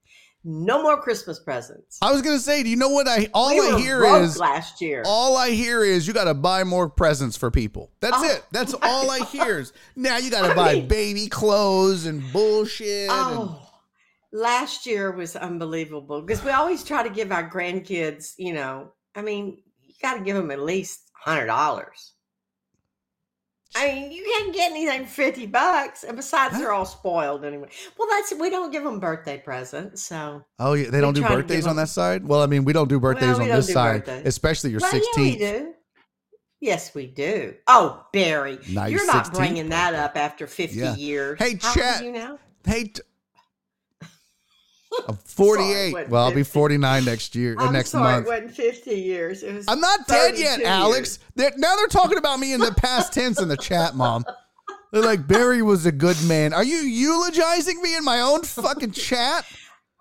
No 0.47 0.81
more 0.83 1.01
Christmas 1.01 1.39
presents. 1.39 1.97
I 2.01 2.11
was 2.11 2.21
gonna 2.21 2.39
say, 2.39 2.61
do 2.63 2.69
you 2.69 2.75
know 2.75 2.89
what 2.89 3.07
I 3.07 3.27
all 3.33 3.49
we 3.49 3.59
I 3.75 3.79
hear 3.79 4.03
is 4.21 4.37
last 4.37 4.79
year. 4.79 5.01
all 5.05 5.35
I 5.35 5.49
hear 5.49 5.83
is 5.83 6.07
you 6.07 6.13
got 6.13 6.25
to 6.25 6.33
buy 6.35 6.63
more 6.63 6.87
presents 6.87 7.35
for 7.35 7.49
people. 7.49 7.91
That's 7.99 8.15
Oh, 8.17 8.23
it. 8.31 8.43
That's 8.51 8.73
all 8.81 9.09
I 9.09 9.19
hear 9.25 9.59
is 9.59 9.73
now 9.95 10.17
you 10.17 10.29
got 10.29 10.43
to 10.45 10.51
I 10.51 10.55
buy 10.55 10.73
mean- 10.75 10.87
baby 10.87 11.27
clothes 11.27 12.05
and 12.05 12.21
bullshit. 12.31 13.09
and- 13.09 13.37
Oh, 13.39 13.61
last 14.31 14.85
year 14.85 15.11
was 15.11 15.35
unbelievable 15.35 16.21
because 16.21 16.43
we 16.43 16.51
always 16.51 16.83
try 16.83 17.01
to 17.03 17.09
give 17.09 17.31
our 17.31 17.49
grandkids, 17.49 18.33
you 18.37 18.53
know, 18.53 18.91
I 19.15 19.21
mean, 19.21 19.61
you 19.81 19.93
got 20.01 20.15
to 20.17 20.23
give 20.23 20.35
them 20.35 20.51
at 20.51 20.59
least 20.59 21.09
hundred 21.13 21.47
dollars. 21.47 22.13
I 23.77 23.87
mean, 23.93 24.11
you 24.11 24.23
can't 24.23 24.53
get 24.53 24.71
anything 24.71 25.03
for 25.05 25.11
fifty 25.11 25.45
bucks, 25.45 26.03
and 26.03 26.15
besides, 26.15 26.57
they're 26.57 26.71
all 26.71 26.85
spoiled 26.85 27.43
anyway. 27.43 27.67
Well, 27.97 28.07
that's 28.09 28.33
we 28.39 28.49
don't 28.49 28.71
give 28.71 28.83
them 28.83 28.99
birthday 28.99 29.37
presents, 29.37 30.03
so 30.03 30.43
oh 30.59 30.73
yeah, 30.73 30.89
they 30.89 31.01
don't 31.01 31.13
do 31.13 31.21
birthdays 31.23 31.67
on 31.67 31.75
that 31.75 31.89
side. 31.89 32.25
Well, 32.25 32.41
I 32.41 32.45
mean, 32.45 32.63
we 32.63 32.71
don't 32.73 32.87
do 32.87 32.99
birthdays 32.99 33.37
Well, 33.37 33.45
we 33.45 33.51
on 33.51 33.57
this 33.57 33.71
side, 33.71 34.05
birthdays. 34.05 34.25
especially 34.27 34.71
your 34.71 34.79
Well, 34.79 34.93
yeah, 34.95 35.01
we 35.17 35.35
do. 35.37 35.73
Yes, 36.61 36.95
we 36.95 37.05
do. 37.07 37.53
Oh, 37.67 38.05
Barry, 38.13 38.57
Now 38.69 38.85
you're 38.85 39.05
not 39.05 39.25
16th 39.25 39.33
bringing 39.35 39.69
that 39.69 39.93
up 39.93 40.15
after 40.15 40.47
fifty 40.47 40.77
Yeah. 40.77 40.95
years. 40.95 41.37
Hey, 41.37 41.59
How 41.61 41.73
chat. 41.73 42.03
you 42.03 42.11
now? 42.13 42.39
Hey, 42.65 42.85
t- 42.85 43.01
I'm 45.07 45.17
48. 45.25 45.93
wasn't 45.93 46.09
well, 46.11 46.23
I'll 46.25 46.33
be 46.33 46.43
49 46.43 47.05
next 47.05 47.35
year, 47.35 47.55
I'm 47.59 47.73
next 47.73 47.89
sorry, 47.91 48.03
month. 48.13 48.27
it 48.27 48.29
wasn't 48.29 48.51
fifty 48.55 48.95
years. 49.01 49.43
It 49.43 49.53
was. 49.55 49.65
I'm 49.67 49.79
not 49.81 50.07
dead 50.07 50.37
yet, 50.37 50.51
32 50.55 50.67
Alex. 50.67 51.19
They're, 51.35 51.51
now 51.57 51.75
they're 51.75 51.87
talking 51.87 52.17
about 52.17 52.39
me 52.39 52.53
in 52.53 52.59
the 52.59 52.71
past 52.73 53.13
tense 53.13 53.41
in 53.41 53.47
the 53.47 53.57
chat, 53.57 53.95
Mom. 53.95 54.25
They're 54.91 55.03
like, 55.03 55.27
Barry 55.27 55.61
was 55.61 55.85
a 55.85 55.91
good 55.91 56.15
man. 56.25 56.53
Are 56.53 56.63
you 56.63 56.77
eulogizing 56.77 57.81
me 57.81 57.97
in 57.97 58.03
my 58.05 58.21
own 58.21 58.43
fucking 58.43 58.91
chat? 58.91 59.45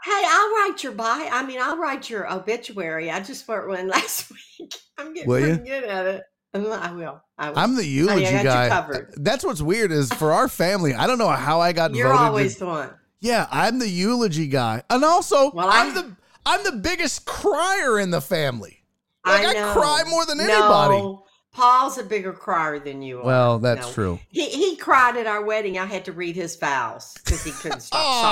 Hey, 0.05 0.23
I'll 0.27 0.51
write 0.51 0.83
your 0.85 0.93
bio. 0.93 1.29
I 1.33 1.45
mean, 1.45 1.59
I'll 1.61 1.79
write 1.79 2.09
your 2.11 2.31
obituary. 2.31 3.11
I 3.11 3.21
just 3.21 3.49
wrote 3.49 3.67
one 3.69 3.89
last 3.89 4.31
week. 4.61 4.75
I'm 4.99 5.13
getting 5.15 5.29
Will 5.29 5.41
you? 5.41 5.47
pretty 5.57 5.65
good 5.71 5.85
at 5.85 6.07
it. 6.07 6.23
I 6.53 6.59
will. 6.93 7.21
I 7.37 7.51
will. 7.51 7.59
I'm 7.59 7.75
the 7.75 7.85
eulogy 7.85 8.27
I 8.29 8.39
you 8.39 8.45
guy. 8.45 9.01
That's 9.17 9.45
what's 9.45 9.61
weird 9.63 9.91
is 9.91 10.13
for 10.13 10.33
our 10.33 10.47
family. 10.47 10.95
I 10.95 11.09
don't 11.09 11.19
know 11.19 11.29
how 11.29 11.61
I 11.61 11.73
got 11.73 11.93
You're 11.97 12.07
voted. 12.09 12.21
to- 12.21 12.25
always 12.27 12.57
the 12.59 12.67
one. 12.67 12.91
Yeah, 13.25 13.47
I'm 13.51 13.79
the 13.79 13.89
eulogy 13.89 14.47
guy, 14.47 14.83
and 14.91 15.03
also 15.05 15.51
Well, 15.51 15.69
I'm 15.69 15.91
I- 15.91 15.95
the 16.01 16.17
I'm 16.47 16.63
the 16.63 16.73
biggest 16.73 17.25
crier 17.25 17.99
in 17.99 18.11
the 18.11 18.21
family. 18.21 18.83
Like, 19.27 19.47
I 19.47 19.71
I 19.71 19.73
cry 19.73 20.03
more 20.07 20.27
than 20.27 20.39
anybody. 20.39 20.99
No, 20.99 21.25
Paul's 21.53 21.97
a 21.97 22.03
bigger 22.03 22.33
crier 22.35 22.79
than 22.81 23.01
you 23.01 23.21
are. 23.21 23.25
Well, 23.25 23.59
that's 23.61 23.87
No. 23.87 23.93
true. 23.95 24.19
He 24.29 24.49
he 24.51 24.77
cried 24.77 25.17
at 25.17 25.27
our 25.27 25.43
wedding. 25.43 25.79
I 25.79 25.87
had 25.87 26.05
to 26.05 26.13
read 26.13 26.37
his 26.37 26.57
vows 26.57 27.15
because 27.25 27.43
he 27.43 27.53
couldn't 27.53 27.81
stop 27.89 27.99
Oh, 28.05 28.23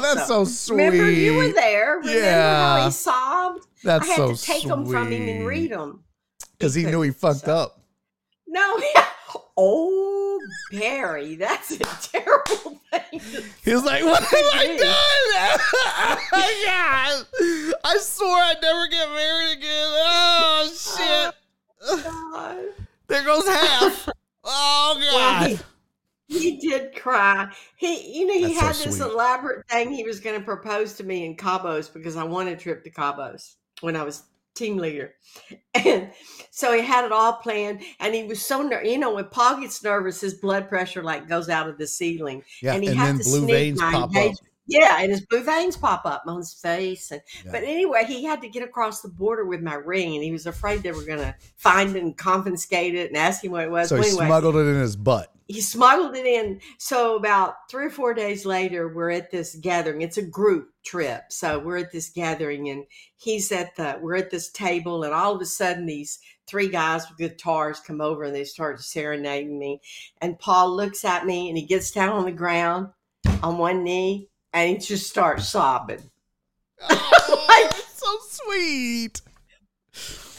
sobbing. 0.00 0.16
that's 0.16 0.26
so, 0.28 0.44
sweet. 0.44 0.76
Remember, 0.86 1.10
you 1.10 1.36
were 1.36 1.52
there. 1.52 1.98
Remember 1.98 2.20
how 2.20 2.26
Yeah. 2.78 2.84
he 2.86 2.90
sobbed? 2.90 3.66
That's 3.84 4.04
I 4.04 4.08
had 4.08 4.16
so 4.16 4.34
to 4.34 4.42
take 4.42 4.66
them 4.66 4.86
from 4.86 5.12
him 5.12 5.28
and 5.28 5.46
read 5.46 5.70
them. 5.70 6.02
because 6.58 6.74
he, 6.74 6.84
knew 6.84 7.02
he 7.02 7.10
fucked 7.12 7.40
so. 7.44 7.54
up. 7.54 7.80
No, 8.48 8.80
oh, 9.56 10.21
Barry, 10.70 11.34
that's 11.36 11.70
a 11.72 11.78
terrible 12.02 12.80
thing. 12.90 13.20
to 13.20 13.42
He 13.64 13.74
was 13.74 13.84
like, 13.84 14.02
"What 14.04 14.22
have 14.22 14.30
I 14.32 14.66
Gee. 14.66 14.78
done? 14.78 16.18
oh, 16.32 16.62
God. 16.66 17.76
I 17.84 17.98
swore 17.98 18.28
I'd 18.36 18.60
never 18.62 18.86
get 18.88 19.08
married 19.10 19.58
again. 19.58 19.88
Oh 19.94 20.70
shit! 20.72 21.34
Oh, 21.82 22.02
God. 22.32 22.84
There 23.08 23.24
goes 23.24 23.46
half. 23.46 24.08
Oh 24.44 24.96
Well, 24.98 25.12
God! 25.52 25.60
he, 26.26 26.38
he 26.38 26.56
did 26.58 26.96
cry. 26.96 27.48
He, 27.76 28.18
you 28.18 28.26
know, 28.26 28.34
he 28.34 28.54
That's 28.54 28.58
so 28.58 28.60
had 28.66 28.74
this 28.74 28.96
sweet. 28.98 29.12
elaborate 29.12 29.68
thing 29.68 29.92
he 29.92 30.02
was 30.02 30.18
going 30.18 30.36
to 30.36 30.44
propose 30.44 30.94
to 30.94 31.04
me 31.04 31.24
in 31.24 31.36
Cabos 31.36 31.92
because 31.94 32.16
I 32.16 32.24
wanted 32.24 32.54
a 32.54 32.60
trip 32.60 32.82
to 32.82 32.90
Cabos 32.90 33.54
when 33.82 33.94
I 33.94 34.02
was 34.02 34.24
team 34.54 34.76
leader, 34.76 35.14
and 35.74 36.10
so 36.50 36.72
he 36.74 36.82
had 36.82 37.04
it 37.04 37.12
all 37.12 37.34
planned. 37.34 37.82
And 38.00 38.14
he 38.14 38.24
was 38.24 38.44
so, 38.44 38.62
ner- 38.62 38.84
you 38.84 38.98
know, 38.98 39.14
when 39.14 39.24
Paul 39.26 39.60
gets 39.60 39.82
nervous, 39.82 40.20
his 40.20 40.34
blood 40.34 40.68
pressure 40.68 41.02
like 41.02 41.28
goes 41.28 41.48
out 41.48 41.68
of 41.68 41.78
the 41.78 41.86
ceiling. 41.86 42.42
yeah, 42.60 42.74
and 42.74 42.84
and, 42.84 42.92
he 42.92 42.96
had 42.98 43.08
then 43.08 43.18
to 43.18 43.24
blue 43.24 43.38
sneak 43.40 43.50
veins 43.50 43.80
my 43.80 43.92
pop 43.92 44.10
up. 44.10 44.16
engagement- 44.16 44.48
Yeah, 44.66 44.98
and 45.00 45.10
his 45.10 45.26
blue 45.26 45.42
veins 45.42 45.76
pop 45.76 46.02
up 46.06 46.22
on 46.26 46.38
his 46.38 46.54
face. 46.54 47.10
And 47.10 47.20
Yeah. 47.44 47.50
but 47.52 47.64
anyway, 47.64 48.04
he 48.04 48.24
had 48.24 48.40
to 48.42 48.48
get 48.48 48.62
across 48.62 49.00
the 49.02 49.08
border 49.08 49.44
with 49.44 49.60
my 49.60 49.74
ring, 49.74 50.14
and 50.14 50.22
he 50.22 50.30
was 50.32 50.46
afraid 50.46 50.82
they 50.82 50.92
were 50.92 51.04
going 51.04 51.18
to 51.18 51.34
find 51.56 51.96
and 51.96 52.16
confiscate 52.16 52.94
it 52.94 53.08
and 53.08 53.16
ask 53.16 53.42
him 53.42 53.52
what 53.52 53.64
it 53.64 53.70
was. 53.70 53.88
So 53.88 53.96
Well, 53.96 54.04
he 54.04 54.10
anyway, 54.10 54.26
smuggled 54.26 54.56
it 54.56 54.66
in 54.66 54.80
his 54.80 54.94
butt. 54.96 55.32
he 55.48 55.60
smuggled 55.60 56.14
it 56.16 56.24
in. 56.24 56.60
So 56.78 57.16
about 57.16 57.54
three 57.70 57.86
or 57.86 57.90
four 57.90 58.14
days 58.14 58.46
later, 58.46 58.88
we're 58.88 59.10
at 59.10 59.30
this 59.32 59.56
gathering. 59.56 60.00
It's 60.00 60.16
a 60.16 60.22
group 60.22 60.68
trip. 60.84 61.24
So 61.30 61.58
we're 61.58 61.78
at 61.78 61.92
this 61.92 62.08
gathering 62.08 62.68
and 62.70 62.84
he's 63.16 63.52
at 63.52 63.76
the 63.76 63.98
we're 64.00 64.16
at 64.16 64.30
this 64.30 64.50
table 64.50 65.02
and 65.04 65.12
all 65.12 65.34
of 65.34 65.40
a 65.42 65.44
sudden 65.46 65.86
these 65.86 66.18
three 66.48 66.68
guys 66.68 67.06
with 67.08 67.18
guitars 67.18 67.80
come 67.80 68.00
over 68.00 68.24
and 68.24 68.34
they 68.34 68.44
start 68.44 68.80
serenading 68.80 69.58
me. 69.58 69.80
And 70.20 70.38
Paul 70.38 70.74
looks 70.74 71.04
at 71.04 71.26
me 71.26 71.48
and 71.48 71.58
he 71.58 71.66
gets 71.66 71.90
down 71.90 72.10
on 72.10 72.24
the 72.24 72.32
ground 72.32 72.88
on 73.42 73.58
one 73.58 73.84
knee 73.84 74.28
and 74.52 74.70
he 74.70 74.76
just 74.78 75.08
starts 75.08 75.48
sobbing. 75.48 76.10
Oh, 76.88 77.46
Like- 77.48 77.72
so 77.94 78.16
sweet. 78.28 79.20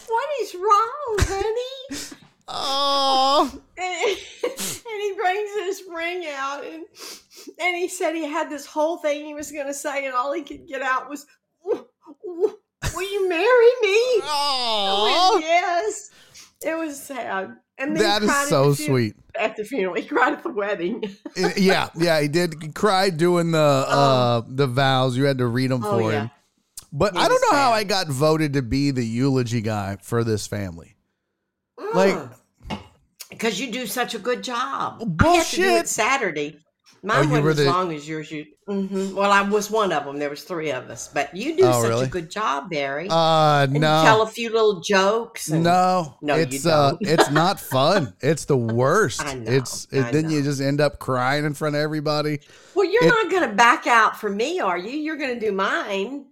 What 0.08 0.30
is 0.42 0.56
wrong, 0.56 1.16
honey? 1.20 2.00
Oh, 2.48 3.50
and, 3.78 4.18
and 4.44 5.02
he 5.02 5.14
brings 5.16 5.50
this 5.56 5.84
ring 5.90 6.26
out 6.36 6.64
and 6.66 6.84
and 7.60 7.76
he 7.76 7.88
said 7.88 8.14
he 8.14 8.26
had 8.28 8.50
this 8.50 8.66
whole 8.66 8.98
thing 8.98 9.26
he 9.26 9.34
was 9.34 9.52
going 9.52 9.68
to 9.68 9.74
say 9.74 10.06
and 10.06 10.14
all 10.14 10.34
he 10.34 10.44
could 10.44 10.68
get 10.68 10.82
out 10.82 11.10
was 11.10 11.26
"W- 11.64 11.86
w- 12.26 12.58
will 12.94 13.12
you 13.14 13.30
marry 13.30 13.72
me 13.82 14.22
oh, 14.24 15.32
went, 15.34 15.46
yes 15.46 16.10
it 16.66 16.78
was 16.78 17.02
sad 17.02 17.56
and 17.78 17.96
then 17.96 17.98
he 18.22 18.28
that 18.28 18.44
is 18.44 18.50
so 18.50 18.74
sweet. 18.74 19.16
at 19.40 19.56
the 19.58 19.64
funeral 19.64 19.96
he 19.96 20.04
cried 20.06 20.34
at 20.34 20.44
the 20.44 20.50
wedding 20.52 21.04
Eh, 21.38 21.54
yeah, 21.58 21.90
yeah, 21.96 22.22
he 22.22 22.28
did. 22.28 22.56
He 22.62 22.70
cried 22.72 23.18
doing 23.18 23.52
the 23.52 23.58
uh 23.60 24.42
the 24.48 24.68
vows. 24.68 25.18
You 25.18 25.24
had 25.26 25.40
to 25.40 25.48
read 25.48 25.72
them 25.72 25.84
oh 25.84 26.00
for 26.00 26.12
yeah 26.12 26.22
him. 26.24 26.32
But 26.92 27.14
He 27.16 27.20
I 27.20 27.28
don't 27.28 27.42
know 27.52 27.58
how. 27.58 27.72
I 27.72 27.84
got 27.84 28.08
voted 28.08 28.54
to 28.54 28.62
be 28.62 28.92
the 28.92 29.04
eulogy 29.04 29.62
guy 29.62 29.98
for 30.02 30.24
this 30.24 30.46
family. 30.46 30.96
Like- 31.94 32.18
because 33.30 33.60
you 33.60 33.72
do 33.72 33.88
such 33.88 34.14
a 34.14 34.20
good 34.20 34.44
job 34.44 35.02
I 35.02 35.06
had 35.36 35.46
to 35.48 35.56
do 35.56 35.64
Bullshit. 35.64 35.66
it 35.66 35.88
Saturday 35.88 36.60
Mine 37.06 37.26
you 37.26 37.42
wasn't 37.42 37.50
as 37.50 37.58
the- 37.58 37.66
long 37.66 37.94
as 37.94 38.08
yours. 38.08 38.32
You, 38.32 38.46
hmm 38.66 39.14
well, 39.14 39.30
I 39.30 39.42
was 39.42 39.70
one 39.70 39.92
of 39.92 40.06
them. 40.06 40.18
There 40.20 40.30
was 40.30 40.44
three 40.44 40.72
of 40.72 40.90
us, 40.90 41.10
but 41.14 41.36
you 41.36 41.58
do 41.58 41.64
Oh, 41.66 41.82
such 41.82 41.90
really? 41.90 42.06
a 42.06 42.10
good 42.10 42.32
job, 42.32 42.70
Barry. 42.70 43.10
Uh 43.10 43.64
and 43.64 43.74
you 43.74 43.80
no. 43.82 44.02
tell 44.04 44.22
a 44.22 44.28
few 44.28 44.50
little 44.50 44.80
jokes. 44.80 45.50
And, 45.50 45.64
No, 45.66 46.16
No, 46.22 46.36
it's 46.36 46.66
uh, 46.66 46.96
it's 47.02 47.30
not 47.30 47.60
fun. 47.60 48.14
It's 48.22 48.46
the 48.46 48.56
worst. 48.58 49.22
I 49.22 49.34
know, 49.34 49.52
it's 49.52 49.86
it, 49.92 50.06
I 50.06 50.12
then 50.12 50.30
you 50.30 50.42
just 50.44 50.62
end 50.62 50.80
up 50.80 51.00
crying 51.00 51.44
in 51.44 51.54
front 51.54 51.76
of 51.76 51.82
everybody. 51.82 52.40
Well, 52.74 52.86
you're 52.86 53.04
It- 53.04 53.10
not 53.10 53.30
going 53.30 53.50
to 53.50 53.54
back 53.56 53.86
out 53.86 54.18
for 54.18 54.30
me, 54.30 54.62
are 54.62 54.78
you? 54.78 54.92
You're 54.92 55.18
going 55.18 55.38
to 55.38 55.46
do 55.46 55.52
mine. 55.52 56.28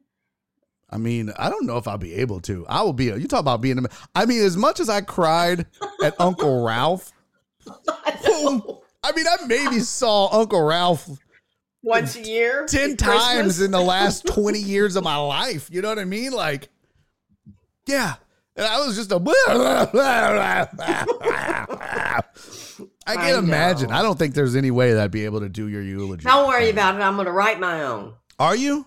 I 0.89 0.97
mean, 0.97 1.31
I 1.37 1.49
don't 1.49 1.65
know 1.65 1.77
if 1.77 1.87
I'll 1.87 1.97
be 1.97 2.13
able 2.15 2.39
to. 2.41 2.65
I 2.67 2.81
will 2.81 2.91
be. 2.93 3.05
You 3.05 3.27
talk 3.27 3.39
about 3.41 3.61
being. 3.61 3.77
a 3.77 3.89
I 4.15 4.25
mean, 4.25 4.41
as 4.41 4.55
much 4.57 4.79
as 4.79 4.87
I 4.89 5.01
cried 5.01 5.65
at 6.03 6.15
Uncle 6.19 6.63
Ralph, 6.65 7.11
I 9.03 9.11
mean, 9.13 9.25
I 9.27 9.45
maybe 9.47 9.79
saw 9.79 10.29
Uncle 10.31 10.61
Ralph 10.61 11.09
Once 11.83 12.15
a 12.15 12.21
year, 12.21 12.65
ten 12.69 12.95
times 12.97 13.23
Christmas. 13.35 13.61
in 13.61 13.71
the 13.71 13.81
last 13.81 14.25
twenty 14.27 14.59
years 14.59 14.95
of 14.95 15.03
my 15.03 15.17
life. 15.17 15.69
You 15.71 15.81
know 15.81 15.89
what 15.89 15.99
I 15.99 16.05
mean? 16.05 16.31
Like, 16.31 16.69
yeah. 17.87 18.15
And 18.55 18.65
I 18.67 18.85
was 18.85 18.95
just 18.97 19.11
a. 19.11 19.15
I 19.47 20.67
I 23.07 23.15
can't 23.15 23.37
imagine. 23.43 23.91
I 23.91 24.01
don't 24.01 24.19
think 24.19 24.33
there's 24.35 24.55
any 24.55 24.71
way 24.71 24.93
that 24.93 25.03
I'd 25.03 25.11
be 25.11 25.25
able 25.25 25.39
to 25.39 25.49
do 25.49 25.67
your 25.67 25.81
eulogy. 25.81 26.23
Don't 26.25 26.47
worry 26.47 26.69
about 26.69 26.95
it. 26.95 27.01
I'm 27.01 27.15
going 27.15 27.25
to 27.25 27.31
write 27.31 27.59
my 27.59 27.83
own. 27.83 28.13
Are 28.39 28.55
you? 28.55 28.85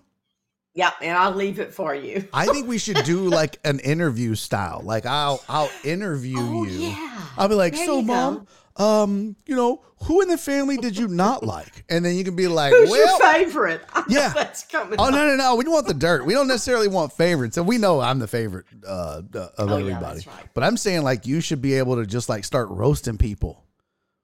Yep, 0.74 0.94
and 1.02 1.16
I'll 1.16 1.32
leave 1.34 1.60
it 1.60 1.72
for 1.72 1.94
you. 1.94 2.26
I 2.32 2.46
think 2.46 2.66
we 2.66 2.78
should 2.78 3.04
do 3.04 3.28
like 3.28 3.58
an 3.64 3.78
interview 3.80 4.34
style. 4.34 4.80
Like 4.84 5.06
I'll 5.06 5.42
I'll 5.48 5.70
interview 5.84 6.36
Oh 6.38 6.64
you. 6.64 6.88
yeah. 6.88 7.20
I'll 7.38 7.48
be 7.48 7.54
like, 7.54 7.74
There 7.74 7.86
so 7.86 8.02
mom, 8.02 8.46
um, 8.76 9.36
you 9.46 9.54
know, 9.56 9.82
who 10.04 10.20
in 10.20 10.28
the 10.28 10.36
family 10.38 10.76
did 10.76 10.96
you 10.98 11.08
not 11.08 11.44
like? 11.44 11.84
And 11.88 12.04
then 12.04 12.16
you 12.16 12.24
can 12.24 12.36
be 12.36 12.48
like, 12.48 12.72
Who's 12.72 12.90
well, 12.90 13.18
your 13.18 13.32
favorite? 13.32 13.82
I 13.92 14.04
yeah. 14.08 14.32
that's 14.34 14.64
coming. 14.64 14.96
oh 14.98 15.04
up. 15.06 15.12
no 15.12 15.26
no 15.26 15.36
no, 15.36 15.54
we 15.56 15.64
don't 15.64 15.72
want 15.72 15.86
the 15.86 15.94
dirt. 15.94 16.26
We 16.26 16.34
don't 16.34 16.48
necessarily 16.48 16.88
want 16.88 17.12
favorites, 17.12 17.56
and 17.56 17.66
we 17.66 17.78
know 17.78 18.00
I'm 18.00 18.18
the 18.18 18.26
favorite 18.26 18.66
uh, 18.86 19.22
of 19.32 19.52
Oh, 19.58 19.76
everybody. 19.76 20.00
that's 20.16 20.26
right. 20.26 20.46
But 20.54 20.64
I'm 20.64 20.76
saying 20.76 21.02
like 21.02 21.26
you 21.26 21.40
should 21.40 21.62
be 21.62 21.74
able 21.74 21.96
to 21.96 22.06
just 22.06 22.28
like 22.28 22.44
start 22.44 22.68
roasting 22.70 23.16
people. 23.18 23.60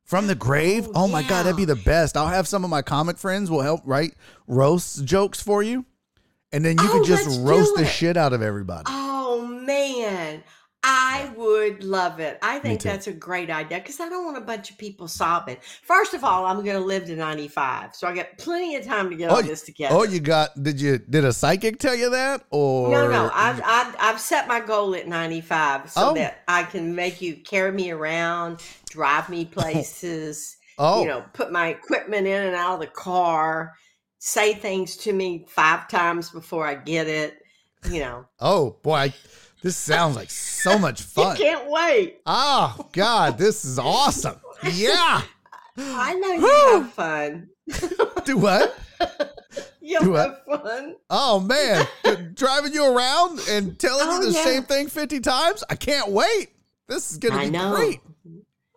From 0.05 0.27
the 0.27 0.35
grave? 0.35 0.89
Oh, 0.89 1.05
Oh, 1.05 1.09
my 1.09 1.23
god, 1.23 1.45
that'd 1.45 1.57
be 1.57 1.65
the 1.65 1.77
best. 1.77 2.17
I'll 2.17 2.27
have 2.27 2.49
some 2.49 2.65
of 2.65 2.71
my 2.71 2.83
comic 2.83 3.17
friends 3.17 3.49
will 3.49 3.61
help 3.63 3.83
write 3.85 4.15
roast 4.49 5.05
jokes 5.05 5.41
for 5.41 5.63
you. 5.63 5.87
And 6.53 6.65
then 6.65 6.77
you 6.79 6.85
Oh, 6.89 6.93
can 6.95 7.05
just 7.05 7.41
roast 7.43 7.77
the 7.77 7.87
shit 7.87 8.17
out 8.17 8.33
of 8.33 8.43
everybody. 8.43 8.83
Oh 8.89 9.47
man, 9.47 10.43
I 10.93 11.31
would 11.37 11.85
love 11.85 12.19
it. 12.19 12.39
I 12.43 12.59
think 12.59 12.83
that's 12.83 13.07
a 13.07 13.13
great 13.13 13.49
idea 13.49 13.79
because 13.79 14.01
I 14.01 14.09
don't 14.09 14.25
want 14.25 14.37
a 14.37 14.41
bunch 14.41 14.73
of 14.73 14.79
people 14.79 15.07
sobbing. 15.07 15.57
First 15.83 16.15
of 16.15 16.25
all, 16.25 16.47
I'm 16.47 16.65
going 16.65 16.77
to 16.77 16.85
live 16.85 17.07
to 17.07 17.15
95, 17.15 17.95
so 17.95 18.09
I 18.09 18.15
got 18.15 18.37
plenty 18.39 18.75
of 18.75 18.85
time 18.85 19.09
to 19.11 19.15
get 19.15 19.31
Oh, 19.31 19.37
all 19.37 19.43
this 19.43 19.63
together. 19.63 19.95
Oh, 19.95 20.03
you 20.03 20.19
got? 20.19 20.61
Did 20.61 20.81
you? 20.81 20.99
Did 20.99 21.25
a 21.25 21.33
psychic 21.33 21.79
tell 21.79 21.95
you 21.95 22.11
that? 22.11 22.43
Or 22.51 22.91
no, 22.91 23.09
no, 23.09 23.31
I've, 23.33 23.63
I've 23.65 23.95
I've 24.01 24.21
set 24.21 24.49
my 24.49 24.59
goal 24.59 24.97
at 24.97 25.07
95 25.07 25.91
so 25.93 26.11
Oh. 26.11 26.15
that 26.15 26.43
I 26.49 26.65
can 26.65 26.97
make 26.97 27.21
you 27.23 27.37
carry 27.37 27.71
me 27.71 27.93
around, 27.93 28.61
drive 28.89 29.29
me 29.29 29.49
oh. 29.57 29.61
places, 29.61 30.57
oh, 30.77 31.03
you 31.03 31.07
know, 31.09 31.25
put 31.35 31.53
my 31.53 31.69
equipment 31.69 32.27
in 32.27 32.43
and 32.49 32.57
out 32.57 32.75
of 32.75 32.81
the 32.81 32.89
car, 32.89 33.75
say 34.19 34.55
things 34.55 34.97
to 34.99 35.13
me 35.13 35.45
five 35.49 35.87
times 35.87 36.31
before 36.31 36.67
I 36.67 36.75
get 36.75 37.07
it. 37.07 37.37
You 37.89 38.01
know, 38.01 38.27
oh 38.41 38.77
boy, 38.83 38.95
I, 38.97 39.15
this 39.63 39.77
sounds 39.77 40.17
like 40.17 40.31
so 40.31 40.79
much 40.79 41.01
you 41.01 41.07
fun. 41.07 41.37
can't 41.37 41.69
wait. 41.71 42.21
Oh 42.27 42.89
God, 42.93 43.39
this 43.39 43.65
is 43.65 43.79
awesome. 43.79 44.41
Yeah. 44.73 45.23
I 45.79 46.15
know 46.15 46.33
you 46.33 46.41
Whew. 46.41 46.81
have 46.83 46.93
fun. 46.93 47.49
Do 48.25 48.37
what? 48.37 48.77
You'll 49.81 50.03
Do 50.05 50.13
have 50.15 50.45
fun. 50.45 50.97
Oh 51.09 51.41
man, 51.41 51.87
driving 52.35 52.73
you 52.75 52.85
around 52.85 53.41
and 53.49 53.79
telling 53.79 54.07
Oh, 54.09 54.21
you 54.21 54.27
the 54.27 54.33
yeah. 54.33 54.45
same 54.45 54.63
thing 54.65 54.89
fifty 54.89 55.21
times. 55.21 55.65
I 55.71 55.75
can't 55.77 56.11
wait. 56.11 56.49
This 56.89 57.11
is 57.11 57.19
gonna 57.19 57.37
I 57.37 57.45
be 57.47 57.51
know. 57.51 57.75
great. 57.75 58.01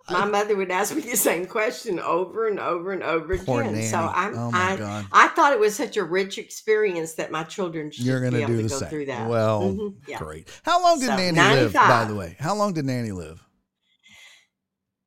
My 0.09 0.25
mother 0.25 0.55
would 0.57 0.69
ask 0.69 0.93
me 0.93 1.01
the 1.01 1.15
same 1.15 1.45
question 1.45 1.97
over 1.99 2.47
and 2.47 2.59
over 2.59 2.91
and 2.91 3.01
over 3.01 3.37
Poor 3.37 3.61
again. 3.61 3.83
So 3.83 3.97
I'm, 3.99 4.37
Oh, 4.37 4.51
my 4.51 4.73
I, 4.73 4.75
God. 4.75 5.05
I 5.13 5.27
thought 5.29 5.53
it 5.53 5.59
was 5.59 5.75
such 5.75 5.95
a 5.95 6.03
rich 6.03 6.37
experience 6.37 7.13
that 7.13 7.31
my 7.31 7.43
children 7.43 7.89
should 7.89 8.05
You're 8.05 8.21
gonna 8.21 8.39
able 8.39 8.47
do 8.47 8.57
to 8.57 8.63
the 8.63 8.69
go 8.69 8.79
same. 8.79 8.89
through 8.89 9.05
that. 9.05 9.29
Well, 9.29 9.61
Mhm, 9.61 9.95
yeah. 10.07 10.17
great. 10.19 10.49
How 10.63 10.83
long 10.83 10.99
did 10.99 11.07
So, 11.07 11.15
Nanny 11.15 11.37
live? 11.37 11.73
By 11.73 12.03
the 12.05 12.15
way, 12.15 12.35
how 12.39 12.53
long 12.53 12.73
did 12.73 12.83
Nanny 12.85 13.11
live? 13.13 13.41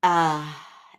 Uh, 0.02 0.50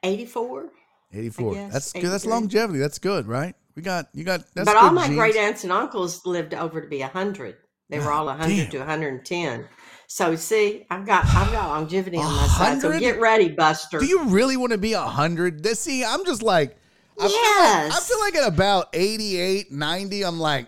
84. 0.03 0.69
Eighty-four. 1.14 1.56
That's 1.72 1.94
good. 1.94 2.03
That's 2.03 2.26
longevity. 2.26 2.80
That's 2.80 2.99
good, 2.99 3.28
right? 3.28 3.56
We 3.76 3.82
got 3.82 4.10
you 4.14 4.24
got. 4.26 4.44
That's 4.53 4.65
but 4.69 4.76
all 4.76 4.91
my 4.91 5.06
genes. 5.07 5.18
great 5.18 5.36
aunts 5.38 5.64
and 5.64 5.72
uncles 5.72 6.26
lived 6.26 6.53
over 6.53 6.82
to 6.82 6.88
be 6.88 6.99
100. 7.02 7.56
They 7.90 7.99
were 7.99 8.11
all 8.11 8.26
100 8.26 8.56
damn. 8.56 8.69
to 8.72 8.78
110. 8.80 9.65
So 10.07 10.35
see, 10.38 10.85
I've 10.89 11.05
got 11.05 11.25
I've 11.25 11.51
got 11.51 11.67
longevity 11.67 12.17
on 12.17 12.34
my 12.34 12.47
side. 12.47 12.81
So 12.81 12.97
get 12.97 13.19
ready, 13.19 13.49
Buster. 13.49 13.99
Do 13.99 14.05
you 14.05 14.23
really 14.23 14.55
want 14.55 14.71
to 14.71 14.77
be 14.77 14.93
a 14.93 15.01
hundred? 15.01 15.63
This 15.63 15.81
see, 15.81 16.03
I'm 16.03 16.25
just 16.25 16.41
like, 16.41 16.77
I 17.19 17.27
feel 17.27 17.35
like, 17.38 17.93
I 17.93 17.99
feel 18.01 18.19
like 18.21 18.35
at 18.35 18.47
about 18.47 18.89
88, 18.93 19.71
90, 19.71 20.23
I'm 20.23 20.39
like, 20.39 20.67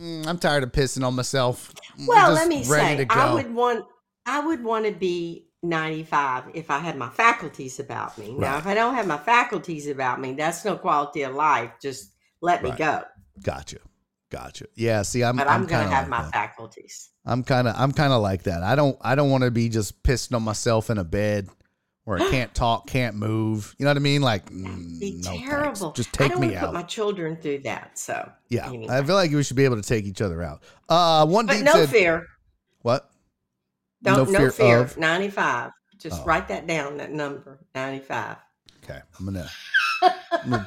mm, 0.00 0.26
I'm 0.26 0.38
tired 0.38 0.62
of 0.62 0.70
pissing 0.70 1.04
on 1.04 1.14
myself. 1.14 1.74
Well, 2.06 2.32
let 2.32 2.46
me 2.46 2.62
say. 2.62 3.06
I 3.10 3.34
would 3.34 3.52
want 3.52 3.86
I 4.24 4.40
would 4.46 4.62
want 4.62 4.86
to 4.86 4.92
be 4.92 5.48
95 5.64 6.44
if 6.54 6.70
I 6.70 6.78
had 6.78 6.96
my 6.96 7.08
faculties 7.08 7.80
about 7.80 8.16
me. 8.18 8.32
Now, 8.32 8.58
if 8.58 8.66
I 8.66 8.74
don't 8.74 8.94
have 8.94 9.06
my 9.06 9.18
faculties 9.18 9.88
about 9.88 10.20
me, 10.20 10.34
that's 10.34 10.64
no 10.64 10.76
quality 10.76 11.22
of 11.22 11.34
life. 11.34 11.72
Just 11.80 12.12
let 12.40 12.62
me 12.62 12.70
go. 12.70 13.02
Gotcha, 13.42 13.78
gotcha. 14.30 14.66
Yeah, 14.74 15.02
see, 15.02 15.22
I'm, 15.24 15.36
But 15.36 15.48
I'm, 15.48 15.62
I'm 15.62 15.66
gonna 15.66 15.88
have 15.88 16.04
like 16.04 16.08
my 16.08 16.22
that. 16.22 16.32
faculties. 16.32 17.10
I'm 17.24 17.42
kind 17.42 17.66
of, 17.68 17.74
I'm 17.76 17.92
kind 17.92 18.12
of 18.12 18.22
like 18.22 18.44
that. 18.44 18.62
I 18.62 18.74
don't, 18.76 18.96
I 19.00 19.14
don't 19.14 19.30
want 19.30 19.44
to 19.44 19.50
be 19.50 19.68
just 19.68 20.02
pissing 20.02 20.34
on 20.36 20.42
myself 20.42 20.90
in 20.90 20.98
a 20.98 21.04
bed 21.04 21.48
where 22.04 22.18
I 22.20 22.30
can't 22.30 22.54
talk, 22.54 22.86
can't 22.86 23.16
move. 23.16 23.74
You 23.78 23.84
know 23.84 23.90
what 23.90 23.96
I 23.96 24.00
mean? 24.00 24.22
Like, 24.22 24.48
mm, 24.50 25.00
Be 25.00 25.12
no, 25.14 25.22
thanks. 25.30 25.48
terrible. 25.48 25.92
Just 25.92 26.10
I 26.20 26.24
take 26.24 26.32
don't 26.32 26.40
me 26.40 26.46
wanna 26.48 26.60
put 26.60 26.66
out. 26.68 26.74
my 26.74 26.82
children 26.82 27.36
through 27.36 27.60
that. 27.64 27.98
So 27.98 28.30
yeah, 28.48 28.68
anyway. 28.68 28.86
I 28.94 29.02
feel 29.04 29.16
like 29.16 29.30
we 29.32 29.42
should 29.42 29.56
be 29.56 29.64
able 29.64 29.76
to 29.76 29.82
take 29.82 30.04
each 30.04 30.20
other 30.22 30.42
out. 30.42 30.62
Uh, 30.88 31.26
one 31.26 31.46
but 31.46 31.60
no 31.62 31.72
said, 31.72 31.88
fear. 31.88 32.26
what? 32.82 33.10
Don't 34.02 34.16
No 34.18 34.24
no 34.24 34.38
fear 34.38 34.50
fear. 34.50 34.78
of? 34.82 34.96
95. 34.98 35.70
Just 35.98 36.20
Oh. 36.22 36.24
write 36.26 36.46
that 36.48 36.66
down. 36.68 36.98
That 36.98 37.10
number 37.10 37.58
95. 37.74 38.36
Okay, 38.84 39.00
I'm 39.18 39.24
gonna 39.24 39.50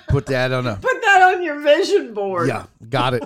put 0.07 0.25
that 0.27 0.51
on 0.51 0.67
a 0.67 0.75
Put 0.75 1.01
that 1.01 1.33
on 1.33 1.43
your 1.43 1.59
vision 1.61 2.13
board. 2.13 2.47
Yeah, 2.47 2.65
got 2.89 3.13
it. 3.13 3.23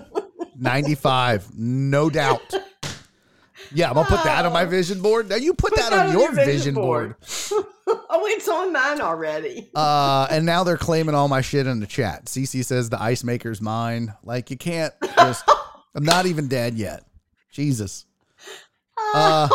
95, 0.58 1.58
no 1.58 2.10
doubt. 2.10 2.54
Yeah, 3.74 3.90
I'm 3.90 3.96
gonna 3.96 4.08
put 4.08 4.24
that 4.24 4.46
on 4.46 4.54
my 4.54 4.66
vision 4.66 5.02
board. 5.02 5.30
Now 5.30 5.36
you 5.36 5.54
put, 5.54 5.72
Put 5.72 5.80
that, 5.80 5.94
on 5.94 6.12
your 6.12 6.32
vision 6.34 6.76
board. 6.76 7.16
oh, 7.88 8.26
it's 8.28 8.48
on 8.48 8.72
mine 8.72 9.02
already. 9.02 9.70
Uh, 9.74 10.28
and 10.30 10.46
now 10.46 10.64
they're 10.64 10.78
claiming 10.78 11.16
all 11.16 11.28
my 11.28 11.42
shit 11.42 11.66
in 11.66 11.80
the 11.80 11.88
chat. 11.88 12.26
CC 12.26 12.64
says 12.64 12.90
the 12.90 13.02
ice 13.02 13.24
maker's 13.24 13.62
mine. 13.62 14.14
Like 14.24 14.52
you 14.52 14.58
can't 14.58 14.94
just. 15.18 15.44
I'm 15.96 16.04
not 16.04 16.26
even 16.26 16.48
dead 16.48 16.76
yet. 16.76 17.04
Jesus. 17.52 18.06
Uh, 19.16 19.50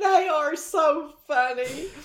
they 0.00 0.28
are 0.28 0.56
so 0.56 1.12
funny. 1.26 1.86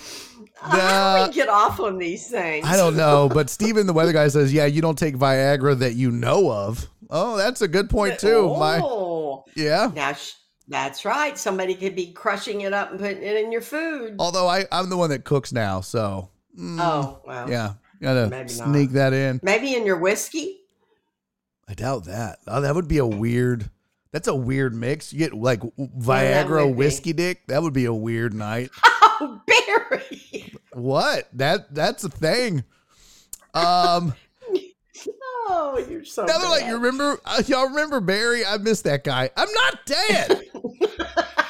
Uh, 0.62 0.78
How 0.78 1.24
do 1.24 1.30
we 1.30 1.34
get 1.34 1.48
off 1.48 1.80
on 1.80 1.96
these 1.96 2.28
things? 2.28 2.66
I 2.66 2.76
don't 2.76 2.94
know, 2.94 3.26
but 3.32 3.48
Steven, 3.48 3.86
the 3.86 3.94
weather 3.94 4.12
guy, 4.12 4.28
says, 4.28 4.52
"Yeah, 4.52 4.66
you 4.66 4.82
don't 4.82 4.98
take 4.98 5.16
Viagra 5.16 5.78
that 5.78 5.94
you 5.94 6.10
know 6.10 6.52
of." 6.52 6.86
Oh, 7.08 7.38
that's 7.38 7.62
a 7.62 7.68
good 7.68 7.88
point 7.88 8.18
too. 8.18 8.54
My 8.58 8.78
Oh, 8.82 9.46
yeah. 9.54 9.90
now 9.94 10.12
sh- 10.12 10.32
that's 10.68 11.06
right. 11.06 11.38
Somebody 11.38 11.74
could 11.74 11.96
be 11.96 12.12
crushing 12.12 12.60
it 12.62 12.74
up 12.74 12.90
and 12.90 13.00
putting 13.00 13.22
it 13.22 13.36
in 13.42 13.50
your 13.50 13.62
food. 13.62 14.16
Although 14.18 14.46
I 14.46 14.66
I'm 14.70 14.90
the 14.90 14.98
one 14.98 15.08
that 15.08 15.24
cooks 15.24 15.52
now, 15.52 15.80
so 15.80 16.28
mm, 16.58 16.78
Oh, 16.80 17.20
well. 17.26 17.48
yeah, 17.48 17.72
gotta 18.02 18.28
Maybe 18.28 18.54
not. 18.54 18.68
sneak 18.68 18.90
that 18.90 19.14
in. 19.14 19.40
Maybe 19.42 19.74
in 19.74 19.86
your 19.86 19.96
whiskey. 19.98 20.58
I 21.66 21.72
doubt 21.72 22.04
that. 22.04 22.40
Oh, 22.46 22.60
that 22.60 22.74
would 22.74 22.88
be 22.88 22.98
a 22.98 23.06
weird. 23.06 23.70
That's 24.12 24.28
a 24.28 24.34
weird 24.34 24.74
mix. 24.74 25.12
You 25.12 25.18
get 25.18 25.34
like 25.34 25.60
Viagra 25.78 26.64
would 26.66 26.72
be. 26.72 26.78
whiskey 26.78 27.12
dick. 27.12 27.46
That 27.48 27.62
would 27.62 27.72
be 27.74 27.84
a 27.86 27.94
weird 27.94 28.34
night. 28.34 28.70
Oh, 29.18 29.40
Barry. 29.46 30.52
what? 30.74 31.28
That 31.32 31.74
that's 31.74 32.04
a 32.04 32.10
thing. 32.10 32.64
Um. 33.54 34.14
Oh, 35.48 35.78
you're 35.88 36.04
so. 36.04 36.24
now 36.24 36.38
they're 36.38 36.48
like, 36.50 36.66
you 36.66 36.74
remember? 36.74 37.20
Uh, 37.24 37.40
y'all 37.46 37.68
remember 37.68 38.00
Barry? 38.00 38.44
I 38.44 38.56
miss 38.58 38.82
that 38.82 39.04
guy. 39.04 39.30
I'm 39.36 39.48
not 39.52 39.86
dead. 39.86 40.42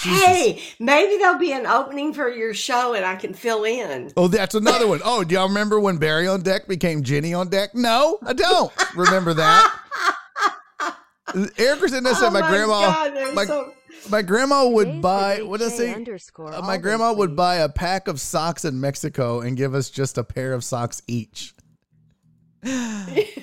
Jesus. 0.00 0.22
Hey, 0.24 0.62
maybe 0.78 1.18
there'll 1.18 1.38
be 1.38 1.52
an 1.52 1.66
opening 1.66 2.12
for 2.14 2.28
your 2.28 2.54
show 2.54 2.94
and 2.94 3.04
I 3.04 3.16
can 3.16 3.34
fill 3.34 3.64
in. 3.64 4.12
Oh, 4.16 4.28
that's 4.28 4.54
another 4.54 4.86
one. 4.86 5.00
Oh, 5.04 5.24
do 5.24 5.34
y'all 5.34 5.48
remember 5.48 5.78
when 5.80 5.96
Barry 5.98 6.26
on 6.28 6.42
deck 6.42 6.66
became 6.68 7.02
Jenny 7.02 7.34
on 7.34 7.48
deck? 7.48 7.74
No, 7.74 8.18
I 8.24 8.32
don't 8.32 8.72
remember 8.96 9.34
that. 9.34 9.74
Eric 11.58 11.80
was 11.82 11.92
in 11.92 12.04
this 12.04 12.18
oh 12.22 12.26
at 12.28 12.32
my, 12.32 12.48
grandma. 12.48 12.80
God, 12.80 13.34
my- 13.34 13.44
so- 13.44 13.72
My 14.10 14.22
grandma 14.22 14.66
would 14.68 14.86
Dave 14.86 15.02
buy 15.02 15.42
what 15.42 15.60
did 15.60 15.72
I 15.72 15.76
say? 15.76 15.92
Underscore 15.94 16.48
Uh, 16.54 16.60
my 16.62 16.68
Alden, 16.68 16.80
grandma 16.80 17.12
would 17.12 17.36
buy 17.36 17.56
a 17.56 17.68
pack 17.68 18.08
of 18.08 18.20
socks 18.20 18.64
in 18.64 18.80
Mexico 18.80 19.40
and 19.40 19.56
give 19.56 19.74
us 19.74 19.90
just 19.90 20.16
a 20.16 20.24
pair 20.24 20.54
of 20.54 20.64
socks 20.64 21.02
each. 21.06 21.52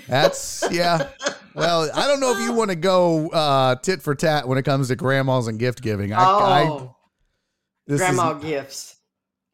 That's 0.07 0.63
yeah. 0.71 1.09
Well, 1.55 1.89
I 1.93 2.07
don't 2.07 2.19
know 2.19 2.31
if 2.33 2.39
you 2.39 2.53
want 2.53 2.69
to 2.71 2.75
go 2.75 3.29
uh, 3.29 3.75
tit 3.75 4.01
for 4.01 4.13
tat 4.15 4.47
when 4.47 4.57
it 4.57 4.63
comes 4.63 4.89
to 4.89 4.95
grandmas 4.95 5.47
and 5.47 5.57
gift 5.57 5.81
giving. 5.81 6.13
I, 6.13 6.21
I 6.21 6.63
oh, 6.67 6.95
is- 7.87 7.99
grandma 7.99 8.33
gifts. 8.33 8.93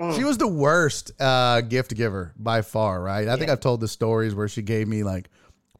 Mm. 0.01 0.15
she 0.15 0.23
was 0.23 0.39
the 0.39 0.47
worst 0.47 1.11
uh, 1.21 1.61
gift 1.61 1.95
giver 1.95 2.33
by 2.35 2.63
far. 2.63 3.01
Right? 3.03 3.27
I 3.27 3.37
think 3.37 3.51
I've 3.51 3.59
told 3.59 3.81
the 3.81 3.87
stories 3.87 4.33
where 4.33 4.47
she 4.47 4.63
gave 4.63 4.87
me 4.87 5.03
like 5.03 5.29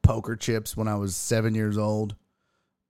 poker 0.03 0.35
chips 0.35 0.77
when 0.77 0.87
I 0.87 0.95
was 0.95 1.15
seven 1.15 1.55
years 1.55 1.75
old. 1.77 2.15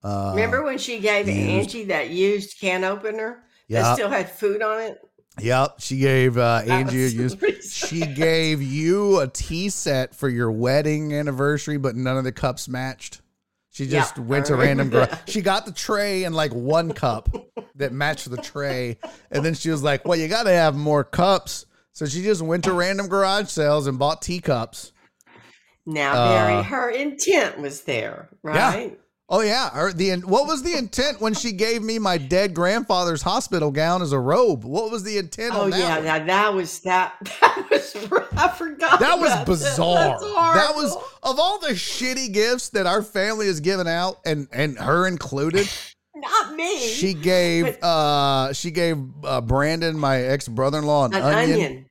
Uh, 0.03 0.33
Remember 0.35 0.61
when 0.63 0.77
she 0.77 0.99
gave 0.99 1.27
used. 1.29 1.39
Angie 1.39 1.85
that 1.85 2.09
used 2.09 2.59
can 2.59 2.83
opener 2.83 3.43
Yeah. 3.69 3.83
that 3.83 3.93
still 3.93 4.09
had 4.09 4.29
food 4.29 4.61
on 4.61 4.81
it? 4.81 4.99
Yep, 5.39 5.75
she 5.79 5.99
gave 5.99 6.37
uh, 6.37 6.63
Angie 6.67 7.05
a 7.05 7.07
used. 7.07 7.41
She 7.63 8.01
gave 8.05 8.61
you 8.61 9.21
a 9.21 9.27
tea 9.27 9.69
set 9.69 10.13
for 10.13 10.27
your 10.27 10.51
wedding 10.51 11.13
anniversary, 11.13 11.77
but 11.77 11.95
none 11.95 12.17
of 12.17 12.25
the 12.25 12.33
cups 12.33 12.67
matched. 12.67 13.20
She 13.71 13.85
Yeah, 13.85 14.01
just 14.01 14.19
went 14.19 14.45
to 14.47 14.55
random 14.55 14.89
girl. 14.89 15.07
She 15.27 15.41
got 15.41 15.65
the 15.65 15.71
tray 15.71 16.25
and 16.25 16.35
like 16.35 16.53
one 16.53 16.91
cup 16.91 17.29
that 17.75 17.93
matched 17.93 18.29
the 18.29 18.37
tray, 18.37 18.97
and 19.31 19.43
then 19.45 19.53
she 19.53 19.69
was 19.69 19.81
like, 19.81 20.05
"Well, 20.05 20.19
you 20.19 20.27
got 20.27 20.43
to 20.43 20.51
have 20.51 20.75
more 20.75 21.03
cups." 21.03 21.65
So 21.93 22.05
she 22.05 22.21
just 22.21 22.41
went 22.41 22.65
to 22.65 22.73
random 22.73 23.07
garage 23.07 23.47
sales 23.47 23.87
and 23.87 23.97
bought 23.97 24.21
teacups. 24.21 24.91
Now, 25.85 26.13
Uh, 26.13 26.27
Barry, 26.27 26.63
her 26.63 26.89
intent 26.89 27.59
was 27.59 27.81
there, 27.83 28.29
right? 28.43 28.99
Oh 29.33 29.39
yeah, 29.39 29.91
the 29.95 30.11
what 30.25 30.45
was 30.45 30.61
the 30.61 30.73
intent 30.77 31.21
when 31.21 31.33
she 31.33 31.53
gave 31.53 31.81
me 31.81 31.97
my 31.99 32.17
dead 32.17 32.53
grandfather's 32.53 33.21
hospital 33.21 33.71
gown 33.71 34.01
as 34.01 34.11
a 34.11 34.19
robe? 34.19 34.65
What 34.65 34.91
was 34.91 35.03
the 35.03 35.17
intent 35.17 35.53
Oh 35.55 35.61
on 35.61 35.69
that? 35.69 35.79
yeah, 35.79 35.95
one? 35.95 36.03
now 36.05 36.25
that 36.25 36.53
was 36.53 36.79
that. 36.81 37.15
That 37.41 37.67
was 37.71 37.95
I 38.33 38.47
forgot. 38.49 38.99
That 38.99 39.19
was 39.19 39.45
bizarre. 39.45 40.19
That 40.55 40.75
was 40.75 40.93
of 41.23 41.39
all 41.39 41.59
the 41.59 41.69
shitty 41.69 42.33
gifts 42.33 42.69
that 42.69 42.85
our 42.87 43.01
family 43.01 43.45
has 43.47 43.61
given 43.61 43.87
out, 43.87 44.19
and 44.25 44.49
and 44.51 44.77
her 44.77 45.07
included. 45.07 45.69
not 46.15 46.53
me. 46.55 46.77
She 46.79 47.13
gave 47.13 47.79
But- 47.79 47.87
uh 47.87 48.53
she 48.53 48.69
gave 48.71 48.97
uh, 49.23 49.39
Brandon, 49.39 49.97
my 49.97 50.17
ex 50.21 50.49
brother 50.49 50.79
in 50.79 50.85
law, 50.85 51.05
an, 51.05 51.13
an 51.15 51.21
onion, 51.23 51.53
onion. 51.53 51.85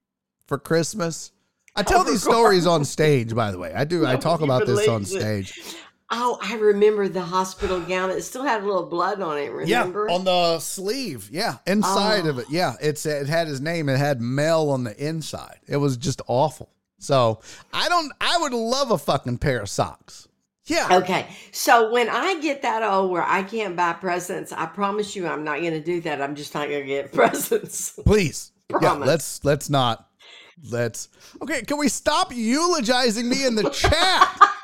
for 0.46 0.58
Christmas. 0.58 1.32
I 1.74 1.82
tell 1.84 2.00
Oh, 2.00 2.04
these 2.04 2.22
stories 2.22 2.66
on 2.66 2.84
stage, 2.84 3.34
by 3.34 3.50
the 3.50 3.58
way. 3.58 3.72
I 3.74 3.84
do. 3.84 4.06
I 4.06 4.16
talk 4.16 4.42
about 4.42 4.66
this 4.66 4.86
on 4.88 5.06
stage. 5.06 5.56
it. 5.56 5.76
Oh, 6.12 6.38
I 6.42 6.56
remember 6.56 7.08
the 7.08 7.22
hospital 7.22 7.80
gown. 7.80 8.10
It 8.10 8.22
still 8.22 8.42
had 8.42 8.62
a 8.62 8.66
little 8.66 8.86
blood 8.86 9.20
on 9.20 9.38
it. 9.38 9.52
Remember? 9.52 10.06
Yeah, 10.08 10.14
on 10.14 10.24
the 10.24 10.58
sleeve. 10.58 11.28
Yeah, 11.30 11.58
inside 11.66 12.26
of 12.26 12.38
Oh. 12.38 12.40
it. 12.40 12.46
Yeah, 12.50 12.74
it's 12.80 13.06
it 13.06 13.28
had 13.28 13.46
his 13.46 13.60
name. 13.60 13.88
It 13.88 13.96
had 13.98 14.20
Mel 14.20 14.70
on 14.70 14.82
the 14.84 14.96
inside. 15.04 15.60
It 15.68 15.76
was 15.76 15.96
just 15.96 16.20
awful. 16.26 16.68
So 16.98 17.40
I 17.72 17.88
don't. 17.88 18.12
I 18.20 18.38
would 18.38 18.52
love 18.52 18.90
a 18.90 18.98
fucking 18.98 19.38
pair 19.38 19.60
of 19.60 19.68
socks. 19.68 20.26
Yeah. 20.66 20.88
Okay, 20.98 21.26
so 21.52 21.90
when 21.90 22.08
I 22.08 22.40
get 22.40 22.62
that 22.62 22.82
old 22.82 23.10
where 23.10 23.24
I 23.24 23.42
can't 23.42 23.74
buy 23.76 23.92
presents, 23.94 24.52
I 24.52 24.66
promise 24.66 25.16
you 25.16 25.26
I'm 25.26 25.42
not 25.42 25.60
going 25.60 25.72
to 25.72 25.80
do 25.82 26.00
that. 26.02 26.20
I'm 26.22 26.34
just 26.36 26.54
not 26.54 26.68
going 26.68 26.82
to 26.82 26.86
get 26.86 27.12
presents. 27.12 27.92
Please. 28.04 28.52
Yeah, 28.70 28.78
Promise. 28.78 29.06
let's 29.08 29.44
let's 29.44 29.70
not. 29.70 30.06
Let's. 30.70 31.08
Okay, 31.42 31.62
can 31.62 31.78
we 31.78 31.88
stop 31.88 32.32
eulogizing 32.34 33.28
me 33.28 33.46
in 33.46 33.54
the 33.54 33.70
chat? 33.70 34.40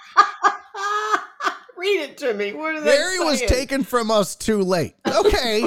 Read 1.87 2.01
it 2.03 2.19
to 2.19 2.35
me. 2.35 2.53
What 2.53 2.75
are 2.75 2.81
they 2.81 2.87
Barry 2.97 3.19
was 3.21 3.41
taken 3.43 3.85
from 3.85 4.11
us 4.11 4.35
too 4.35 4.63
late. 4.63 4.95
Okay, 5.07 5.63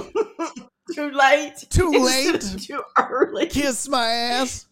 too 0.94 1.12
late. 1.12 1.54
Too 1.70 1.90
late? 2.06 2.42
Too 2.60 2.82
early. 2.98 3.48
kiss 3.48 3.88
my 3.88 4.06
ass. 4.08 4.66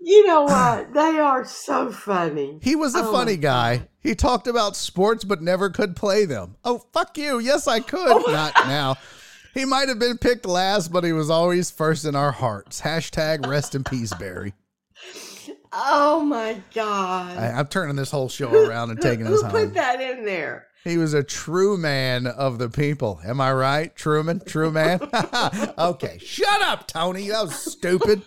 You 0.00 0.26
know 0.26 0.42
what? 0.42 0.92
They 0.92 1.18
are 1.18 1.44
so 1.44 1.90
funny. 1.90 2.58
He 2.62 2.76
was 2.76 2.94
a 2.94 3.00
Oh 3.04 3.12
funny 3.12 3.36
guy. 3.36 3.88
He 4.00 4.14
talked 4.14 4.46
about 4.46 4.76
sports 4.76 5.24
but 5.24 5.40
never 5.42 5.70
could 5.70 5.96
play 5.96 6.24
them. 6.26 6.56
Oh, 6.64 6.82
fuck 6.92 7.16
you. 7.16 7.38
Yes, 7.38 7.66
I 7.66 7.80
could. 7.80 8.08
Oh. 8.10 8.30
Not 8.30 8.52
now. 8.66 8.96
He 9.54 9.64
might 9.64 9.88
have 9.88 9.98
been 9.98 10.18
picked 10.18 10.46
last, 10.46 10.88
but 10.92 11.04
he 11.04 11.12
was 11.12 11.30
always 11.30 11.70
first 11.70 12.04
in 12.04 12.14
our 12.16 12.32
hearts. 12.32 12.80
Hashtag 12.82 13.46
rest 13.46 13.74
in 13.74 13.84
peace, 13.84 14.12
Barry. 14.14 14.52
Oh 15.72 16.20
my 16.20 16.60
god! 16.74 17.36
I, 17.36 17.48
I'm 17.50 17.66
turning 17.66 17.96
this 17.96 18.10
whole 18.10 18.28
show 18.28 18.52
around 18.52 18.90
and 18.90 18.98
who- 19.02 19.08
taking 19.08 19.26
who 19.26 19.34
us 19.36 19.42
put 19.50 19.52
home. 19.64 19.72
that 19.74 20.00
in 20.00 20.24
there? 20.24 20.66
He 20.84 20.98
was 20.98 21.14
a 21.14 21.22
true 21.24 21.78
man 21.78 22.26
of 22.26 22.58
the 22.58 22.68
people. 22.68 23.18
Am 23.24 23.40
I 23.40 23.52
right, 23.54 23.96
Truman? 23.96 24.42
True 24.44 24.70
man? 24.70 25.00
okay, 25.78 26.18
shut 26.18 26.60
up, 26.62 26.86
Tony. 26.86 27.28
That 27.28 27.44
was 27.46 27.54
stupid. 27.54 28.20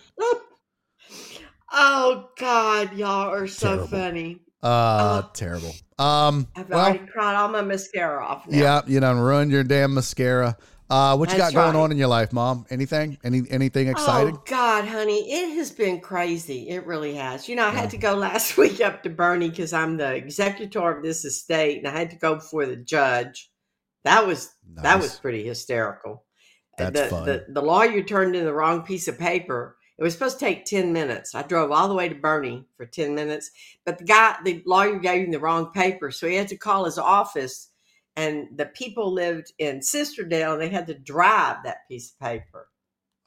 Oh 1.70 2.30
God, 2.38 2.96
y'all 2.96 3.30
are 3.32 3.46
so 3.46 3.68
Terrible. 3.68 3.86
funny. 3.88 4.40
Uh, 4.62 5.22
Oh. 5.24 5.30
terrible. 5.34 5.72
Um, 5.98 6.48
I've 6.56 6.68
well, 6.68 6.86
already 6.86 7.06
cried 7.06 7.36
all 7.36 7.48
my 7.48 7.62
mascara 7.62 8.24
off 8.24 8.46
now. 8.48 8.58
yeah, 8.58 8.80
you 8.86 8.98
done 9.00 9.18
ruined 9.18 9.50
your 9.52 9.64
damn 9.64 9.94
mascara. 9.94 10.56
Uh, 10.90 11.16
what 11.16 11.30
you 11.30 11.36
That's 11.36 11.52
got 11.52 11.64
going 11.64 11.74
right. 11.74 11.82
on 11.82 11.92
in 11.92 11.98
your 11.98 12.08
life, 12.08 12.32
Mom? 12.32 12.64
Anything? 12.70 13.18
Any 13.22 13.42
anything 13.50 13.88
exciting? 13.88 14.36
Oh 14.36 14.42
God, 14.46 14.86
honey, 14.86 15.30
it 15.30 15.56
has 15.56 15.70
been 15.70 16.00
crazy. 16.00 16.70
It 16.70 16.86
really 16.86 17.14
has. 17.14 17.46
You 17.46 17.56
know, 17.56 17.66
I 17.66 17.70
had 17.70 17.90
to 17.90 17.98
go 17.98 18.14
last 18.16 18.56
week 18.56 18.80
up 18.80 19.02
to 19.02 19.10
Boerne 19.10 19.50
because 19.50 19.74
I'm 19.74 19.98
the 19.98 20.14
executor 20.14 20.90
of 20.90 21.02
this 21.02 21.26
estate, 21.26 21.78
and 21.78 21.88
I 21.88 21.98
had 21.98 22.10
to 22.10 22.16
go 22.16 22.36
before 22.36 22.64
the 22.64 22.76
judge. 22.76 23.50
That 24.04 24.26
was 24.26 24.50
that 24.76 24.98
was 24.98 25.18
pretty 25.18 25.44
hysterical. 25.44 26.24
That's 26.78 27.00
the, 27.00 27.06
fun. 27.08 27.26
The, 27.26 27.44
the 27.48 27.62
lawyer 27.62 28.02
turned 28.02 28.34
in 28.34 28.44
the 28.44 28.54
wrong 28.54 28.82
piece 28.82 29.08
of 29.08 29.18
paper. 29.18 29.76
It 29.98 30.04
was 30.04 30.12
supposed 30.12 30.38
to 30.38 30.44
take 30.44 30.64
10 30.64 30.92
minutes. 30.92 31.34
I 31.34 31.42
drove 31.42 31.72
all 31.72 31.88
the 31.88 31.94
way 31.94 32.08
to 32.08 32.14
Boerne 32.14 32.64
for 32.76 32.86
10 32.86 33.16
minutes, 33.16 33.50
but 33.84 33.98
the 33.98 34.04
guy, 34.04 34.36
the 34.44 34.62
lawyer 34.64 34.98
gave 34.98 35.24
him 35.24 35.32
the 35.32 35.40
wrong 35.40 35.72
paper. 35.72 36.12
So 36.12 36.28
he 36.28 36.36
had 36.36 36.48
to 36.48 36.56
call 36.56 36.84
his 36.84 36.98
office, 36.98 37.67
and 38.18 38.48
the 38.56 38.66
people 38.66 39.12
lived 39.12 39.52
in 39.58 39.80
Sisterdale 39.80 40.52
and 40.54 40.60
they 40.62 40.68
had 40.68 40.86
to 40.88 40.94
drive 40.94 41.56
that 41.64 41.78
piece 41.88 42.10
of 42.12 42.18
paper. 42.20 42.68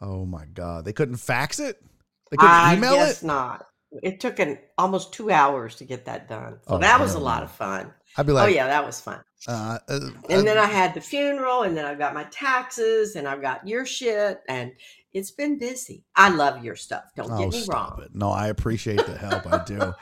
Oh 0.02 0.26
my 0.26 0.46
god, 0.46 0.86
they 0.86 0.94
couldn't 0.94 1.18
fax 1.18 1.60
it. 1.60 1.78
They 2.32 2.38
couldn't 2.38 2.54
I 2.56 2.76
email 2.76 2.94
guess 2.96 3.24
it. 3.24 3.26
not. 3.26 3.66
It 4.04 4.20
took 4.22 4.40
an 4.40 4.58
almost 4.78 5.12
two 5.14 5.30
hours 5.32 5.76
to 5.76 5.86
get 5.86 6.06
that 6.06 6.30
done. 6.30 6.60
So 6.68 6.76
Oh, 6.76 6.78
that 6.78 7.00
was 7.00 7.14
a 7.16 7.20
lot 7.20 7.44
of 7.44 7.52
fun. 7.52 7.94
I'd 8.18 8.26
be 8.26 8.32
like, 8.32 8.46
oh, 8.46 8.48
yeah, 8.54 8.68
that 8.68 8.86
was 8.86 9.02
fun. 9.02 9.22
uh, 9.48 9.80
uh, 9.88 10.00
And 10.30 10.42
uh, 10.42 10.42
then 10.44 10.58
I 10.58 10.66
had 10.66 10.94
the 10.94 11.02
funeral, 11.02 11.64
and 11.64 11.76
then 11.76 11.86
I've 11.86 12.00
got 12.00 12.14
my 12.14 12.24
taxes, 12.32 13.16
and 13.18 13.28
I've 13.28 13.42
got 13.42 13.68
your 13.68 13.86
shit, 13.86 14.40
and 14.48 14.72
it's 15.14 15.32
been 15.32 15.58
busy. 15.58 16.06
I 16.16 16.30
love 16.30 16.64
your 16.64 16.78
stuff. 16.78 17.04
Don't 17.18 17.32
oh, 17.32 17.38
get 17.38 17.52
me 17.52 17.66
wrong. 17.68 18.02
it. 18.04 18.12
No, 18.14 18.32
I 18.32 18.48
appreciate 18.48 19.06
the 19.06 19.18
help. 19.18 19.46
I 19.52 19.64
do. 19.66 19.94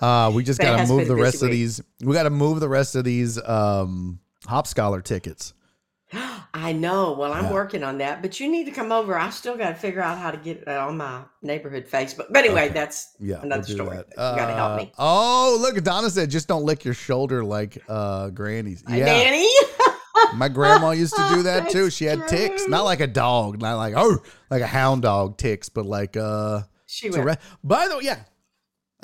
Uh, 0.00 0.30
we 0.34 0.42
just 0.44 0.60
gotta 0.60 0.86
move 0.86 1.08
the 1.08 1.16
rest 1.16 1.42
of 1.42 1.50
these. 1.50 1.80
We 2.02 2.14
gotta 2.14 2.30
move 2.30 2.60
the 2.60 2.68
rest 2.68 2.94
of 2.94 3.04
these 3.04 3.40
um, 3.42 4.20
Hop 4.46 4.66
Scholar 4.66 5.00
tickets. 5.00 5.52
I 6.54 6.72
know. 6.72 7.12
Well, 7.18 7.32
I'm 7.32 7.44
Yeah. 7.46 7.52
working 7.52 7.82
on 7.82 7.98
that, 7.98 8.22
but 8.22 8.38
you 8.38 8.48
need 8.50 8.64
to 8.66 8.70
come 8.70 8.92
over. 8.92 9.18
I 9.18 9.30
still 9.30 9.56
got 9.56 9.70
to 9.70 9.74
figure 9.74 10.00
out 10.00 10.18
how 10.18 10.30
to 10.30 10.36
get 10.36 10.58
it 10.58 10.68
on 10.68 10.96
my 10.96 11.22
neighborhood 11.42 11.88
Facebook. 11.90 12.26
But 12.30 12.44
anyway, 12.44 12.66
Okay. 12.66 12.74
that's 12.74 13.08
Yeah, 13.18 13.40
another 13.42 13.64
we'll 13.66 13.76
story. 13.76 13.96
that. 13.96 14.06
You 14.10 14.14
got 14.16 14.46
to 14.46 14.52
help 14.54 14.72
Uh, 14.72 14.76
me. 14.76 14.92
Oh, 14.98 15.58
look, 15.60 15.82
Donna 15.82 16.10
said, 16.10 16.30
just 16.30 16.46
don't 16.46 16.64
lick 16.64 16.84
your 16.84 16.94
shoulder 16.94 17.44
like 17.44 17.82
uh, 17.88 18.30
Granny's. 18.30 18.84
Hi, 18.86 18.98
Yeah, 18.98 19.06
Nanny. 19.06 19.48
my 20.34 20.48
grandma 20.48 20.90
used 20.90 21.16
to 21.16 21.26
do 21.34 21.42
that 21.44 21.68
too. 21.70 21.90
She 21.90 22.04
had 22.04 22.28
ticks, 22.28 22.68
not 22.68 22.84
like 22.84 23.00
a 23.00 23.06
dog, 23.08 23.60
not 23.60 23.76
like 23.76 23.94
oh, 23.96 24.18
like 24.50 24.62
a 24.62 24.66
hound 24.66 25.02
dog 25.02 25.36
ticks, 25.38 25.68
but 25.68 25.86
like 25.86 26.16
uh, 26.16 26.62
she 26.86 27.08
went. 27.10 27.22
Tourette. 27.22 27.40
By 27.64 27.88
the 27.88 27.96
way, 27.98 28.04
yeah. 28.04 28.20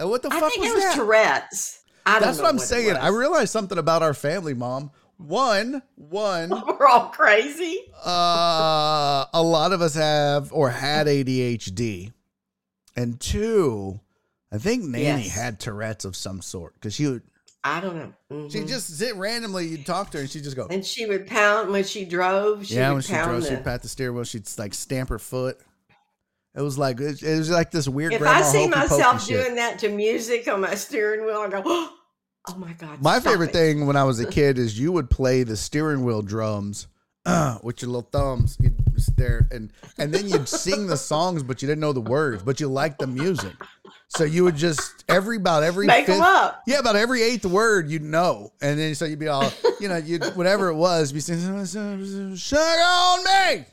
Uh, 0.00 0.06
What 0.08 0.22
the 0.22 0.32
I 0.32 0.38
fuck 0.38 0.50
think 0.52 0.62
was 0.62 0.70
it 0.70 0.74
was 0.76 0.84
that? 0.84 0.94
Tourette's. 0.94 1.78
I 2.06 2.18
That's 2.20 2.38
what 2.38 2.48
I'm 2.48 2.58
saying. 2.58 2.96
I 2.96 3.08
realized 3.08 3.50
something 3.50 3.76
about 3.76 4.02
our 4.02 4.14
family, 4.14 4.54
Mom. 4.54 4.90
One, 5.26 5.82
one, 5.97 6.48
We're 6.78 6.86
all 6.86 7.09
crazy. 7.10 7.78
uh, 8.05 9.26
a 9.34 9.42
lot 9.42 9.72
of 9.72 9.82
us 9.82 9.94
have 9.94 10.52
or 10.52 10.70
had 10.70 11.06
ADHD, 11.06 12.12
and 12.97 13.20
two, 13.20 14.01
I 14.51 14.59
think 14.59 14.84
Nanny 14.84 15.24
Yes. 15.24 15.34
had 15.34 15.60
Tourette's 15.60 16.05
of 16.05 16.16
some 16.16 16.40
sort 16.40 16.74
because 16.74 16.94
she 16.94 17.06
would 17.06 17.22
I 17.62 17.80
don't 17.82 17.97
know. 17.97 18.48
she 18.48 18.60
Mhm. 18.60 18.68
just 18.68 18.97
sit 18.98 19.14
randomly. 19.16 19.66
You'd 19.66 19.84
talk 19.84 20.10
to 20.12 20.16
her 20.18 20.22
and 20.22 20.30
she'd 20.30 20.42
just 20.44 20.56
go, 20.56 20.66
and 20.70 20.84
she 20.84 21.05
would 21.05 21.26
pound 21.26 21.70
when 21.70 21.84
she 21.84 22.06
drove. 22.06 22.64
She 22.66 22.76
yeah. 22.76 22.88
would 22.88 22.94
When 22.94 23.02
she 23.02 23.12
pound 23.12 23.28
drove, 23.30 23.42
the, 23.42 23.48
she'd 23.51 23.64
pat 23.64 23.82
the 23.82 23.88
steering 23.88 24.14
wheel. 24.14 24.24
She'd 24.24 24.48
like 24.56 24.72
stamp 24.72 25.10
her 25.10 25.18
foot. 25.18 25.59
It 26.55 26.62
was 26.62 26.78
like 26.78 26.98
it, 26.98 27.22
was 27.22 27.51
like 27.51 27.70
this 27.70 27.86
weird. 27.86 28.14
if 28.14 28.22
I 28.22 28.40
see 28.42 28.66
myself 28.66 29.24
shit. 29.26 29.40
doing 29.44 29.56
that 29.56 29.78
to 29.80 29.90
music 29.90 30.48
on 30.48 30.62
my 30.62 30.74
steering 30.74 31.26
wheel, 31.26 31.36
I 31.47 31.48
go, 31.51 31.88
"Oh 32.48 32.56
my 32.56 32.72
god!" 32.72 33.02
My 33.02 33.20
favorite 33.20 33.50
it." 33.50 33.52
thing 33.52 33.86
when 33.86 33.96
I 33.96 34.04
was 34.04 34.20
a 34.20 34.26
kid 34.26 34.58
is 34.58 34.78
you 34.78 34.92
would 34.92 35.10
play 35.10 35.42
the 35.42 35.56
steering 35.56 36.04
wheel 36.04 36.22
drums 36.22 36.86
uh, 37.26 37.58
with 37.62 37.82
your 37.82 37.90
little 37.90 38.08
thumbs. 38.10 38.56
You'd 38.60 38.76
stare 39.00 39.48
and 39.50 39.72
and 39.98 40.12
then 40.12 40.28
you'd 40.28 40.48
sing 40.48 40.86
the 40.86 40.96
songs, 40.96 41.42
but 41.42 41.62
you 41.62 41.68
didn't 41.68 41.80
know 41.80 41.92
the 41.92 42.00
words, 42.00 42.42
but 42.42 42.60
you 42.60 42.68
liked 42.68 42.98
the 42.98 43.06
music. 43.06 43.54
So 44.08 44.24
you 44.24 44.44
would 44.44 44.56
just 44.56 45.04
every 45.08 45.36
about 45.36 45.62
every 45.62 45.86
make 45.86 46.06
fifth, 46.06 46.16
them 46.16 46.24
up. 46.24 46.62
yeah, 46.66 46.78
about 46.78 46.96
every 46.96 47.22
eighth 47.22 47.46
word 47.46 47.88
you'd 47.88 48.02
know, 48.02 48.52
and 48.60 48.78
then 48.78 48.94
so 48.94 49.04
you'd 49.04 49.18
be 49.18 49.28
all, 49.28 49.50
you 49.80 49.88
know, 49.88 49.96
you'd 49.96 50.24
whatever 50.36 50.68
it 50.68 50.74
was, 50.74 51.12
be 51.12 51.20
saying, 51.20 51.40
"Sugar 52.36 52.60
on 52.60 53.24
me." 53.24 53.66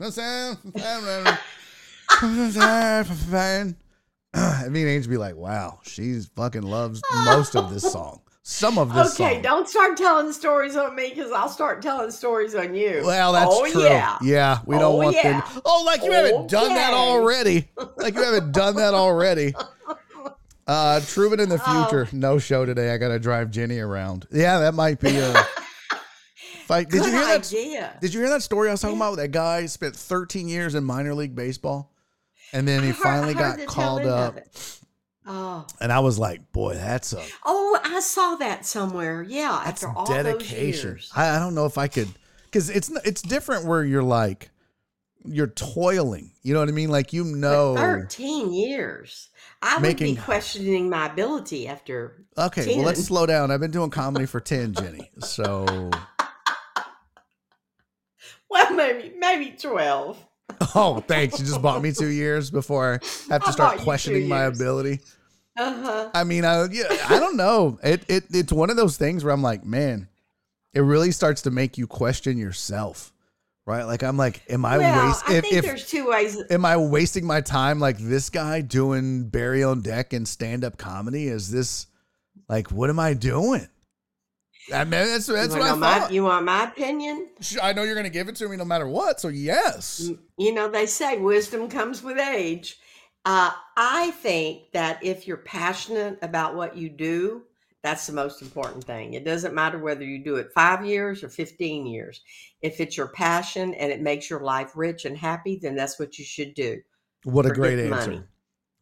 I 4.34 4.68
mean, 4.68 4.86
Ange 4.86 5.08
be 5.08 5.16
like, 5.16 5.34
"Wow, 5.34 5.80
she's 5.82 6.26
fucking 6.36 6.62
loves 6.62 7.02
most 7.24 7.56
of 7.56 7.70
this 7.72 7.90
song." 7.90 8.20
Some 8.50 8.78
of 8.78 8.94
this 8.94 9.20
Okay, 9.20 9.34
song. 9.34 9.42
don't 9.42 9.68
start 9.68 9.98
telling 9.98 10.32
stories 10.32 10.74
on 10.74 10.96
me 10.96 11.10
because 11.10 11.30
I'll 11.32 11.50
start 11.50 11.82
telling 11.82 12.10
stories 12.10 12.54
on 12.54 12.74
you. 12.74 13.02
Well, 13.04 13.34
that's 13.34 13.50
oh, 13.52 13.70
true. 13.70 13.82
Yeah. 14.26 14.60
we 14.64 14.76
don't 14.76 14.94
Oh, 14.94 14.96
want 14.96 15.16
yeah. 15.16 15.40
them. 15.42 15.62
Oh, 15.66 15.82
like 15.84 16.02
you 16.02 16.10
haven't 16.12 16.48
done 16.48 16.70
that 16.74 16.94
already. 16.94 17.68
Like 17.98 18.14
you 18.14 18.22
haven't 18.22 18.52
done 18.52 18.76
that 18.76 18.94
already. 18.94 19.54
Uh, 20.66 21.00
Truman 21.00 21.40
in 21.40 21.48
the 21.48 21.58
Oh. 21.66 21.84
future, 21.88 22.06
no 22.12 22.38
show 22.38 22.66
today. 22.66 22.90
I 22.92 22.98
gotta 22.98 23.18
drive 23.18 23.50
Jenny 23.50 23.78
around. 23.78 24.26
Yeah, 24.30 24.58
that 24.58 24.74
might 24.74 25.00
be 25.00 25.16
a 25.16 25.32
fight. 26.66 26.90
Did 26.90 27.00
Good 27.00 27.06
you 27.06 27.12
hear 27.12 27.24
that? 27.24 27.46
idea. 27.46 27.96
Did 28.02 28.12
you 28.12 28.20
hear 28.20 28.28
that 28.28 28.42
story 28.42 28.68
I 28.68 28.72
was 28.72 28.82
talking 28.82 28.98
Yeah. 28.98 29.06
about? 29.06 29.16
That 29.16 29.30
guy 29.30 29.64
spent 29.64 29.96
13 29.96 30.46
years 30.46 30.74
in 30.74 30.84
minor 30.84 31.14
league 31.14 31.34
baseball, 31.34 31.94
and 32.52 32.68
then 32.68 32.82
he 32.82 32.88
heard- 32.88 32.96
finally 32.98 33.32
got 33.32 33.64
called 33.64 34.04
up. 34.04 34.40
Oh, 35.30 35.66
And 35.78 35.92
I 35.92 36.00
was 36.00 36.18
like, 36.18 36.52
boy, 36.52 36.74
that's 36.74 37.12
a 37.12 37.22
oh, 37.44 37.78
I 37.84 38.00
saw 38.00 38.36
that 38.36 38.64
somewhere. 38.64 39.22
Yeah, 39.22 39.60
that's 39.64 39.84
after 39.84 39.94
all 39.96 40.06
dedication. 40.06 40.62
those 40.62 40.84
years. 40.84 41.12
I, 41.14 41.36
I 41.36 41.38
don't 41.38 41.54
know 41.54 41.66
if 41.66 41.76
I 41.76 41.86
could, 41.86 42.08
because 42.46 42.70
it's 42.70 42.90
it's 43.04 43.20
different 43.20 43.66
where 43.66 43.84
you're 43.84 44.02
like 44.02 44.50
you're 45.24 45.48
toiling. 45.48 46.30
You 46.42 46.54
know 46.54 46.60
what 46.60 46.68
I 46.70 46.72
mean? 46.72 46.88
Like 46.88 47.12
you 47.12 47.24
But 47.24 47.34
know. 47.36 47.76
Thirteen 47.76 48.52
years. 48.54 49.28
I 49.60 49.78
would 49.78 49.96
be 49.98 50.14
questioning 50.16 50.88
my 50.88 51.06
ability 51.06 51.68
after. 51.68 52.24
Okay, 52.38 52.76
well 52.76 52.86
let's 52.86 53.04
slow 53.04 53.26
down. 53.26 53.50
I've 53.50 53.60
been 53.60 53.70
doing 53.72 53.90
comedy 53.90 54.24
for 54.24 54.40
ten, 54.40 54.72
Jenny. 54.72 55.10
So 55.18 55.66
Well, 58.50 58.72
maybe 58.72 59.12
maybe 59.18 59.56
twelve. 59.60 60.16
oh, 60.74 61.00
thanks. 61.06 61.38
You 61.38 61.44
just 61.44 61.60
bought 61.60 61.82
me 61.82 61.92
two 61.92 62.06
years 62.08 62.50
before 62.50 63.00
I 63.02 63.32
have 63.32 63.42
to 63.42 63.48
I 63.48 63.50
start 63.50 63.56
bought 63.58 63.72
you 63.74 63.78
two 63.80 63.84
questioning 63.84 64.28
my 64.28 64.44
ability. 64.44 65.00
Uh 65.58 65.82
huh. 65.82 66.10
I 66.14 66.24
mean, 66.24 66.44
I 66.44 66.66
yeah, 66.70 66.86
I 67.08 67.18
don't 67.18 67.36
know. 67.36 67.78
It 67.82 68.04
it 68.08 68.24
it's 68.30 68.52
one 68.52 68.70
of 68.70 68.76
those 68.76 68.96
things 68.96 69.24
where 69.24 69.34
I'm 69.34 69.42
like, 69.42 69.64
man, 69.64 70.08
it 70.72 70.80
really 70.80 71.10
starts 71.10 71.42
to 71.42 71.50
make 71.50 71.76
you 71.76 71.88
question 71.88 72.38
yourself, 72.38 73.12
right? 73.66 73.82
Like 73.82 74.04
I'm 74.04 74.16
like, 74.16 74.42
am 74.48 74.64
I 74.64 74.78
well, 74.78 75.08
waste 75.08 75.28
I 75.28 75.34
if, 75.34 75.42
think 75.42 75.54
if 75.54 75.64
there's 75.64 75.86
two 75.86 76.08
ways. 76.08 76.40
am 76.50 76.64
I 76.64 76.76
wasting 76.76 77.26
my 77.26 77.40
time 77.40 77.80
like 77.80 77.98
this 77.98 78.30
guy 78.30 78.60
doing 78.60 79.28
Barry 79.28 79.64
on 79.64 79.80
deck 79.80 80.12
and 80.12 80.28
stand 80.28 80.64
up 80.64 80.78
comedy? 80.78 81.26
Is 81.26 81.50
this 81.50 81.86
like 82.48 82.70
what 82.70 82.88
am 82.88 83.00
I 83.00 83.14
doing? 83.14 83.66
I 84.72 84.84
mean, 84.84 84.90
that's 84.90 85.26
that's 85.26 85.54
you 85.54 85.60
what 85.60 85.70
I 85.70 85.74
my, 85.74 85.98
thought. 85.98 86.12
you 86.12 86.24
want 86.24 86.44
my 86.44 86.64
opinion? 86.64 87.28
I 87.62 87.72
know 87.72 87.82
you're 87.82 87.94
going 87.94 88.04
to 88.04 88.10
give 88.10 88.28
it 88.28 88.36
to 88.36 88.48
me 88.48 88.56
no 88.56 88.64
matter 88.64 88.86
what. 88.86 89.18
So 89.18 89.28
yes. 89.28 90.10
You 90.36 90.54
know, 90.54 90.68
they 90.68 90.86
say 90.86 91.18
wisdom 91.18 91.68
comes 91.68 92.02
with 92.02 92.18
age. 92.18 92.78
Uh, 93.28 93.50
I 93.76 94.12
think 94.12 94.72
that 94.72 95.04
if 95.04 95.26
you're 95.26 95.36
passionate 95.36 96.18
about 96.22 96.54
what 96.54 96.78
you 96.78 96.88
do, 96.88 97.42
that's 97.82 98.06
the 98.06 98.14
most 98.14 98.40
important 98.40 98.84
thing. 98.84 99.12
It 99.12 99.22
doesn't 99.22 99.54
matter 99.54 99.78
whether 99.78 100.02
you 100.02 100.24
do 100.24 100.36
it 100.36 100.50
five 100.54 100.82
years 100.82 101.22
or 101.22 101.28
15 101.28 101.84
years. 101.84 102.22
If 102.62 102.80
it's 102.80 102.96
your 102.96 103.08
passion 103.08 103.74
and 103.74 103.92
it 103.92 104.00
makes 104.00 104.30
your 104.30 104.40
life 104.40 104.72
rich 104.74 105.04
and 105.04 105.14
happy, 105.14 105.58
then 105.60 105.76
that's 105.76 105.98
what 105.98 106.18
you 106.18 106.24
should 106.24 106.54
do. 106.54 106.80
What 107.24 107.44
a 107.44 107.48
Forget 107.50 107.62
great 107.62 107.78
answer. 107.80 108.10
money. 108.12 108.22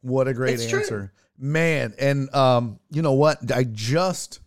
What 0.03 0.29
a 0.29 0.33
great 0.33 0.55
It's 0.55 0.69
true. 0.69 0.79
answer. 0.79 1.13
Man, 1.37 1.95
and 1.99 2.33
um, 2.33 2.79
you 2.93 3.03
know 3.03 3.15
what? 3.15 3.51
I 3.51 3.65
just 3.65 4.39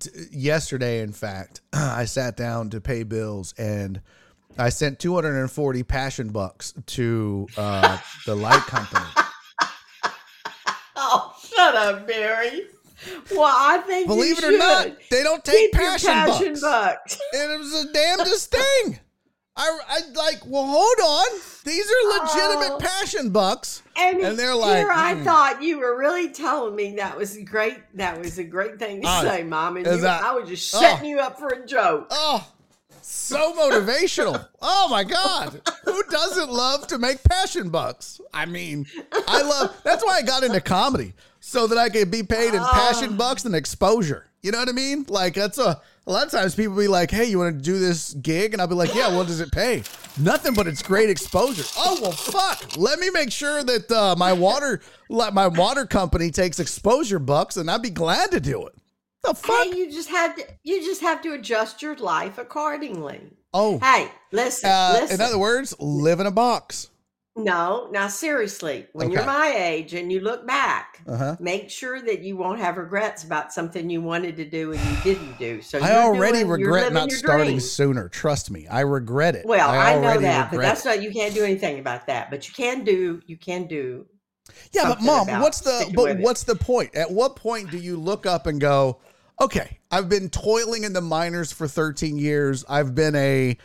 t- 0.00 0.08
yesterday, 0.32 1.02
in 1.02 1.12
fact, 1.12 1.60
I 1.74 2.06
sat 2.06 2.34
down 2.34 2.70
to 2.70 2.80
pay 2.80 3.02
bills 3.02 3.52
and 3.58 4.00
I 4.58 4.68
sent 4.70 4.98
240 4.98 5.82
passion 5.82 6.28
bucks 6.30 6.72
to 6.86 7.46
uh, 7.56 7.98
the 8.26 8.34
light 8.34 8.62
company. 8.62 9.04
Oh, 10.98 11.34
shut 11.54 11.74
up, 11.74 12.06
Barry. 12.08 12.62
Well, 13.30 13.42
I 13.44 13.78
think 13.86 14.08
you 14.08 14.14
Believe 14.14 14.38
it 14.38 14.44
or 14.44 14.56
not, 14.56 14.88
they 15.10 15.22
don't 15.22 15.44
take 15.44 15.70
Keep 15.70 15.72
passion, 15.72 16.08
passion 16.10 16.48
bucks. 16.54 16.60
bucks. 16.62 17.18
And 17.34 17.52
it 17.52 17.58
was 17.58 17.70
the 17.84 17.92
damnedest 17.92 18.50
thing. 18.50 18.98
I, 19.58 19.78
I 19.88 20.00
like, 20.14 20.38
well, 20.46 20.64
hold 20.66 20.98
on. 21.02 21.40
These 21.64 21.86
are 21.86 22.18
legitimate 22.20 22.72
Oh. 22.76 22.78
passion 22.80 23.30
bucks. 23.30 23.82
And, 23.96 24.20
And 24.20 24.38
they're 24.38 24.54
like, 24.54 24.76
here 24.78 24.90
I 24.90 25.14
"Hmm." 25.14 25.24
thought 25.24 25.62
you 25.62 25.78
were 25.80 25.98
really 25.98 26.30
telling 26.30 26.74
me 26.74 26.96
that 26.96 27.16
was 27.16 27.36
great. 27.44 27.76
That 27.94 28.18
was 28.18 28.38
a 28.38 28.44
great 28.44 28.78
thing 28.78 29.02
to 29.02 29.08
Oh, 29.08 29.22
say, 29.22 29.42
Mom. 29.42 29.76
And 29.76 29.86
you, 29.86 29.96
that- 29.98 30.24
I 30.24 30.32
was 30.34 30.48
just 30.48 30.74
oh. 30.74 30.80
setting 30.80 31.08
you 31.10 31.18
up 31.20 31.38
for 31.38 31.48
a 31.48 31.66
joke. 31.66 32.06
Oh, 32.10 32.46
so 33.08 33.52
motivational. 33.54 34.46
Oh 34.60 34.88
my 34.90 35.04
God. 35.04 35.60
Who 35.84 36.02
doesn't 36.10 36.50
love 36.50 36.86
to 36.88 36.98
make 36.98 37.22
passion 37.24 37.70
bucks? 37.70 38.20
I 38.34 38.46
mean, 38.46 38.86
I 39.28 39.42
love 39.42 39.76
that's 39.84 40.04
why 40.04 40.16
I 40.18 40.22
got 40.22 40.42
into 40.42 40.60
comedy. 40.60 41.12
So 41.40 41.68
that 41.68 41.78
I 41.78 41.88
could 41.88 42.10
be 42.10 42.24
paid 42.24 42.54
in 42.54 42.60
passion 42.64 43.10
Oh. 43.12 43.16
bucks 43.16 43.44
and 43.44 43.54
exposure. 43.54 44.26
You 44.42 44.50
know 44.50 44.58
what 44.58 44.68
I 44.68 44.72
mean? 44.72 45.06
Like 45.08 45.34
that's 45.34 45.58
a 45.58 45.80
a 46.08 46.12
lot 46.12 46.24
of 46.26 46.30
times 46.32 46.54
people 46.54 46.76
be 46.76 46.86
like, 46.88 47.10
Hey, 47.10 47.24
you 47.26 47.38
want 47.38 47.56
to 47.56 47.62
do 47.62 47.78
this 47.78 48.14
gig? 48.14 48.52
And 48.52 48.60
I'll 48.60 48.68
be 48.68 48.74
like, 48.74 48.94
Yeah, 48.94 49.16
what 49.16 49.26
does 49.28 49.40
it 49.40 49.52
pay? 49.52 49.82
Nothing 50.18 50.54
but 50.54 50.66
it's 50.66 50.82
great 50.82 51.08
exposure. 51.10 51.64
Oh 51.78 51.98
well 52.02 52.12
fuck. 52.12 52.76
Let 52.76 52.98
me 52.98 53.10
make 53.10 53.30
sure 53.30 53.62
that 53.62 53.90
uh, 53.92 54.16
my 54.18 54.32
water 54.32 54.80
let 55.08 55.32
my 55.34 55.46
water 55.46 55.86
company 55.86 56.30
takes 56.32 56.58
exposure 56.58 57.18
bucks 57.20 57.56
and 57.56 57.70
I'd 57.70 57.82
be 57.82 57.90
glad 57.90 58.32
to 58.32 58.40
do 58.40 58.66
it. 58.66 58.74
The 59.26 59.34
fuck? 59.34 59.64
Hey, 59.66 59.76
you 59.76 59.90
just 59.90 60.08
had 60.08 60.36
to 60.36 60.44
you 60.62 60.84
just 60.84 61.00
have 61.00 61.20
to 61.22 61.32
adjust 61.32 61.82
your 61.82 61.96
life 61.96 62.38
accordingly. 62.38 63.20
Oh. 63.52 63.78
Hey, 63.78 64.08
listen, 64.32 64.70
Uh, 64.70 64.98
listen. 65.00 65.14
in 65.16 65.20
other 65.26 65.38
words, 65.38 65.74
live 65.80 66.20
in 66.20 66.26
a 66.26 66.30
box. 66.30 66.90
no, 67.38 67.88
now 67.92 68.08
seriously, 68.08 68.86
when 68.94 69.10
you're 69.10 69.24
my 69.26 69.52
age 69.54 69.92
and 69.94 70.10
you 70.10 70.20
look 70.20 70.46
back, 70.46 71.00
Uh 71.06 71.16
huh. 71.16 71.36
make 71.38 71.68
sure 71.70 72.00
that 72.00 72.20
you 72.22 72.34
won't 72.36 72.58
have 72.60 72.78
regrets 72.78 73.24
about 73.24 73.52
something 73.52 73.90
you 73.90 74.00
wanted 74.00 74.36
to 74.36 74.44
do 74.46 74.72
and 74.72 74.80
you 74.80 74.96
didn't 75.14 75.38
do. 75.38 75.60
So 75.60 75.78
I 75.80 75.96
already 75.96 76.38
doing- 76.38 76.50
regret 76.50 76.92
not 76.94 77.10
starting 77.12 77.60
sooner. 77.60 78.08
Trust 78.08 78.50
me, 78.50 78.66
I 78.68 78.80
regret 78.80 79.34
it. 79.36 79.44
Well, 79.44 79.68
I, 79.68 79.98
know 79.98 80.18
that, 80.20 80.50
but 80.50 80.60
that's 80.60 80.84
not 80.84 81.02
you 81.02 81.10
can't 81.12 81.34
do 81.34 81.44
anything 81.44 81.78
about 81.78 82.06
that. 82.06 82.30
But 82.30 82.46
you 82.48 82.54
can 82.54 82.84
do 82.84 83.20
you 83.26 83.36
can 83.36 83.66
do 83.66 84.06
yeah. 84.72 84.84
But 84.88 85.02
mom, 85.02 85.26
what's 85.40 85.60
the 85.60 85.90
but 85.94 86.18
what's 86.20 86.44
the 86.44 86.54
point? 86.56 86.94
At 86.94 87.10
what 87.10 87.36
point 87.36 87.70
do 87.70 87.78
you 87.78 87.96
look 87.98 88.24
up 88.26 88.46
and 88.46 88.60
go, 88.60 88.98
okay, 89.40 89.78
I've 89.90 90.08
been 90.08 90.30
toiling 90.30 90.84
in 90.84 90.92
the 90.92 91.00
minors 91.00 91.52
for 91.52 91.68
13 91.68 92.18
years. 92.18 92.64
I've 92.68 92.94
been 92.94 93.14
a 93.14 93.56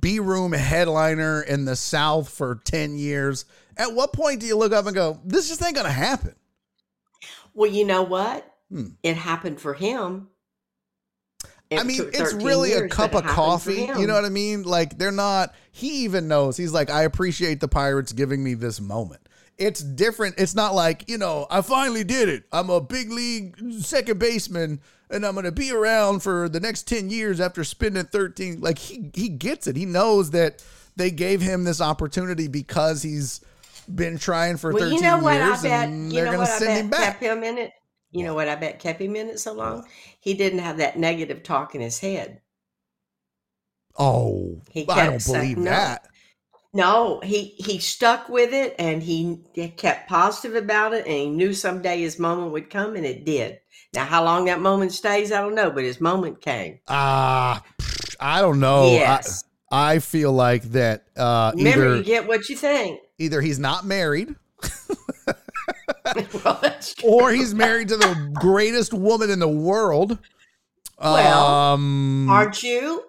B 0.00 0.20
room 0.20 0.52
headliner 0.52 1.42
in 1.42 1.64
the 1.64 1.76
South 1.76 2.28
for 2.28 2.60
10 2.64 2.98
years. 2.98 3.44
At 3.76 3.94
what 3.94 4.12
point 4.12 4.40
do 4.40 4.46
you 4.46 4.56
look 4.56 4.72
up 4.72 4.86
and 4.86 4.94
go, 4.94 5.20
this 5.24 5.48
just 5.48 5.62
ain't 5.62 5.76
gonna 5.76 5.90
happen? 5.90 6.34
Well, 7.54 7.70
you 7.70 7.84
know 7.84 8.02
what? 8.02 8.54
Hmm. 8.70 8.88
It 9.02 9.16
happened 9.16 9.60
for 9.60 9.74
him. 9.74 10.28
It 11.70 11.80
I 11.80 11.82
mean, 11.82 12.00
it's 12.14 12.32
really 12.32 12.72
a 12.72 12.88
cup 12.88 13.14
of 13.14 13.24
it 13.24 13.28
happened 13.28 13.28
for 13.28 13.34
coffee. 13.34 14.00
You 14.00 14.06
know 14.06 14.14
what 14.14 14.24
I 14.24 14.30
mean? 14.30 14.62
Like 14.62 14.96
they're 14.96 15.12
not. 15.12 15.54
He 15.70 16.04
even 16.04 16.26
knows. 16.26 16.56
He's 16.56 16.72
like, 16.72 16.88
I 16.88 17.02
appreciate 17.02 17.60
the 17.60 17.68
Pirates 17.68 18.12
giving 18.12 18.42
me 18.42 18.54
this 18.54 18.80
moment. 18.80 19.20
It's 19.58 19.80
different. 19.80 20.36
It's 20.38 20.54
not 20.54 20.74
like 20.74 21.08
you 21.08 21.18
know, 21.18 21.46
I 21.50 21.60
finally 21.60 22.04
did 22.04 22.28
it. 22.30 22.44
I'm 22.52 22.70
a 22.70 22.80
big 22.80 23.10
league 23.10 23.58
second 23.80 24.18
baseman, 24.18 24.80
and 25.10 25.24
I'm 25.24 25.34
gonna 25.34 25.52
be 25.52 25.72
around 25.72 26.20
for 26.20 26.48
the 26.48 26.60
next 26.60 26.86
ten 26.88 27.10
years 27.10 27.40
after 27.40 27.64
spending 27.64 28.04
13. 28.04 28.60
Like 28.60 28.78
he 28.78 29.10
he 29.14 29.28
gets 29.28 29.66
it. 29.66 29.76
He 29.76 29.86
knows 29.86 30.30
that 30.32 30.62
they 30.96 31.10
gave 31.10 31.40
him 31.40 31.64
this 31.64 31.80
opportunity 31.80 32.48
because 32.48 33.02
he's 33.02 33.40
been 33.94 34.18
trying 34.18 34.56
for 34.56 34.72
Well, 34.72 34.82
13 34.82 34.96
you 34.96 35.02
know 35.02 35.18
what 35.18 35.40
I 35.40 35.46
years, 35.46 35.62
bet. 35.62 35.88
and 35.88 36.12
You 36.12 36.16
they're 36.16 36.24
know 36.26 36.30
gonna 36.32 36.42
what 36.42 36.50
I 36.50 36.58
send 36.58 36.68
bet 36.68 36.78
him 36.84 36.90
back. 36.90 37.00
kept 37.20 37.22
him 37.22 37.44
in 37.44 37.58
it. 37.58 37.72
You 38.10 38.24
know 38.24 38.34
what 38.34 38.48
I 38.48 38.56
bet 38.56 38.78
kept 38.80 39.00
him 39.00 39.16
in 39.16 39.28
it 39.28 39.38
so 39.38 39.52
long. 39.52 39.86
He 40.20 40.34
didn't 40.34 40.58
have 40.60 40.78
that 40.78 40.98
negative 40.98 41.42
talk 41.42 41.74
in 41.74 41.80
his 41.80 41.98
head. 41.98 42.40
Oh, 43.98 44.60
He 44.70 44.88
I 44.88 45.06
don't 45.06 45.20
saying- 45.20 45.40
believe 45.40 45.58
no. 45.58 45.64
that. 45.70 46.06
No, 46.74 47.20
he 47.24 47.54
he 47.58 47.78
stuck 47.78 48.28
with 48.28 48.52
it 48.52 48.74
and 48.78 49.02
he, 49.02 49.40
he 49.54 49.68
kept 49.70 50.08
positive 50.08 50.54
about 50.54 50.92
it 50.92 51.06
and 51.06 51.14
he 51.14 51.30
knew 51.30 51.54
someday 51.54 52.00
his 52.00 52.18
moment 52.18 52.52
would 52.52 52.68
come 52.70 52.94
and 52.94 53.06
it 53.06 53.24
did. 53.24 53.58
Now 53.94 54.04
how 54.04 54.22
long 54.24 54.44
that 54.46 54.60
moment 54.60 54.92
stays, 54.92 55.32
I 55.32 55.40
don't 55.40 55.54
know, 55.54 55.70
but 55.70 55.82
his 55.84 56.00
moment 56.00 56.40
came. 56.40 56.78
Ah, 56.88 57.62
pfft, 57.80 58.16
I 58.20 58.40
don't 58.40 58.60
know. 58.60 58.84
I- 58.84 58.92
yes. 58.92 59.44
I 59.70 59.98
feel 59.98 60.32
like 60.32 60.62
that 60.72 61.04
uh, 61.14 61.52
Remember, 61.54 61.84
either 61.88 61.96
you 61.98 62.02
get 62.02 62.26
what 62.26 62.48
you 62.48 62.56
think. 62.56 63.00
either 63.18 63.42
he's 63.42 63.58
not 63.58 63.84
married 63.84 64.34
well, 66.44 66.74
or 67.04 67.30
he's 67.32 67.54
married 67.54 67.88
to 67.88 67.96
the 67.98 68.32
greatest 68.40 68.94
woman 68.94 69.28
in 69.30 69.38
the 69.40 69.48
world. 69.48 70.18
Well, 71.00 71.46
um, 71.46 72.28
Aren't 72.30 72.62
you? 72.62 73.04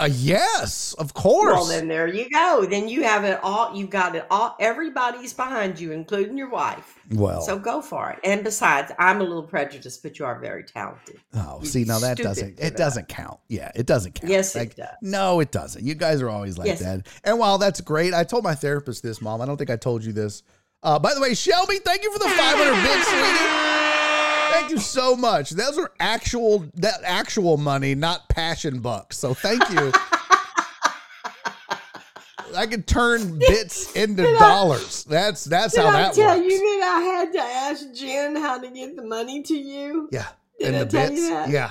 Uh, 0.00 0.08
yes, 0.10 0.94
of 0.94 1.14
course. 1.14 1.54
Well, 1.54 1.64
then 1.66 1.86
there 1.88 2.06
you 2.08 2.28
go. 2.30 2.66
Then 2.68 2.88
you 2.88 3.02
have 3.02 3.24
it 3.24 3.38
all. 3.42 3.74
You've 3.76 3.90
got 3.90 4.16
it 4.16 4.26
all. 4.30 4.56
Everybody's 4.58 5.32
behind 5.32 5.78
you, 5.78 5.92
including 5.92 6.36
your 6.38 6.48
wife. 6.48 6.98
well, 7.12 7.42
So 7.42 7.58
go 7.58 7.82
for 7.82 8.10
it. 8.10 8.18
And 8.24 8.42
besides, 8.42 8.90
I'm 8.98 9.20
a 9.20 9.24
little 9.24 9.42
prejudiced, 9.42 10.02
but 10.02 10.18
you 10.18 10.24
are 10.24 10.38
very 10.40 10.64
talented. 10.64 11.20
oh, 11.34 11.58
you'd 11.62 11.68
see, 11.70 11.84
now 11.84 11.98
that 12.00 12.16
doesn't 12.16 12.48
it 12.48 12.56
that. 12.58 12.76
doesn't 12.76 13.08
count. 13.08 13.38
Yeah, 13.48 13.70
it 13.74 13.86
doesn't 13.86 14.14
count. 14.14 14.30
Yes, 14.30 14.54
Like, 14.54 14.70
it 14.72 14.76
does. 14.76 14.88
No, 15.02 15.40
it 15.40 15.50
doesn't. 15.52 15.84
You 15.84 15.94
guys 15.94 16.22
are 16.22 16.28
always 16.30 16.56
like 16.58 16.66
Yes. 16.68 16.80
that. 16.80 17.06
And 17.24 17.38
while 17.38 17.58
that's 17.58 17.80
great, 17.80 18.14
I 18.14 18.24
told 18.24 18.42
my 18.44 18.54
therapist 18.54 19.02
this, 19.02 19.20
mom. 19.20 19.40
I 19.40 19.46
don't 19.46 19.56
think 19.56 19.70
I 19.70 19.76
told 19.76 20.04
you 20.04 20.12
this. 20.12 20.42
Uh, 20.82 20.98
by 20.98 21.12
the 21.12 21.20
way, 21.20 21.34
Shelby, 21.34 21.76
thank 21.84 22.02
you 22.02 22.10
for 22.12 22.18
the 22.18 22.28
500 22.30 22.82
bits, 22.82 23.06
sweetie. 23.06 23.89
Thank 24.52 24.70
you 24.70 24.78
so 24.78 25.16
much. 25.16 25.50
Those 25.50 25.78
are 25.78 25.90
actual 26.00 26.66
that 26.74 27.00
actual 27.04 27.56
money, 27.56 27.94
not 27.94 28.28
passion 28.28 28.80
bucks. 28.80 29.18
So 29.18 29.34
thank 29.34 29.68
you. 29.70 29.92
I 32.56 32.66
can 32.66 32.82
turn 32.82 33.38
bits 33.38 33.92
into 33.92 34.24
dollars. 34.38 35.04
That's 35.04 35.44
that's 35.44 35.74
Did 35.74 35.82
how 35.82 35.88
I 35.88 35.92
that 35.92 36.14
tell 36.14 36.36
works. 36.38 36.52
you 36.52 36.80
that 36.80 36.96
I 36.98 37.00
had 37.02 37.32
to 37.32 37.40
ask 37.40 37.94
Jen 37.94 38.34
how 38.36 38.58
to 38.58 38.68
get 38.70 38.96
the 38.96 39.04
money 39.04 39.42
to 39.44 39.54
you? 39.54 40.08
yeah, 40.10 40.26
Did 40.58 40.68
and 40.68 40.76
I 40.76 40.78
the 40.84 40.90
tell 40.90 41.10
you 41.10 41.16
bits. 41.16 41.28
that? 41.28 41.48
Yeah, 41.50 41.70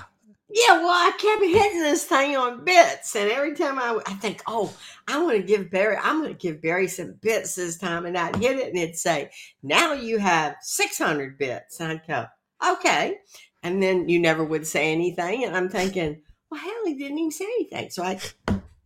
Yeah, 0.49 0.77
well, 0.77 0.87
I 0.87 1.11
kept 1.19 1.43
hitting 1.43 1.81
this 1.81 2.05
thing 2.05 2.37
on 2.37 2.63
bits, 2.63 3.13
and 3.17 3.29
every 3.29 3.55
time 3.55 3.77
I, 3.77 3.99
I 4.07 4.13
think, 4.13 4.41
oh, 4.47 4.73
I 5.05 5.21
want 5.21 5.35
to 5.35 5.43
give 5.43 5.69
Barry, 5.69 5.97
I'm 6.01 6.21
going 6.21 6.33
to 6.33 6.39
give 6.39 6.61
Barry 6.61 6.87
some 6.87 7.11
bits 7.21 7.55
this 7.55 7.77
time, 7.77 8.05
and 8.05 8.17
I'd 8.17 8.37
hit 8.37 8.57
it, 8.57 8.69
and 8.69 8.77
it'd 8.77 8.95
say, 8.95 9.31
now 9.61 9.91
you 9.91 10.17
have 10.17 10.55
600 10.61 11.37
bits, 11.37 11.81
and 11.81 11.91
I'd 11.91 12.07
go, 12.07 12.25
okay, 12.65 13.17
and 13.63 13.81
then 13.81 14.09
you 14.09 14.19
never 14.19 14.43
would 14.43 14.65
say 14.65 14.91
anything, 14.91 15.43
and 15.45 15.55
I'm 15.55 15.69
thinking, 15.69 16.21
well, 16.49 16.61
hell, 16.61 16.85
he 16.85 16.95
didn't 16.95 17.19
even 17.19 17.31
say 17.31 17.45
anything, 17.45 17.89
so 17.89 18.03
I. 18.03 18.19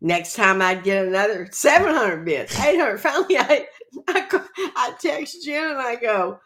Next 0.05 0.35
time 0.35 0.61
I'd 0.61 0.83
get 0.83 1.05
another 1.05 1.47
700 1.49 2.25
bits, 2.25 2.59
800. 2.59 2.97
Finally, 2.97 3.37
I, 3.37 3.67
I, 4.09 4.41
I 4.75 4.93
text 4.99 5.45
Jen 5.45 5.71
and 5.71 5.79
I 5.79 5.95
go, 5.95 6.41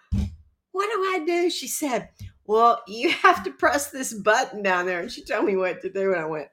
What 0.74 0.86
do 0.92 1.00
I 1.00 1.24
do? 1.26 1.50
She 1.50 1.68
said, 1.68 2.10
well, 2.48 2.82
you 2.88 3.10
have 3.10 3.44
to 3.44 3.52
press 3.52 3.92
this 3.92 4.14
button 4.14 4.64
down 4.64 4.86
there. 4.86 5.02
And 5.02 5.12
she 5.12 5.24
told 5.24 5.46
me 5.46 5.56
what 5.56 5.82
to 5.82 5.92
do. 5.92 6.14
And 6.14 6.22
I 6.22 6.26
went, 6.26 6.48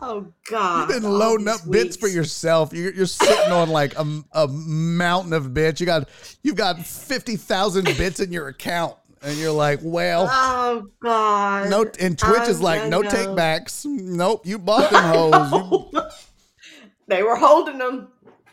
oh, 0.00 0.32
God. 0.48 0.90
You've 0.90 1.02
been 1.02 1.10
loading 1.10 1.48
up 1.48 1.68
bits 1.68 1.96
for 1.96 2.08
yourself. 2.08 2.72
You're, 2.72 2.92
you're 2.92 3.06
sitting 3.06 3.50
on 3.50 3.70
like 3.70 3.98
a, 3.98 4.22
a 4.32 4.46
mountain 4.48 5.32
of 5.32 5.52
bits. 5.54 5.80
You 5.80 5.86
got 5.86 6.08
you've 6.42 6.56
got 6.56 6.78
fifty 6.80 7.36
thousand 7.36 7.84
bits 7.84 8.20
in 8.20 8.32
your 8.32 8.48
account, 8.48 8.96
and 9.22 9.36
you're 9.38 9.52
like, 9.52 9.80
well, 9.82 10.28
Oh, 10.30 10.86
God. 11.02 11.70
no. 11.70 11.84
And 12.00 12.18
Twitch 12.18 12.48
is 12.48 12.60
like, 12.60 12.88
no 12.88 13.00
know. 13.02 13.10
take 13.10 13.34
backs. 13.36 13.84
Nope, 13.84 14.46
you 14.46 14.58
bought 14.58 14.90
them 14.90 15.04
hoes. 15.04 15.90
You- 15.92 16.02
they 17.08 17.22
were 17.22 17.36
holding 17.36 17.78
them. 17.78 18.08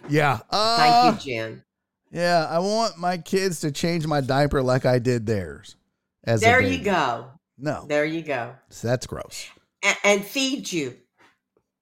yeah. 0.10 0.38
Thank 0.52 0.52
Uh, 0.52 1.18
you, 1.23 1.34
Jen. 1.34 1.64
Yeah, 2.11 2.48
I 2.49 2.60
want 2.60 2.98
my 2.98 3.18
kids 3.18 3.60
to 3.61 3.72
change 3.72 4.07
my 4.07 4.22
diaper 4.22 4.61
like 4.64 4.85
I 4.85 4.98
did 4.99 5.26
theirs. 5.26 5.76
As 6.23 6.41
There 6.41 6.61
you 6.61 6.80
go. 6.84 7.27
No, 7.57 7.85
There 7.88 8.06
you 8.06 8.22
go. 8.22 8.53
So 8.69 8.88
that's 8.88 9.06
gross. 9.07 9.48
and, 9.84 9.98
and 10.03 10.26
feed 10.26 10.72
you. 10.72 10.95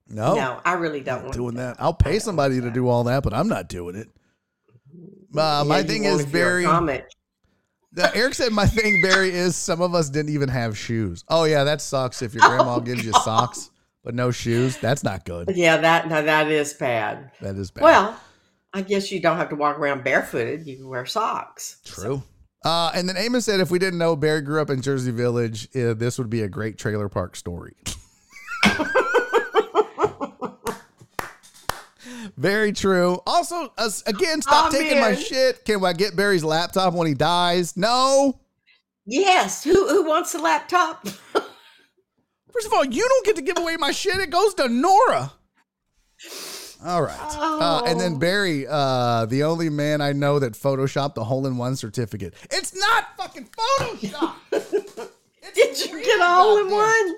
No, 0.07 0.36
No, 0.36 0.62
I 0.64 0.74
really 0.74 1.02
don't 1.02 1.24
want 1.24 1.34
doing 1.34 1.56
that. 1.56 1.78
that. 1.78 1.84
I'll 1.84 1.94
pay 1.94 2.20
somebody 2.20 2.62
to 2.62 2.70
do 2.72 2.88
all 2.88 3.03
that, 3.06 3.24
but 3.24 3.34
I'm 3.34 3.48
not 3.48 3.68
doing 3.70 3.95
it. 3.95 4.07
Uh, 5.36 5.64
Yeah, 5.64 5.64
my 5.68 5.82
thing 5.84 6.03
is 6.06 6.22
if 6.22 6.32
Eric 8.14 8.34
said 8.34 8.52
my 8.52 8.66
thing, 8.66 9.02
Barry, 9.02 9.30
is 9.32 9.56
some 9.56 9.82
of 9.82 9.94
us 9.96 10.10
didn't 10.10 10.34
even 10.34 10.50
have 10.50 10.78
shoes. 10.78 11.24
Oh 11.30 11.46
yeah, 11.46 11.64
that 11.64 11.82
sucks. 11.82 12.22
If 12.22 12.34
your 12.34 12.48
grandma 12.48 12.76
Oh, 12.76 12.80
gives 12.80 13.06
you 13.06 13.12
socks 13.24 13.70
but 14.04 14.14
no 14.14 14.30
shoes, 14.32 14.78
that's 14.78 15.04
not 15.04 15.26
good. 15.26 15.52
Yeah, 15.56 15.78
that 15.78 16.08
no, 16.08 16.22
that 16.22 16.50
is 16.52 16.74
bad. 16.74 17.32
That 17.42 17.56
is 17.56 17.72
bad. 17.72 17.84
Well, 17.84 18.20
I 18.74 18.82
guess 18.82 19.12
you 19.12 19.20
don't 19.22 19.38
have 19.38 19.50
to 19.50 19.56
walk 19.56 19.80
around 19.80 20.04
barefooted. 20.04 20.68
You 20.68 20.76
can 20.78 20.88
wear 20.90 21.06
socks. 21.06 21.78
True. 21.86 22.22
Uh, 22.64 22.92
and 22.96 23.08
then 23.08 23.16
Amos 23.16 23.46
said, 23.46 23.60
if 23.60 23.70
we 23.72 23.78
didn't 23.80 24.00
know 24.00 24.16
Barry 24.16 24.42
grew 24.42 24.60
up 24.62 24.70
in 24.72 24.82
Jersey 24.82 25.12
Village, 25.12 25.68
uh, 25.76 25.94
this 25.94 26.18
would 26.18 26.30
be 26.32 26.42
a 26.42 26.48
great 26.50 26.78
trailer 26.78 27.08
park 27.10 27.36
story. 27.36 27.76
Very 32.38 32.72
true. 32.72 33.19
Also, 33.26 33.72
uh, 33.77 33.89
again, 34.07 34.41
stop 34.41 34.68
Oh, 34.73 34.77
taking 34.77 34.99
my 34.99 35.15
shit. 35.15 35.65
Can 35.65 35.84
I 35.84 35.93
get 35.93 36.15
Barry's 36.15 36.43
laptop 36.43 36.93
when 36.93 37.07
he 37.07 37.14
dies? 37.14 37.76
No. 37.77 38.39
Yes. 39.06 39.64
Who 39.64 39.88
who 39.88 40.06
wants 40.07 40.34
a 40.34 40.39
laptop? 40.39 41.07
First 42.53 42.68
of 42.68 42.73
all, 42.73 42.85
you 42.85 43.07
don't 43.07 43.26
get 43.26 43.35
to 43.35 43.41
give 43.41 43.57
away 43.57 43.76
my 43.77 43.91
shit. 43.91 44.15
It 44.18 44.30
goes 44.30 44.53
to 44.56 44.68
Nora. 44.69 45.34
All 46.85 47.02
right. 47.02 47.19
Uh, 47.38 47.81
and 47.85 47.99
then 47.99 48.14
Oh. 48.15 48.18
Barry, 48.19 48.65
uh, 48.68 49.26
the 49.26 49.43
only 49.43 49.69
man 49.69 50.02
I 50.02 50.14
know 50.14 50.39
that 50.39 50.53
photoshopped 50.53 51.15
the 51.15 51.23
hole 51.23 51.47
in 51.47 51.57
one 51.57 51.76
certificate. 51.76 52.34
It's 52.52 52.76
not 52.76 53.07
fucking 53.18 53.49
Photoshop. 53.80 54.34
Did 55.56 55.80
you 55.85 56.03
get 56.03 56.19
a 56.19 56.26
hole 56.26 56.57
in 56.60 56.69
one? 56.72 57.15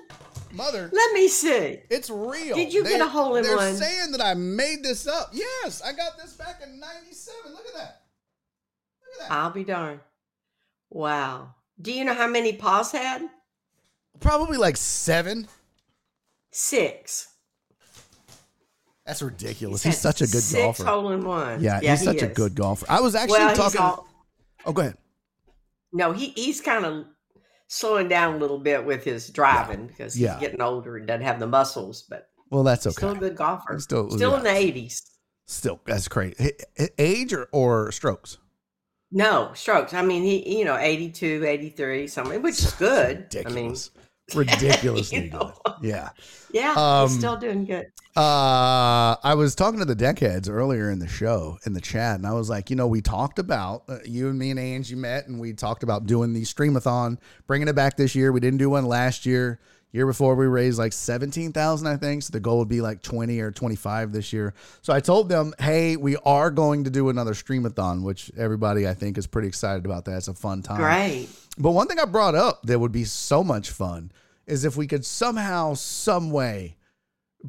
Mother, 0.58 0.90
Let 0.92 1.12
me 1.14 1.28
see. 1.28 1.78
it's 1.88 2.10
real. 2.10 2.54
Did 2.56 2.74
you 2.74 2.82
get 2.84 3.00
a 3.00 3.06
hole 3.08 3.36
in 3.36 3.44
they're 3.44 3.56
one? 3.56 3.74
saying 3.76 4.10
that 4.12 4.20
I 4.20 4.34
made 4.34 4.82
this 4.82 5.06
up. 5.06 5.30
Yes, 5.32 5.80
I 5.80 5.92
got 5.92 6.18
this 6.18 6.34
back 6.34 6.60
in 6.62 6.78
97. 6.80 7.52
Look 7.52 7.66
at 7.66 7.74
that. 7.74 8.02
Look 9.00 9.22
at 9.22 9.28
that. 9.28 9.34
I'll 9.34 9.50
be 9.50 9.62
darned. 9.64 10.00
Wow. 10.90 11.54
Do 11.80 11.92
you 11.92 12.04
know 12.04 12.12
how 12.14 12.26
many 12.26 12.52
Paul's 12.54 12.90
had? 12.90 13.22
Probably 14.20 14.58
like 14.58 14.76
seven. 14.76 15.46
Six. 16.50 17.28
That's 19.06 19.22
ridiculous. 19.22 19.82
He's 19.84 19.94
He's 19.94 20.00
such 20.02 20.20
a 20.22 20.26
good 20.26 20.42
six 20.42 20.60
golfer. 20.62 20.84
hole 20.84 21.10
in 21.12 21.24
one. 21.24 21.62
yeah, 21.62 21.80
he's 21.80 22.00
he 22.00 22.04
such 22.06 22.22
a 22.22 22.26
good 22.26 22.54
golfer. 22.54 22.84
I 22.88 23.00
was 23.00 23.14
actually 23.14 23.38
Well, 23.38 23.54
talking. 23.56 23.80
all, 23.80 24.08
oh, 24.66 24.72
go 24.72 24.82
ahead. 24.82 24.98
no, 25.92 26.12
he 26.12 26.30
he's 26.30 26.60
kind 26.60 26.84
of 26.84 27.06
slowing 27.68 28.08
down 28.08 28.34
a 28.34 28.38
little 28.38 28.58
bit 28.58 28.84
with 28.84 29.04
his 29.04 29.28
driving 29.30 29.86
because 29.86 30.14
he's 30.14 30.22
Yeah. 30.24 30.40
getting 30.40 30.60
older 30.60 30.96
and 30.96 31.06
doesn't 31.06 31.22
have 31.22 31.38
the 31.38 31.46
muscles, 31.46 32.02
but 32.08 32.28
Well, 32.50 32.62
that's 32.64 32.86
okay. 32.86 32.94
still 32.94 33.10
a 33.12 33.16
good 33.16 33.36
golfer. 33.36 33.74
He's 33.74 33.84
still- 33.84 34.10
Still, 34.10 34.32
yeah. 34.32 34.38
in 34.38 34.44
the 34.44 34.50
eighties. 34.50 35.02
Still, 35.46 35.80
that's 35.86 36.08
h- 36.16 36.60
Age 36.98 37.32
or, 37.32 37.48
or 37.52 37.90
strokes? 37.92 38.38
No 39.10 39.52
strokes. 39.54 39.94
I 39.94 40.02
mean, 40.02 40.22
he 40.22 40.58
you 40.58 40.64
know 40.66 40.76
82, 40.76 41.44
83, 41.46 42.06
something, 42.08 42.42
which 42.42 42.58
is 42.58 42.72
good. 42.74 43.16
Ridiculous. 43.18 43.90
Ridiculously 43.90 43.92
you 43.94 44.07
know. 45.30 45.52
good. 45.64 45.74
Yeah. 45.82 46.10
Yeah, 46.50 46.74
Um, 46.76 47.08
still 47.08 47.36
doing 47.36 47.64
good. 47.64 47.86
Uh, 48.16 49.16
I 49.22 49.34
was 49.36 49.54
talking 49.54 49.78
to 49.78 49.84
the 49.84 49.94
deckheads 49.94 50.48
earlier 50.48 50.90
in 50.90 50.98
the 50.98 51.06
show 51.06 51.58
in 51.64 51.72
the 51.72 51.80
chat, 51.80 52.16
and 52.16 52.26
I 52.26 52.32
was 52.32 52.50
like, 52.50 52.70
you 52.70 52.76
know, 52.76 52.86
we 52.86 53.00
talked 53.00 53.38
about 53.38 53.84
uh, 53.88 53.98
you 54.04 54.28
and 54.28 54.38
me 54.38 54.50
and 54.50 54.58
Angie 54.58 54.96
met, 54.96 55.28
and 55.28 55.38
we 55.38 55.52
talked 55.52 55.82
about 55.82 56.06
doing 56.06 56.32
the 56.32 56.42
streamathon, 56.42 57.18
bringing 57.46 57.68
it 57.68 57.76
back 57.76 57.96
this 57.96 58.14
year. 58.14 58.32
We 58.32 58.40
didn't 58.40 58.58
do 58.58 58.70
one 58.70 58.86
last 58.86 59.24
year. 59.26 59.60
Year 59.92 60.04
before, 60.04 60.34
we 60.34 60.46
raised 60.46 60.78
like 60.78 60.92
seventeen 60.92 61.52
thousand, 61.52 61.86
I 61.86 61.96
think. 61.96 62.22
So 62.22 62.32
the 62.32 62.40
goal 62.40 62.58
would 62.58 62.68
be 62.68 62.82
like 62.82 63.02
twenty 63.02 63.40
or 63.40 63.50
twenty 63.50 63.76
five 63.76 64.12
this 64.12 64.34
year. 64.34 64.52
So 64.82 64.92
I 64.92 65.00
told 65.00 65.30
them, 65.30 65.54
hey, 65.58 65.96
we 65.96 66.16
are 66.26 66.50
going 66.50 66.84
to 66.84 66.90
do 66.90 67.08
another 67.08 67.32
streamathon, 67.32 68.02
which 68.02 68.30
everybody 68.36 68.86
I 68.86 68.92
think 68.92 69.16
is 69.16 69.26
pretty 69.26 69.48
excited 69.48 69.86
about. 69.86 70.04
That 70.04 70.18
it's 70.18 70.28
a 70.28 70.34
fun 70.34 70.62
time. 70.62 70.76
Great. 70.76 71.28
But 71.58 71.72
one 71.72 71.88
thing 71.88 71.98
I 71.98 72.04
brought 72.04 72.34
up 72.34 72.62
that 72.64 72.78
would 72.78 72.92
be 72.92 73.04
so 73.04 73.42
much 73.42 73.70
fun 73.70 74.12
is 74.46 74.64
if 74.64 74.76
we 74.76 74.86
could 74.86 75.04
somehow, 75.04 75.74
some 75.74 76.30
way, 76.30 76.76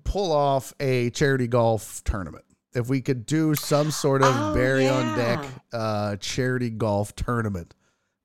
pull 0.04 0.32
off 0.32 0.74
a 0.80 1.10
charity 1.12 1.48
golf 1.48 2.04
tournament. 2.04 2.46
If 2.74 2.90
we 2.90 3.02
could 3.02 3.26
do 3.26 3.56
some 3.56 3.90
sort 3.90 4.22
of 4.22 4.34
Oh, 4.36 4.54
Barry 4.54 4.88
on 4.88 5.18
deck 5.18 5.44
uh, 5.74 6.16
charity 6.18 6.70
golf 6.70 7.16
tournament, 7.16 7.74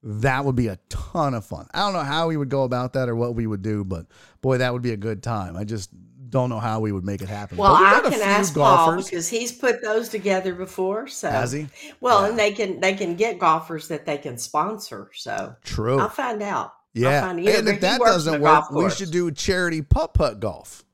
that 0.03 0.45
would 0.45 0.55
be 0.57 0.69
a 0.69 0.79
ton 0.91 1.33
of 1.33 1.47
fun. 1.47 1.67
I 1.73 1.81
don't 1.81 1.95
know 1.95 2.01
how 2.01 2.29
we 2.29 2.37
would 2.37 2.51
go 2.51 2.65
about 2.65 2.93
that 2.93 3.09
or 3.09 3.17
what 3.17 3.35
we 3.35 3.47
would 3.47 3.63
do, 3.63 3.85
but 3.85 4.07
boy, 4.43 4.59
that 4.59 4.73
would 4.73 4.83
be 4.83 4.93
a 4.93 4.99
good 4.99 5.23
time. 5.23 5.57
I 5.57 5.65
just 5.65 5.91
don't 6.35 6.51
know 6.51 6.59
how 6.59 6.81
we 6.81 6.91
would 6.91 7.05
make 7.05 7.23
it 7.23 7.29
happen. 7.29 7.57
Well, 7.57 7.73
I 7.75 8.01
can 8.03 8.21
ask 8.21 8.53
Paul 8.55 8.97
because 8.97 9.29
he's 9.29 9.53
put 9.53 9.81
those 9.83 10.09
together 10.09 10.53
before. 10.53 11.07
So 11.07 11.31
Has 11.31 11.53
he? 11.53 11.69
Well, 12.01 12.23
Yeah. 12.23 12.29
and 12.31 12.39
they 12.39 12.51
can 12.53 12.81
they 12.81 12.95
can 12.95 13.15
get 13.15 13.39
golfers 13.39 13.87
that 13.89 14.05
they 14.05 14.19
can 14.19 14.37
sponsor. 14.37 15.11
So 15.15 15.55
True. 15.63 15.99
I'll 16.01 16.09
find 16.09 16.43
out. 16.43 16.73
Yeah. 16.93 17.21
find 17.23 17.39
out. 17.39 17.55
And 17.55 17.69
if 17.69 17.81
that 17.83 18.01
doesn't 18.01 18.41
work, 18.43 18.71
we 18.73 18.91
should 18.91 19.13
do 19.13 19.31
charity 19.31 19.81
putt 19.81 20.13
putt 20.13 20.41
golf. 20.41 20.85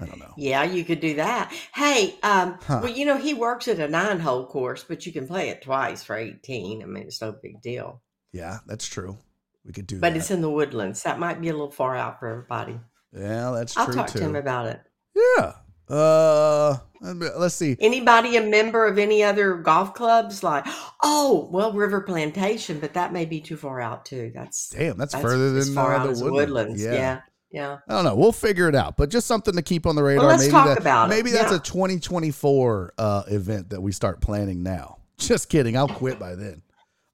I 0.00 0.06
don't 0.06 0.18
know. 0.18 0.32
Yeah, 0.38 0.62
you 0.64 0.82
could 0.84 1.00
do 1.00 1.16
that. 1.16 1.52
Hey, 1.74 2.16
um, 2.22 2.58
Huh. 2.66 2.80
well, 2.82 2.92
you 2.92 3.04
know 3.04 3.18
he 3.18 3.34
works 3.34 3.68
at 3.68 3.78
a 3.78 3.88
nine 3.88 4.18
hole 4.18 4.46
course, 4.46 4.82
but 4.82 5.04
you 5.04 5.12
can 5.12 5.26
play 5.26 5.50
it 5.50 5.60
twice 5.62 6.02
for 6.02 6.16
eighteen. 6.16 6.82
I 6.82 6.86
mean, 6.86 7.04
it's 7.04 7.20
no 7.20 7.32
big 7.32 7.60
deal. 7.60 8.00
Yeah, 8.32 8.58
that's 8.66 8.86
true. 8.86 9.18
We 9.64 9.72
could 9.72 9.86
do 9.86 10.00
But 10.00 10.14
that. 10.14 10.16
it's 10.18 10.30
in 10.30 10.40
the 10.40 10.50
woodlands. 10.50 11.02
That 11.02 11.18
might 11.18 11.38
be 11.40 11.48
a 11.48 11.52
little 11.52 11.70
far 11.70 11.94
out 11.96 12.18
for 12.18 12.28
everybody. 12.28 12.78
yeah, 13.12 13.50
that's 13.54 13.72
true. 13.72 13.84
I'll 13.84 13.92
talk 13.94 14.08
too. 14.08 14.18
to 14.18 14.24
him 14.26 14.36
about 14.36 14.66
it. 14.66 14.80
Yeah. 15.16 15.52
Uh, 15.88 16.78
let's 17.00 17.54
see. 17.54 17.76
Anybody 17.80 18.36
a 18.36 18.42
member 18.42 18.86
of 18.86 18.98
any 18.98 19.22
other 19.22 19.54
golf 19.56 19.94
clubs? 19.94 20.42
Like, 20.42 20.64
oh, 21.02 21.48
well, 21.52 21.72
River 21.72 22.00
Plantation, 22.00 22.80
but 22.80 22.94
that 22.94 23.12
may 23.12 23.24
be 23.24 23.40
too 23.40 23.56
far 23.56 23.80
out 23.80 24.04
too. 24.04 24.32
That's 24.34 24.70
Damn, 24.70 24.98
that's, 24.98 25.12
that's 25.12 25.22
further 25.22 25.52
than 25.52 25.74
far 25.74 25.94
uh, 25.94 25.98
out 25.98 26.04
the 26.04 26.10
as 26.10 26.22
woodlands. 26.22 26.52
woodlands. 26.52 26.82
Yeah, 26.84 27.20
yeah. 27.50 27.78
I 27.88 27.94
don't 27.94 28.04
know. 28.04 28.16
We'll 28.16 28.32
figure 28.32 28.68
it 28.68 28.74
out, 28.74 28.96
but 28.96 29.10
just 29.10 29.26
something 29.26 29.54
to 29.54 29.62
keep 29.62 29.86
on 29.86 29.94
the 29.94 30.02
radar. 30.02 30.26
let's 30.26 30.42
maybe 30.42 30.52
talk 30.52 30.66
that, 30.66 30.78
about 30.78 31.06
it. 31.06 31.14
Maybe 31.14 31.30
that's 31.30 31.52
Yeah. 31.52 31.58
a 31.58 31.60
2024 31.60 32.94
uh, 32.98 33.22
event 33.28 33.70
that 33.70 33.80
we 33.80 33.92
start 33.92 34.20
planning 34.20 34.62
now. 34.62 34.98
Just 35.18 35.48
kidding. 35.48 35.76
I'll 35.76 35.88
quit 35.88 36.18
by 36.18 36.34
then. 36.34 36.62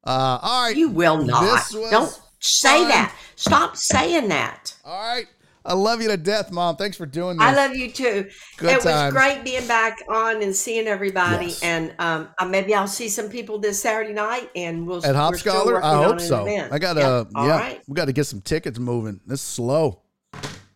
Uh, 0.05 0.39
all 0.43 0.65
right. 0.65 0.77
You 0.77 0.89
will 0.89 1.23
not. 1.23 1.63
Don't 1.91 2.21
say 2.41 2.79
fun. 2.81 2.89
that. 2.89 3.15
Stop 3.37 3.77
saying 3.77 4.29
that. 4.29 4.75
All 4.85 5.01
right. 5.01 5.27
I 5.65 5.75
love 5.75 6.03
you 6.03 6.09
to 6.09 6.17
death, 6.17 6.51
Mom. 6.51 6.77
Thanks 6.77 6.97
for 6.97 7.07
doing 7.07 7.37
this. 7.37 7.47
I 7.47 7.55
love 7.55 7.77
you 7.77 7.91
too. 7.91 8.29
Good 8.57 8.71
it 8.71 8.85
was 8.85 9.13
great 9.13 9.45
being 9.45 9.67
back 9.67 9.99
on 10.09 10.43
and 10.43 10.55
seeing 10.55 10.87
everybody. 10.87 11.47
Yes. 11.47 11.63
And 11.63 11.95
um, 11.99 12.29
uh, 12.39 12.47
maybe 12.47 12.75
I'll 12.75 12.87
see 12.87 13.09
some 13.09 13.29
people 13.29 13.59
this 13.59 13.81
Saturday 13.81 14.13
night, 14.13 14.51
and 14.57 14.87
we'll 14.87 15.05
At 15.05 15.15
Hop 15.15 15.35
Scholar? 15.37 15.83
I 15.83 16.03
hope 16.03 16.21
so. 16.21 16.47
I 16.47 16.79
got 16.79 16.95
to, 16.95 17.29
yeah, 17.35 17.49
right. 17.49 17.83
we 17.87 17.95
got 17.95 18.07
to 18.07 18.13
get 18.13 18.25
some 18.25 18.41
tickets 18.41 18.79
moving. 18.79 19.21
This 19.27 19.41
is 19.41 19.47
slow, 19.47 20.03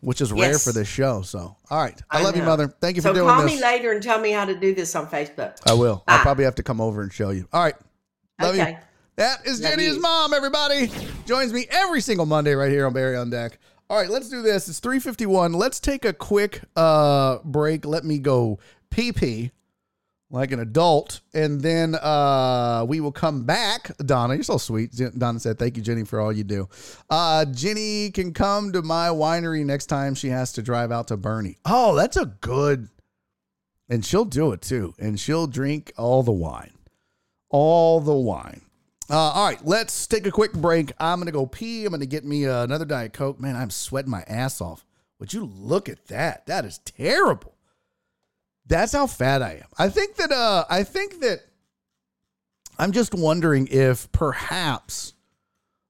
which 0.01 0.21
is 0.21 0.33
rare 0.33 0.59
for 0.59 0.73
this 0.73 0.89
show. 0.89 1.23
So, 1.23 1.57
all 1.71 1.83
right. 1.83 2.01
I, 2.11 2.21
I 2.21 2.23
love 2.23 2.37
you. 2.37 2.43
Mother. 2.43 2.69
Thank 2.69 2.97
you 2.97 3.03
So 3.03 3.11
for 3.11 3.15
doing 3.15 3.27
that. 3.27 3.35
call 3.35 3.45
me 3.45 3.61
later 3.61 3.93
and 3.93 4.03
tell 4.03 4.21
me 4.21 4.31
how 4.31 4.45
to 4.45 4.55
do 4.55 4.75
this 4.75 4.95
on 4.95 5.07
Facebook. 5.09 5.59
I 5.67 5.75
will. 5.75 6.05
I'll 6.07 6.21
probably 6.21 6.45
have 6.45 6.55
to 6.57 6.63
come 6.63 6.81
over 6.81 7.03
and 7.03 7.13
show 7.13 7.31
you. 7.31 7.49
All 7.53 7.63
right. 7.63 7.75
Love 8.41 8.57
you. 8.57 8.77
That 9.17 9.47
is 9.47 9.61
Jenny's 9.61 9.99
mom, 9.99 10.35
everybody. 10.35 10.91
Joins 11.25 11.51
me 11.51 11.67
every 11.71 12.03
single 12.03 12.27
Monday 12.27 12.53
right 12.53 12.71
here 12.71 12.87
on 12.87 12.93
Barry 12.93 13.17
on 13.17 13.31
Deck. 13.31 13.59
All 13.89 13.99
right, 13.99 14.11
let's 14.11 14.29
do 14.29 14.43
this. 14.43 14.69
It's 14.69 14.81
351. 14.81 15.53
Let's 15.53 15.81
take 15.81 16.05
a 16.05 16.13
quick 16.13 16.63
uh 16.75 17.39
break. 17.45 17.85
Let 17.85 18.05
me 18.05 18.19
go 18.19 18.59
pee 18.91 19.13
pee 19.13 19.53
like 20.31 20.51
an 20.51 20.61
adult. 20.61 21.21
And 21.35 21.61
then 21.61 21.95
uh 21.95 22.85
we 22.89 23.01
will 23.01 23.13
come 23.13 23.45
back. 23.45 23.97
Donna, 23.99 24.35
you're 24.35 24.43
so 24.43 24.59
sweet. 24.59 24.93
Donna 25.17 25.39
said, 25.39 25.59
Thank 25.59 25.77
you, 25.77 25.83
Jenny, 25.83 26.05
for 26.05 26.21
all 26.21 26.33
you 26.33 26.45
do. 26.45 26.69
Uh 27.09 27.45
Jenny 27.45 28.11
can 28.11 28.33
come 28.33 28.73
to 28.73 28.83
my 28.83 29.09
winery 29.09 29.65
next 29.65 29.87
time 29.87 30.15
she 30.15 30.29
has 30.29 30.53
to 30.55 30.63
drive 30.63 30.91
out 30.91 31.09
to 31.09 31.17
Boerne. 31.17 31.57
Oh, 31.65 31.95
that's 31.95 32.17
a 32.17 32.27
good 32.27 32.89
and 33.89 34.05
she'll 34.05 34.25
do 34.25 34.51
it 34.51 34.63
too. 34.63 34.95
And 34.99 35.19
she'll 35.21 35.47
drink 35.47 35.93
all 35.97 36.23
the 36.25 36.33
wine 36.33 36.73
all 37.49 38.01
the 38.01 38.15
wine. 38.15 38.63
Uh, 39.09 39.17
all 39.17 39.47
right, 39.47 39.65
let's 39.65 40.07
take 40.07 40.27
a 40.27 40.33
quick 40.33 40.53
break. 40.53 40.93
I'm 40.99 41.21
gonna 41.21 41.31
go 41.31 41.47
pee. 41.47 41.85
I'm 41.85 41.93
gonna 41.93 42.07
get 42.07 42.25
me 42.25 42.47
uh, 42.47 42.65
another 42.65 42.85
diet 42.85 43.13
coke. 43.13 43.41
Man, 43.41 43.55
I'm 43.55 43.71
sweating 43.71 44.11
my 44.11 44.23
ass 44.27 44.61
off. 44.61 44.85
Would 45.19 45.33
you 45.33 45.45
look 45.45 45.89
at 45.89 46.07
that? 46.07 46.47
That 46.47 46.65
is 46.65 46.79
terrible. 46.79 47.55
That's 48.67 48.93
how 48.93 49.07
fat 49.07 49.43
I 49.43 49.55
am. 49.55 49.69
I 49.79 49.89
think 49.89 50.17
that. 50.17 50.33
Uh, 50.33 50.65
I 50.69 50.83
think 50.83 51.21
that. 51.21 51.41
I'm 52.79 52.93
just 52.93 53.15
wondering 53.15 53.69
if 53.71 54.11
perhaps 54.13 55.15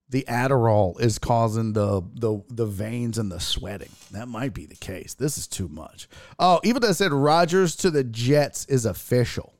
the 0.08 0.24
Adderall 0.28 1.00
is 1.00 1.18
causing 1.18 1.72
the 1.72 2.02
the 2.14 2.42
the 2.48 2.66
veins 2.66 3.18
and 3.18 3.32
the 3.32 3.40
sweating. 3.40 3.90
That 4.12 4.28
might 4.28 4.54
be 4.54 4.66
the 4.66 4.76
case. 4.76 5.14
This 5.14 5.38
is 5.38 5.46
too 5.46 5.68
much. 5.68 6.08
Oh, 6.38 6.60
even 6.62 6.82
though 6.82 6.90
I 6.90 6.92
said 6.92 7.12
Rodgers 7.12 7.74
to 7.76 7.90
the 7.90 8.04
Jets 8.04 8.66
is 8.66 8.84
official. 8.84 9.54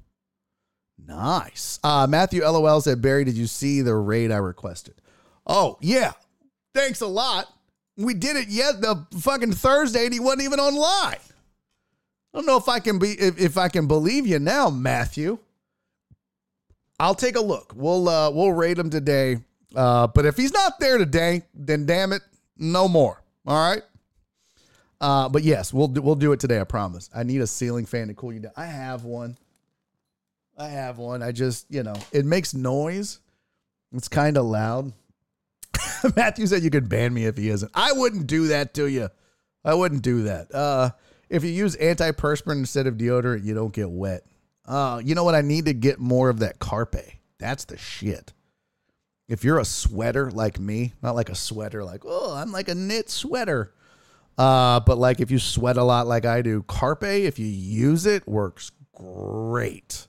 Nice. 1.04 1.78
Uh, 1.84 2.06
Matthew 2.08 2.42
LOL 2.42 2.80
said, 2.80 3.02
Barry, 3.02 3.24
did 3.24 3.36
you 3.36 3.46
see 3.46 3.82
the 3.82 3.94
raid 3.94 4.30
I 4.30 4.38
requested? 4.38 4.94
Oh, 5.46 5.78
yeah. 5.80 6.12
Thanks 6.74 7.00
a 7.00 7.06
lot. 7.06 7.46
We 7.96 8.12
did 8.12 8.36
it 8.36 8.48
yet 8.48 8.80
the 8.80 9.06
fucking 9.18 9.52
Thursday 9.52 10.04
and 10.04 10.12
he 10.12 10.20
wasn't 10.20 10.42
even 10.42 10.60
online. 10.60 11.16
I 11.16 12.38
don't 12.38 12.46
know 12.46 12.58
if 12.58 12.68
I 12.68 12.80
can 12.80 12.98
be 12.98 13.12
if, 13.12 13.40
if 13.40 13.56
I 13.56 13.68
can 13.68 13.86
believe 13.86 14.26
you 14.26 14.38
now, 14.38 14.68
Matthew. 14.68 15.38
I'll 17.00 17.14
take 17.14 17.36
a 17.36 17.40
look. 17.40 17.72
We'll 17.74 18.08
uh 18.10 18.30
we'll 18.30 18.52
raid 18.52 18.78
him 18.78 18.90
today. 18.90 19.38
Uh 19.74 20.06
but 20.08 20.26
if 20.26 20.36
he's 20.36 20.52
not 20.52 20.78
there 20.78 20.98
today, 20.98 21.44
then 21.54 21.86
damn 21.86 22.12
it, 22.12 22.20
no 22.58 22.88
more. 22.88 23.22
All 23.46 23.56
right. 23.56 23.82
Uh 25.00 25.30
but 25.30 25.44
yes, 25.44 25.72
we'll 25.72 25.88
do, 25.88 26.02
we'll 26.02 26.14
do 26.14 26.32
it 26.32 26.40
today, 26.40 26.60
I 26.60 26.64
promise. 26.64 27.08
I 27.14 27.22
need 27.22 27.40
a 27.40 27.46
ceiling 27.46 27.86
fan 27.86 28.08
to 28.08 28.14
cool 28.14 28.34
you 28.34 28.40
down. 28.40 28.52
I 28.54 28.66
have 28.66 29.04
one. 29.04 29.38
I 30.56 30.68
have 30.68 30.98
one. 30.98 31.22
I 31.22 31.32
just, 31.32 31.66
you 31.68 31.82
know, 31.82 31.94
it 32.12 32.24
makes 32.24 32.54
noise. 32.54 33.20
It's 33.92 34.08
kind 34.08 34.36
of 34.36 34.46
loud. 34.46 34.92
Matthew 36.16 36.46
said 36.46 36.62
you 36.62 36.70
could 36.70 36.88
ban 36.88 37.12
me 37.12 37.26
if 37.26 37.36
he 37.36 37.50
isn't. 37.50 37.70
I 37.74 37.92
wouldn't 37.92 38.26
do 38.26 38.48
that 38.48 38.74
to 38.74 38.86
you. 38.86 39.08
I 39.64 39.74
wouldn't 39.74 40.02
do 40.02 40.22
that. 40.24 40.54
Uh 40.54 40.90
if 41.28 41.42
you 41.42 41.50
use 41.50 41.76
antiperspirant 41.76 42.58
instead 42.58 42.86
of 42.86 42.96
deodorant, 42.96 43.44
you 43.44 43.54
don't 43.54 43.72
get 43.72 43.90
wet. 43.90 44.22
Uh, 44.64 45.00
you 45.04 45.14
know 45.14 45.24
what? 45.24 45.34
I 45.34 45.42
need 45.42 45.66
to 45.66 45.74
get 45.74 45.98
more 45.98 46.28
of 46.28 46.40
that 46.40 46.58
carpe. 46.58 46.96
That's 47.38 47.64
the 47.64 47.76
shit. 47.76 48.32
If 49.28 49.42
you're 49.42 49.58
a 49.58 49.64
sweater 49.64 50.30
like 50.30 50.60
me, 50.60 50.94
not 51.02 51.16
like 51.16 51.28
a 51.28 51.34
sweater, 51.34 51.84
like, 51.84 52.02
oh, 52.04 52.34
I'm 52.34 52.52
like 52.52 52.68
a 52.68 52.74
knit 52.74 53.10
sweater. 53.10 53.72
Uh, 54.38 54.80
but 54.80 54.98
like 54.98 55.20
if 55.20 55.30
you 55.30 55.38
sweat 55.38 55.76
a 55.76 55.82
lot 55.82 56.06
like 56.06 56.26
I 56.26 56.42
do, 56.42 56.62
carpe, 56.62 57.02
if 57.02 57.38
you 57.38 57.46
use 57.46 58.06
it, 58.06 58.26
works 58.28 58.70
great. 58.94 60.06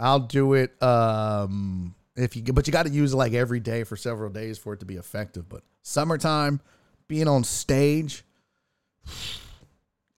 I'll 0.00 0.20
do 0.20 0.54
it. 0.54 0.82
Um, 0.82 1.94
if 2.16 2.34
you 2.34 2.42
but 2.52 2.66
you 2.66 2.72
got 2.72 2.86
to 2.86 2.92
use 2.92 3.12
it 3.12 3.16
like 3.16 3.34
every 3.34 3.60
day 3.60 3.84
for 3.84 3.96
several 3.96 4.30
days 4.30 4.58
for 4.58 4.72
it 4.72 4.80
to 4.80 4.86
be 4.86 4.96
effective. 4.96 5.48
But 5.48 5.62
summertime, 5.82 6.60
being 7.06 7.28
on 7.28 7.44
stage, 7.44 8.24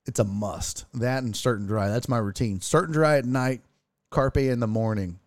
it's 0.07 0.21
a 0.21 0.25
must. 0.25 0.87
That 0.95 1.23
and 1.23 1.37
Certain 1.37 1.67
Dri. 1.67 1.89
That's 1.89 2.09
my 2.09 2.19
routine. 2.19 2.61
Certain 2.61 2.93
Dri 2.93 3.07
at 3.07 3.25
night, 3.25 3.63
carpe 4.11 4.39
in 4.39 4.61
the 4.61 4.67
morning, 4.67 5.19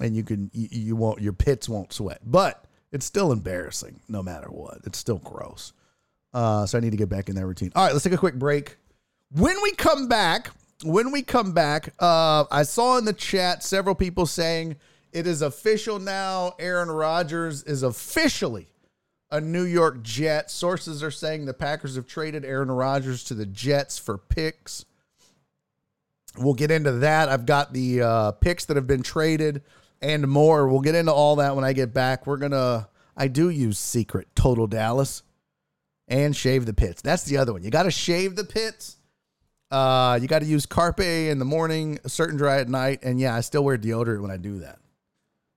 and 0.00 0.14
you 0.16 0.24
can 0.24 0.50
you, 0.52 0.68
you 0.70 0.96
won't 0.96 1.20
your 1.22 1.32
pits 1.32 1.68
won't 1.68 1.92
sweat. 1.92 2.20
But 2.24 2.64
it's 2.92 3.06
still 3.06 3.32
embarrassing 3.32 4.00
no 4.08 4.22
matter 4.22 4.48
what. 4.48 4.80
It's 4.84 4.98
still 4.98 5.18
gross. 5.18 5.72
Uh, 6.34 6.66
so 6.66 6.78
I 6.78 6.80
need 6.80 6.90
to 6.90 6.96
get 6.96 7.08
back 7.08 7.28
in 7.28 7.36
that 7.36 7.46
routine. 7.46 7.72
All 7.74 7.84
right, 7.84 7.92
let's 7.92 8.04
take 8.04 8.12
a 8.12 8.18
quick 8.18 8.34
break. 8.34 8.76
When 9.30 9.60
we 9.62 9.72
come 9.72 10.08
back, 10.08 10.50
when 10.84 11.10
we 11.10 11.22
come 11.22 11.52
back, 11.52 11.92
uh, 11.98 12.44
I 12.50 12.62
saw 12.62 12.98
in 12.98 13.04
the 13.04 13.12
chat 13.12 13.62
several 13.62 13.94
people 13.94 14.26
saying 14.26 14.76
it 15.12 15.26
is 15.26 15.42
official 15.42 15.98
now. 15.98 16.54
Aaron 16.58 16.90
Rodgers 16.90 17.62
is 17.64 17.82
officially 17.82 18.68
a 19.30 19.40
New 19.40 19.64
York 19.64 20.02
Jet. 20.02 20.50
Sources 20.50 21.02
are 21.02 21.10
saying 21.10 21.46
the 21.46 21.54
Packers 21.54 21.96
have 21.96 22.06
traded 22.06 22.44
Aaron 22.44 22.70
Rodgers 22.70 23.24
to 23.24 23.34
the 23.34 23.46
Jets 23.46 23.98
for 23.98 24.18
picks. 24.18 24.84
We'll 26.38 26.54
get 26.54 26.70
into 26.70 26.92
that. 26.92 27.28
I've 27.28 27.46
got 27.46 27.72
the 27.72 28.02
uh, 28.02 28.32
picks 28.32 28.66
that 28.66 28.76
have 28.76 28.86
been 28.86 29.02
traded 29.02 29.62
and 30.00 30.28
more. 30.28 30.68
We'll 30.68 30.80
get 30.80 30.94
into 30.94 31.12
all 31.12 31.36
that 31.36 31.56
when 31.56 31.64
I 31.64 31.72
get 31.72 31.92
back. 31.92 32.26
We're 32.26 32.36
going 32.36 32.52
to, 32.52 32.88
I 33.16 33.26
do 33.26 33.48
use 33.48 33.78
Secret 33.78 34.28
Total 34.36 34.68
Dallas 34.68 35.24
and 36.06 36.36
shave 36.36 36.64
the 36.66 36.74
pits. 36.74 37.02
That's 37.02 37.24
the 37.24 37.38
other 37.38 37.52
one. 37.52 37.64
You 37.64 37.70
got 37.70 37.82
to 37.82 37.90
shave 37.90 38.36
the 38.36 38.44
pits. 38.44 38.97
Uh, 39.70 40.18
you 40.20 40.28
got 40.28 40.38
to 40.40 40.46
use 40.46 40.66
Carpe 40.66 41.00
in 41.00 41.38
the 41.38 41.44
morning, 41.44 41.98
Certain 42.06 42.36
Dri 42.36 42.50
at 42.50 42.68
night. 42.68 43.00
And 43.02 43.20
yeah, 43.20 43.34
I 43.34 43.40
still 43.40 43.64
wear 43.64 43.76
deodorant 43.76 44.22
when 44.22 44.30
I 44.30 44.36
do 44.36 44.60
that. 44.60 44.78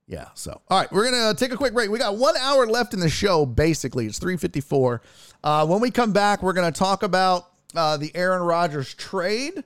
Yeah. 0.06 0.28
So, 0.34 0.60
all 0.68 0.78
right, 0.80 0.92
we're 0.92 1.10
gonna 1.10 1.32
take 1.34 1.52
a 1.52 1.56
quick 1.56 1.72
break. 1.72 1.88
We 1.88 1.98
got 1.98 2.16
one 2.16 2.36
hour 2.36 2.66
left 2.66 2.92
in 2.92 3.00
the 3.00 3.08
show. 3.08 3.46
Basically, 3.46 4.04
it's 4.04 4.18
three 4.18 4.36
fifty 4.36 4.60
four. 4.60 5.00
Uh, 5.42 5.64
when 5.66 5.80
we 5.80 5.90
come 5.90 6.12
back, 6.12 6.42
we're 6.42 6.52
gonna 6.52 6.72
talk 6.72 7.02
about 7.02 7.48
uh, 7.74 7.96
the 7.96 8.14
Aaron 8.14 8.42
Rodgers 8.42 8.92
trade, 8.94 9.64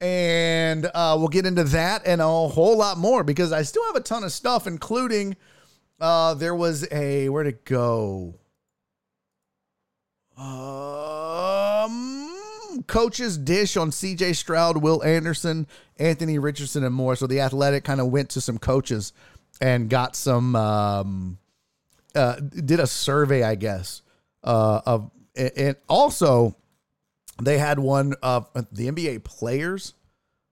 and 0.00 0.86
uh, 0.86 1.14
we'll 1.18 1.28
get 1.28 1.46
into 1.46 1.62
that 1.64 2.02
and 2.04 2.20
a 2.20 2.24
whole 2.24 2.76
lot 2.76 2.98
more 2.98 3.22
because 3.22 3.52
I 3.52 3.62
still 3.62 3.84
have 3.86 3.94
a 3.96 4.00
ton 4.00 4.24
of 4.24 4.32
stuff, 4.32 4.66
including 4.66 5.36
uh, 6.00 6.34
there 6.34 6.54
was 6.54 6.90
a 6.90 7.28
where'd 7.28 7.46
it 7.46 7.64
go? 7.64 8.34
Um, 10.36 12.23
coach's 12.82 13.38
dish 13.38 13.76
on 13.76 13.92
C.J. 13.92 14.32
Stroud, 14.34 14.78
Will 14.78 15.02
Anderson, 15.02 15.66
Anthony 15.98 16.38
Richardson, 16.38 16.84
and 16.84 16.94
more. 16.94 17.16
So 17.16 17.26
the 17.26 17.40
Athletic 17.40 17.84
kind 17.84 18.00
of 18.00 18.08
went 18.08 18.30
to 18.30 18.40
some 18.40 18.58
coaches 18.58 19.12
and 19.60 19.88
got 19.88 20.16
some 20.16 20.56
um, 20.56 21.38
uh, 22.14 22.36
did 22.36 22.80
a 22.80 22.86
survey, 22.86 23.42
I 23.42 23.54
guess, 23.54 24.02
uh, 24.42 24.80
of 24.86 25.10
and 25.36 25.76
also 25.88 26.56
they 27.42 27.58
had 27.58 27.78
one 27.78 28.14
of 28.22 28.48
the 28.72 28.90
NBA 28.90 29.24
players. 29.24 29.94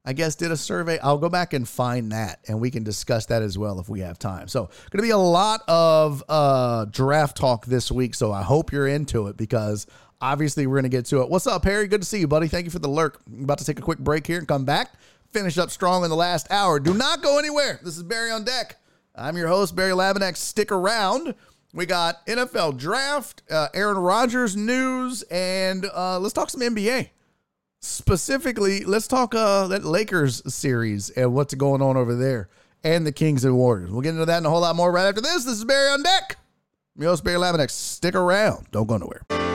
I 0.04 0.14
guess 0.14 0.34
did 0.34 0.50
a 0.50 0.56
survey. 0.56 0.98
I'll 0.98 1.18
go 1.18 1.28
back 1.28 1.52
and 1.52 1.68
find 1.68 2.10
that, 2.10 2.40
and 2.48 2.60
we 2.60 2.72
can 2.72 2.82
discuss 2.82 3.26
that 3.26 3.40
as 3.40 3.56
well 3.56 3.78
if 3.78 3.88
we 3.88 4.00
have 4.00 4.18
time. 4.18 4.48
So, 4.48 4.64
going 4.64 4.98
to 4.98 5.02
be 5.02 5.10
a 5.10 5.16
lot 5.16 5.62
of 5.68 6.24
uh, 6.28 6.86
draft 6.86 7.36
talk 7.36 7.66
this 7.66 7.88
week. 7.88 8.16
So, 8.16 8.32
I 8.32 8.42
hope 8.42 8.72
you're 8.72 8.88
into 8.88 9.28
it 9.28 9.36
because 9.36 9.86
obviously 10.22 10.66
we're 10.66 10.76
going 10.76 10.84
to 10.84 10.88
get 10.88 11.04
to 11.06 11.20
it. 11.20 11.28
What's 11.28 11.46
up, 11.46 11.64
Harry? 11.64 11.88
Good 11.88 12.00
to 12.00 12.06
see 12.06 12.20
you, 12.20 12.28
buddy. 12.28 12.48
Thank 12.48 12.64
you 12.64 12.70
for 12.70 12.78
the 12.78 12.88
lurk. 12.88 13.20
I'm 13.26 13.44
about 13.44 13.58
to 13.58 13.64
take 13.64 13.78
a 13.78 13.82
quick 13.82 13.98
break 13.98 14.26
here 14.26 14.38
and 14.38 14.48
come 14.48 14.64
back. 14.64 14.92
Finish 15.32 15.58
up 15.58 15.70
strong 15.70 16.04
in 16.04 16.10
the 16.10 16.16
last 16.16 16.50
hour. 16.50 16.78
Do 16.78 16.94
not 16.94 17.22
go 17.22 17.38
anywhere. 17.38 17.80
This 17.82 17.96
is 17.96 18.02
Barry 18.02 18.30
on 18.30 18.44
deck. 18.44 18.76
I'm 19.14 19.36
your 19.36 19.48
host, 19.48 19.74
Barry 19.76 19.92
Laminack. 19.92 20.36
Stick 20.36 20.72
around. 20.72 21.34
We 21.74 21.86
got 21.86 22.24
NFL 22.26 22.78
draft, 22.78 23.42
uh, 23.50 23.68
Aaron 23.72 23.96
Rodgers 23.96 24.54
news, 24.54 25.22
and 25.30 25.86
uh, 25.86 26.18
let's 26.18 26.34
talk 26.34 26.50
some 26.50 26.60
NBA. 26.60 27.08
Specifically, 27.80 28.84
let's 28.84 29.08
talk 29.08 29.34
uh, 29.34 29.68
that 29.68 29.82
Lakers 29.82 30.42
series 30.52 31.08
and 31.10 31.34
what's 31.34 31.54
going 31.54 31.80
on 31.80 31.96
over 31.96 32.14
there, 32.14 32.50
and 32.84 33.06
the 33.06 33.12
Kings 33.12 33.44
and 33.44 33.56
Warriors. 33.56 33.90
We'll 33.90 34.02
get 34.02 34.10
into 34.10 34.26
that 34.26 34.36
and 34.36 34.46
a 34.46 34.50
whole 34.50 34.60
lot 34.60 34.76
more 34.76 34.92
right 34.92 35.06
after 35.06 35.22
this. 35.22 35.44
This 35.44 35.54
is 35.54 35.64
Barry 35.64 35.90
on 35.90 36.02
deck. 36.02 36.36
I'm 36.94 37.02
your 37.02 37.10
host, 37.12 37.24
Barry 37.24 37.38
Laminack. 37.38 37.70
Stick 37.70 38.14
around. 38.14 38.66
Don't 38.70 38.86
go 38.86 38.98
nowhere. 38.98 39.51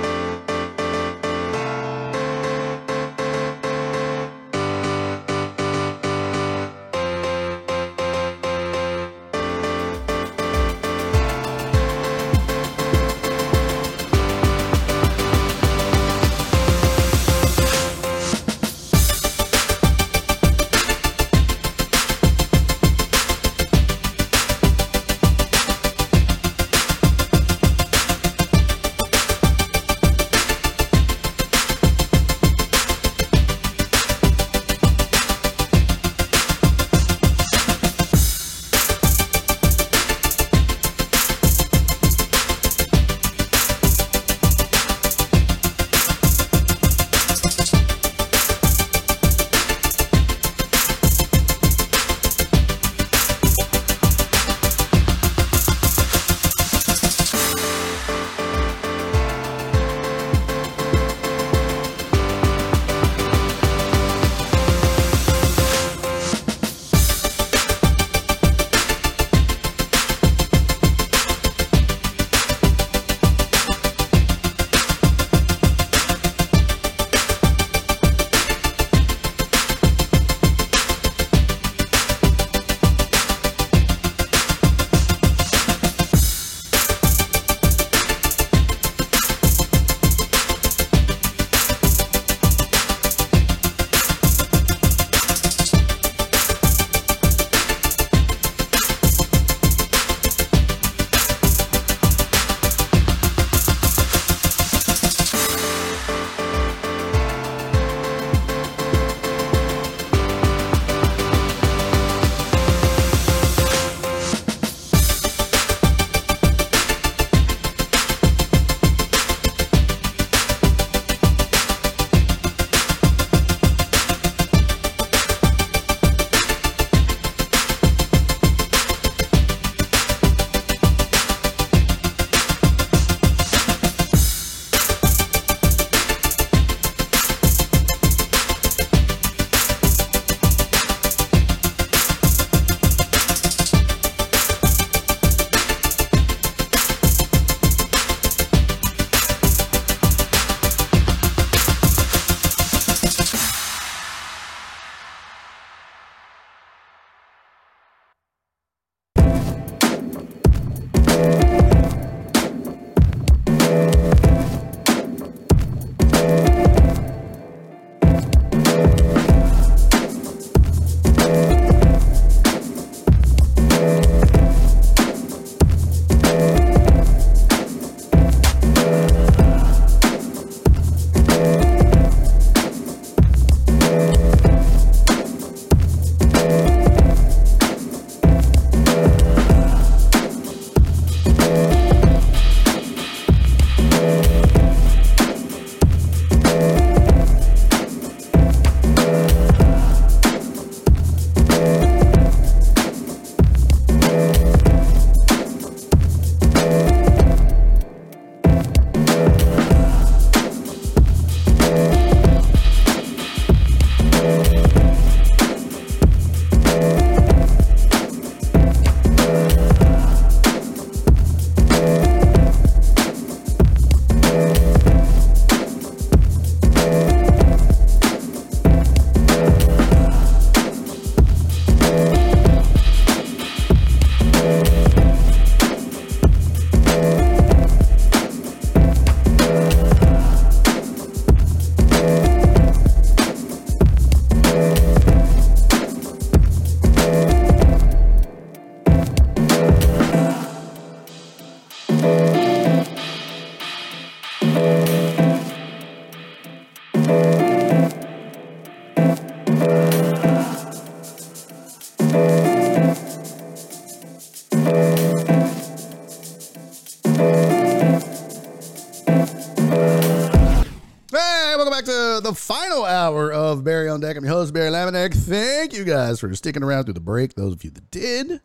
Guys 275.87 276.19
for 276.19 276.33
sticking 276.35 276.63
around 276.63 276.85
through 276.85 276.93
the 276.93 276.99
break. 276.99 277.33
Those 277.35 277.53
of 277.53 277.63
you 277.63 277.71
that 277.71 277.89
did, 277.91 278.41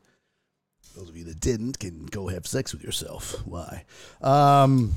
those 0.96 1.08
of 1.08 1.16
you 1.16 1.24
that 1.24 1.40
didn't 1.40 1.78
can 1.78 2.06
go 2.06 2.28
have 2.28 2.46
sex 2.46 2.72
with 2.72 2.82
yourself. 2.82 3.44
Why? 3.46 3.84
Um, 4.20 4.92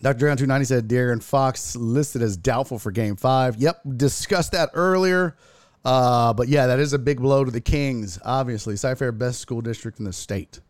Dr. 0.00 0.18
Drown 0.18 0.36
290 0.36 0.64
said 0.64 0.88
De'Aaron 0.88 1.22
Fox 1.22 1.76
listed 1.76 2.22
as 2.22 2.36
doubtful 2.36 2.78
for 2.78 2.90
game 2.90 3.16
five. 3.16 3.56
Yep, 3.56 3.80
discussed 3.96 4.52
that 4.52 4.70
earlier. 4.74 5.36
Uh, 5.84 6.32
but 6.32 6.48
yeah, 6.48 6.66
that 6.66 6.80
is 6.80 6.92
a 6.92 6.98
big 6.98 7.20
blow 7.20 7.44
to 7.44 7.50
the 7.50 7.60
Kings, 7.60 8.18
obviously. 8.24 8.76
Cy-Fair, 8.76 9.12
best 9.12 9.40
school 9.40 9.60
district 9.60 9.98
in 9.98 10.04
the 10.04 10.12
state. 10.12 10.60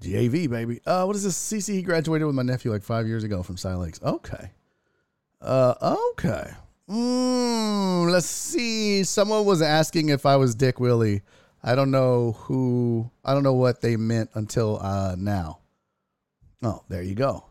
JV, 0.00 0.50
baby. 0.50 0.80
Uh, 0.84 1.04
what 1.04 1.14
is 1.14 1.22
this? 1.22 1.38
CC, 1.38 1.74
he 1.74 1.82
graduated 1.82 2.26
with 2.26 2.34
my 2.34 2.42
nephew 2.42 2.72
like 2.72 2.82
five 2.82 3.06
years 3.06 3.22
ago 3.22 3.42
from 3.42 3.56
Cy. 3.56 3.74
Okay. 3.74 4.50
Uh, 5.40 5.96
okay. 6.10 6.50
Mm, 6.90 8.10
let's 8.10 8.26
see. 8.26 9.04
Someone 9.04 9.44
was 9.44 9.62
asking 9.62 10.08
if 10.08 10.26
I 10.26 10.36
was 10.36 10.54
Dick 10.54 10.80
Willie. 10.80 11.22
I 11.62 11.74
don't 11.74 11.90
know 11.90 12.32
who, 12.32 13.10
I 13.24 13.34
don't 13.34 13.44
know 13.44 13.54
what 13.54 13.80
they 13.80 13.96
meant 13.96 14.30
until 14.34 14.80
uh, 14.82 15.14
now. 15.16 15.60
Oh, 16.62 16.82
there 16.88 17.02
you 17.02 17.14
go. 17.14 17.44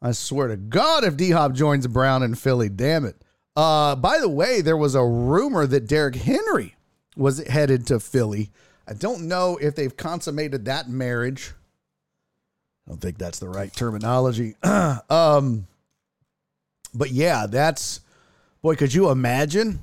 I 0.00 0.12
swear 0.12 0.48
to 0.48 0.56
God, 0.56 1.04
if 1.04 1.16
D 1.16 1.30
Hop 1.30 1.52
joins 1.52 1.86
Brown 1.86 2.22
in 2.22 2.34
Philly, 2.34 2.68
damn 2.68 3.04
it. 3.04 3.16
Uh, 3.54 3.94
by 3.94 4.18
the 4.18 4.28
way, 4.28 4.62
there 4.62 4.76
was 4.76 4.94
a 4.94 5.04
rumor 5.04 5.66
that 5.66 5.86
Derrick 5.86 6.16
Henry 6.16 6.74
was 7.16 7.46
headed 7.46 7.86
to 7.88 8.00
Philly. 8.00 8.50
I 8.88 8.94
don't 8.94 9.28
know 9.28 9.58
if 9.60 9.74
they've 9.74 9.96
consummated 9.96 10.64
that 10.64 10.88
marriage. 10.88 11.52
I 12.86 12.90
don't 12.90 13.00
think 13.00 13.18
that's 13.18 13.38
the 13.38 13.48
right 13.48 13.72
terminology. 13.72 14.56
um, 14.62 15.66
but 16.94 17.10
yeah, 17.10 17.46
that's 17.46 18.00
boy. 18.62 18.76
Could 18.76 18.94
you 18.94 19.10
imagine? 19.10 19.80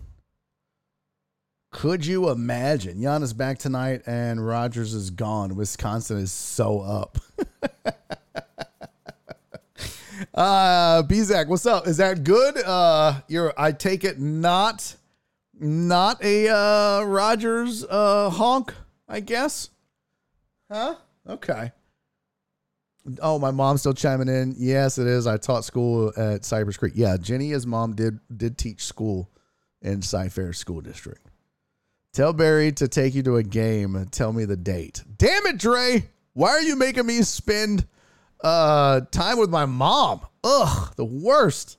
Could 1.71 2.05
you 2.05 2.29
imagine? 2.29 2.97
Giannis 2.97 3.35
back 3.35 3.59
tonight 3.59 4.01
and 4.07 4.45
Rodgers 4.45 4.93
is 4.93 5.09
gone. 5.11 5.55
Wisconsin 5.55 6.17
is 6.17 6.31
so 6.31 6.79
up. 6.79 7.17
uh 10.33 11.03
Bizak, 11.03 11.47
what's 11.47 11.65
up? 11.65 11.87
Is 11.87 11.97
that 11.97 12.23
good? 12.23 12.57
Uh 12.57 13.21
you're 13.27 13.53
I 13.57 13.71
take 13.73 14.03
it 14.03 14.19
not 14.19 14.95
not 15.59 16.23
a 16.23 16.47
uh 16.49 17.03
Rodgers 17.03 17.85
uh 17.85 18.29
honk, 18.31 18.73
I 19.07 19.19
guess. 19.19 19.69
Huh? 20.71 20.95
Okay. 21.27 21.71
Oh, 23.21 23.39
my 23.39 23.51
mom's 23.51 23.81
still 23.81 23.93
chiming 23.93 24.27
in. 24.27 24.55
Yes, 24.57 24.97
it 24.97 25.07
is. 25.07 25.25
I 25.25 25.37
taught 25.37 25.65
school 25.65 26.11
at 26.17 26.45
Cypress 26.45 26.77
Creek. 26.77 26.93
Yeah, 26.95 27.17
Jenny, 27.17 27.49
his 27.49 27.65
mom 27.65 27.95
did 27.95 28.19
did 28.35 28.57
teach 28.57 28.83
school 28.83 29.29
in 29.81 30.01
Cy-Fair 30.01 30.53
School 30.53 30.81
District. 30.81 31.25
Tell 32.13 32.33
Barry 32.33 32.71
to 32.73 32.87
take 32.87 33.15
you 33.15 33.23
to 33.23 33.37
a 33.37 33.43
game 33.43 34.07
tell 34.11 34.33
me 34.33 34.45
the 34.45 34.57
date. 34.57 35.03
Damn 35.17 35.45
it, 35.45 35.57
Dre. 35.57 36.09
Why 36.33 36.49
are 36.49 36.61
you 36.61 36.75
making 36.75 37.05
me 37.05 37.21
spend 37.21 37.85
uh 38.43 39.01
time 39.11 39.37
with 39.37 39.49
my 39.49 39.65
mom? 39.65 40.21
Ugh, 40.43 40.93
the 40.95 41.05
worst. 41.05 41.77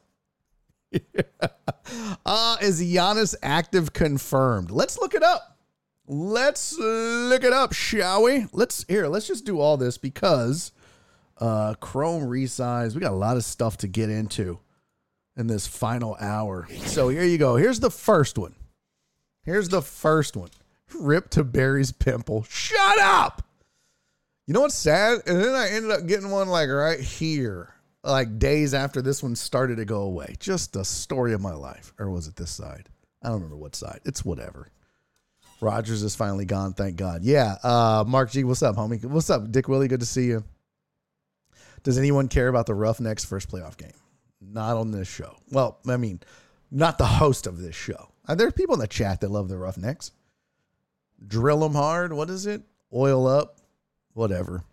uh, 2.26 2.56
is 2.60 2.82
Giannis 2.82 3.34
active 3.42 3.92
confirmed? 3.92 4.70
Let's 4.70 4.98
look 4.98 5.14
it 5.14 5.22
up. 5.22 5.58
Let's 6.06 6.76
look 6.76 7.44
it 7.44 7.52
up, 7.52 7.72
shall 7.72 8.24
we? 8.24 8.46
Let's 8.52 8.84
here, 8.88 9.06
let's 9.06 9.28
just 9.28 9.44
do 9.44 9.60
all 9.60 9.76
this 9.76 9.96
because 9.96 10.72
uh, 11.40 11.74
Chrome 11.80 12.24
resize. 12.24 12.94
We 12.94 13.00
got 13.00 13.12
a 13.12 13.16
lot 13.16 13.36
of 13.36 13.44
stuff 13.44 13.78
to 13.78 13.88
get 13.88 14.10
into 14.10 14.58
in 15.36 15.46
this 15.46 15.66
final 15.66 16.16
hour. 16.20 16.68
So 16.84 17.08
here 17.08 17.24
you 17.24 17.38
go. 17.38 17.56
Here's 17.56 17.80
the 17.80 17.90
first 17.90 18.38
one. 18.38 18.54
Here's 19.42 19.68
the 19.68 19.82
first 19.82 20.36
one. 20.36 20.50
Rip 20.94 21.30
to 21.30 21.44
Barry's 21.44 21.92
pimple. 21.92 22.44
Shut 22.48 22.98
up. 22.98 23.42
You 24.46 24.54
know 24.54 24.62
what's 24.62 24.74
sad? 24.74 25.22
And 25.26 25.40
then 25.40 25.54
I 25.54 25.68
ended 25.70 25.92
up 25.92 26.06
getting 26.06 26.30
one 26.30 26.48
like 26.48 26.68
right 26.68 26.98
here, 26.98 27.72
like 28.02 28.38
days 28.38 28.74
after 28.74 29.00
this 29.00 29.22
one 29.22 29.36
started 29.36 29.76
to 29.76 29.84
go 29.84 30.02
away. 30.02 30.34
Just 30.40 30.76
a 30.76 30.84
story 30.84 31.32
of 31.32 31.40
my 31.40 31.54
life. 31.54 31.94
Or 31.98 32.10
was 32.10 32.26
it 32.26 32.36
this 32.36 32.50
side? 32.50 32.88
I 33.22 33.28
don't 33.28 33.36
remember 33.36 33.56
what 33.56 33.76
side. 33.76 34.00
It's 34.04 34.24
whatever. 34.24 34.68
Rodgers 35.60 36.02
is 36.02 36.16
finally 36.16 36.46
gone, 36.46 36.72
thank 36.72 36.96
God. 36.96 37.22
Yeah. 37.22 37.56
Uh, 37.62 38.04
Mark 38.06 38.30
G, 38.30 38.44
what's 38.44 38.62
up, 38.62 38.76
homie? 38.76 39.04
What's 39.04 39.30
up, 39.30 39.52
Dick 39.52 39.68
Willie? 39.68 39.88
Good 39.88 40.00
to 40.00 40.06
see 40.06 40.24
you. 40.24 40.42
Does 41.82 41.98
anyone 41.98 42.28
care 42.28 42.48
about 42.48 42.66
the 42.66 42.74
Roughnecks 42.74 43.24
first 43.24 43.50
playoff 43.50 43.76
game? 43.76 43.92
Not 44.40 44.76
on 44.76 44.90
this 44.90 45.08
show. 45.08 45.36
Well, 45.50 45.78
I 45.88 45.96
mean, 45.96 46.20
not 46.70 46.98
the 46.98 47.06
host 47.06 47.46
of 47.46 47.58
this 47.58 47.74
show. 47.74 48.10
Uh, 48.26 48.34
there 48.34 48.46
are 48.46 48.52
people 48.52 48.74
in 48.74 48.80
the 48.80 48.86
chat 48.86 49.20
that 49.20 49.30
love 49.30 49.48
the 49.48 49.58
Roughnecks. 49.58 50.12
Drill 51.26 51.60
them 51.60 51.74
hard. 51.74 52.12
What 52.12 52.30
is 52.30 52.46
it? 52.46 52.62
Oil 52.92 53.26
up. 53.26 53.58
Whatever. 54.14 54.64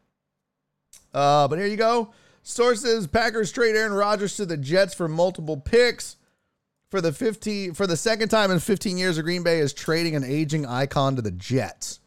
Uh, 1.13 1.47
but 1.47 1.59
here 1.59 1.67
you 1.67 1.77
go. 1.77 2.13
Sources: 2.43 3.07
Packers 3.07 3.51
trade 3.51 3.75
Aaron 3.75 3.93
Rodgers 3.93 4.37
to 4.37 4.45
the 4.45 4.57
Jets 4.57 4.93
for 4.93 5.07
multiple 5.07 5.57
picks. 5.57 6.15
For 6.89 7.01
the 7.01 7.11
15 7.11 7.73
for 7.73 7.85
the 7.85 7.97
second 7.97 8.29
time 8.29 8.49
in 8.49 8.59
15 8.59 8.97
years, 8.97 9.19
Green 9.19 9.43
Bay 9.43 9.59
is 9.59 9.73
trading 9.73 10.15
an 10.15 10.23
aging 10.23 10.65
icon 10.65 11.17
to 11.17 11.21
the 11.21 11.31
Jets. 11.31 11.99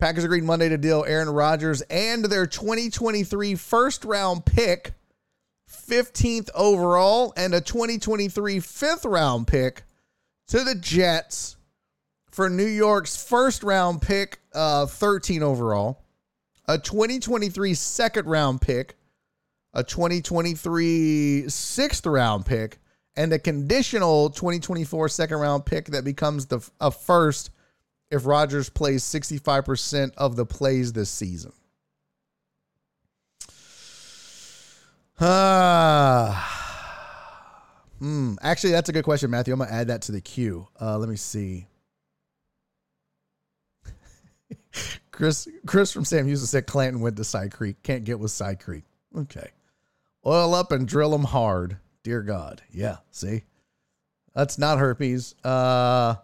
Packers 0.00 0.24
agreed 0.24 0.44
Monday 0.44 0.70
to 0.70 0.78
deal 0.78 1.04
Aaron 1.06 1.28
Rodgers 1.28 1.82
and 1.82 2.24
their 2.24 2.46
2023 2.46 3.54
first 3.54 4.04
round 4.06 4.46
pick, 4.46 4.94
15th 5.70 6.48
overall, 6.54 7.34
and 7.36 7.54
a 7.54 7.60
2023 7.60 8.60
fifth 8.60 9.04
round 9.04 9.46
pick 9.46 9.82
to 10.48 10.64
the 10.64 10.74
Jets 10.74 11.56
for 12.30 12.48
New 12.48 12.64
York's 12.64 13.22
first 13.22 13.62
round 13.62 14.00
pick, 14.00 14.40
uh, 14.54 14.86
13 14.86 15.42
overall, 15.42 16.02
a 16.66 16.78
2023 16.78 17.74
second 17.74 18.26
round 18.26 18.62
pick, 18.62 18.96
a 19.74 19.84
2023 19.84 21.48
sixth 21.48 22.06
round 22.06 22.46
pick, 22.46 22.78
and 23.16 23.32
a 23.34 23.38
conditional 23.38 24.30
2024 24.30 25.10
second 25.10 25.38
round 25.38 25.66
pick 25.66 25.86
that 25.88 26.04
becomes 26.04 26.46
the 26.46 26.66
a 26.80 26.90
first 26.90 27.50
if 28.10 28.26
Rodgers 28.26 28.68
plays 28.68 29.02
65% 29.04 30.12
of 30.16 30.36
the 30.36 30.46
plays 30.46 30.92
this 30.92 31.10
season. 31.10 31.52
Ah. 35.20 36.56
Hmm. 38.00 38.36
Actually, 38.40 38.70
that's 38.70 38.88
a 38.88 38.94
good 38.94 39.04
question, 39.04 39.30
Matthew. 39.30 39.52
I'm 39.52 39.58
gonna 39.58 39.70
add 39.70 39.88
that 39.88 40.00
to 40.02 40.12
the 40.12 40.22
queue. 40.22 40.66
Uh, 40.80 40.96
let 40.96 41.10
me 41.10 41.16
see. 41.16 41.66
Chris 45.10 45.46
Chris 45.66 45.92
from 45.92 46.06
Sam 46.06 46.26
Houston 46.26 46.46
said 46.46 46.66
Clanton 46.66 47.02
went 47.02 47.18
to 47.18 47.24
Cy 47.24 47.48
Creek. 47.48 47.82
Can't 47.82 48.04
get 48.04 48.18
with 48.18 48.30
Cy 48.30 48.54
Creek. 48.54 48.84
Okay. 49.14 49.50
Oil 50.24 50.54
up 50.54 50.72
and 50.72 50.88
drill 50.88 51.10
them 51.10 51.24
hard. 51.24 51.76
Dear 52.02 52.22
God. 52.22 52.62
Yeah. 52.72 52.96
See? 53.10 53.42
That's 54.34 54.56
not 54.56 54.78
herpes. 54.78 55.34
Uh 55.44 56.14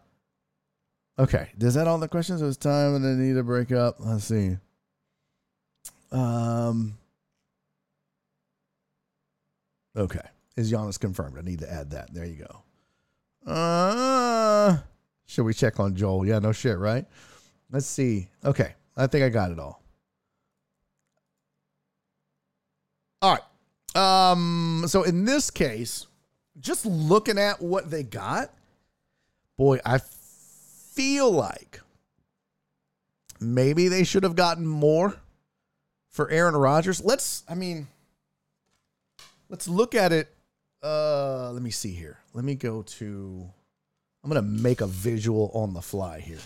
okay. 1.18 1.50
Does 1.58 1.74
that 1.74 1.86
all 1.86 1.98
the 1.98 2.08
questions? 2.08 2.42
It 2.42 2.46
was 2.46 2.56
time 2.56 2.94
and 2.94 3.04
they 3.04 3.22
need 3.22 3.34
to 3.34 3.42
break 3.42 3.72
up. 3.72 3.96
Let's 3.98 4.24
see. 4.24 4.56
Um 6.12 6.96
Okay. 9.96 10.20
Is 10.56 10.72
Giannis 10.72 11.00
confirmed? 11.00 11.38
I 11.38 11.42
need 11.42 11.60
to 11.60 11.72
add 11.72 11.90
that. 11.90 12.12
There 12.12 12.24
you 12.24 12.46
go. 13.44 13.50
Uh 13.50 14.78
should 15.26 15.44
we 15.44 15.54
check 15.54 15.80
on 15.80 15.94
Joel? 15.96 16.26
Yeah, 16.26 16.38
no 16.38 16.52
shit, 16.52 16.78
right? 16.78 17.04
Let's 17.70 17.86
see. 17.86 18.28
Okay. 18.44 18.74
I 18.96 19.06
think 19.06 19.24
I 19.24 19.28
got 19.28 19.50
it 19.50 19.58
all. 19.58 19.82
All 23.22 23.32
right. 23.34 23.42
Um, 23.96 24.84
so 24.86 25.02
in 25.02 25.24
this 25.24 25.50
case, 25.50 26.06
just 26.60 26.86
looking 26.86 27.38
at 27.38 27.60
what 27.60 27.90
they 27.90 28.02
got, 28.02 28.52
boy, 29.56 29.80
I 29.84 29.98
feel 30.96 31.30
like 31.30 31.80
maybe 33.38 33.88
they 33.88 34.02
should 34.02 34.24
have 34.24 34.34
gotten 34.34 34.66
more 34.66 35.14
for 36.08 36.30
Aaron 36.30 36.56
Rodgers. 36.56 37.04
Let's, 37.04 37.44
I 37.48 37.54
mean, 37.54 37.86
let's 39.48 39.68
look 39.68 39.94
at 39.94 40.12
it. 40.12 40.28
Uh, 40.82 41.52
let 41.52 41.62
me 41.62 41.70
see 41.70 41.92
here. 41.92 42.18
Let 42.32 42.44
me 42.44 42.54
go 42.54 42.82
to. 42.82 43.48
I'm 44.24 44.30
gonna 44.30 44.42
make 44.42 44.80
a 44.80 44.86
visual 44.86 45.50
on 45.54 45.72
the 45.72 45.80
fly 45.80 46.20
here. 46.20 46.38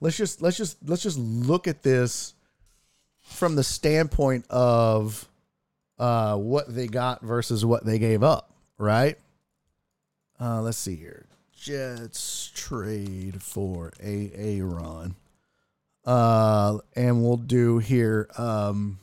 Let's 0.00 0.16
just 0.16 0.42
let's 0.42 0.56
just 0.56 0.76
let's 0.88 1.02
just 1.02 1.18
look 1.18 1.68
at 1.68 1.82
this 1.82 2.34
from 3.22 3.56
the 3.56 3.64
standpoint 3.64 4.44
of 4.50 5.28
uh, 5.98 6.36
what 6.36 6.74
they 6.74 6.86
got 6.86 7.22
versus 7.22 7.64
what 7.64 7.84
they 7.84 7.98
gave 7.98 8.22
up, 8.22 8.50
right? 8.78 9.18
Uh, 10.40 10.60
let's 10.62 10.78
see 10.78 10.96
here. 10.96 11.26
Jets 11.66 12.52
trade 12.54 13.42
for 13.42 13.92
Aaron. 14.00 15.16
Uh, 16.04 16.78
and 16.94 17.24
we'll 17.24 17.36
do 17.36 17.78
here. 17.78 18.28
Um, 18.38 19.00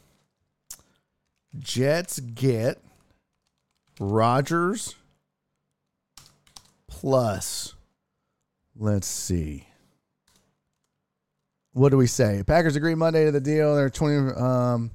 Jets 1.59 2.21
get 2.21 2.81
Rodgers 3.99 4.95
plus, 6.87 7.75
let's 8.77 9.07
see. 9.07 9.67
What 11.73 11.89
do 11.89 11.97
we 11.97 12.07
say? 12.07 12.43
Packers 12.47 12.77
agree 12.77 12.95
Monday 12.95 13.25
to 13.25 13.31
the 13.33 13.41
deal. 13.41 13.75
They're 13.75 13.89
20. 13.89 14.39
Um, 14.39 14.91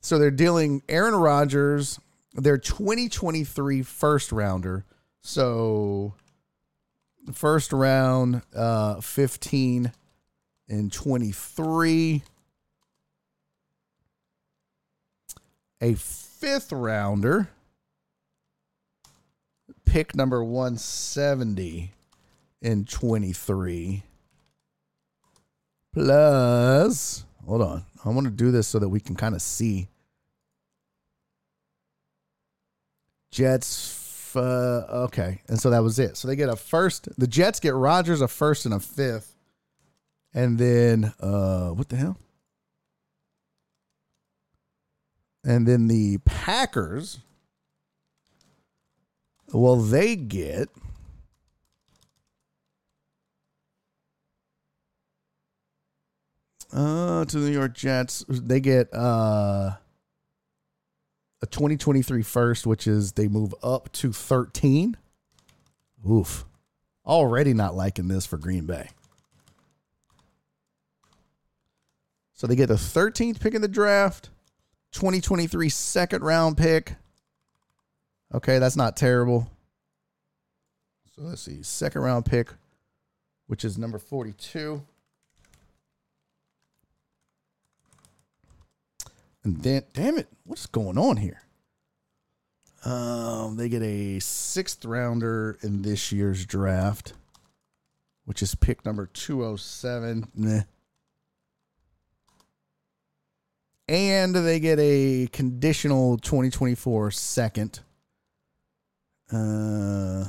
so 0.00 0.18
they're 0.18 0.30
dealing 0.30 0.80
Aaron 0.88 1.16
Rodgers, 1.16 2.00
their 2.32 2.56
2023 2.56 3.82
first 3.82 4.32
rounder. 4.32 4.86
So 5.20 6.14
first 7.34 7.72
round, 7.72 8.42
uh, 8.54 9.00
15 9.00 9.92
and 10.68 10.92
23. 10.92 12.22
A 15.80 15.94
fifth 15.94 16.72
rounder, 16.72 17.48
pick 19.84 20.14
number 20.16 20.42
170 20.42 21.92
in 22.60 22.84
23. 22.84 24.02
Plus, 25.92 27.24
hold 27.46 27.62
on. 27.62 27.84
I 28.04 28.08
want 28.10 28.26
to 28.26 28.30
do 28.32 28.50
this 28.50 28.68
so 28.68 28.78
that 28.78 28.88
we 28.88 29.00
can 29.00 29.14
kind 29.14 29.34
of 29.34 29.42
see. 29.42 29.88
Jets. 33.30 34.07
Uh, 34.38 34.86
okay, 35.04 35.40
and 35.48 35.58
so 35.58 35.70
that 35.70 35.82
was 35.82 35.98
it. 35.98 36.16
So 36.16 36.28
they 36.28 36.36
get 36.36 36.48
a 36.48 36.56
first. 36.56 37.08
The 37.18 37.26
Jets 37.26 37.60
get 37.60 37.74
Rodgers 37.74 38.20
a 38.20 38.28
first 38.28 38.64
and 38.64 38.74
a 38.74 38.80
fifth, 38.80 39.34
and 40.34 40.58
then 40.58 41.12
uh, 41.20 41.70
what 41.70 41.88
the 41.88 41.96
hell? 41.96 42.16
And 45.44 45.66
then 45.66 45.88
the 45.88 46.18
Packers. 46.18 47.18
Well, 49.52 49.76
they 49.76 50.16
get. 50.16 50.68
Uh, 56.70 57.24
to 57.24 57.38
the 57.38 57.48
New 57.48 57.54
York 57.54 57.72
Jets, 57.72 58.24
they 58.28 58.60
get 58.60 58.92
uh 58.92 59.70
a 61.40 61.46
2023 61.46 62.22
first, 62.22 62.66
which 62.66 62.86
is 62.86 63.12
they 63.12 63.28
move 63.28 63.54
up 63.62 63.90
to 63.92 64.12
13. 64.12 64.96
Oof. 66.08 66.44
Already 67.06 67.54
not 67.54 67.74
liking 67.74 68.08
this 68.08 68.26
for 68.26 68.36
Green 68.36 68.66
Bay. 68.66 68.88
So 72.34 72.46
they 72.46 72.54
get 72.54 72.68
the 72.68 72.74
13th 72.74 73.40
pick 73.40 73.54
in 73.54 73.62
the 73.62 73.68
draft, 73.68 74.30
2023 74.92 75.68
second 75.68 76.22
round 76.22 76.56
pick. 76.56 76.94
Okay, 78.32 78.58
that's 78.58 78.76
not 78.76 78.96
terrible. 78.96 79.50
So 81.16 81.22
let's 81.22 81.42
see. 81.42 81.62
Second 81.62 82.02
round 82.02 82.26
pick, 82.26 82.52
which 83.48 83.64
is 83.64 83.76
number 83.76 83.98
42. 83.98 84.82
And 89.48 89.62
then, 89.62 89.82
damn 89.94 90.18
it, 90.18 90.28
what's 90.44 90.66
going 90.66 90.98
on 90.98 91.16
here? 91.16 91.40
Um, 92.84 93.56
they 93.56 93.70
get 93.70 93.80
a 93.80 94.18
sixth 94.18 94.84
rounder 94.84 95.56
in 95.62 95.80
this 95.80 96.12
year's 96.12 96.44
draft, 96.44 97.14
which 98.26 98.42
is 98.42 98.54
pick 98.54 98.84
number 98.84 99.06
207. 99.06 100.28
Nah. 100.34 100.60
And 103.88 104.34
they 104.34 104.60
get 104.60 104.78
a 104.80 105.30
conditional 105.32 106.18
2024 106.18 107.10
second 107.10 107.80
uh, 109.32 110.26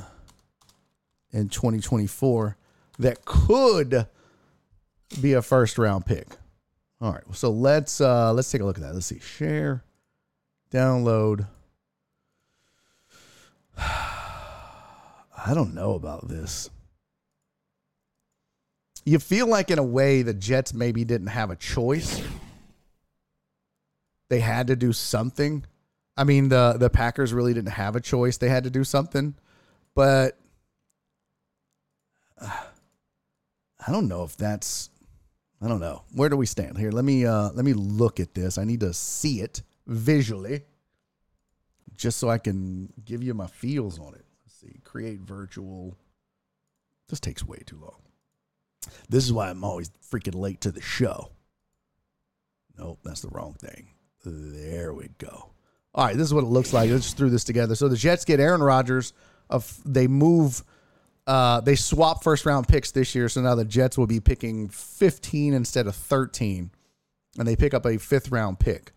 in 1.30 1.50
2024 1.50 2.56
that 2.98 3.26
could 3.26 4.06
be 5.20 5.34
a 5.34 5.42
first 5.42 5.76
round 5.76 6.06
pick. 6.06 6.26
All 7.00 7.12
right, 7.12 7.24
so 7.32 7.50
let's 7.50 8.00
uh 8.00 8.32
let's 8.34 8.50
take 8.50 8.60
a 8.60 8.64
look 8.64 8.76
at 8.76 8.82
that. 8.82 8.92
Let's 8.92 9.06
see. 9.06 9.20
Share, 9.20 9.82
download. 10.70 11.46
I 13.78 15.54
don't 15.54 15.74
know 15.74 15.94
about 15.94 16.28
this. 16.28 16.68
You 19.06 19.18
feel 19.18 19.46
like 19.46 19.70
in 19.70 19.78
a 19.78 19.84
way 19.84 20.20
the 20.20 20.34
Jets 20.34 20.74
maybe 20.74 21.04
didn't 21.04 21.28
have 21.28 21.50
a 21.50 21.56
choice. 21.56 22.22
They 24.28 24.40
had 24.40 24.66
to 24.66 24.76
do 24.76 24.92
something. 24.92 25.64
I 26.18 26.24
mean, 26.24 26.50
the 26.50 26.76
the 26.78 26.90
Packers 26.90 27.32
really 27.32 27.54
didn't 27.54 27.72
have 27.72 27.96
a 27.96 28.00
choice. 28.00 28.36
They 28.36 28.50
had 28.50 28.64
to 28.64 28.70
do 28.70 28.84
something. 28.84 29.34
But 29.94 30.38
uh, 32.38 32.50
I 33.86 33.90
don't 33.90 34.08
know 34.08 34.24
if 34.24 34.36
that's 34.36 34.90
I 35.62 35.68
don't 35.68 35.80
know. 35.80 36.04
Where 36.12 36.28
do 36.28 36.36
we 36.36 36.46
stand 36.46 36.78
here? 36.78 36.90
Let 36.90 37.04
me 37.04 37.26
uh 37.26 37.50
let 37.52 37.64
me 37.64 37.72
look 37.72 38.20
at 38.20 38.34
this. 38.34 38.58
I 38.58 38.64
need 38.64 38.80
to 38.80 38.94
see 38.94 39.40
it 39.40 39.62
visually 39.86 40.62
just 41.96 42.18
so 42.18 42.30
I 42.30 42.38
can 42.38 42.92
give 43.04 43.22
you 43.22 43.34
my 43.34 43.46
feels 43.46 43.98
on 43.98 44.14
it. 44.14 44.24
Let's 44.44 44.54
see. 44.60 44.80
Create 44.84 45.20
virtual. 45.20 45.96
This 47.08 47.20
takes 47.20 47.44
way 47.44 47.58
too 47.66 47.78
long. 47.80 48.00
This 49.08 49.24
is 49.24 49.32
why 49.32 49.50
I'm 49.50 49.64
always 49.64 49.90
freaking 50.10 50.34
late 50.34 50.62
to 50.62 50.72
the 50.72 50.80
show. 50.80 51.32
Nope, 52.78 53.00
that's 53.04 53.20
the 53.20 53.28
wrong 53.28 53.54
thing. 53.54 53.90
There 54.24 54.94
we 54.94 55.08
go. 55.18 55.50
All 55.94 56.06
right, 56.06 56.16
this 56.16 56.26
is 56.26 56.32
what 56.32 56.44
it 56.44 56.48
looks 56.48 56.72
like. 56.72 56.90
Let's 56.90 57.04
just 57.04 57.16
threw 57.16 57.30
this 57.30 57.44
together. 57.44 57.74
So 57.74 57.88
the 57.88 57.96
Jets 57.96 58.24
get 58.24 58.40
Aaron 58.40 58.62
Rodgers. 58.62 59.12
Of 59.50 59.80
they 59.84 60.06
move 60.06 60.62
uh, 61.30 61.60
they 61.60 61.76
swap 61.76 62.24
first 62.24 62.44
round 62.44 62.66
picks 62.66 62.90
this 62.90 63.14
year, 63.14 63.28
so 63.28 63.40
now 63.40 63.54
the 63.54 63.64
Jets 63.64 63.96
will 63.96 64.08
be 64.08 64.18
picking 64.18 64.68
15 64.68 65.54
instead 65.54 65.86
of 65.86 65.94
13, 65.94 66.72
and 67.38 67.46
they 67.46 67.54
pick 67.54 67.72
up 67.72 67.86
a 67.86 67.98
fifth 67.98 68.32
round 68.32 68.58
pick 68.58 68.90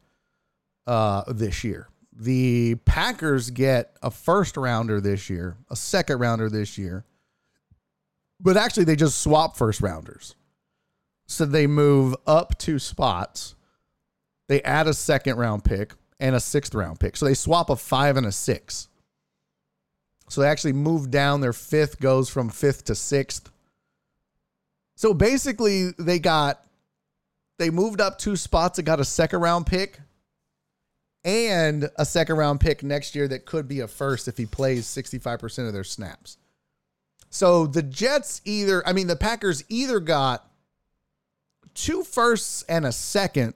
uh, 0.87 1.31
this 1.31 1.63
year. 1.63 1.89
The 2.11 2.73
Packers 2.85 3.51
get 3.51 3.95
a 4.01 4.09
first 4.09 4.57
rounder 4.57 4.99
this 4.99 5.29
year, 5.29 5.57
a 5.69 5.75
second 5.75 6.17
rounder 6.17 6.49
this 6.49 6.75
year, 6.75 7.05
but 8.39 8.57
actually 8.57 8.85
they 8.85 8.95
just 8.95 9.19
swap 9.19 9.55
first 9.55 9.79
rounders. 9.79 10.33
So 11.27 11.45
they 11.45 11.67
move 11.67 12.15
up 12.25 12.57
two 12.57 12.79
spots. 12.79 13.53
They 14.47 14.63
add 14.63 14.87
a 14.87 14.95
second 14.95 15.37
round 15.37 15.65
pick 15.65 15.93
and 16.19 16.35
a 16.35 16.39
sixth 16.39 16.73
round 16.73 16.99
pick. 16.99 17.15
So 17.15 17.27
they 17.27 17.35
swap 17.35 17.69
a 17.69 17.75
five 17.75 18.17
and 18.17 18.25
a 18.25 18.31
six. 18.31 18.89
So 20.29 20.41
they 20.41 20.47
actually 20.47 20.73
moved 20.73 21.11
down. 21.11 21.41
Their 21.41 21.53
fifth 21.53 21.99
goes 21.99 22.29
from 22.29 22.49
fifth 22.49 22.85
to 22.85 22.95
sixth. 22.95 23.51
So 24.95 25.13
basically, 25.13 25.91
they 25.99 26.19
got 26.19 26.63
they 27.59 27.69
moved 27.69 28.01
up 28.01 28.17
two 28.17 28.35
spots 28.35 28.79
and 28.79 28.85
got 28.85 28.99
a 28.99 29.05
second 29.05 29.41
round 29.41 29.67
pick 29.67 29.99
and 31.23 31.89
a 31.97 32.05
second 32.05 32.37
round 32.37 32.59
pick 32.59 32.83
next 32.83 33.15
year 33.15 33.27
that 33.27 33.45
could 33.45 33.67
be 33.67 33.79
a 33.79 33.87
first 33.87 34.27
if 34.27 34.37
he 34.37 34.45
plays 34.45 34.85
65% 34.85 35.67
of 35.67 35.73
their 35.73 35.83
snaps. 35.83 36.37
So 37.29 37.65
the 37.65 37.81
Jets 37.81 38.41
either, 38.45 38.85
I 38.87 38.93
mean, 38.93 39.07
the 39.07 39.15
Packers 39.15 39.63
either 39.69 39.99
got 39.99 40.47
two 41.73 42.03
firsts 42.03 42.63
and 42.63 42.85
a 42.85 42.91
second 42.91 43.53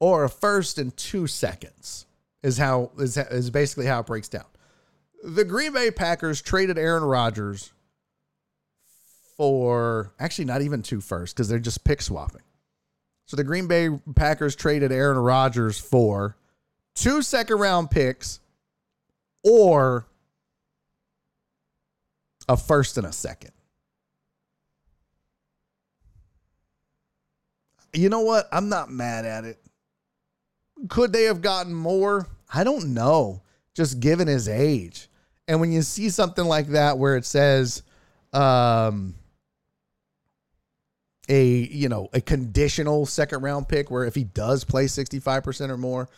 or 0.00 0.24
a 0.24 0.30
first 0.30 0.78
and 0.78 0.96
two 0.96 1.26
seconds 1.26 2.06
is 2.42 2.56
how 2.56 2.90
is, 2.98 3.16
is 3.16 3.50
basically 3.50 3.86
how 3.86 4.00
it 4.00 4.06
breaks 4.06 4.28
down 4.28 4.46
the 5.22 5.44
Green 5.44 5.72
Bay 5.72 5.90
Packers 5.90 6.40
traded 6.40 6.78
Aaron 6.78 7.04
Rodgers 7.04 7.72
for 9.36 10.12
actually 10.18 10.44
not 10.44 10.62
even 10.62 10.82
two 10.82 11.00
first 11.00 11.34
because 11.34 11.48
they're 11.48 11.58
just 11.58 11.84
pick 11.84 12.02
swapping. 12.02 12.42
So 13.26 13.36
the 13.36 13.44
Green 13.44 13.68
Bay 13.68 13.88
Packers 14.16 14.56
traded 14.56 14.92
Aaron 14.92 15.18
Rodgers 15.18 15.78
for 15.78 16.36
two 16.94 17.22
second 17.22 17.58
round 17.58 17.90
picks 17.90 18.40
or 19.44 20.06
a 22.48 22.56
first 22.56 22.98
and 22.98 23.06
a 23.06 23.12
second. 23.12 23.52
You 27.92 28.08
know 28.08 28.20
what? 28.20 28.48
I'm 28.52 28.68
not 28.68 28.90
mad 28.90 29.24
at 29.24 29.44
it. 29.44 29.58
Could 30.88 31.12
they 31.12 31.24
have 31.24 31.42
gotten 31.42 31.74
more? 31.74 32.26
I 32.52 32.64
don't 32.64 32.94
know, 32.94 33.42
just 33.74 34.00
given 34.00 34.28
his 34.28 34.48
age. 34.48 35.09
And 35.50 35.60
when 35.60 35.72
you 35.72 35.82
see 35.82 36.10
something 36.10 36.44
like 36.44 36.68
that 36.68 36.96
where 36.96 37.16
it 37.16 37.24
says 37.24 37.82
um 38.32 39.16
a 41.28 41.44
you 41.44 41.88
know 41.88 42.08
a 42.12 42.20
conditional 42.20 43.04
second 43.04 43.42
round 43.42 43.68
pick 43.68 43.90
where 43.90 44.04
if 44.04 44.14
he 44.14 44.22
does 44.22 44.62
play 44.62 44.84
65% 44.84 45.70
or 45.70 45.76
more 45.76 46.08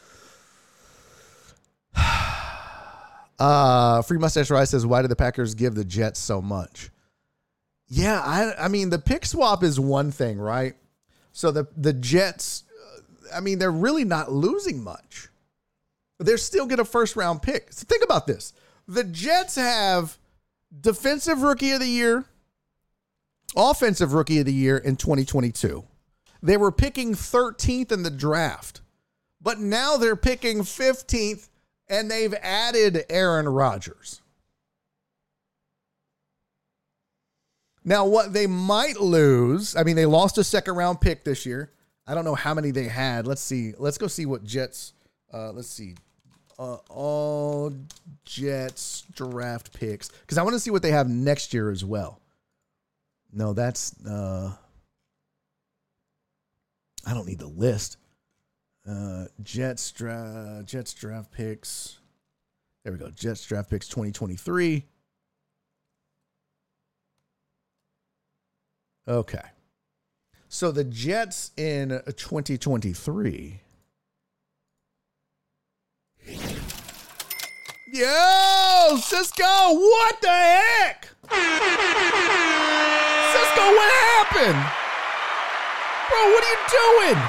uh 3.38 4.02
free 4.02 4.18
mustache 4.18 4.50
rise 4.50 4.68
says 4.68 4.84
why 4.84 5.00
did 5.00 5.10
the 5.10 5.16
packers 5.16 5.54
give 5.54 5.74
the 5.74 5.84
jets 5.84 6.20
so 6.20 6.42
much? 6.42 6.90
Yeah 7.88 8.20
i 8.20 8.66
i 8.66 8.68
mean 8.68 8.90
the 8.90 8.98
pick 8.98 9.24
swap 9.24 9.62
is 9.62 9.80
one 9.80 10.10
thing 10.10 10.38
right? 10.38 10.74
So 11.32 11.50
the 11.50 11.66
the 11.74 11.94
jets 11.94 12.64
i 13.34 13.40
mean 13.40 13.58
they're 13.58 13.70
really 13.70 14.04
not 14.04 14.30
losing 14.30 14.84
much. 14.84 15.28
They're 16.18 16.36
still 16.36 16.66
get 16.66 16.80
a 16.80 16.84
first 16.84 17.16
round 17.16 17.40
pick. 17.40 17.72
So 17.72 17.86
think 17.88 18.04
about 18.04 18.26
this 18.26 18.52
the 18.86 19.04
Jets 19.04 19.56
have 19.56 20.18
defensive 20.80 21.42
rookie 21.42 21.72
of 21.72 21.80
the 21.80 21.86
year, 21.86 22.24
offensive 23.56 24.12
rookie 24.12 24.40
of 24.40 24.46
the 24.46 24.52
year 24.52 24.78
in 24.78 24.96
2022. 24.96 25.84
They 26.42 26.56
were 26.56 26.72
picking 26.72 27.14
13th 27.14 27.92
in 27.92 28.02
the 28.02 28.10
draft, 28.10 28.80
but 29.40 29.58
now 29.58 29.96
they're 29.96 30.16
picking 30.16 30.60
15th 30.60 31.48
and 31.88 32.10
they've 32.10 32.34
added 32.34 33.04
Aaron 33.08 33.48
Rodgers. 33.48 34.20
Now, 37.84 38.06
what 38.06 38.32
they 38.32 38.46
might 38.46 39.00
lose, 39.00 39.74
I 39.74 39.82
mean, 39.82 39.96
they 39.96 40.06
lost 40.06 40.38
a 40.38 40.44
second 40.44 40.76
round 40.76 41.00
pick 41.00 41.24
this 41.24 41.44
year. 41.44 41.72
I 42.06 42.14
don't 42.14 42.24
know 42.24 42.34
how 42.34 42.54
many 42.54 42.70
they 42.70 42.84
had. 42.84 43.26
Let's 43.26 43.42
see. 43.42 43.74
Let's 43.76 43.98
go 43.98 44.06
see 44.06 44.26
what 44.26 44.44
Jets, 44.44 44.92
uh, 45.32 45.52
let's 45.52 45.68
see. 45.68 45.94
Uh, 46.62 46.78
all 46.90 47.74
Jets 48.24 49.02
draft 49.12 49.72
picks 49.72 50.10
because 50.10 50.38
I 50.38 50.44
want 50.44 50.54
to 50.54 50.60
see 50.60 50.70
what 50.70 50.80
they 50.80 50.92
have 50.92 51.08
next 51.08 51.52
year 51.52 51.72
as 51.72 51.84
well. 51.84 52.20
No, 53.32 53.52
that's 53.52 54.00
uh, 54.06 54.52
I 57.04 57.14
don't 57.14 57.26
need 57.26 57.40
the 57.40 57.48
list. 57.48 57.96
Uh, 58.88 59.24
Jets 59.42 59.90
draft 59.90 60.66
Jets 60.66 60.94
draft 60.94 61.32
picks. 61.32 61.98
There 62.84 62.92
we 62.92 62.98
go. 63.00 63.10
Jets 63.10 63.44
draft 63.44 63.68
picks 63.68 63.88
2023. 63.88 64.86
Okay. 69.08 69.42
So 70.48 70.70
the 70.70 70.84
Jets 70.84 71.50
in 71.56 71.88
2023. 72.06 73.61
Yo, 77.92 78.96
Cisco, 79.02 79.44
what 79.44 80.16
the 80.22 80.30
heck? 80.30 81.08
Cisco, 81.28 81.44
what 83.68 83.92
happened? 84.16 84.56
Bro, 86.08 86.20
what 86.32 86.42
are 86.42 86.48
you 86.48 86.56
doing? 86.72 87.20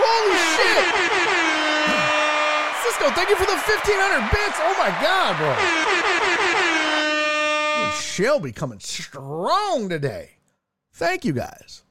Holy 0.00 0.40
shit. 0.56 0.84
Cisco, 2.84 3.10
thank 3.10 3.28
you 3.28 3.36
for 3.36 3.44
the 3.44 3.52
1500 3.52 4.30
bits. 4.32 4.56
Oh 4.62 4.74
my 4.78 4.88
God, 5.02 5.36
bro. 5.36 5.52
Shelby 8.00 8.52
coming 8.52 8.80
strong 8.80 9.90
today. 9.90 10.38
Thank 10.94 11.26
you 11.26 11.34
guys. 11.34 11.82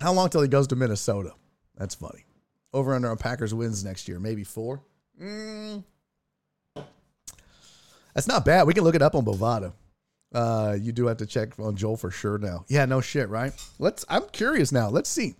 How 0.00 0.12
long 0.12 0.28
till 0.28 0.42
he 0.42 0.48
goes 0.48 0.68
to 0.68 0.76
Minnesota? 0.76 1.32
That's 1.76 1.96
funny. 1.96 2.24
Over 2.72 2.94
under 2.94 3.10
on 3.10 3.16
Packers 3.16 3.52
wins 3.52 3.84
next 3.84 4.06
year, 4.06 4.20
maybe 4.20 4.44
four. 4.44 4.84
Mm. 5.20 5.84
That's 8.14 8.26
not 8.26 8.44
bad. 8.44 8.66
We 8.66 8.74
can 8.74 8.84
look 8.84 8.94
it 8.94 9.02
up 9.02 9.14
on 9.14 9.24
Bovada. 9.24 9.72
Uh, 10.34 10.76
you 10.78 10.92
do 10.92 11.06
have 11.06 11.18
to 11.18 11.26
check 11.26 11.58
on 11.58 11.76
Joel 11.76 11.96
for 11.96 12.10
sure 12.10 12.38
now. 12.38 12.64
Yeah, 12.68 12.84
no 12.84 13.00
shit, 13.00 13.28
right? 13.28 13.52
Let's. 13.78 14.04
I'm 14.08 14.28
curious 14.28 14.72
now. 14.72 14.88
Let's 14.88 15.08
see. 15.08 15.34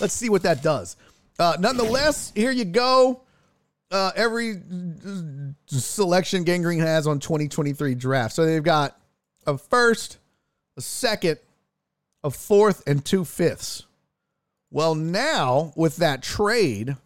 Let's 0.00 0.14
see 0.14 0.28
what 0.28 0.42
that 0.42 0.62
does. 0.62 0.96
Uh, 1.38 1.56
nonetheless, 1.58 2.32
here 2.34 2.50
you 2.50 2.64
go. 2.64 3.22
Uh, 3.90 4.12
every 4.14 4.60
selection 5.66 6.44
Gang 6.44 6.62
Green 6.62 6.80
has 6.80 7.06
on 7.06 7.18
2023 7.18 7.94
draft. 7.94 8.34
So 8.34 8.44
they've 8.46 8.62
got 8.62 8.96
a 9.46 9.58
first, 9.58 10.18
a 10.76 10.80
second, 10.80 11.38
a 12.22 12.30
fourth, 12.30 12.82
and 12.86 13.04
two 13.04 13.24
fifths. 13.24 13.84
Well, 14.70 14.94
now 14.94 15.72
with 15.74 15.96
that 15.96 16.22
trade, 16.22 16.96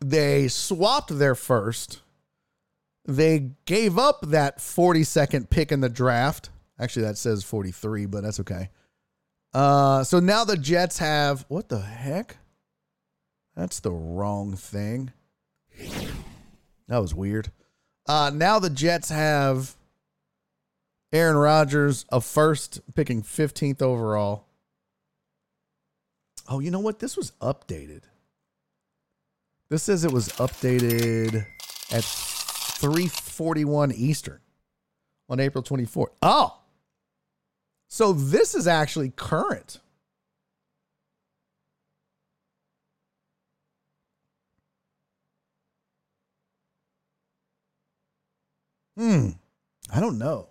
they 0.00 0.48
swapped 0.48 1.18
their 1.18 1.34
first. 1.34 2.00
They 3.06 3.52
gave 3.64 3.98
up 3.98 4.20
that 4.28 4.58
42nd 4.58 5.50
pick 5.50 5.72
in 5.72 5.80
the 5.80 5.88
draft. 5.88 6.50
Actually, 6.78 7.06
that 7.06 7.18
says 7.18 7.44
43, 7.44 8.06
but 8.06 8.22
that's 8.22 8.40
okay. 8.40 8.70
Uh, 9.52 10.04
so 10.04 10.20
now 10.20 10.44
the 10.44 10.56
Jets 10.56 10.98
have 10.98 11.44
what 11.48 11.68
the 11.68 11.80
heck? 11.80 12.36
That's 13.56 13.80
the 13.80 13.90
wrong 13.90 14.54
thing. 14.54 15.12
That 16.88 16.98
was 16.98 17.14
weird. 17.14 17.50
Uh, 18.08 18.30
now 18.32 18.58
the 18.58 18.70
Jets 18.70 19.10
have 19.10 19.76
Aaron 21.12 21.36
Rodgers, 21.36 22.04
a 22.10 22.20
first 22.20 22.80
picking 22.94 23.22
15th 23.22 23.82
overall. 23.82 24.46
Oh, 26.48 26.60
you 26.60 26.70
know 26.70 26.80
what? 26.80 26.98
This 26.98 27.16
was 27.16 27.32
updated. 27.40 28.02
This 29.70 29.84
says 29.84 30.04
it 30.04 30.10
was 30.12 30.28
updated 30.30 31.46
at 31.92 32.02
341 32.02 33.92
Eastern 33.92 34.40
on 35.28 35.38
April 35.38 35.62
24th. 35.62 36.08
Oh. 36.22 36.58
So 37.86 38.12
this 38.12 38.56
is 38.56 38.66
actually 38.66 39.10
current. 39.10 39.78
Hmm. 48.96 49.30
I 49.92 50.00
don't 50.00 50.18
know. 50.18 50.48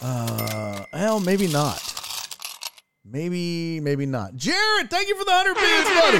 Uh, 0.00 0.84
well, 0.92 1.20
maybe 1.20 1.48
not. 1.48 1.95
Maybe, 3.08 3.80
maybe 3.80 4.04
not. 4.04 4.34
Jared, 4.34 4.90
thank 4.90 5.08
you 5.08 5.16
for 5.16 5.24
the 5.24 5.30
100 5.30 5.54
bits, 5.54 5.90
buddy. 6.00 6.18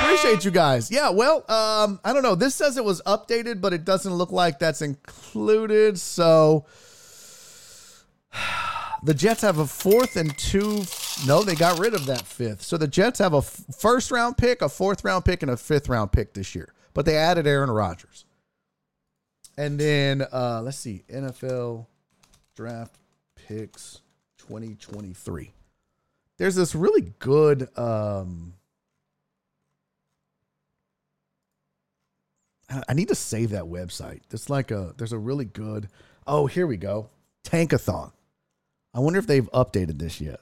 Appreciate 0.00 0.44
you 0.44 0.50
guys. 0.50 0.90
Yeah, 0.90 1.10
well, 1.10 1.44
um, 1.50 2.00
I 2.02 2.12
don't 2.12 2.22
know. 2.22 2.34
This 2.34 2.54
says 2.54 2.76
it 2.78 2.84
was 2.84 3.02
updated, 3.02 3.60
but 3.60 3.74
it 3.74 3.84
doesn't 3.84 4.12
look 4.12 4.32
like 4.32 4.58
that's 4.58 4.80
included. 4.80 5.98
So 5.98 6.64
the 9.02 9.14
Jets 9.14 9.42
have 9.42 9.58
a 9.58 9.66
fourth 9.66 10.16
and 10.16 10.36
two. 10.38 10.84
No, 11.26 11.42
they 11.42 11.54
got 11.54 11.78
rid 11.78 11.94
of 11.94 12.06
that 12.06 12.22
fifth. 12.22 12.62
So 12.62 12.78
the 12.78 12.88
Jets 12.88 13.18
have 13.18 13.34
a 13.34 13.42
first 13.42 14.10
round 14.10 14.38
pick, 14.38 14.62
a 14.62 14.68
fourth 14.68 15.04
round 15.04 15.26
pick, 15.26 15.42
and 15.42 15.50
a 15.50 15.56
fifth 15.58 15.88
round 15.90 16.12
pick 16.12 16.32
this 16.32 16.54
year. 16.54 16.72
But 16.94 17.04
they 17.04 17.16
added 17.16 17.46
Aaron 17.46 17.70
Rodgers. 17.70 18.24
And 19.58 19.78
then 19.78 20.22
uh, 20.32 20.62
let's 20.64 20.78
see, 20.78 21.04
NFL 21.12 21.86
draft 22.60 22.98
picks 23.34 24.02
2023. 24.36 25.50
There's 26.36 26.54
this 26.54 26.74
really 26.74 27.14
good 27.18 27.70
um, 27.78 28.52
I 32.86 32.92
need 32.92 33.08
to 33.08 33.14
save 33.14 33.50
that 33.50 33.64
website. 33.64 34.20
There's 34.28 34.50
like 34.50 34.70
a 34.70 34.92
there's 34.98 35.14
a 35.14 35.18
really 35.18 35.46
good 35.46 35.88
Oh, 36.26 36.46
here 36.46 36.66
we 36.66 36.76
go. 36.76 37.08
Tankathon. 37.44 38.12
I 38.92 39.00
wonder 39.00 39.18
if 39.18 39.26
they've 39.26 39.50
updated 39.52 39.98
this 39.98 40.20
yet. 40.20 40.40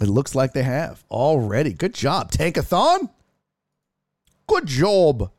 It 0.00 0.08
looks 0.08 0.34
like 0.34 0.54
they 0.54 0.64
have 0.64 1.04
already. 1.08 1.72
Good 1.72 1.94
job, 1.94 2.32
Tankathon. 2.32 3.10
Good 4.48 4.66
job. 4.66 5.30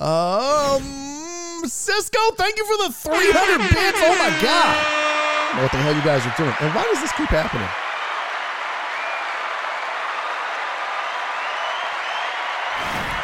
Um, 0.00 1.23
Cisco, 1.66 2.18
thank 2.36 2.56
you 2.56 2.64
for 2.66 2.76
the 2.88 2.92
300 2.92 3.58
bits. 3.58 3.98
Oh 4.02 4.16
my 4.18 4.30
God. 4.42 5.62
What 5.62 5.70
the 5.72 5.78
hell 5.78 5.94
you 5.94 6.02
guys 6.02 6.26
are 6.26 6.34
doing? 6.36 6.54
And 6.60 6.74
why 6.74 6.82
does 6.82 7.00
this 7.00 7.12
keep 7.12 7.28
happening? 7.28 7.68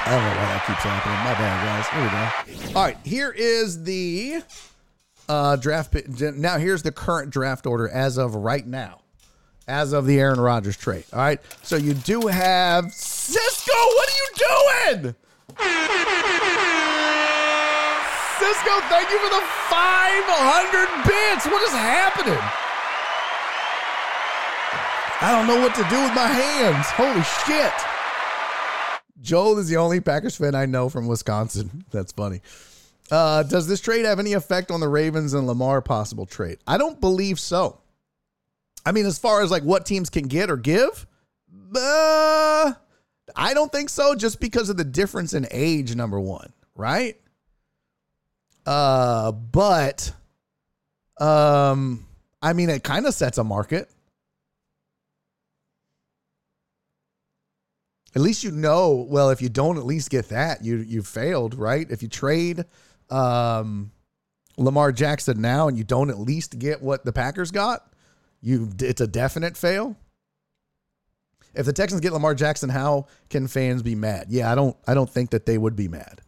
I 0.07 0.15
don't 0.15 0.25
know 0.25 0.31
why 0.31 0.47
that 0.47 0.67
keeps 0.67 0.83
happening. 0.83 1.19
My 1.25 1.35
bad, 1.35 1.57
guys. 1.67 1.87
Here 1.89 2.03
we 2.03 2.69
go. 2.73 2.79
All 2.79 2.85
right, 2.85 2.97
here 3.05 3.31
is 3.31 3.85
the 3.85 4.43
uh, 5.29 5.57
draft. 5.57 5.95
Now, 6.37 6.59
here's 6.59 6.83
the 6.83 6.91
current 6.91 7.31
draft 7.31 7.65
order 7.67 7.89
as 7.89 8.19
of 8.19 8.35
right 8.35 8.67
now, 8.67 9.03
as 9.69 9.93
of 9.93 10.07
the 10.07 10.19
Aaron 10.19 10.41
Rodgers 10.41 10.77
trade. 10.77 11.05
All 11.13 11.21
right, 11.21 11.41
so 11.63 11.77
you 11.77 11.95
do 11.95 12.23
have 12.23 12.93
Cisco. 12.93 13.73
What 13.73 14.09
are 14.09 14.17
you 14.17 14.29
doing? 15.03 15.15
Cisco, 18.41 18.81
thank 18.89 19.11
you 19.11 19.19
for 19.21 19.29
the 19.29 19.45
500 19.69 21.05
bits. 21.05 21.45
What 21.45 21.63
is 21.63 21.77
happening? 21.77 22.41
I 25.21 25.33
don't 25.33 25.47
know 25.47 25.61
what 25.61 25.75
to 25.75 25.83
do 25.91 26.03
with 26.03 26.15
my 26.15 26.27
hands. 26.27 26.87
Holy 26.97 27.23
shit. 27.45 27.73
Joel 29.21 29.59
is 29.59 29.69
the 29.69 29.77
only 29.77 30.01
Packers 30.01 30.37
fan 30.37 30.55
I 30.55 30.65
know 30.65 30.89
from 30.89 31.07
Wisconsin. 31.07 31.85
That's 31.91 32.13
funny. 32.13 32.41
Uh, 33.11 33.43
does 33.43 33.67
this 33.67 33.81
trade 33.81 34.07
have 34.07 34.19
any 34.19 34.33
effect 34.33 34.71
on 34.71 34.81
the 34.81 34.89
Ravens 34.89 35.35
and 35.35 35.47
Lamar 35.47 35.83
possible 35.83 36.25
trade? 36.25 36.59
I 36.67 36.79
don't 36.79 36.99
believe 36.99 37.39
so. 37.39 37.81
I 38.87 38.93
mean, 38.93 39.05
as 39.05 39.19
far 39.19 39.43
as 39.43 39.51
like 39.51 39.65
what 39.65 39.85
teams 39.85 40.09
can 40.09 40.29
get 40.29 40.51
or 40.51 40.57
give, 40.57 41.07
uh, 41.77 42.73
I 43.37 43.53
don't 43.53 43.71
think 43.71 43.91
so. 43.91 44.15
Just 44.15 44.41
because 44.41 44.71
of 44.71 44.79
the 44.79 44.85
difference 44.85 45.35
in 45.35 45.47
age, 45.51 45.95
number 45.95 46.19
one, 46.19 46.55
right? 46.75 47.21
Uh, 48.67 49.33
but 49.33 50.13
um, 51.19 52.07
I 52.43 52.53
mean, 52.53 52.71
it 52.71 52.83
kind 52.83 53.07
of 53.07 53.15
sets 53.15 53.39
a 53.39 53.45
market. 53.45 53.89
At 58.15 58.23
least 58.23 58.43
you 58.43 58.51
know. 58.51 59.07
Well, 59.09 59.31
if 59.31 59.41
you 59.41 59.49
don't 59.49 59.79
at 59.79 59.87
least 59.87 60.11
get 60.11 60.31
that, 60.31 60.65
you 60.65 60.79
you 60.79 61.03
failed, 61.03 61.55
right? 61.55 61.89
If 61.91 62.03
you 62.03 62.09
trade 62.09 62.65
um, 63.09 63.93
Lamar 64.57 64.91
Jackson 64.93 65.41
now 65.41 65.69
and 65.69 65.79
you 65.79 65.85
don't 65.85 66.11
at 66.11 66.19
least 66.19 66.59
get 66.59 66.83
what 66.83 67.05
the 67.05 67.13
Packers 67.13 67.51
got, 67.51 67.93
you 68.43 68.71
it's 68.81 69.01
a 69.01 69.07
definite 69.07 69.57
fail. 69.57 69.97
If 71.55 71.67
the 71.67 71.73
Texans 71.73 72.01
get 72.01 72.13
Lamar 72.13 72.35
Jackson, 72.35 72.69
how 72.69 73.07
can 73.29 73.49
fans 73.49 73.83
be 73.83 73.95
mad? 73.95 74.27
Yeah, 74.29 74.51
I 74.51 74.55
don't 74.55 74.77
I 74.87 74.95
don't 74.95 75.11
think 75.11 75.31
that 75.31 75.47
they 75.47 75.59
would 75.59 75.77
be 75.77 75.89
mad. 75.89 76.21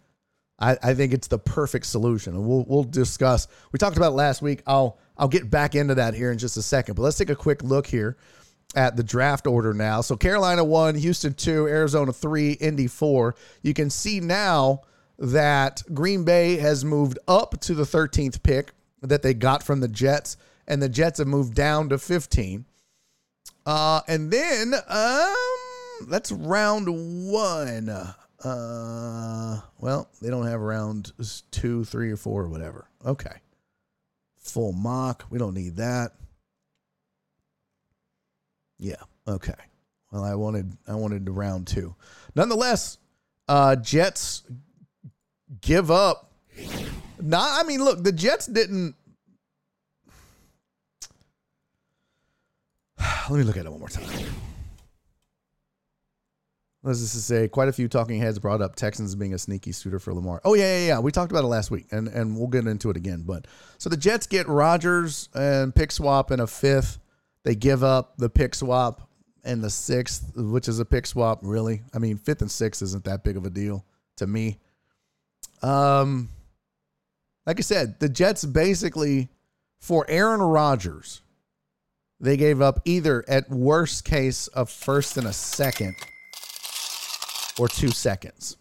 I, 0.62 0.78
I 0.82 0.94
think 0.94 1.12
it's 1.12 1.26
the 1.26 1.38
perfect 1.38 1.86
solution. 1.86 2.34
And 2.34 2.46
we'll 2.46 2.64
we'll 2.68 2.84
discuss. 2.84 3.48
We 3.72 3.78
talked 3.78 3.96
about 3.96 4.14
last 4.14 4.40
week. 4.40 4.62
I'll 4.66 4.98
I'll 5.18 5.28
get 5.28 5.50
back 5.50 5.74
into 5.74 5.96
that 5.96 6.14
here 6.14 6.30
in 6.30 6.38
just 6.38 6.56
a 6.56 6.62
second. 6.62 6.94
But 6.94 7.02
let's 7.02 7.18
take 7.18 7.30
a 7.30 7.36
quick 7.36 7.62
look 7.62 7.86
here 7.86 8.16
at 8.76 8.96
the 8.96 9.02
draft 9.02 9.46
order 9.46 9.74
now. 9.74 10.00
So 10.00 10.16
Carolina 10.16 10.64
one, 10.64 10.94
Houston 10.94 11.34
two, 11.34 11.66
Arizona 11.66 12.12
three, 12.12 12.52
Indy 12.52 12.86
four. 12.86 13.34
You 13.62 13.74
can 13.74 13.90
see 13.90 14.20
now 14.20 14.82
that 15.18 15.82
Green 15.92 16.24
Bay 16.24 16.56
has 16.56 16.84
moved 16.84 17.18
up 17.28 17.60
to 17.60 17.74
the 17.74 17.84
13th 17.84 18.42
pick 18.42 18.72
that 19.02 19.22
they 19.22 19.34
got 19.34 19.62
from 19.62 19.80
the 19.80 19.88
Jets, 19.88 20.36
and 20.66 20.80
the 20.80 20.88
Jets 20.88 21.18
have 21.18 21.28
moved 21.28 21.54
down 21.54 21.88
to 21.90 21.98
15. 21.98 22.64
Uh, 23.64 24.00
and 24.08 24.30
then 24.30 24.74
um, 24.88 26.08
that's 26.08 26.32
round 26.32 26.86
one. 27.30 28.14
Uh, 28.44 29.60
well, 29.78 30.08
they 30.20 30.28
don't 30.28 30.46
have 30.46 30.60
round 30.60 31.12
two, 31.50 31.84
three, 31.84 32.10
or 32.10 32.16
four, 32.16 32.42
or 32.42 32.48
whatever. 32.48 32.88
Okay. 33.06 33.36
Full 34.38 34.72
mock. 34.72 35.24
We 35.30 35.38
don't 35.38 35.54
need 35.54 35.76
that. 35.76 36.12
Yeah. 38.78 38.96
Okay. 39.28 39.54
Well, 40.10 40.24
I 40.24 40.34
wanted 40.34 40.76
I 40.88 40.94
wanted 40.94 41.30
round 41.30 41.68
two. 41.68 41.94
Nonetheless, 42.34 42.98
uh, 43.48 43.76
Jets 43.76 44.42
give 45.60 45.90
up. 45.90 46.32
Not. 47.20 47.60
I 47.60 47.66
mean, 47.66 47.84
look, 47.84 48.02
the 48.02 48.12
Jets 48.12 48.46
didn't. 48.46 48.96
Let 53.30 53.38
me 53.38 53.44
look 53.44 53.56
at 53.56 53.64
it 53.64 53.70
one 53.70 53.78
more 53.78 53.88
time. 53.88 54.08
Let's 56.84 56.98
just 56.98 57.28
say 57.28 57.46
quite 57.46 57.68
a 57.68 57.72
few 57.72 57.86
talking 57.86 58.20
heads 58.20 58.40
brought 58.40 58.60
up 58.60 58.74
Texans 58.74 59.14
being 59.14 59.34
a 59.34 59.38
sneaky 59.38 59.70
suitor 59.70 60.00
for 60.00 60.12
Lamar. 60.12 60.40
Oh 60.44 60.54
yeah, 60.54 60.78
yeah, 60.78 60.86
yeah. 60.86 60.98
We 60.98 61.12
talked 61.12 61.30
about 61.30 61.44
it 61.44 61.48
last 61.48 61.70
week, 61.70 61.86
and 61.92 62.08
and 62.08 62.36
we'll 62.36 62.48
get 62.48 62.66
into 62.66 62.90
it 62.90 62.96
again. 62.96 63.22
But 63.22 63.46
so 63.78 63.88
the 63.88 63.96
Jets 63.96 64.26
get 64.26 64.48
Rodgers 64.48 65.28
and 65.32 65.72
pick 65.72 65.92
swap 65.92 66.32
in 66.32 66.40
a 66.40 66.46
fifth. 66.46 66.98
They 67.44 67.54
give 67.54 67.84
up 67.84 68.16
the 68.16 68.28
pick 68.28 68.56
swap 68.56 69.08
and 69.44 69.62
the 69.62 69.70
sixth, 69.70 70.32
which 70.36 70.66
is 70.66 70.80
a 70.80 70.84
pick 70.84 71.06
swap. 71.06 71.38
Really, 71.42 71.82
I 71.94 71.98
mean, 71.98 72.16
fifth 72.16 72.40
and 72.40 72.50
sixth 72.50 72.82
isn't 72.82 73.04
that 73.04 73.22
big 73.22 73.36
of 73.36 73.46
a 73.46 73.50
deal 73.50 73.84
to 74.16 74.26
me. 74.26 74.58
Um, 75.62 76.30
like 77.46 77.60
I 77.60 77.62
said, 77.62 78.00
the 78.00 78.08
Jets 78.08 78.44
basically 78.44 79.28
for 79.78 80.04
Aaron 80.08 80.42
Rodgers, 80.42 81.22
they 82.18 82.36
gave 82.36 82.60
up 82.60 82.80
either 82.84 83.24
at 83.28 83.48
worst 83.50 84.04
case 84.04 84.48
a 84.56 84.66
first 84.66 85.16
and 85.16 85.28
a 85.28 85.32
second 85.32 85.94
or 87.58 87.68
two 87.68 87.88
seconds. 87.88 88.56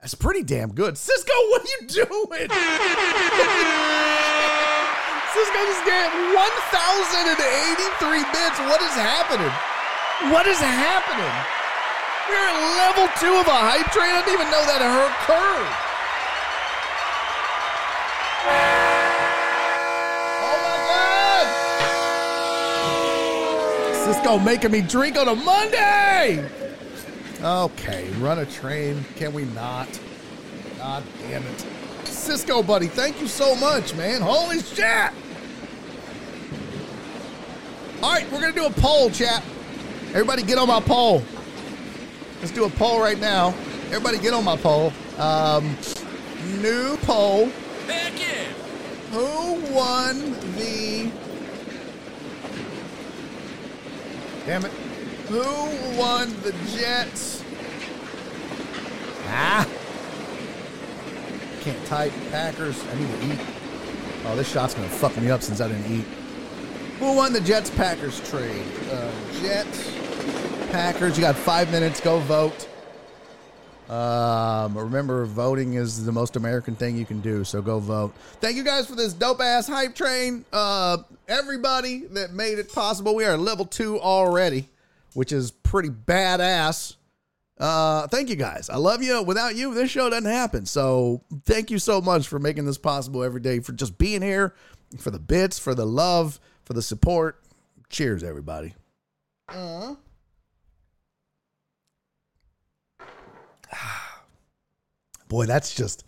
That's 0.00 0.14
pretty 0.14 0.44
damn 0.44 0.72
good. 0.74 0.96
Cisco, 0.96 1.32
what 1.50 1.62
are 1.62 1.68
you 1.80 1.88
doing? 1.88 2.48
Cisco 5.34 5.58
just 5.66 5.84
get 5.84 6.08
1,083 6.34 8.22
bits. 8.30 8.58
What 8.62 8.80
is 8.80 8.94
happening? 8.94 9.52
What 10.30 10.46
is 10.46 10.58
happening? 10.58 11.34
We're 12.28 12.46
at 12.46 12.58
level 12.76 13.08
two 13.18 13.34
of 13.40 13.46
a 13.48 13.58
hype 13.58 13.90
train. 13.90 14.12
I 14.14 14.22
didn't 14.22 14.34
even 14.34 14.50
know 14.50 14.62
that 14.66 14.82
occurred. 14.84 15.66
Oh 15.66 15.87
my 24.28 24.44
making 24.44 24.72
me 24.72 24.82
drink 24.82 25.16
on 25.16 25.28
a 25.28 25.34
Monday. 25.34 26.46
Okay, 27.42 28.10
run 28.18 28.40
a 28.40 28.46
train. 28.46 29.02
Can 29.16 29.32
we 29.32 29.44
not? 29.46 29.88
God 30.76 31.02
damn 31.20 31.42
it. 31.42 31.66
Cisco, 32.04 32.62
buddy, 32.62 32.88
thank 32.88 33.20
you 33.20 33.26
so 33.26 33.54
much, 33.54 33.94
man. 33.94 34.20
Holy 34.20 34.60
shit! 34.60 35.12
All 38.02 38.12
right, 38.12 38.30
we're 38.30 38.40
going 38.40 38.52
to 38.52 38.58
do 38.58 38.66
a 38.66 38.70
poll, 38.70 39.10
chat. 39.10 39.42
Everybody 40.08 40.42
get 40.42 40.58
on 40.58 40.68
my 40.68 40.80
poll. 40.80 41.22
Let's 42.40 42.52
do 42.52 42.64
a 42.64 42.70
poll 42.70 43.00
right 43.00 43.18
now. 43.18 43.54
Everybody 43.86 44.18
get 44.18 44.34
on 44.34 44.44
my 44.44 44.56
poll. 44.56 44.92
Um, 45.18 45.76
new 46.60 46.96
poll. 46.98 47.46
Heck 47.86 48.18
yeah! 48.18 48.44
Who 49.10 49.74
won 49.74 50.32
the. 50.56 51.27
Damn 54.48 54.64
it. 54.64 54.72
Who 55.28 55.98
won 55.98 56.30
the 56.40 56.52
Jets? 56.74 57.44
Ah. 59.26 59.68
Can't 61.60 61.84
type. 61.84 62.14
Packers. 62.30 62.82
I 62.86 62.94
need 62.94 63.08
to 63.08 63.34
eat. 63.34 63.46
Oh, 64.24 64.34
this 64.36 64.50
shot's 64.50 64.72
going 64.72 64.88
to 64.88 64.94
fuck 64.94 65.14
me 65.18 65.30
up 65.30 65.42
since 65.42 65.60
I 65.60 65.68
didn't 65.68 65.92
eat. 65.92 66.06
Who 66.98 67.14
won 67.14 67.34
the 67.34 67.42
Jets 67.42 67.68
Packers 67.68 68.26
trade? 68.30 68.64
Uh, 68.90 69.10
Jets, 69.42 69.92
Packers. 70.70 71.18
You 71.18 71.24
got 71.24 71.36
five 71.36 71.70
minutes. 71.70 72.00
Go 72.00 72.18
vote. 72.20 72.66
Um, 73.88 74.76
remember, 74.76 75.24
voting 75.24 75.74
is 75.74 76.04
the 76.04 76.12
most 76.12 76.36
American 76.36 76.76
thing 76.76 76.96
you 76.96 77.06
can 77.06 77.20
do. 77.20 77.42
So 77.44 77.62
go 77.62 77.78
vote. 77.78 78.14
Thank 78.40 78.56
you 78.56 78.62
guys 78.62 78.86
for 78.86 78.94
this 78.94 79.14
dope 79.14 79.40
ass 79.40 79.66
hype 79.66 79.94
train. 79.94 80.44
Uh, 80.52 80.98
everybody 81.26 82.00
that 82.10 82.32
made 82.32 82.58
it 82.58 82.72
possible. 82.72 83.14
We 83.14 83.24
are 83.24 83.36
level 83.38 83.64
two 83.64 83.98
already, 83.98 84.68
which 85.14 85.32
is 85.32 85.50
pretty 85.50 85.88
badass. 85.88 86.96
Uh, 87.58 88.06
thank 88.08 88.28
you 88.28 88.36
guys. 88.36 88.68
I 88.70 88.76
love 88.76 89.02
you. 89.02 89.22
Without 89.22 89.56
you, 89.56 89.74
this 89.74 89.90
show 89.90 90.10
doesn't 90.10 90.30
happen. 90.30 90.66
So 90.66 91.22
thank 91.44 91.70
you 91.70 91.78
so 91.78 92.00
much 92.00 92.28
for 92.28 92.38
making 92.38 92.66
this 92.66 92.78
possible 92.78 93.24
every 93.24 93.40
day, 93.40 93.60
for 93.60 93.72
just 93.72 93.98
being 93.98 94.22
here, 94.22 94.54
for 94.98 95.10
the 95.10 95.18
bits, 95.18 95.58
for 95.58 95.74
the 95.74 95.86
love, 95.86 96.38
for 96.64 96.74
the 96.74 96.82
support. 96.82 97.42
Cheers, 97.88 98.22
everybody. 98.22 98.74
Uh. 99.48 99.94
Boy, 105.28 105.46
that's 105.46 105.74
just 105.74 106.04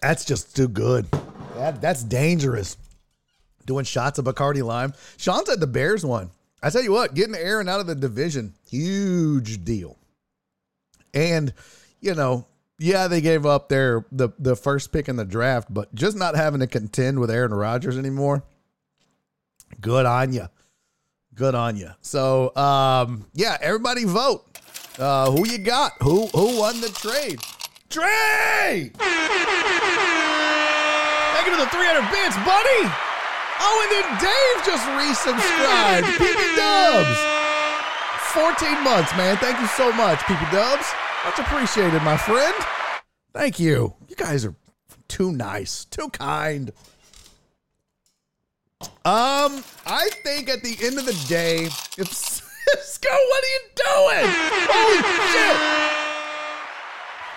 that's 0.00 0.24
just 0.24 0.54
too 0.54 0.68
good. 0.68 1.06
That 1.56 1.80
that's 1.80 2.02
dangerous. 2.02 2.76
Doing 3.66 3.84
shots 3.84 4.18
of 4.18 4.24
Bacardi 4.24 4.62
Lime. 4.62 4.94
Sean 5.16 5.44
said 5.44 5.60
the 5.60 5.66
Bears 5.66 6.04
won. 6.04 6.30
I 6.62 6.70
tell 6.70 6.82
you 6.82 6.92
what, 6.92 7.14
getting 7.14 7.34
Aaron 7.34 7.68
out 7.68 7.80
of 7.80 7.86
the 7.86 7.94
division, 7.94 8.54
huge 8.68 9.64
deal. 9.64 9.96
And 11.12 11.52
you 12.00 12.14
know, 12.14 12.46
yeah, 12.78 13.08
they 13.08 13.20
gave 13.20 13.44
up 13.44 13.68
their 13.68 14.06
the 14.12 14.30
the 14.38 14.56
first 14.56 14.92
pick 14.92 15.08
in 15.08 15.16
the 15.16 15.24
draft, 15.24 15.72
but 15.72 15.94
just 15.94 16.16
not 16.16 16.36
having 16.36 16.60
to 16.60 16.66
contend 16.66 17.18
with 17.18 17.30
Aaron 17.30 17.52
Rodgers 17.52 17.98
anymore. 17.98 18.44
Good 19.80 20.06
on 20.06 20.32
you. 20.32 20.48
Good 21.34 21.54
on 21.54 21.76
you. 21.76 21.90
So, 22.00 22.54
um, 22.56 23.26
yeah, 23.32 23.56
everybody 23.60 24.04
vote. 24.04 24.44
Uh, 24.98 25.30
who 25.30 25.46
you 25.46 25.58
got? 25.58 25.92
Who 26.02 26.26
who 26.28 26.58
won 26.58 26.80
the 26.80 26.88
trade? 26.88 27.40
Trey! 27.88 28.90
Thank 31.32 31.46
you 31.46 31.52
to 31.54 31.60
the 31.62 31.70
300 31.70 32.10
bits, 32.10 32.36
buddy. 32.42 32.82
Oh, 33.60 33.78
and 33.82 33.90
then 33.94 34.06
Dave 34.18 34.58
just 34.66 34.84
resubscribed. 34.98 36.04
PP 36.18 36.56
Dubs. 36.56 37.18
14 38.34 38.84
months, 38.84 39.16
man. 39.16 39.36
Thank 39.38 39.58
you 39.60 39.66
so 39.68 39.90
much, 39.92 40.18
PP 40.20 40.50
Dubs. 40.52 40.86
Much 41.24 41.38
appreciated, 41.38 42.02
my 42.02 42.16
friend. 42.16 42.54
Thank 43.32 43.58
you. 43.58 43.94
You 44.08 44.16
guys 44.16 44.44
are 44.44 44.54
too 45.08 45.32
nice, 45.32 45.84
too 45.86 46.08
kind. 46.10 46.72
Um, 49.04 49.64
I 49.86 50.08
think 50.22 50.48
at 50.48 50.62
the 50.62 50.76
end 50.82 50.98
of 50.98 51.06
the 51.06 51.14
day, 51.28 51.64
if 51.96 52.12
Cisco, 52.12 53.08
what 53.08 53.44
are 53.44 53.48
you 53.48 53.60
doing? 53.76 54.26
Holy 54.88 55.02
shit! 55.32 55.56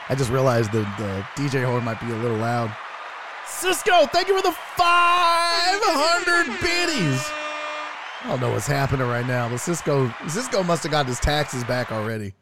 I 0.10 0.16
just 0.16 0.32
realized 0.32 0.72
the, 0.72 0.80
the 0.98 1.26
DJ 1.36 1.66
horn 1.66 1.84
might 1.84 2.00
be 2.00 2.12
a 2.12 2.16
little 2.16 2.38
loud. 2.38 2.74
Cisco, 3.46 4.06
thank 4.08 4.28
you 4.28 4.38
for 4.38 4.44
the 4.44 4.56
500 4.78 6.46
biddies. 6.62 7.30
I 8.24 8.28
don't 8.28 8.40
know 8.40 8.52
what's 8.52 8.68
happening 8.68 9.08
right 9.08 9.26
now, 9.26 9.50
but 9.50 9.58
Cisco 9.58 10.14
Cisco 10.28 10.64
must 10.64 10.84
have 10.84 10.92
got 10.92 11.08
his 11.08 11.20
taxes 11.20 11.64
back 11.64 11.92
already. 11.92 12.34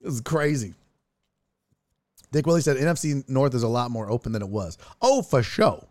This 0.00 0.14
is 0.14 0.20
crazy. 0.20 0.74
Dick 2.32 2.46
Willie 2.46 2.60
said 2.60 2.76
NFC 2.76 3.28
North 3.28 3.54
is 3.54 3.62
a 3.62 3.68
lot 3.68 3.90
more 3.90 4.10
open 4.10 4.32
than 4.32 4.42
it 4.42 4.48
was. 4.48 4.78
Oh, 5.00 5.22
for 5.22 5.42
sure. 5.42 5.84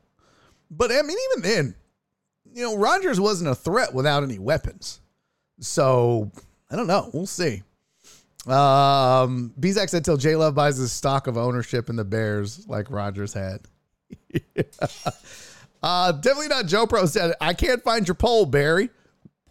But 0.70 0.92
I 0.92 1.02
mean, 1.02 1.18
even 1.32 1.44
then, 1.44 1.76
you 2.54 2.64
know, 2.64 2.78
Rodgers 2.78 3.20
wasn't 3.20 3.50
a 3.50 3.56
threat 3.56 3.94
without 3.94 4.24
any 4.24 4.40
weapons. 4.40 5.02
So 5.60 6.32
I 6.70 6.76
don't 6.76 6.88
know. 6.88 7.10
We'll 7.14 7.26
see. 7.26 7.64
Um, 8.48 9.54
Bezak 9.60 9.90
said 9.90 10.06
till 10.06 10.18
J 10.18 10.36
Love 10.36 10.54
buys 10.54 10.78
his 10.78 10.92
stock 10.92 11.28
of 11.28 11.38
ownership 11.38 11.90
in 11.90 11.96
the 11.96 12.06
Bears 12.06 12.68
like 12.68 12.92
Rodgers 12.92 13.34
had. 13.34 13.62
uh, 15.84 16.12
definitely 16.12 16.50
not 16.50 16.68
Joe 16.68 16.86
Pro 16.86 17.08
said, 17.08 17.34
I 17.42 17.54
can't 17.54 17.84
find 17.84 18.08
your 18.08 18.16
poll, 18.16 18.46
Barry. 18.46 18.90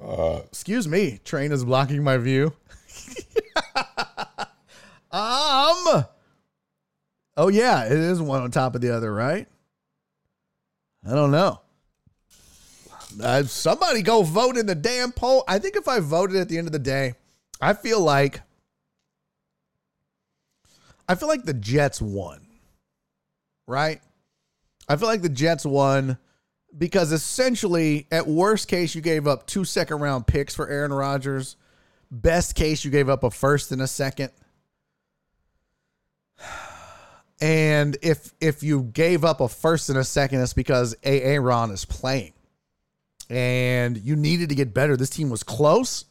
Uh, 0.01 0.43
excuse 0.45 0.87
me. 0.87 1.19
Train 1.25 1.51
is 1.51 1.65
blocking 1.65 2.05
my 2.05 2.19
view. 2.19 2.53
um, 5.11 6.05
oh, 7.37 7.49
yeah, 7.51 7.87
it 7.87 7.93
is 7.93 8.21
one 8.21 8.43
on 8.43 8.51
top 8.51 8.75
of 8.75 8.81
the 8.81 8.95
other, 8.95 9.13
right? 9.13 9.49
I 11.07 11.15
don't 11.15 11.31
know. 11.31 11.61
Uh, 13.23 13.43
somebody 13.45 14.03
go 14.03 14.23
vote 14.23 14.57
in 14.57 14.67
the 14.67 14.75
damn 14.75 15.13
poll. 15.13 15.45
I 15.47 15.59
think 15.59 15.77
if 15.77 15.89
I 15.89 16.01
voted 16.01 16.37
at 16.37 16.49
the 16.49 16.59
end 16.59 16.67
of 16.67 16.73
the 16.73 16.79
day, 16.79 17.15
I 17.61 17.73
feel 17.75 18.01
like 18.01 18.41
I 21.09 21.15
feel 21.15 21.29
like 21.29 21.45
the 21.45 21.55
Jets 21.55 22.01
won. 22.01 22.47
Right? 23.67 24.01
I 24.89 24.97
feel 24.97 25.09
like 25.09 25.23
the 25.23 25.29
Jets 25.29 25.65
won 25.65 26.19
because 26.77 27.13
essentially, 27.13 28.07
at 28.11 28.27
worst 28.27 28.69
case, 28.69 28.95
you 28.95 29.01
gave 29.01 29.27
up 29.27 29.47
two 29.47 29.65
second 29.65 30.01
round 30.01 30.27
picks 30.27 30.55
for 30.55 30.69
Aaron 30.69 30.93
Rodgers. 30.93 31.57
Best 32.11 32.55
case, 32.55 32.85
you 32.85 32.91
gave 32.91 33.09
up 33.09 33.25
a 33.25 33.31
first 33.31 33.73
and 33.73 33.83
a 33.83 33.87
second. 33.87 34.31
And 37.41 37.99
if 38.01 38.33
if 38.41 38.63
you 38.63 38.85
gave 38.85 39.25
up 39.25 39.41
a 39.41 39.49
first 39.49 39.91
and 39.91 39.99
a 39.99 40.05
second, 40.05 40.41
it's 40.41 40.53
because 40.53 40.95
Aaron 41.03 41.73
is 41.73 41.85
playing. 41.85 42.33
And 43.29 43.99
you 43.99 44.15
needed 44.15 44.51
to 44.51 44.55
get 44.55 44.73
better. 44.73 44.97
This 44.97 45.11
team 45.11 45.31
was 45.31 45.43
close. 45.43 46.05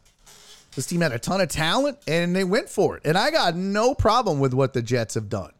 This 0.75 0.87
team 0.87 1.01
had 1.01 1.11
a 1.11 1.19
ton 1.19 1.41
of 1.41 1.49
talent 1.49 1.99
and 2.07 2.35
they 2.35 2.43
went 2.43 2.69
for 2.69 2.97
it. 2.97 3.03
And 3.05 3.17
I 3.17 3.31
got 3.31 3.55
no 3.55 3.93
problem 3.93 4.39
with 4.39 4.53
what 4.53 4.73
the 4.73 4.81
Jets 4.81 5.13
have 5.13 5.29
done 5.29 5.51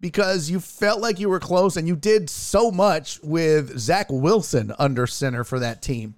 because 0.00 0.50
you 0.50 0.60
felt 0.60 1.00
like 1.00 1.18
you 1.18 1.30
were 1.30 1.40
close 1.40 1.76
and 1.76 1.88
you 1.88 1.96
did 1.96 2.28
so 2.28 2.70
much 2.70 3.20
with 3.22 3.78
Zach 3.78 4.08
Wilson 4.10 4.72
under 4.78 5.06
center 5.06 5.44
for 5.44 5.58
that 5.60 5.80
team. 5.80 6.14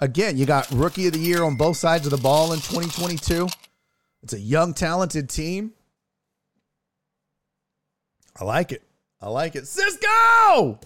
Again, 0.00 0.36
you 0.36 0.46
got 0.46 0.70
rookie 0.70 1.06
of 1.06 1.12
the 1.12 1.18
year 1.18 1.42
on 1.42 1.56
both 1.56 1.76
sides 1.76 2.06
of 2.06 2.10
the 2.10 2.16
ball 2.18 2.52
in 2.52 2.60
2022. 2.60 3.48
It's 4.22 4.32
a 4.32 4.38
young, 4.38 4.74
talented 4.74 5.28
team. 5.28 5.72
I 8.38 8.44
like 8.44 8.72
it. 8.72 8.82
I 9.20 9.28
like 9.28 9.56
it. 9.56 9.66
Cisco! 9.66 10.78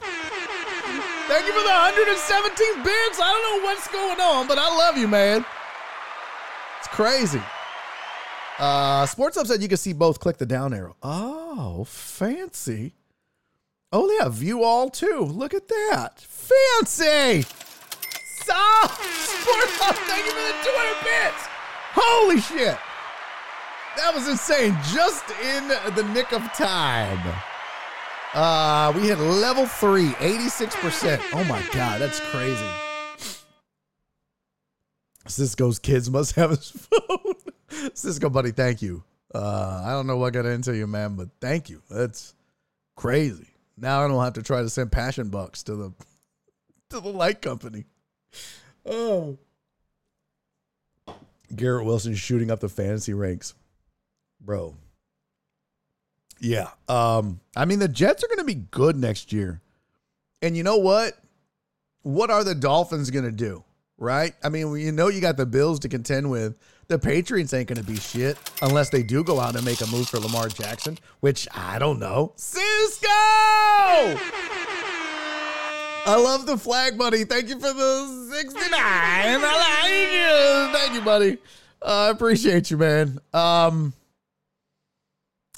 Thank 1.29 1.47
you 1.47 1.53
for 1.53 1.61
the 1.61 1.69
117 1.69 2.83
bits. 2.85 3.21
I 3.21 3.33
don't 3.33 3.61
know 3.61 3.67
what's 3.67 3.89
going 3.89 4.21
on, 4.21 4.49
but 4.49 4.59
I 4.59 4.69
love 4.75 4.97
you, 4.97 5.09
man. 5.09 5.45
Crazy. 6.99 7.41
Uh, 8.59 9.07
Sports 9.07 9.37
Hub 9.37 9.47
said 9.47 9.63
you 9.63 9.69
can 9.69 9.77
see 9.77 9.93
both. 9.93 10.19
Click 10.19 10.37
the 10.37 10.45
down 10.45 10.75
arrow. 10.75 10.97
Oh, 11.01 11.85
fancy. 11.85 12.97
Oh, 13.93 14.11
yeah, 14.19 14.29
view 14.29 14.65
all 14.65 14.91
too. 14.91 15.21
Look 15.21 15.55
at 15.55 15.69
that. 15.69 16.19
Fancy. 16.19 17.43
So, 18.43 18.59
Sports 18.83 19.79
Hub, 19.79 19.95
thank 19.95 20.27
you 20.27 20.33
for 20.33 20.43
the 20.43 20.59
200 20.65 21.05
bits. 21.05 21.47
Holy 21.95 22.41
shit. 22.41 22.77
That 23.97 24.13
was 24.13 24.27
insane. 24.27 24.77
Just 24.93 25.31
in 25.41 25.69
the 25.95 26.03
nick 26.13 26.33
of 26.33 26.43
time. 26.55 27.23
Uh, 28.35 28.93
we 28.97 29.03
hit 29.03 29.21
level 29.21 29.67
three, 29.67 30.09
86%. 30.15 31.23
Oh 31.33 31.45
my 31.45 31.63
God, 31.71 32.01
that's 32.01 32.19
crazy. 32.19 32.67
Cisco's 35.29 35.79
kids 35.79 36.11
must 36.11 36.35
have 36.37 36.51
his 36.51 36.71
phone. 36.71 37.35
Cisco, 37.95 38.31
buddy, 38.31 38.51
thank 38.51 38.83
you. 38.83 39.03
Uh, 39.35 39.83
I 39.85 39.91
don't 39.91 40.07
know 40.07 40.17
what 40.17 40.33
got 40.33 40.47
into 40.47 40.75
you, 40.77 40.87
man, 40.87 41.15
but 41.15 41.29
thank 41.41 41.69
you. 41.69 41.83
That's 41.91 42.35
crazy. 42.97 43.49
Now 43.77 44.05
I 44.05 44.09
don't 44.09 44.23
have 44.23 44.33
to 44.35 44.43
try 44.43 44.63
to 44.63 44.71
send 44.71 44.91
passion 44.91 45.29
bucks 45.29 45.63
to 45.65 45.75
the 45.75 45.93
to 46.91 47.01
the 47.01 47.09
light 47.09 47.43
company. 47.43 47.85
Oh. 48.87 49.39
Garrett 51.55 51.87
Wilson 51.87 52.15
shooting 52.15 52.51
up 52.51 52.61
the 52.61 52.69
fantasy 52.69 53.15
ranks. 53.15 53.55
Bro. 54.41 54.77
Yeah. 56.41 56.69
Um, 56.89 57.41
I 57.57 57.65
mean 57.65 57.79
the 57.79 57.89
Jets 57.89 58.25
are 58.25 58.29
gonna 58.29 58.45
be 58.45 58.55
good 58.55 58.97
next 58.97 59.33
year. 59.33 59.61
And 60.43 60.57
you 60.57 60.63
know 60.63 60.79
what? 60.79 61.15
What 62.03 62.31
are 62.31 62.45
the 62.45 62.55
Dolphins 62.55 63.11
gonna 63.11 63.33
do? 63.33 63.65
Right? 63.99 64.33
I 64.43 64.49
mean, 64.49 64.75
you 64.77 64.93
know, 64.93 65.09
you 65.09 65.21
got 65.21 65.37
the 65.37 65.47
Bills 65.47 65.81
to 65.81 65.89
contend 65.89 66.31
with. 66.31 66.57
The 66.87 66.99
Patriots 66.99 67.53
ain't 67.53 67.69
going 67.69 67.77
to 67.79 67.85
be 67.85 67.97
shit 67.97 68.39
unless 68.63 68.89
they 68.89 69.03
do 69.03 69.23
go 69.23 69.39
out 69.41 69.55
and 69.57 69.65
make 69.65 69.81
a 69.83 69.87
move 69.89 70.09
for 70.09 70.19
Lamar 70.19 70.49
Jackson, 70.49 70.97
which 71.21 71.47
I 71.55 71.79
don't 71.79 71.99
know. 71.99 72.33
Cisco! 72.37 73.09
I 76.11 76.17
love 76.17 76.47
the 76.47 76.57
flag, 76.57 76.97
buddy. 76.97 77.25
Thank 77.25 77.51
you 77.51 77.61
for 77.61 77.73
the 77.75 78.31
69. 78.33 78.71
I 78.73 79.37
like 79.91 80.73
you. 80.73 80.79
Thank 80.79 80.95
you, 80.95 81.03
buddy. 81.03 81.37
Uh, 81.83 82.07
I 82.07 82.11
appreciate 82.11 82.71
you, 82.71 82.79
man. 82.79 83.19
Um, 83.35 83.93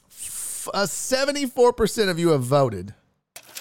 f- 0.08 0.68
uh, 0.74 0.82
74% 0.86 2.08
of 2.08 2.18
you 2.18 2.30
have 2.30 2.42
voted 2.42 2.92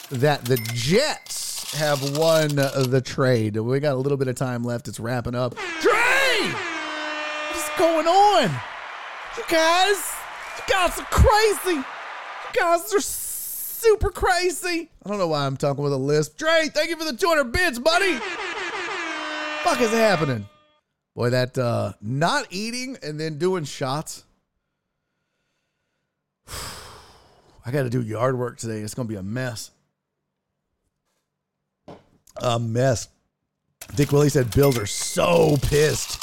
that 0.10 0.46
the 0.46 0.58
Jets 0.74 1.49
have 1.74 2.18
won 2.18 2.50
the 2.56 3.02
trade. 3.04 3.56
We 3.58 3.80
got 3.80 3.94
a 3.94 3.98
little 3.98 4.18
bit 4.18 4.28
of 4.28 4.36
time 4.36 4.64
left. 4.64 4.88
It's 4.88 5.00
wrapping 5.00 5.36
up. 5.36 5.56
Trade! 5.56 6.54
What's 7.52 7.70
going 7.78 8.08
on? 8.08 8.52
You 9.38 9.44
guys, 9.48 10.14
you 10.58 10.64
guys 10.74 11.00
are 11.00 11.06
crazy. 11.06 11.76
You 11.76 12.54
guys 12.54 12.94
are 12.94 13.00
super 13.00 14.10
crazy. 14.10 14.90
I 15.06 15.10
don't 15.10 15.20
know 15.20 15.28
why 15.28 15.46
I'm 15.46 15.58
talking 15.58 15.84
with 15.84 15.94
a 15.94 15.98
lisp. 15.98 16.38
Dre, 16.38 16.70
thank 16.74 16.90
you 16.90 16.98
for 16.98 17.06
the 17.06 17.16
200 17.16 17.46
bits, 17.46 17.80
buddy. 17.80 18.16
Fuck 19.64 19.82
is 19.82 19.92
happening? 19.92 20.48
Boy, 21.16 21.30
that 21.32 21.58
uh 21.58 21.94
not 22.02 22.48
eating 22.50 22.98
and 23.04 23.20
then 23.20 23.38
doing 23.38 23.64
shots. 23.64 24.24
I 27.66 27.72
got 27.72 27.84
to 27.84 27.90
do 27.90 28.02
yard 28.02 28.38
work 28.38 28.58
today. 28.58 28.80
It's 28.80 28.94
going 28.94 29.08
to 29.08 29.12
be 29.12 29.18
a 29.18 29.24
mess 29.24 29.72
a 32.42 32.60
mess. 32.60 33.08
Dick 33.96 34.12
Willie 34.12 34.30
said 34.30 34.54
Bills 34.54 34.78
are 34.78 34.86
so 34.86 35.58
pissed. 35.62 36.20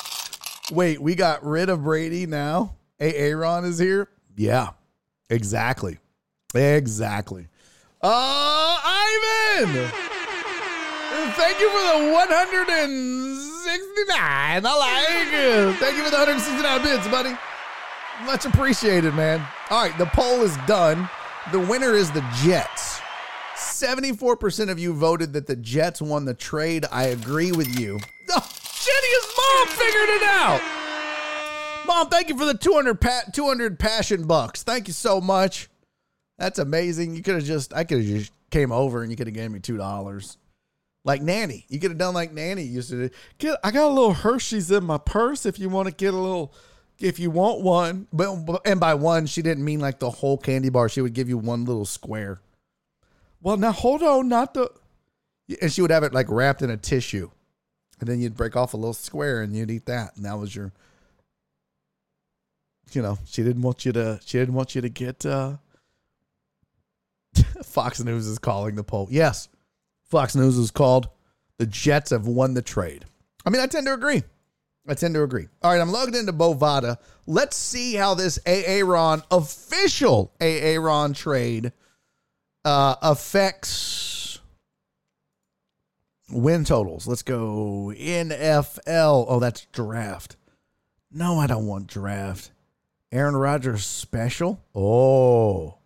Wait, 0.73 1.01
we 1.01 1.15
got 1.15 1.45
rid 1.45 1.69
of 1.69 1.85
Brady 1.85 2.27
now? 2.27 2.75
Aaron 2.99 3.65
is 3.65 3.79
here? 3.79 4.09
Yeah, 4.37 4.71
exactly. 5.31 5.99
Exactly. 6.55 7.47
Uh, 8.03 8.79
Ivan! 8.85 9.91
Thank 11.35 11.61
you 11.61 11.71
for 11.71 11.81
the 11.81 12.13
169. 12.13 14.67
I 14.67 14.71
like 14.79 15.33
it. 15.33 15.77
Thank 15.77 15.97
you 15.97 16.05
for 16.05 16.11
the 16.11 16.19
169 16.19 16.83
bits, 16.83 17.07
buddy. 17.09 17.35
Much 18.25 18.45
appreciated, 18.47 19.15
man. 19.15 19.47
All 19.71 19.83
right, 19.83 19.97
the 19.99 20.07
poll 20.07 20.43
is 20.43 20.57
done. 20.67 21.09
The 21.53 21.61
winner 21.61 21.95
is 21.95 22.11
the 22.11 22.23
Jets. 22.43 23.01
74% 23.57 24.71
of 24.71 24.79
you 24.79 24.93
voted 24.93 25.33
that 25.33 25.47
the 25.47 25.57
Jets 25.57 26.01
won 26.03 26.25
the 26.25 26.35
trade. 26.35 26.85
I 26.91 27.05
agree 27.05 27.53
with 27.53 27.79
you. 27.79 27.99
Oh, 28.31 28.49
Jenny's 28.85 29.27
mom 29.37 29.69
figured 29.69 30.09
it 30.11 30.23
out. 30.23 30.61
Mom, 31.87 32.09
thank 32.09 32.29
you 32.29 32.37
for 32.37 32.45
the 32.45 32.55
200, 32.55 33.01
pa- 33.01 33.23
200 33.33 33.79
passion 33.79 34.27
bucks. 34.27 34.63
Thank 34.63 34.89
you 34.89 34.93
so 34.95 35.21
much. 35.21 35.69
That's 36.39 36.59
amazing. 36.59 37.15
You 37.15 37.23
could 37.23 37.37
have 37.37 37.45
just, 37.45 37.73
I 37.73 37.85
could 37.85 37.99
have 37.99 38.07
just 38.07 38.33
came 38.51 38.73
over 38.73 39.03
and 39.03 39.11
you 39.11 39.17
could 39.17 39.27
have 39.27 39.35
gave 39.35 39.51
me 39.51 39.61
$2. 39.61 40.37
Like 41.05 41.23
Nanny. 41.23 41.65
You 41.69 41.79
could 41.79 41.93
have 41.93 41.99
done 41.99 42.15
like 42.15 42.33
Nanny 42.33 42.63
used 42.65 42.91
to 42.91 43.09
do. 43.09 43.15
Get, 43.39 43.59
I 43.63 43.71
got 43.71 43.87
a 43.87 43.95
little 43.95 44.13
Hershey's 44.13 44.71
in 44.71 44.85
my 44.85 44.99
purse 44.99 45.47
if 45.47 45.59
you 45.59 45.69
want 45.69 45.89
to 45.89 45.95
get 45.95 46.13
a 46.13 46.19
little, 46.19 46.53
if 46.99 47.19
you 47.19 47.31
want 47.31 47.63
one. 47.63 48.09
But, 48.13 48.63
and 48.67 48.81
by 48.81 48.95
one, 48.95 49.27
she 49.27 49.41
didn't 49.41 49.65
mean 49.65 49.79
like 49.81 50.01
the 50.01 50.11
whole 50.11 50.37
candy 50.37 50.69
bar. 50.69 50.89
She 50.89 51.01
would 51.01 51.15
give 51.15 51.29
you 51.29 51.39
one 51.39 51.65
little 51.65 51.85
square. 51.87 52.41
Well, 53.43 53.57
now 53.57 53.73
hold 53.73 54.03
on, 54.03 54.29
not 54.29 54.55
the. 54.55 54.71
And 55.61 55.73
she 55.73 55.83
would 55.83 55.91
have 55.91 56.03
it 56.03 56.13
like 56.13 56.27
wrapped 56.29 56.63
in 56.63 56.71
a 56.71 56.77
tissue. 56.77 57.31
And 58.01 58.09
then 58.09 58.21
you'd 58.21 58.37
break 58.37 58.57
off 58.57 58.75
a 58.75 58.77
little 58.77 58.93
square 58.93 59.43
and 59.43 59.55
you'd 59.55 59.71
eat 59.71 59.87
that. 59.87 60.17
And 60.17 60.25
that 60.25 60.39
was 60.39 60.55
your. 60.55 60.73
You 62.93 63.03
know, 63.03 63.19
she 63.25 63.43
didn't 63.43 63.63
want 63.63 63.85
you 63.85 63.93
to. 63.93 64.21
She 64.25 64.39
didn't 64.39 64.55
want 64.55 64.75
you 64.75 64.81
to 64.81 64.89
get. 64.89 65.27
uh 65.27 65.57
Fox 67.65 68.01
News 68.03 68.27
is 68.27 68.39
calling 68.39 68.77
the 68.77 68.85
poll. 68.85 69.09
Yes, 69.11 69.49
Fox 70.05 70.35
News 70.35 70.57
is 70.57 70.71
called. 70.71 71.09
The 71.59 71.67
Jets 71.67 72.11
have 72.11 72.27
won 72.27 72.55
the 72.55 72.63
trade. 72.63 73.05
I 73.45 73.51
mean, 73.51 73.61
I 73.61 73.67
tend 73.67 73.87
to 73.87 73.95
agree. 73.95 74.23
I 74.89 74.95
tend 74.95 75.15
to 75.15 75.23
agree. 75.23 75.49
All 75.63 75.73
right, 75.73 75.81
I'm 75.81 75.91
logged 75.91 76.15
into 76.15 76.33
Bovada. 76.33 76.99
Let's 77.27 77.57
see 77.57 77.95
how 77.95 78.15
this 78.15 78.39
Aaron 78.47 79.23
official 79.31 80.33
Aaron 80.41 81.13
trade 81.13 81.73
uh, 82.67 82.97
affects 83.01 84.41
win 86.31 86.65
totals. 86.65 87.07
Let's 87.07 87.23
go 87.23 87.93
NFL. 87.97 89.27
Oh, 89.29 89.39
that's 89.39 89.67
draft. 89.67 90.37
No, 91.13 91.39
I 91.39 91.47
don't 91.47 91.67
want 91.67 91.87
draft. 91.87 92.51
Aaron 93.13 93.37
Rodgers 93.37 93.87
special. 93.87 94.61
Oh. 94.75 95.79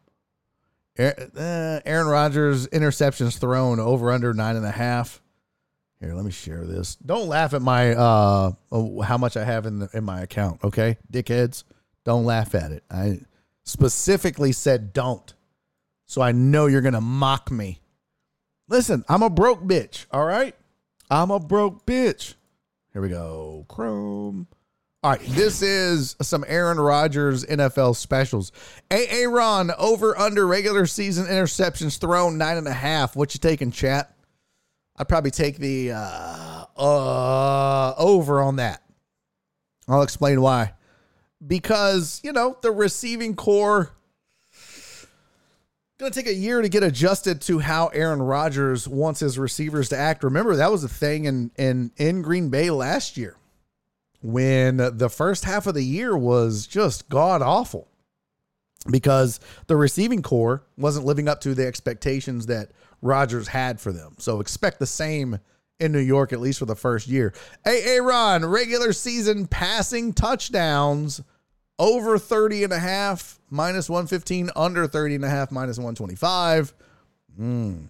Uh, 0.99 1.81
Aaron 1.85 2.09
Rodgers 2.09 2.67
interceptions 2.69 3.39
thrown 3.39 3.79
over 3.79 4.11
under 4.11 4.33
nine 4.33 4.57
and 4.57 4.65
a 4.65 4.71
half. 4.71 5.21
Here, 6.01 6.15
let 6.15 6.25
me 6.25 6.31
share 6.31 6.65
this. 6.65 6.97
Don't 6.97 7.29
laugh 7.29 7.53
at 7.53 7.61
my 7.61 7.93
uh 7.93 8.53
oh, 8.73 9.03
how 9.03 9.19
much 9.19 9.37
I 9.37 9.45
have 9.45 9.67
in 9.67 9.81
the, 9.81 9.91
in 9.93 10.05
my 10.05 10.23
account, 10.23 10.65
okay? 10.65 10.97
Dickheads, 11.13 11.65
don't 12.05 12.25
laugh 12.25 12.55
at 12.55 12.73
it. 12.73 12.85
I 12.91 13.21
specifically 13.65 14.53
said 14.53 14.95
don't. 14.95 15.35
So 16.11 16.23
I 16.23 16.33
know 16.33 16.67
you're 16.67 16.81
going 16.81 16.95
to 16.95 17.01
mock 17.01 17.53
me. 17.53 17.79
Listen, 18.67 19.05
I'm 19.09 19.23
a 19.23 19.31
broke 19.31 19.63
bitch, 19.63 20.07
all 20.11 20.25
right? 20.25 20.57
I'm 21.09 21.31
a 21.31 21.39
broke 21.39 21.87
bitch. 21.87 22.35
Here 22.93 23.01
we 23.01 23.11
go. 23.11 23.65
Chrome. 23.69 24.49
All 25.05 25.13
right, 25.13 25.21
this 25.21 25.63
is 25.63 26.17
some 26.21 26.45
Aaron 26.49 26.81
Rodgers 26.81 27.47
NFL 27.47 27.95
specials. 27.95 28.51
Aaron 28.91 29.71
over 29.79 30.19
under 30.19 30.49
regular 30.49 30.85
season 30.87 31.27
interceptions 31.27 32.01
thrown 32.01 32.37
nine 32.37 32.57
and 32.57 32.67
a 32.67 32.73
half. 32.73 33.15
What 33.15 33.33
you 33.33 33.39
taking, 33.39 33.71
chat? 33.71 34.13
I'd 34.97 35.09
probably 35.09 35.31
take 35.31 35.59
the 35.59 35.93
uh, 35.93 36.65
uh, 36.77 37.95
over 37.97 38.41
on 38.41 38.57
that. 38.57 38.83
I'll 39.87 40.03
explain 40.03 40.41
why. 40.41 40.73
Because 41.47 42.21
you 42.25 42.33
know 42.33 42.59
the 42.63 42.73
receiving 42.73 43.37
core 43.37 43.93
going 46.01 46.11
to 46.11 46.19
take 46.19 46.33
a 46.33 46.35
year 46.35 46.63
to 46.63 46.69
get 46.69 46.83
adjusted 46.83 47.43
to 47.43 47.59
how 47.59 47.89
Aaron 47.89 48.23
Rodgers 48.23 48.89
wants 48.89 49.21
his 49.21 49.39
receivers 49.39 49.91
to 49.91 49.99
act. 49.99 50.25
Remember 50.25 50.57
that 50.57 50.73
was 50.73 50.83
a 50.83 50.89
thing 50.89 51.27
in 51.27 51.51
in 51.57 51.93
in 51.99 52.23
Green 52.23 52.49
Bay 52.49 52.71
last 52.71 53.19
year 53.19 53.37
when 54.23 54.79
the 54.79 55.11
first 55.11 55.45
half 55.45 55.67
of 55.67 55.75
the 55.75 55.85
year 55.85 56.17
was 56.17 56.67
just 56.67 57.09
god 57.11 57.43
awful 57.43 57.87
because 58.91 59.41
the 59.67 59.77
receiving 59.77 60.23
core 60.23 60.63
wasn't 60.79 61.05
living 61.05 61.29
up 61.29 61.41
to 61.43 61.55
the 61.55 61.67
expectations 61.67 62.47
that 62.47 62.71
Rodgers 63.03 63.49
had 63.49 63.79
for 63.79 63.93
them. 63.93 64.15
So 64.19 64.41
expect 64.41 64.79
the 64.79 64.87
same 64.87 65.39
in 65.79 65.93
New 65.93 66.01
York, 66.01 66.33
at 66.33 66.41
least 66.41 66.61
for 66.61 66.67
the 66.67 66.77
first 66.77 67.09
year. 67.09 67.35
Hey, 67.65 68.01
Ron, 68.01 68.45
regular 68.45 68.95
season 68.95 69.47
passing 69.47 70.15
touchdowns 70.15 71.21
over 71.81 72.19
30 72.19 72.65
and 72.65 72.73
a 72.73 72.79
half, 72.79 73.41
minus 73.49 73.89
115, 73.89 74.51
under 74.55 74.87
30 74.87 75.17
and 75.17 75.25
a 75.25 75.31
half, 75.31 75.51
minus 75.51 75.79
125. 75.79 76.73
Mm. 77.41 77.89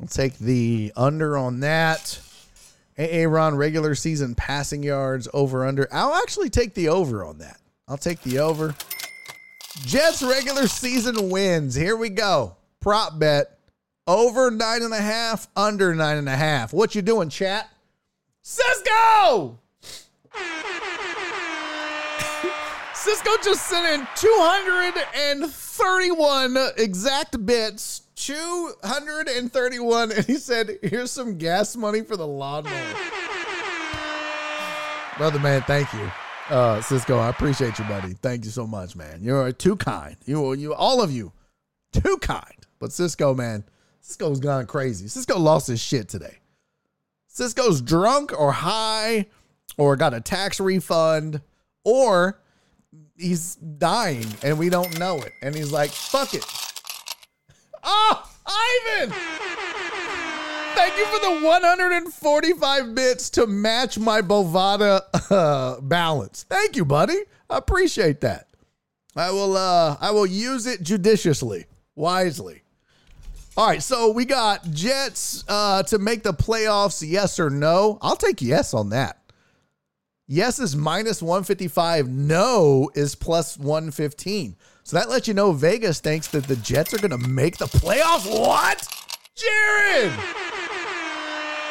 I'll 0.00 0.06
take 0.08 0.38
the 0.38 0.92
under 0.96 1.36
on 1.36 1.60
that. 1.60 2.18
Aaron 2.96 3.54
regular 3.54 3.94
season 3.94 4.34
passing 4.34 4.82
yards 4.82 5.28
over 5.32 5.64
under. 5.64 5.86
I'll 5.92 6.14
actually 6.14 6.50
take 6.50 6.74
the 6.74 6.88
over 6.88 7.24
on 7.24 7.38
that. 7.38 7.60
I'll 7.86 7.98
take 7.98 8.22
the 8.22 8.40
over. 8.40 8.74
Jets 9.82 10.22
regular 10.22 10.66
season 10.66 11.30
wins. 11.30 11.74
Here 11.76 11.96
we 11.96 12.08
go. 12.08 12.56
Prop 12.80 13.18
bet 13.18 13.58
over 14.06 14.50
nine 14.50 14.82
and 14.82 14.94
a 14.94 15.00
half, 15.00 15.46
under 15.54 15.94
nine 15.94 16.16
and 16.16 16.28
a 16.28 16.36
half. 16.36 16.72
What 16.72 16.94
you 16.94 17.02
doing, 17.02 17.28
chat? 17.28 17.70
Cisco! 18.42 19.58
Cisco 23.08 23.30
just 23.42 23.66
sent 23.66 23.86
in 23.86 24.06
231 24.16 26.56
exact 26.76 27.46
bits 27.46 28.02
231 28.16 30.12
and 30.12 30.26
he 30.26 30.34
said 30.34 30.76
here's 30.82 31.10
some 31.10 31.38
gas 31.38 31.74
money 31.74 32.02
for 32.02 32.18
the 32.18 32.26
lawnmower. 32.26 32.94
Brother 35.16 35.38
man 35.38 35.62
thank 35.62 35.90
you. 35.94 36.12
Uh 36.50 36.82
cisco 36.82 37.16
i 37.16 37.30
appreciate 37.30 37.78
you 37.78 37.86
buddy. 37.86 38.12
Thank 38.12 38.44
you 38.44 38.50
so 38.50 38.66
much 38.66 38.94
man. 38.94 39.20
You're 39.22 39.52
too 39.52 39.76
kind. 39.76 40.18
You 40.26 40.52
you 40.52 40.74
all 40.74 41.00
of 41.00 41.10
you 41.10 41.32
too 41.94 42.18
kind. 42.18 42.66
But 42.78 42.92
cisco 42.92 43.32
man 43.32 43.64
cisco's 44.02 44.38
gone 44.38 44.66
crazy. 44.66 45.08
Cisco 45.08 45.38
lost 45.38 45.68
his 45.68 45.80
shit 45.80 46.10
today. 46.10 46.40
Cisco's 47.26 47.80
drunk 47.80 48.38
or 48.38 48.52
high 48.52 49.28
or 49.78 49.96
got 49.96 50.12
a 50.12 50.20
tax 50.20 50.60
refund 50.60 51.40
or 51.84 52.38
he's 53.18 53.56
dying 53.56 54.26
and 54.42 54.58
we 54.58 54.68
don't 54.68 54.98
know 54.98 55.18
it 55.18 55.32
and 55.42 55.54
he's 55.54 55.72
like 55.72 55.90
fuck 55.90 56.34
it 56.34 56.44
Oh, 57.84 58.30
Ivan! 58.46 59.10
Thank 60.74 60.96
you 60.98 61.06
for 61.06 61.20
the 61.20 61.46
145 61.46 62.94
bits 62.94 63.30
to 63.30 63.46
match 63.46 63.98
my 63.98 64.20
Bovada 64.20 65.02
uh, 65.30 65.80
balance. 65.80 66.44
Thank 66.48 66.76
you, 66.76 66.84
buddy. 66.84 67.18
I 67.48 67.58
appreciate 67.58 68.20
that. 68.22 68.48
I 69.16 69.30
will 69.30 69.56
uh 69.56 69.96
I 70.00 70.12
will 70.12 70.26
use 70.26 70.66
it 70.66 70.82
judiciously, 70.82 71.66
wisely. 71.96 72.62
All 73.56 73.66
right, 73.66 73.82
so 73.82 74.10
we 74.12 74.24
got 74.24 74.70
Jets 74.70 75.44
uh 75.48 75.82
to 75.84 75.98
make 75.98 76.22
the 76.22 76.32
playoffs, 76.32 77.02
yes 77.06 77.40
or 77.40 77.50
no? 77.50 77.98
I'll 78.00 78.16
take 78.16 78.40
yes 78.40 78.74
on 78.74 78.90
that. 78.90 79.18
Yes 80.30 80.58
is 80.58 80.76
minus 80.76 81.22
155, 81.22 82.06
no 82.06 82.90
is 82.94 83.14
plus 83.14 83.56
115. 83.56 84.56
So 84.82 84.98
that 84.98 85.08
lets 85.08 85.26
you 85.26 85.32
know 85.32 85.52
Vegas 85.52 86.00
thinks 86.00 86.28
that 86.28 86.44
the 86.44 86.56
Jets 86.56 86.92
are 86.92 86.98
going 86.98 87.18
to 87.18 87.28
make 87.28 87.56
the 87.56 87.64
playoffs. 87.64 88.30
What? 88.30 88.86
Jared! 89.34 90.12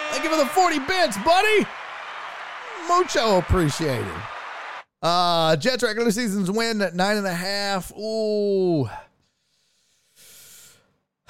Thank 0.10 0.24
give 0.24 0.32
him 0.32 0.40
the 0.40 0.48
40 0.48 0.80
bits, 0.80 1.18
buddy. 1.24 1.68
Mucho 2.88 3.38
appreciated. 3.38 4.08
Uh, 5.04 5.56
Jets 5.56 5.84
regular 5.84 6.10
seasons 6.10 6.50
win 6.50 6.82
at 6.82 6.96
nine 6.96 7.18
and 7.18 7.28
a 7.28 7.34
half. 7.36 7.96
Ooh. 7.96 8.90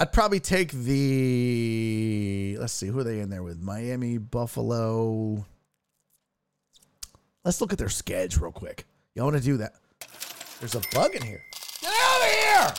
I'd 0.00 0.12
probably 0.12 0.40
take 0.40 0.72
the. 0.72 2.56
Let's 2.58 2.72
see, 2.72 2.88
who 2.88 2.98
are 2.98 3.04
they 3.04 3.20
in 3.20 3.30
there 3.30 3.44
with? 3.44 3.62
Miami, 3.62 4.18
Buffalo. 4.18 5.46
Let's 7.48 7.62
look 7.62 7.72
at 7.72 7.78
their 7.78 7.88
schedule 7.88 8.42
real 8.42 8.52
quick. 8.52 8.84
Y'all 9.14 9.24
want 9.24 9.38
to 9.38 9.42
do 9.42 9.56
that? 9.56 9.72
There's 10.60 10.74
a 10.74 10.82
bug 10.92 11.14
in 11.14 11.22
here. 11.22 11.40
Get 11.80 11.90
out 11.90 12.20
of 12.20 12.30
here! 12.30 12.74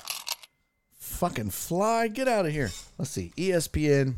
Fucking 0.93 1.49
fly, 1.49 2.07
get 2.07 2.27
out 2.27 2.45
of 2.45 2.51
here. 2.51 2.69
Let's 2.99 3.09
see. 3.09 3.33
ESPN. 3.35 4.13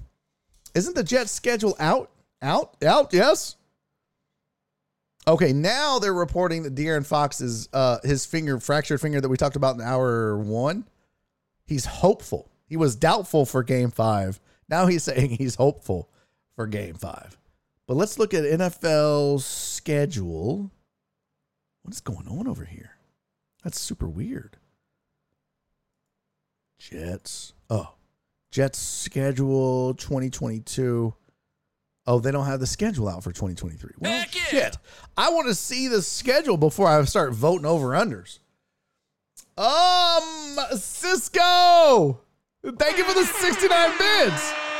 Isn't 0.75 0.93
the 0.93 1.05
Jets 1.05 1.31
schedule 1.31 1.77
out? 1.79 2.11
Out? 2.41 2.75
Out? 2.85 3.13
Yes. 3.13 3.55
Okay, 5.25 5.53
now 5.53 5.99
they're 5.99 6.13
reporting 6.13 6.63
that 6.63 6.75
De'Aaron 6.75 7.05
Fox's 7.05 7.69
uh 7.71 7.99
his 8.03 8.25
finger 8.25 8.59
fractured 8.59 8.99
finger 8.99 9.21
that 9.21 9.29
we 9.29 9.37
talked 9.37 9.55
about 9.55 9.75
in 9.75 9.81
hour 9.81 10.37
one. 10.37 10.85
He's 11.65 11.85
hopeful. 11.85 12.51
He 12.65 12.75
was 12.75 12.97
doubtful 12.97 13.45
for 13.45 13.63
game 13.63 13.89
five. 13.89 14.41
Now 14.67 14.87
he's 14.87 15.03
saying 15.03 15.29
he's 15.29 15.55
hopeful 15.55 16.09
for 16.57 16.67
game 16.67 16.95
five. 16.95 17.37
But 17.91 17.97
let's 17.97 18.17
look 18.17 18.33
at 18.33 18.45
NFL's 18.45 19.45
schedule. 19.45 20.71
What 21.81 21.93
is 21.93 21.99
going 21.99 22.25
on 22.25 22.47
over 22.47 22.63
here? 22.63 22.91
That's 23.65 23.81
super 23.81 24.07
weird. 24.07 24.55
Jets. 26.79 27.51
Oh, 27.69 27.95
Jets 28.49 28.79
schedule 28.79 29.93
2022. 29.95 31.13
Oh, 32.07 32.19
they 32.19 32.31
don't 32.31 32.45
have 32.45 32.61
the 32.61 32.65
schedule 32.65 33.09
out 33.09 33.25
for 33.25 33.33
2023. 33.33 33.95
Well, 33.99 34.25
shit. 34.29 34.77
I 35.17 35.29
want 35.31 35.49
to 35.49 35.53
see 35.53 35.89
the 35.89 36.01
schedule 36.01 36.55
before 36.55 36.87
I 36.87 37.03
start 37.03 37.33
voting 37.33 37.65
over 37.65 37.87
unders. 37.87 38.39
Um, 39.57 40.77
Cisco. 40.77 42.21
Thank 42.63 42.97
you 42.97 43.03
for 43.03 43.15
the 43.15 43.25
69 43.25 43.97
bids. 43.97 44.70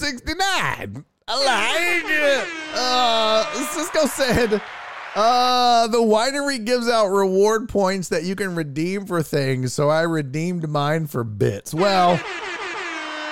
69. 0.00 1.04
I 1.28 1.44
like. 1.44 2.50
Uh, 2.74 3.44
Cisco 3.66 4.06
said 4.06 4.62
uh, 5.14 5.86
the 5.88 5.98
winery 5.98 6.64
gives 6.64 6.88
out 6.88 7.08
reward 7.08 7.68
points 7.68 8.08
that 8.08 8.24
you 8.24 8.34
can 8.34 8.54
redeem 8.54 9.06
for 9.06 9.22
things, 9.22 9.72
so 9.72 9.88
I 9.88 10.02
redeemed 10.02 10.68
mine 10.68 11.06
for 11.06 11.22
bits. 11.22 11.74
Well, 11.74 12.18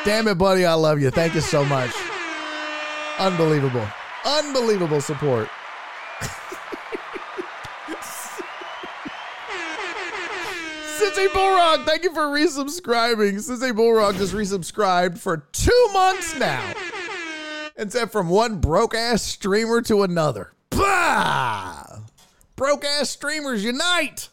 damn 0.04 0.28
it, 0.28 0.36
buddy, 0.36 0.64
I 0.66 0.74
love 0.74 1.00
you. 1.00 1.10
Thank 1.10 1.34
you 1.34 1.40
so 1.40 1.64
much. 1.64 1.90
Unbelievable. 3.18 3.86
Unbelievable 4.24 5.00
support. 5.00 5.48
Sensei 10.98 11.28
Bullrock, 11.28 11.84
thank 11.84 12.02
you 12.02 12.12
for 12.12 12.22
resubscribing. 12.22 13.40
Sensei 13.40 13.70
Bullrock 13.70 14.16
just 14.18 14.34
resubscribed 14.34 15.18
for 15.18 15.36
two 15.52 15.88
months 15.92 16.36
now. 16.36 16.72
And 17.76 17.92
said 17.92 18.10
from 18.10 18.28
one 18.28 18.58
broke 18.58 18.96
ass 18.96 19.22
streamer 19.22 19.80
to 19.82 20.02
another. 20.02 20.52
Bah! 20.70 22.00
Broke 22.56 22.84
ass 22.84 23.10
streamers 23.10 23.62
unite. 23.62 24.28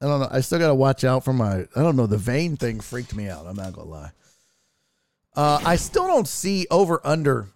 I 0.00 0.06
don't 0.06 0.20
know. 0.20 0.28
I 0.30 0.40
still 0.40 0.58
got 0.58 0.68
to 0.68 0.74
watch 0.74 1.04
out 1.04 1.24
for 1.24 1.32
my. 1.32 1.60
I 1.76 1.82
don't 1.82 1.94
know. 1.94 2.06
The 2.06 2.18
vein 2.18 2.56
thing 2.56 2.80
freaked 2.80 3.14
me 3.14 3.28
out. 3.28 3.46
I'm 3.46 3.56
not 3.56 3.72
gonna 3.72 3.88
lie. 3.88 4.10
Uh, 5.34 5.60
I 5.64 5.76
still 5.76 6.06
don't 6.06 6.26
see 6.26 6.66
over 6.70 7.00
under. 7.04 7.46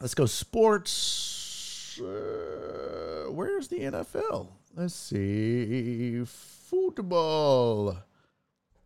Let's 0.00 0.14
go 0.14 0.26
sports. 0.26 2.00
Uh, 2.00 3.30
where's 3.30 3.68
the 3.68 3.78
NFL? 3.78 4.48
Let's 4.76 4.94
see. 4.94 6.24
Football. 6.24 7.96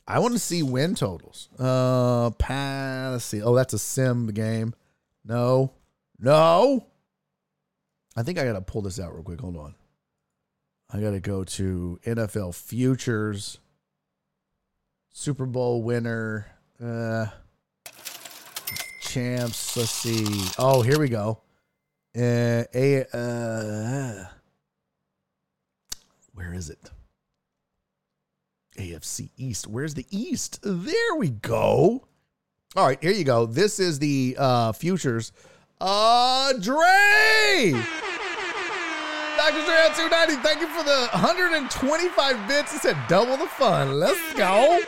I 0.06 0.18
want 0.18 0.34
to 0.34 0.38
see 0.38 0.62
win 0.62 0.94
totals. 0.94 1.48
Uh, 1.58 2.30
pass. 2.30 3.12
Let's 3.12 3.24
see. 3.24 3.42
Oh, 3.42 3.54
that's 3.54 3.72
a 3.72 3.78
sim 3.78 4.26
game. 4.28 4.74
No, 5.24 5.72
no. 6.18 6.86
I 8.16 8.22
think 8.22 8.38
I 8.38 8.44
got 8.44 8.54
to 8.54 8.60
pull 8.60 8.82
this 8.82 9.00
out 9.00 9.14
real 9.14 9.22
quick. 9.22 9.40
Hold 9.40 9.56
on. 9.56 9.74
I 10.90 11.00
got 11.00 11.12
to 11.12 11.20
go 11.20 11.44
to 11.44 11.98
NFL 12.04 12.54
futures. 12.54 13.58
Super 15.10 15.46
Bowl 15.46 15.82
winner. 15.82 16.46
Uh, 16.82 17.26
champs. 19.00 19.76
Let's 19.76 19.90
see. 19.90 20.26
Oh, 20.58 20.82
here 20.82 20.98
we 20.98 21.08
go. 21.08 21.40
Uh, 22.16 22.64
a, 22.74 23.04
uh, 23.12 24.24
where 26.38 26.54
is 26.54 26.70
it? 26.70 26.78
AFC 28.78 29.30
East. 29.36 29.66
Where's 29.66 29.94
the 29.94 30.06
East? 30.08 30.60
There 30.62 31.16
we 31.16 31.30
go. 31.30 32.06
All 32.76 32.86
right, 32.86 33.02
here 33.02 33.10
you 33.10 33.24
go. 33.24 33.44
This 33.44 33.80
is 33.80 33.98
the 33.98 34.36
uh, 34.38 34.70
futures. 34.70 35.32
Uh, 35.80 36.52
Dre. 36.52 37.72
Dr. 39.36 39.64
Dre 39.64 39.74
at 39.74 39.96
290. 39.96 40.36
Thank 40.36 40.60
you 40.60 40.68
for 40.68 40.84
the 40.84 41.08
125 41.10 42.48
bits. 42.48 42.72
It 42.72 42.82
said 42.82 42.96
double 43.08 43.36
the 43.36 43.48
fun. 43.48 43.98
Let's 43.98 44.32
go. 44.34 44.80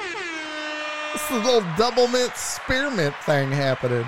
It's 1.15 1.31
a 1.31 1.39
little 1.39 1.65
double 1.77 2.07
mint 2.07 2.37
spearmint 2.37 3.17
thing 3.25 3.51
happening. 3.51 4.07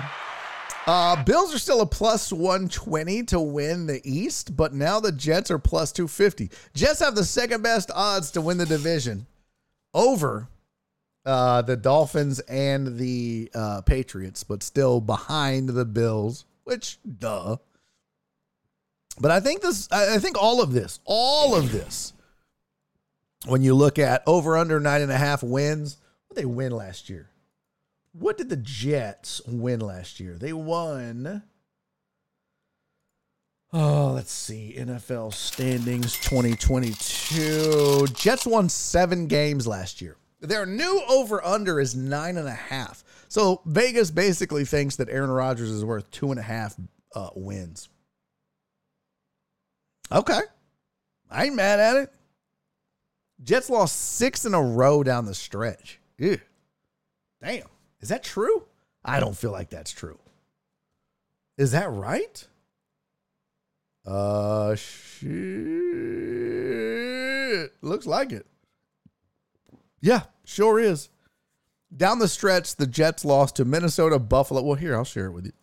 Uh, 0.85 1.23
Bills 1.23 1.55
are 1.55 1.59
still 1.59 1.81
a 1.81 1.85
plus 1.85 2.31
120 2.31 3.23
to 3.23 3.39
win 3.39 3.85
the 3.85 4.01
East, 4.03 4.57
but 4.57 4.73
now 4.73 4.99
the 4.99 5.13
Jets 5.13 5.49
are 5.49 5.59
plus 5.59 5.93
250. 5.93 6.49
Jets 6.73 6.99
have 6.99 7.15
the 7.15 7.23
second 7.23 7.61
best 7.61 7.89
odds 7.95 8.31
to 8.31 8.41
win 8.41 8.57
the 8.57 8.65
division 8.65 9.25
over 9.93 10.49
uh, 11.25 11.61
the 11.61 11.77
Dolphins 11.77 12.39
and 12.41 12.97
the 12.97 13.49
uh, 13.55 13.81
Patriots, 13.81 14.43
but 14.43 14.61
still 14.61 14.99
behind 14.99 15.69
the 15.69 15.85
Bills, 15.85 16.45
which, 16.65 16.99
duh. 17.19 17.57
But 19.19 19.31
I 19.31 19.39
think 19.39 19.61
this, 19.61 19.87
I 19.89 20.17
think 20.17 20.41
all 20.41 20.61
of 20.61 20.73
this, 20.73 20.99
all 21.05 21.55
of 21.55 21.71
this, 21.71 22.11
when 23.45 23.61
you 23.61 23.73
look 23.73 23.99
at 23.99 24.23
over 24.27 24.57
under 24.57 24.81
nine 24.81 25.01
and 25.01 25.11
a 25.11 25.17
half 25.17 25.43
wins, 25.43 25.97
what 26.27 26.35
they 26.35 26.45
win 26.45 26.73
last 26.73 27.09
year? 27.09 27.29
What 28.13 28.37
did 28.37 28.49
the 28.49 28.57
Jets 28.57 29.41
win 29.47 29.79
last 29.79 30.19
year? 30.19 30.37
They 30.37 30.53
won. 30.53 31.43
Oh, 33.75 34.11
let's 34.13 34.31
see. 34.31 34.75
NFL 34.77 35.33
standings 35.33 36.13
2022. 36.19 38.05
Jets 38.13 38.45
won 38.45 38.69
seven 38.69 39.25
games 39.25 39.65
last 39.65 39.99
year. 39.99 40.15
Their 40.41 40.67
new 40.67 41.01
over 41.09 41.43
under 41.43 41.79
is 41.79 41.95
nine 41.95 42.37
and 42.37 42.47
a 42.47 42.53
half. 42.53 43.03
So 43.29 43.61
Vegas 43.65 44.11
basically 44.11 44.65
thinks 44.65 44.97
that 44.97 45.09
Aaron 45.09 45.31
Rodgers 45.31 45.71
is 45.71 45.83
worth 45.83 46.11
two 46.11 46.29
and 46.29 46.39
a 46.39 46.43
half 46.43 46.75
uh, 47.15 47.29
wins. 47.35 47.89
Okay. 50.11 50.41
I 51.31 51.45
ain't 51.45 51.55
mad 51.55 51.79
at 51.79 51.95
it. 51.95 52.13
Jets 53.43 53.71
lost 53.71 53.99
six 53.99 54.45
in 54.45 54.53
a 54.53 54.61
row 54.61 55.01
down 55.01 55.25
the 55.25 55.33
stretch. 55.33 55.99
Ew. 56.19 56.39
Damn. 57.41 57.63
Is 58.03 58.09
that 58.09 58.21
true? 58.21 58.65
I 59.05 59.21
don't 59.21 59.37
feel 59.37 59.51
like 59.51 59.69
that's 59.69 59.93
true. 59.93 60.19
Is 61.57 61.71
that 61.71 61.89
right? 61.89 62.45
Uh, 64.05 64.75
shit. 64.75 65.31
Looks 67.81 68.05
like 68.05 68.33
it. 68.33 68.45
Yeah, 70.01 70.23
sure 70.43 70.81
is. 70.81 71.07
Down 71.95 72.19
the 72.19 72.27
stretch, 72.27 72.75
the 72.75 72.87
Jets 72.87 73.23
lost 73.23 73.55
to 73.55 73.63
Minnesota, 73.63 74.19
Buffalo. 74.19 74.61
Well, 74.61 74.75
here, 74.75 74.97
I'll 74.97 75.05
share 75.05 75.27
it 75.27 75.31
with 75.31 75.45
you. 75.45 75.53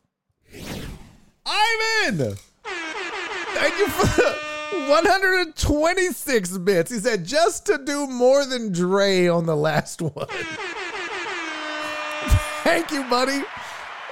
Ivan! 1.45 2.37
Thank 2.65 3.79
you 3.79 3.87
for 3.89 4.07
the 4.17 4.35
126 4.89 6.57
bits. 6.57 6.91
He 6.91 7.01
said, 7.01 7.27
just 7.27 7.67
to 7.67 7.77
do 7.85 8.07
more 8.07 8.47
than 8.47 8.73
Dre 8.73 9.27
on 9.27 9.45
the 9.45 9.57
last 9.57 10.01
one. 10.01 10.27
Thank 12.63 12.91
you, 12.91 13.05
buddy. 13.05 13.43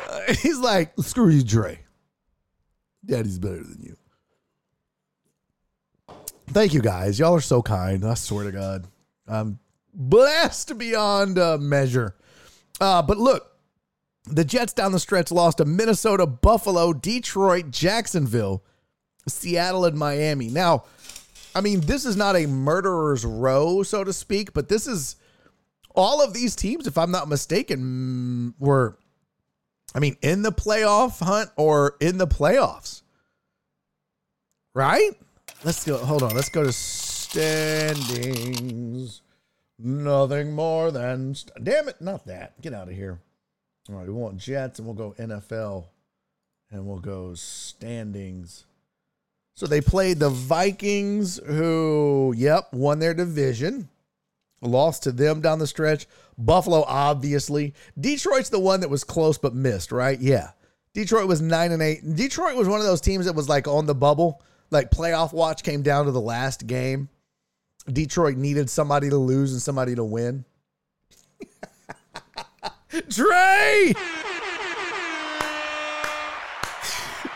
Uh, 0.08 0.34
he's 0.34 0.58
like, 0.58 0.92
screw 1.00 1.28
you, 1.28 1.42
Dre. 1.42 1.80
Daddy's 3.04 3.38
better 3.38 3.62
than 3.62 3.80
you. 3.80 3.96
Thank 6.48 6.72
you, 6.72 6.80
guys. 6.80 7.18
Y'all 7.18 7.34
are 7.34 7.40
so 7.40 7.62
kind. 7.62 8.04
I 8.04 8.14
swear 8.14 8.44
to 8.44 8.52
God. 8.52 8.86
I'm 9.26 9.58
blessed 9.92 10.78
beyond 10.78 11.38
uh, 11.38 11.58
measure. 11.58 12.16
Uh, 12.80 13.02
but 13.02 13.18
look, 13.18 13.52
the 14.24 14.44
Jets 14.44 14.72
down 14.72 14.92
the 14.92 15.00
stretch 15.00 15.30
lost 15.30 15.58
to 15.58 15.64
Minnesota, 15.64 16.26
Buffalo, 16.26 16.92
Detroit, 16.92 17.70
Jacksonville, 17.70 18.62
Seattle, 19.26 19.84
and 19.84 19.98
Miami. 19.98 20.48
Now, 20.48 20.84
I 21.54 21.60
mean, 21.60 21.80
this 21.80 22.04
is 22.04 22.16
not 22.16 22.36
a 22.36 22.46
murderer's 22.46 23.24
row, 23.24 23.82
so 23.82 24.04
to 24.04 24.12
speak, 24.12 24.52
but 24.52 24.68
this 24.68 24.86
is 24.86 25.16
all 25.98 26.22
of 26.22 26.32
these 26.32 26.54
teams, 26.54 26.86
if 26.86 26.96
I'm 26.96 27.10
not 27.10 27.28
mistaken, 27.28 27.80
mm, 27.82 28.54
were, 28.64 28.96
I 29.94 29.98
mean, 29.98 30.16
in 30.22 30.42
the 30.42 30.52
playoff 30.52 31.18
hunt 31.20 31.50
or 31.56 31.96
in 32.00 32.18
the 32.18 32.26
playoffs. 32.28 33.02
Right? 34.74 35.10
Let's 35.64 35.84
go. 35.84 35.96
Hold 35.98 36.22
on. 36.22 36.36
Let's 36.36 36.50
go 36.50 36.62
to 36.62 36.72
standings. 36.72 37.72
Nothing 39.76 40.52
more 40.52 40.92
than. 40.92 41.34
St- 41.34 41.64
Damn 41.64 41.88
it. 41.88 42.00
Not 42.00 42.26
that. 42.26 42.60
Get 42.62 42.72
out 42.72 42.88
of 42.88 42.94
here. 42.94 43.18
All 43.90 43.96
right. 43.96 44.06
We 44.06 44.12
want 44.12 44.38
Jets 44.38 44.78
and 44.78 44.86
we'll 44.86 44.94
go 44.94 45.16
NFL 45.18 45.86
and 46.70 46.86
we'll 46.86 47.00
go 47.00 47.34
standings. 47.34 48.66
So 49.54 49.66
they 49.66 49.80
played 49.80 50.20
the 50.20 50.30
Vikings, 50.30 51.40
who, 51.44 52.32
yep, 52.36 52.72
won 52.72 53.00
their 53.00 53.14
division. 53.14 53.88
Lost 54.60 55.04
to 55.04 55.12
them 55.12 55.40
down 55.40 55.58
the 55.58 55.66
stretch. 55.66 56.06
Buffalo, 56.36 56.84
obviously. 56.86 57.74
Detroit's 57.98 58.48
the 58.48 58.58
one 58.58 58.80
that 58.80 58.90
was 58.90 59.04
close 59.04 59.38
but 59.38 59.54
missed, 59.54 59.92
right? 59.92 60.18
Yeah. 60.20 60.50
Detroit 60.94 61.28
was 61.28 61.40
nine 61.40 61.70
and 61.72 61.82
eight. 61.82 62.00
Detroit 62.16 62.56
was 62.56 62.68
one 62.68 62.80
of 62.80 62.86
those 62.86 63.00
teams 63.00 63.26
that 63.26 63.34
was 63.34 63.48
like 63.48 63.68
on 63.68 63.86
the 63.86 63.94
bubble. 63.94 64.42
Like 64.70 64.90
playoff 64.90 65.32
watch 65.32 65.62
came 65.62 65.82
down 65.82 66.06
to 66.06 66.10
the 66.10 66.20
last 66.20 66.66
game. 66.66 67.08
Detroit 67.90 68.36
needed 68.36 68.68
somebody 68.68 69.08
to 69.08 69.16
lose 69.16 69.52
and 69.52 69.62
somebody 69.62 69.94
to 69.94 70.04
win. 70.04 70.44
Dre! 73.08 73.94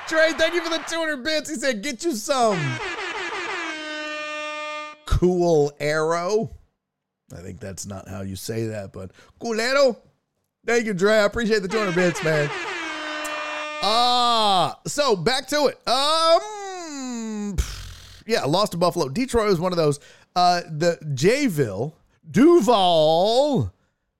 Dre, 0.08 0.32
thank 0.36 0.54
you 0.54 0.62
for 0.62 0.70
the 0.70 0.82
200 0.88 1.24
bits. 1.24 1.48
He 1.48 1.56
said, 1.56 1.82
get 1.82 2.04
you 2.04 2.14
some. 2.16 2.58
Cool 5.06 5.72
arrow. 5.78 6.50
I 7.32 7.40
think 7.40 7.60
that's 7.60 7.86
not 7.86 8.08
how 8.08 8.22
you 8.22 8.36
say 8.36 8.66
that, 8.66 8.92
but 8.92 9.10
culero. 9.40 9.96
Thank 10.64 10.86
you, 10.86 10.94
Dre. 10.94 11.14
I 11.14 11.24
appreciate 11.24 11.62
the 11.62 11.68
200 11.68 11.94
bits, 11.94 12.22
man. 12.22 12.48
Ah, 13.84 14.72
uh, 14.72 14.88
so 14.88 15.16
back 15.16 15.48
to 15.48 15.66
it. 15.66 15.88
Um, 15.88 17.56
yeah, 18.26 18.44
lost 18.44 18.72
to 18.72 18.78
Buffalo. 18.78 19.08
Detroit 19.08 19.48
was 19.48 19.58
one 19.58 19.72
of 19.72 19.76
those. 19.76 19.98
Uh, 20.36 20.60
the 20.70 20.98
Jayville, 21.14 21.92
Duval, 22.30 23.72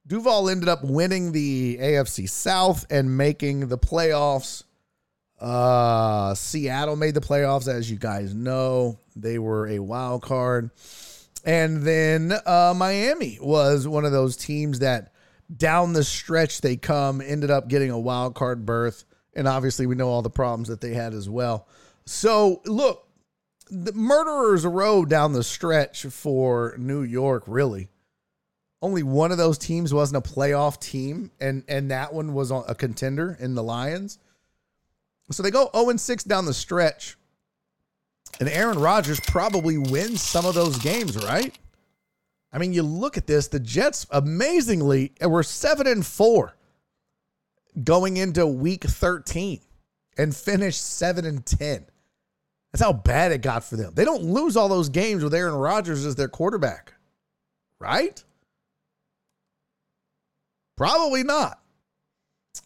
Duval 0.06 0.50
ended 0.50 0.68
up 0.68 0.84
winning 0.84 1.32
the 1.32 1.78
AFC 1.80 2.28
South 2.28 2.84
and 2.90 3.16
making 3.16 3.68
the 3.68 3.78
playoffs. 3.78 4.64
Uh, 5.40 6.34
Seattle 6.34 6.96
made 6.96 7.14
the 7.14 7.20
playoffs, 7.20 7.68
as 7.68 7.90
you 7.90 7.96
guys 7.96 8.34
know. 8.34 8.98
They 9.14 9.38
were 9.38 9.68
a 9.68 9.78
wild 9.78 10.22
card. 10.22 10.70
And 11.44 11.82
then 11.82 12.32
uh, 12.46 12.72
Miami 12.76 13.38
was 13.40 13.88
one 13.88 14.04
of 14.04 14.12
those 14.12 14.36
teams 14.36 14.78
that 14.78 15.12
down 15.54 15.92
the 15.92 16.04
stretch 16.04 16.60
they 16.60 16.76
come, 16.76 17.20
ended 17.20 17.50
up 17.50 17.68
getting 17.68 17.90
a 17.90 17.98
wild 17.98 18.34
card 18.34 18.64
berth. 18.64 19.04
And 19.34 19.48
obviously, 19.48 19.86
we 19.86 19.94
know 19.94 20.08
all 20.08 20.22
the 20.22 20.30
problems 20.30 20.68
that 20.68 20.80
they 20.80 20.94
had 20.94 21.14
as 21.14 21.28
well. 21.28 21.66
So, 22.04 22.60
look, 22.66 23.08
the 23.70 23.92
murderers 23.92 24.66
row 24.66 25.04
down 25.04 25.32
the 25.32 25.42
stretch 25.42 26.02
for 26.02 26.74
New 26.78 27.02
York, 27.02 27.44
really. 27.46 27.88
Only 28.82 29.02
one 29.02 29.32
of 29.32 29.38
those 29.38 29.58
teams 29.58 29.94
wasn't 29.94 30.26
a 30.26 30.28
playoff 30.28 30.80
team, 30.80 31.30
and, 31.40 31.64
and 31.68 31.90
that 31.90 32.12
one 32.12 32.34
was 32.34 32.50
a 32.50 32.74
contender 32.74 33.36
in 33.40 33.54
the 33.54 33.62
Lions. 33.62 34.18
So 35.30 35.42
they 35.42 35.50
go 35.50 35.70
0 35.74 35.96
6 35.96 36.24
down 36.24 36.44
the 36.44 36.54
stretch. 36.54 37.16
And 38.42 38.50
Aaron 38.50 38.80
Rodgers 38.80 39.20
probably 39.20 39.78
wins 39.78 40.20
some 40.20 40.46
of 40.46 40.56
those 40.56 40.76
games, 40.78 41.16
right? 41.24 41.56
I 42.52 42.58
mean, 42.58 42.72
you 42.72 42.82
look 42.82 43.16
at 43.16 43.28
this, 43.28 43.46
the 43.46 43.60
Jets 43.60 44.04
amazingly 44.10 45.12
were 45.20 45.44
7 45.44 45.86
and 45.86 46.04
4. 46.04 46.52
going 47.84 48.16
into 48.16 48.44
week 48.44 48.82
13 48.82 49.60
and 50.18 50.34
finished 50.34 50.84
7 50.84 51.24
and 51.24 51.46
10. 51.46 51.86
That's 52.72 52.82
how 52.82 52.92
bad 52.92 53.30
it 53.30 53.42
got 53.42 53.62
for 53.62 53.76
them. 53.76 53.92
They 53.94 54.04
don't 54.04 54.24
lose 54.24 54.56
all 54.56 54.68
those 54.68 54.88
games 54.88 55.22
with 55.22 55.34
Aaron 55.34 55.54
Rodgers 55.54 56.04
as 56.04 56.16
their 56.16 56.26
quarterback, 56.26 56.94
right? 57.78 58.24
Probably 60.76 61.22
not. 61.22 61.60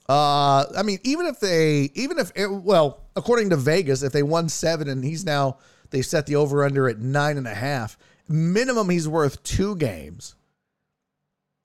Uh, 0.09 0.65
I 0.75 0.83
mean, 0.83 1.01
even 1.05 1.27
if 1.27 1.39
they, 1.39 1.91
even 1.93 2.19
if, 2.19 2.33
it, 2.35 2.47
well, 2.51 3.03
according 3.17 3.51
to 3.51 3.57
Vegas, 3.57 4.03
if 4.03 4.13
they 4.13 4.23
won 4.23 4.49
seven 4.49 4.89
and 4.89 5.03
he's 5.05 5.25
now, 5.25 5.59
they 5.91 6.03
set 6.03 6.27
the 6.27 6.37
over 6.37 6.65
under 6.65 6.89
at 6.89 6.99
nine 6.99 7.39
and 7.39 7.47
a 7.47 7.55
half, 7.55 7.99
minimum 8.29 8.91
he's 8.91 9.09
worth 9.09 9.43
two 9.43 9.75
games. 9.77 10.35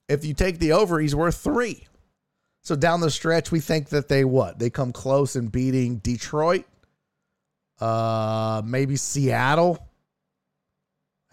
If 0.07 0.25
you 0.25 0.33
take 0.33 0.59
the 0.59 0.71
over, 0.73 0.99
he's 0.99 1.15
worth 1.15 1.37
three. 1.37 1.87
So 2.63 2.75
down 2.75 3.01
the 3.01 3.09
stretch, 3.09 3.51
we 3.51 3.59
think 3.59 3.89
that 3.89 4.07
they 4.07 4.23
what? 4.23 4.59
They 4.59 4.69
come 4.69 4.93
close 4.93 5.35
in 5.35 5.47
beating 5.47 5.97
Detroit, 5.97 6.65
uh, 7.79 8.61
maybe 8.63 8.95
Seattle. 8.95 9.87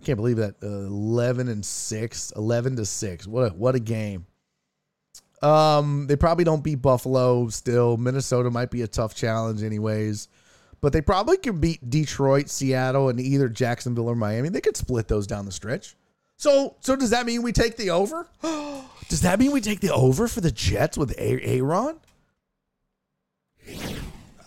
I 0.01 0.05
can't 0.05 0.17
believe 0.17 0.37
that 0.37 0.55
uh, 0.63 0.67
11 0.67 1.49
and 1.49 1.65
6, 1.65 2.33
11 2.37 2.77
to 2.77 2.87
6. 2.87 3.27
What 3.27 3.53
a, 3.53 3.55
what 3.55 3.75
a 3.75 3.81
game. 3.81 4.27
Um, 5.43 6.07
they 6.07 6.17
probably 6.17 6.45
don't 6.45 6.65
beat 6.65 6.83
Buffalo 6.83 7.49
still. 7.49 7.97
Minnesota 7.97 8.51
might 8.51 8.71
be 8.71 8.83
a 8.83 8.89
tough 8.89 9.15
challenge 9.15 9.63
anyways. 9.63 10.29
But 10.81 10.93
they 10.93 11.01
probably 11.01 11.39
can 11.39 11.59
beat 11.61 11.91
Detroit, 11.91 12.49
Seattle, 12.49 13.09
and 13.09 13.21
either 13.21 13.49
Jacksonville 13.49 14.09
or 14.09 14.15
Miami. 14.15 14.49
They 14.49 14.61
could 14.61 14.77
split 14.77 15.09
those 15.09 15.27
down 15.27 15.45
the 15.45 15.53
stretch. 15.53 15.97
So, 16.37 16.77
so 16.81 16.95
does 16.95 17.11
that 17.11 17.27
mean 17.27 17.43
we 17.43 17.53
take 17.53 17.77
the 17.77 17.91
over? 17.91 18.29
does 19.09 19.23
that 19.23 19.41
mean 19.41 19.51
we 19.51 19.61
take 19.61 19.81
the 19.81 19.93
over 19.93 20.29
for 20.29 20.41
the 20.41 20.53
Jets 20.53 20.97
with 20.97 21.15
Aaron? 21.19 21.99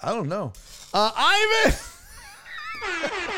I 0.02 0.14
don't 0.14 0.30
know. 0.30 0.54
Uh, 0.94 1.12
Ivan. 1.16 1.78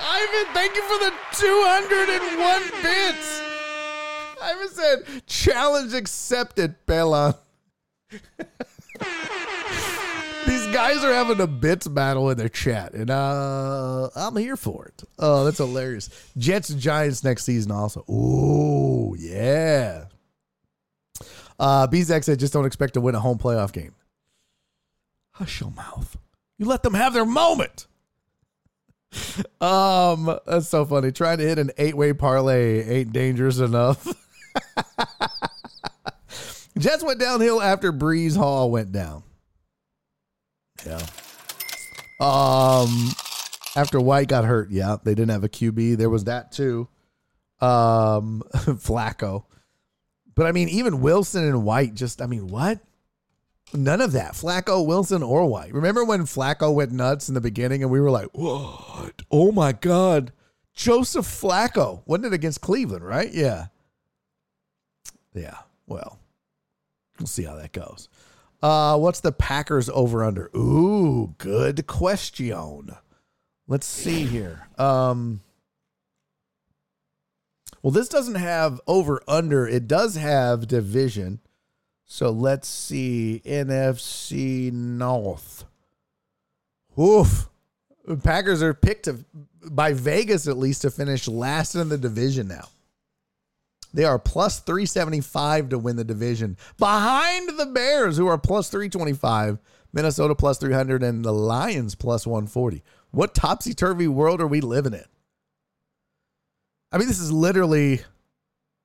Ivan, 0.00 0.54
thank 0.54 0.74
you 0.74 0.82
for 0.82 0.98
the 0.98 1.12
201 1.32 2.82
bits. 2.82 3.47
Ivan 4.42 4.68
said, 4.68 5.26
challenge 5.26 5.94
accepted, 5.94 6.74
Bella. 6.86 7.38
These 8.10 8.20
guys 10.68 11.04
are 11.04 11.12
having 11.12 11.40
a 11.40 11.46
bits 11.46 11.86
battle 11.86 12.30
in 12.30 12.38
their 12.38 12.48
chat, 12.48 12.94
and 12.94 13.10
uh, 13.10 14.08
I'm 14.16 14.36
here 14.36 14.56
for 14.56 14.86
it. 14.86 15.02
Oh, 15.18 15.44
that's 15.44 15.58
hilarious. 15.58 16.08
Jets 16.36 16.70
and 16.70 16.80
Giants 16.80 17.22
next 17.22 17.44
season 17.44 17.70
also. 17.70 18.04
Ooh, 18.10 19.14
yeah. 19.18 20.04
Uh, 21.58 21.86
said, 21.90 22.38
just 22.38 22.52
don't 22.52 22.66
expect 22.66 22.94
to 22.94 23.00
win 23.00 23.14
a 23.14 23.20
home 23.20 23.38
playoff 23.38 23.72
game. 23.72 23.94
Hush 25.32 25.60
your 25.60 25.70
mouth. 25.70 26.16
You 26.56 26.66
let 26.66 26.82
them 26.82 26.94
have 26.94 27.12
their 27.12 27.26
moment. 27.26 27.86
um, 29.60 30.38
that's 30.46 30.68
so 30.68 30.84
funny. 30.84 31.12
Trying 31.12 31.38
to 31.38 31.44
hit 31.44 31.58
an 31.58 31.70
eight-way 31.78 32.12
parlay 32.12 32.84
ain't 32.84 33.12
dangerous 33.12 33.58
enough. 33.58 34.06
Jets 36.78 37.02
went 37.02 37.18
downhill 37.18 37.60
after 37.60 37.92
Breece 37.92 38.36
Hall 38.36 38.70
went 38.70 38.92
down. 38.92 39.22
Yeah. 40.86 41.04
Um, 42.20 43.10
after 43.76 44.00
White 44.00 44.28
got 44.28 44.44
hurt, 44.44 44.70
yeah, 44.70 44.96
they 45.02 45.14
didn't 45.14 45.30
have 45.30 45.44
a 45.44 45.48
QB. 45.48 45.96
There 45.96 46.10
was 46.10 46.24
that 46.24 46.52
too. 46.52 46.88
Um, 47.60 48.42
Flacco. 48.54 49.44
But 50.34 50.46
I 50.46 50.52
mean, 50.52 50.68
even 50.68 51.00
Wilson 51.00 51.44
and 51.44 51.64
White 51.64 51.94
just, 51.94 52.22
I 52.22 52.26
mean, 52.26 52.48
what? 52.48 52.80
None 53.74 54.00
of 54.00 54.12
that. 54.12 54.32
Flacco, 54.32 54.86
Wilson, 54.86 55.22
or 55.22 55.46
White. 55.46 55.74
Remember 55.74 56.04
when 56.04 56.22
Flacco 56.22 56.72
went 56.72 56.92
nuts 56.92 57.28
in 57.28 57.34
the 57.34 57.40
beginning 57.40 57.82
and 57.82 57.90
we 57.90 58.00
were 58.00 58.10
like, 58.10 58.28
what? 58.32 59.22
Oh 59.30 59.52
my 59.52 59.72
God. 59.72 60.32
Joseph 60.74 61.26
Flacco. 61.26 62.02
Wasn't 62.06 62.26
it 62.26 62.32
against 62.32 62.60
Cleveland, 62.60 63.04
right? 63.04 63.32
Yeah. 63.32 63.66
Yeah. 65.38 65.58
Well, 65.86 66.18
we'll 67.18 67.26
see 67.26 67.44
how 67.44 67.56
that 67.56 67.72
goes. 67.72 68.08
Uh, 68.62 68.98
what's 68.98 69.20
the 69.20 69.32
Packers 69.32 69.88
over 69.88 70.24
under? 70.24 70.50
Ooh, 70.56 71.34
good 71.38 71.86
question. 71.86 72.90
Let's 73.68 73.86
see 73.86 74.24
here. 74.24 74.66
Um, 74.78 75.40
well, 77.82 77.92
this 77.92 78.08
doesn't 78.08 78.34
have 78.34 78.80
over 78.86 79.22
under. 79.28 79.68
It 79.68 79.86
does 79.86 80.16
have 80.16 80.66
division. 80.66 81.40
So 82.04 82.30
let's 82.30 82.66
see. 82.66 83.42
NFC 83.44 84.72
North. 84.72 85.64
Oof. 86.98 87.48
Packers 88.22 88.62
are 88.62 88.74
picked 88.74 89.04
to, 89.04 89.24
by 89.62 89.92
Vegas 89.92 90.48
at 90.48 90.56
least 90.56 90.82
to 90.82 90.90
finish 90.90 91.28
last 91.28 91.74
in 91.74 91.90
the 91.90 91.98
division 91.98 92.48
now. 92.48 92.68
They 93.92 94.04
are 94.04 94.18
plus 94.18 94.60
375 94.60 95.70
to 95.70 95.78
win 95.78 95.96
the 95.96 96.04
division 96.04 96.56
behind 96.78 97.58
the 97.58 97.66
Bears, 97.66 98.16
who 98.16 98.26
are 98.26 98.38
plus 98.38 98.68
325, 98.68 99.58
Minnesota 99.92 100.34
plus 100.34 100.58
300, 100.58 101.02
and 101.02 101.24
the 101.24 101.32
Lions 101.32 101.94
plus 101.94 102.26
140. 102.26 102.82
What 103.10 103.34
topsy 103.34 103.72
turvy 103.72 104.08
world 104.08 104.40
are 104.40 104.46
we 104.46 104.60
living 104.60 104.92
in? 104.92 105.04
I 106.92 106.98
mean, 106.98 107.08
this 107.08 107.20
is 107.20 107.32
literally 107.32 108.00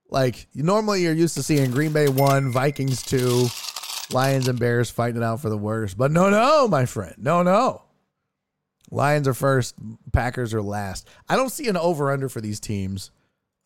like 0.09 0.47
normally 0.53 1.03
you're 1.03 1.13
used 1.13 1.35
to 1.35 1.43
seeing 1.43 1.71
Green 1.71 1.91
Bay 1.91 2.07
one, 2.07 2.51
Vikings 2.51 3.01
two, 3.03 3.47
Lions 4.11 4.47
and 4.47 4.59
Bears 4.59 4.89
fighting 4.89 5.21
it 5.21 5.23
out 5.23 5.41
for 5.41 5.49
the 5.49 5.57
worst. 5.57 5.97
But 5.97 6.11
no, 6.11 6.29
no, 6.29 6.67
my 6.67 6.85
friend. 6.85 7.15
No, 7.17 7.43
no. 7.43 7.81
Lions 8.91 9.27
are 9.27 9.33
first, 9.33 9.75
Packers 10.11 10.53
are 10.53 10.61
last. 10.61 11.07
I 11.27 11.35
don't 11.35 11.49
see 11.49 11.67
an 11.67 11.77
over 11.77 12.11
under 12.11 12.29
for 12.29 12.41
these 12.41 12.59
teams. 12.59 13.11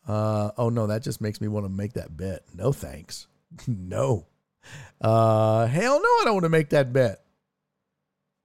Uh, 0.08 0.50
oh 0.56 0.70
no, 0.70 0.86
that 0.86 1.02
just 1.02 1.20
makes 1.20 1.40
me 1.40 1.48
want 1.48 1.66
to 1.66 1.70
make 1.70 1.92
that 1.92 2.16
bet. 2.16 2.42
No 2.54 2.72
thanks. 2.72 3.26
no. 3.66 4.26
Uh, 5.00 5.66
hell 5.66 6.00
no, 6.00 6.08
I 6.08 6.22
don't 6.24 6.34
want 6.34 6.44
to 6.44 6.50
make 6.50 6.70
that 6.70 6.92
bet. 6.92 7.22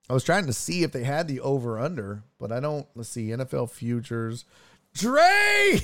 I 0.10 0.14
was 0.14 0.26
trying 0.26 0.46
to 0.48 0.54
see 0.54 0.84
if 0.84 0.92
they 0.92 1.04
had 1.04 1.30
the 1.30 1.40
over 1.40 1.80
under, 1.80 2.24
but 2.38 2.52
I 2.52 2.60
don't. 2.60 2.86
Let's 2.94 3.10
see, 3.10 3.30
NFL 3.30 3.70
futures. 3.72 4.44
Dre! 4.94 5.22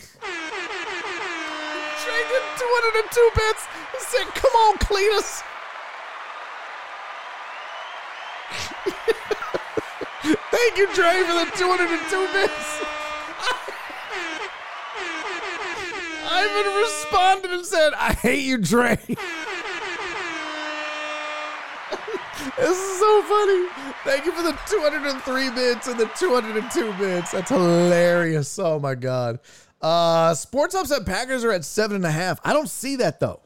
Dre 2.04 2.20
did 2.28 2.44
202 2.58 3.30
bets. 3.36 3.66
He 3.94 4.00
said, 4.00 4.28
come 4.36 4.52
on, 4.52 4.78
Cletus. 4.78 5.42
Thank 10.52 10.78
you, 10.78 10.94
Dre, 10.94 11.24
for 11.24 11.34
the 11.34 11.52
202 11.56 12.28
bits. 12.34 12.99
Ivan 16.40 16.82
responded 16.82 17.52
and 17.52 17.66
said, 17.66 17.94
I 17.96 18.14
hate 18.14 18.44
you, 18.44 18.58
Dre. 18.58 18.96
this 22.58 22.78
is 22.78 23.00
so 23.00 23.22
funny. 23.24 23.68
Thank 24.06 24.26
you 24.26 24.32
for 24.32 24.44
the 24.44 24.58
203 24.68 25.50
bits 25.52 25.88
and 25.88 26.00
the 26.00 26.06
202 26.18 26.94
bits. 26.94 27.32
That's 27.32 27.50
hilarious. 27.50 28.58
Oh 28.58 28.80
my 28.80 28.96
God. 28.96 29.40
Uh 29.82 30.34
Sports 30.34 30.76
Hub 30.76 30.88
said 30.88 31.06
Packers 31.06 31.44
are 31.44 31.52
at 31.52 31.66
seven 31.66 31.96
and 31.98 32.06
a 32.06 32.12
half. 32.12 32.40
I 32.44 32.54
don't 32.54 32.70
see 32.70 32.98
that 32.98 33.20
though. 33.20 33.42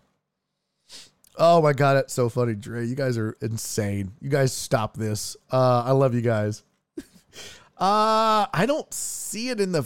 Oh 1.36 1.62
my 1.62 1.74
god, 1.74 1.96
that's 1.96 2.14
so 2.14 2.30
funny, 2.30 2.54
Dre. 2.54 2.86
You 2.86 2.96
guys 2.96 3.18
are 3.18 3.36
insane. 3.42 4.14
You 4.22 4.30
guys 4.30 4.54
stop 4.54 4.96
this. 4.98 5.36
Uh 5.52 5.84
I 5.86 5.92
love 5.92 6.14
you 6.14 6.22
guys. 6.22 6.64
uh 6.98 8.46
I 8.54 8.66
don't 8.68 8.92
see 8.94 9.50
it 9.50 9.60
in 9.60 9.72
the 9.72 9.84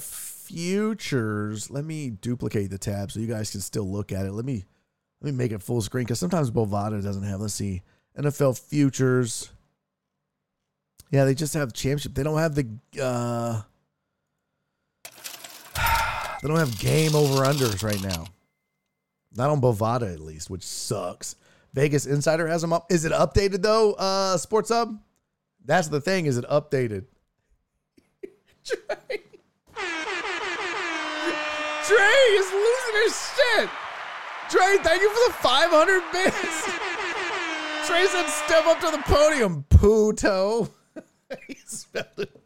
futures, 0.47 1.69
let 1.69 1.83
me 1.85 2.09
duplicate 2.09 2.69
the 2.69 2.77
tab 2.77 3.11
so 3.11 3.19
you 3.19 3.27
guys 3.27 3.51
can 3.51 3.61
still 3.61 3.89
look 3.89 4.11
at 4.11 4.25
it. 4.25 4.31
Let 4.31 4.45
me 4.45 4.65
let 5.21 5.31
me 5.31 5.37
make 5.37 5.51
it 5.51 5.61
full 5.61 5.81
screen 5.81 6.05
because 6.05 6.19
sometimes 6.19 6.51
Bovada 6.51 7.03
doesn't 7.03 7.23
have. 7.23 7.41
Let's 7.41 7.53
see, 7.53 7.81
NFL 8.17 8.59
futures. 8.59 9.51
Yeah, 11.11 11.25
they 11.25 11.35
just 11.35 11.53
have 11.53 11.73
championship. 11.73 12.13
They 12.13 12.23
don't 12.23 12.37
have 12.37 12.55
the. 12.55 12.67
uh 13.01 13.61
They 16.41 16.47
don't 16.47 16.59
have 16.59 16.77
game 16.77 17.15
over 17.15 17.43
unders 17.43 17.83
right 17.83 18.01
now. 18.01 18.25
Not 19.35 19.49
on 19.49 19.59
Bovada 19.59 20.13
at 20.13 20.19
least, 20.19 20.51
which 20.51 20.63
sucks. 20.63 21.35
Vegas 21.73 22.05
Insider 22.05 22.47
has 22.47 22.61
them 22.61 22.73
up. 22.73 22.91
Is 22.91 23.05
it 23.05 23.11
updated 23.11 23.61
though? 23.63 23.93
Uh 23.93 24.37
Sports 24.37 24.69
Hub. 24.69 24.99
That's 25.65 25.87
the 25.87 25.99
thing. 25.99 26.27
Is 26.27 26.37
it 26.37 26.45
updated? 26.45 27.05
Dre 31.87 32.13
is 32.35 32.51
losing 32.51 32.95
his 33.03 33.15
shit. 33.35 33.69
Dre, 34.49 34.77
thank 34.83 35.01
you 35.01 35.09
for 35.09 35.31
the 35.31 35.37
500 35.39 36.03
bits. 36.11 36.87
Trey 37.87 38.05
said, 38.07 38.27
step 38.27 38.65
up 38.65 38.81
to 38.81 38.91
the 38.91 39.01
podium, 39.03 39.63
Puto. 39.69 40.67
he 41.47 41.55
spelled 41.65 42.05
it. 42.17 42.29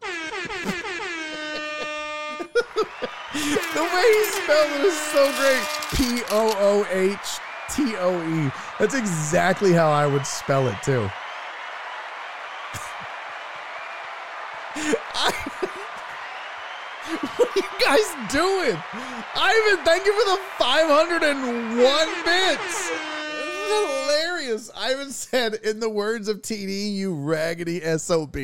the 3.32 3.82
way 3.82 4.06
he 4.12 4.24
spelled 4.24 4.70
it 4.70 4.82
is 4.86 4.96
so 4.96 5.32
great. 5.38 5.66
P 5.94 6.22
O 6.30 6.54
O 6.58 6.86
H 6.90 7.40
T 7.70 7.96
O 7.96 8.22
E. 8.46 8.52
That's 8.78 8.94
exactly 8.94 9.72
how 9.72 9.90
I 9.90 10.06
would 10.06 10.24
spell 10.24 10.68
it 10.68 10.80
too. 10.84 11.02
what 17.36 17.48
are 17.48 17.56
you 17.56 17.62
guys 17.84 18.14
doing? 18.30 18.78
Ivan, 19.44 19.84
thank 19.84 20.06
you 20.06 20.12
for 20.12 20.30
the 20.30 20.40
501 20.56 22.24
bits. 22.24 22.90
Hilarious. 23.66 24.70
Ivan 24.76 25.10
said, 25.10 25.54
in 25.54 25.80
the 25.80 25.90
words 25.90 26.28
of 26.28 26.42
TD, 26.42 26.94
you 26.94 27.12
raggedy 27.12 27.80
SOB. 27.98 28.36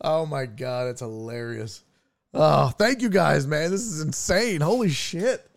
Oh 0.00 0.24
my 0.24 0.46
God, 0.46 0.86
it's 0.86 1.00
hilarious. 1.00 1.82
Oh, 2.32 2.68
thank 2.68 3.02
you 3.02 3.08
guys, 3.08 3.48
man. 3.48 3.72
This 3.72 3.82
is 3.82 4.02
insane. 4.02 4.60
Holy 4.60 4.88
shit. 4.88 5.50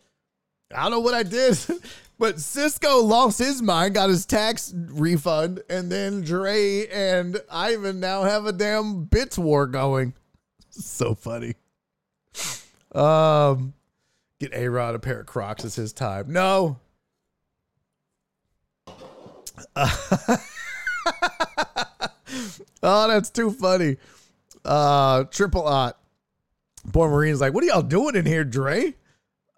I 0.75 0.81
don't 0.83 0.91
know 0.91 0.99
what 1.01 1.13
I 1.13 1.21
did, 1.21 1.55
but 2.17 2.39
Cisco 2.39 3.03
lost 3.03 3.37
his 3.37 3.61
mind, 3.61 3.93
got 3.93 4.09
his 4.09 4.25
tax 4.25 4.73
refund, 4.75 5.61
and 5.69 5.91
then 5.91 6.21
Dre 6.21 6.87
and 6.87 7.39
Ivan 7.51 7.99
now 7.99 8.23
have 8.23 8.47
a 8.47 8.51
damn 8.51 9.03
bits 9.03 9.37
war 9.37 9.67
going. 9.67 10.15
So 10.79 11.15
funny. 11.15 11.55
Um, 12.93 13.73
get 14.39 14.53
A 14.53 14.67
Rod 14.67 14.95
a 14.95 14.99
pair 14.99 15.21
of 15.21 15.25
Crocs. 15.25 15.65
It's 15.65 15.75
his 15.75 15.93
time. 15.93 16.31
No. 16.31 16.79
oh, 19.75 20.37
that's 23.07 23.29
too 23.29 23.51
funny. 23.51 23.97
Uh, 24.63 25.23
triple 25.25 25.67
ot. 25.67 25.97
Poor 26.93 27.09
Marine's 27.09 27.41
like, 27.41 27.53
what 27.53 27.63
are 27.63 27.67
y'all 27.67 27.81
doing 27.81 28.15
in 28.15 28.25
here, 28.25 28.43
Dre? 28.43 28.93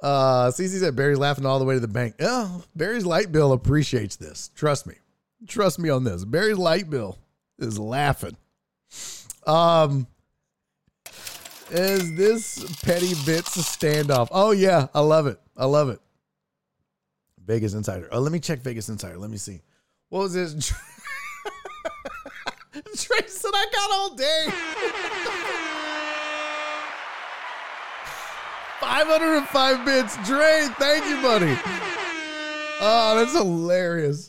Uh, 0.01 0.47
CC 0.47 0.79
said 0.79 0.95
Barry's 0.95 1.17
laughing 1.17 1.45
all 1.45 1.59
the 1.59 1.65
way 1.65 1.75
to 1.75 1.79
the 1.79 1.87
bank. 1.87 2.15
Oh, 2.21 2.63
Barry's 2.75 3.05
light 3.05 3.31
bill 3.31 3.51
appreciates 3.51 4.15
this. 4.15 4.49
Trust 4.55 4.87
me. 4.87 4.95
Trust 5.47 5.79
me 5.79 5.89
on 5.89 6.03
this. 6.03 6.25
Barry's 6.25 6.57
light 6.57 6.89
bill 6.89 7.17
is 7.59 7.77
laughing. 7.77 8.37
Um, 9.45 10.07
is 11.71 12.15
this 12.15 12.81
petty 12.81 13.13
bits 13.25 13.55
a 13.55 13.59
standoff? 13.59 14.27
Oh 14.31 14.51
yeah, 14.51 14.87
I 14.93 15.01
love 15.01 15.27
it. 15.27 15.39
I 15.55 15.65
love 15.65 15.89
it. 15.89 15.99
Vegas 17.45 17.73
Insider. 17.73 18.07
Oh, 18.11 18.19
let 18.19 18.31
me 18.31 18.39
check 18.39 18.59
Vegas 18.59 18.89
Insider. 18.89 19.17
Let 19.17 19.31
me 19.31 19.37
see. 19.37 19.61
What 20.09 20.19
was 20.21 20.33
this? 20.33 20.53
Trey 22.73 23.27
said 23.27 23.51
I 23.53 23.65
got 23.71 23.91
all 23.91 24.15
day. 24.15 24.47
505 28.79 29.85
bits. 29.85 30.15
Dre, 30.27 30.67
thank 30.77 31.05
you, 31.05 31.21
buddy. 31.21 31.57
Oh, 32.81 33.15
that's 33.17 33.33
hilarious. 33.33 34.28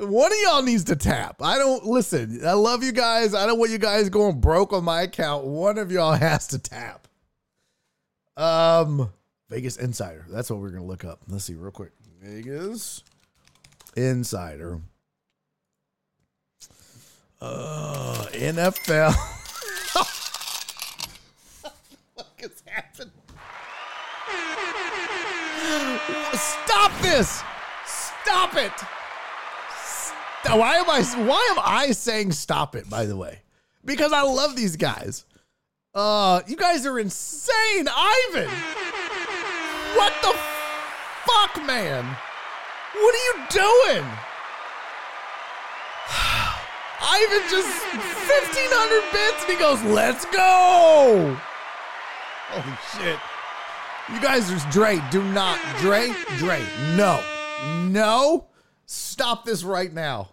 One 0.00 0.32
of 0.32 0.38
y'all 0.44 0.62
needs 0.62 0.84
to 0.84 0.96
tap. 0.96 1.42
I 1.42 1.58
don't 1.58 1.84
listen. 1.84 2.40
I 2.46 2.52
love 2.52 2.84
you 2.84 2.92
guys. 2.92 3.34
I 3.34 3.46
don't 3.46 3.58
want 3.58 3.70
you 3.70 3.78
guys 3.78 4.08
going 4.08 4.40
broke 4.40 4.72
on 4.72 4.84
my 4.84 5.02
account. 5.02 5.44
One 5.44 5.78
of 5.78 5.90
y'all 5.90 6.12
has 6.12 6.46
to 6.48 6.58
tap. 6.58 7.08
Um, 8.36 9.10
Vegas 9.50 9.76
Insider. 9.76 10.24
That's 10.28 10.50
what 10.50 10.60
we're 10.60 10.70
gonna 10.70 10.84
look 10.84 11.04
up. 11.04 11.20
Let's 11.28 11.44
see 11.44 11.54
real 11.54 11.72
quick. 11.72 11.92
Vegas 12.22 13.02
Insider. 13.96 14.80
Uh, 17.40 18.26
NFL. 18.32 19.14
what 22.14 22.26
is 22.38 22.62
happening? 22.66 23.12
Stop 26.34 26.92
this! 27.00 27.42
Stop 27.86 28.56
it! 28.56 28.72
Why 30.46 30.76
am 30.76 30.88
I? 30.88 31.02
Why 31.02 31.48
am 31.56 31.62
I 31.64 31.92
saying 31.92 32.32
stop 32.32 32.74
it? 32.74 32.88
By 32.88 33.06
the 33.06 33.16
way, 33.16 33.40
because 33.84 34.12
I 34.12 34.22
love 34.22 34.56
these 34.56 34.76
guys. 34.76 35.24
Uh, 35.94 36.42
you 36.46 36.56
guys 36.56 36.86
are 36.86 36.98
insane, 36.98 37.88
Ivan. 37.88 38.48
What 39.96 40.12
the 40.22 40.34
fuck, 41.26 41.66
man? 41.66 42.04
What 42.94 43.14
are 43.14 43.24
you 43.24 43.34
doing? 43.50 44.04
Ivan 47.00 47.42
just 47.50 47.84
1500 47.94 49.12
bits 49.12 49.44
and 49.44 49.52
he 49.52 49.58
goes, 49.58 49.82
let's 49.84 50.24
go. 50.26 51.36
Holy 52.50 52.76
shit. 52.94 53.18
You 54.12 54.20
guys 54.20 54.50
are 54.50 54.70
Dre. 54.70 55.00
Do 55.10 55.22
not. 55.32 55.58
Dre, 55.78 56.12
Dre. 56.38 56.64
No. 56.96 57.22
No. 57.88 58.46
Stop 58.90 59.44
this 59.44 59.64
right 59.64 59.92
now. 59.92 60.30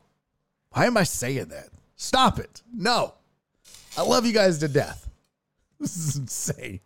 Why 0.72 0.86
am 0.86 0.96
I 0.96 1.04
saying 1.04 1.48
that? 1.50 1.68
Stop 1.98 2.40
it. 2.40 2.62
No. 2.74 3.14
I 3.98 4.02
love 4.04 4.26
you 4.26 4.32
guys 4.32 4.60
to 4.60 4.68
death. 4.68 5.02
This 5.78 5.98
is 5.98 6.16
insane. 6.16 6.80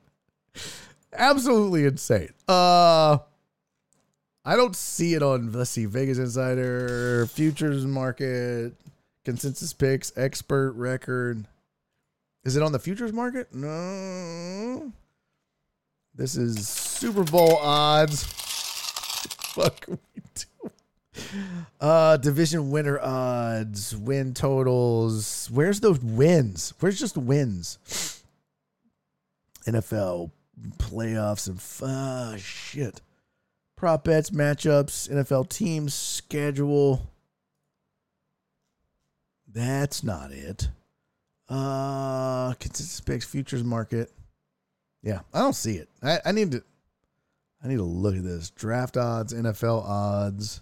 Absolutely 1.13 1.85
insane. 1.85 2.33
Uh 2.47 3.19
I 4.43 4.55
don't 4.55 4.75
see 4.75 5.13
it 5.13 5.21
on 5.21 5.51
let's 5.51 5.69
see, 5.69 5.85
Vegas 5.85 6.17
Insider, 6.17 7.27
Futures 7.27 7.85
Market, 7.85 8.73
Consensus 9.23 9.73
Picks, 9.73 10.11
Expert 10.17 10.71
Record. 10.71 11.45
Is 12.43 12.55
it 12.55 12.63
on 12.63 12.71
the 12.71 12.79
futures 12.79 13.13
market? 13.13 13.53
No. 13.53 14.91
This 16.15 16.35
is 16.35 16.67
Super 16.67 17.23
Bowl 17.23 17.57
odds. 17.57 18.23
Fuck 19.53 19.85
we. 19.87 19.97
Uh 21.79 22.17
division 22.17 22.71
winner 22.71 22.99
odds, 22.99 23.95
win 23.95 24.33
totals. 24.33 25.49
Where's 25.51 25.79
those 25.79 25.99
wins? 25.99 26.73
Where's 26.79 26.99
just 26.99 27.17
wins? 27.17 28.23
NFL 29.65 30.31
playoffs 30.77 31.47
and 31.47 31.89
uh, 31.89 32.37
shit. 32.37 33.01
Prop 33.75 34.03
bets, 34.03 34.31
matchups, 34.31 35.09
NFL 35.09 35.49
teams, 35.49 35.93
schedule. 35.93 37.09
That's 39.47 40.03
not 40.03 40.31
it. 40.31 40.69
Uh 41.47 42.53
consensus 42.59 42.99
picks, 43.01 43.25
futures 43.25 43.63
market. 43.63 44.11
Yeah, 45.01 45.21
I 45.33 45.39
don't 45.39 45.53
see 45.53 45.77
it. 45.77 45.87
I, 46.03 46.19
I 46.25 46.31
need 46.31 46.51
to 46.51 46.63
I 47.63 47.67
need 47.67 47.77
to 47.77 47.83
look 47.83 48.15
at 48.15 48.23
this. 48.23 48.49
Draft 48.51 48.97
odds, 48.97 49.33
NFL 49.33 49.83
odds. 49.83 50.61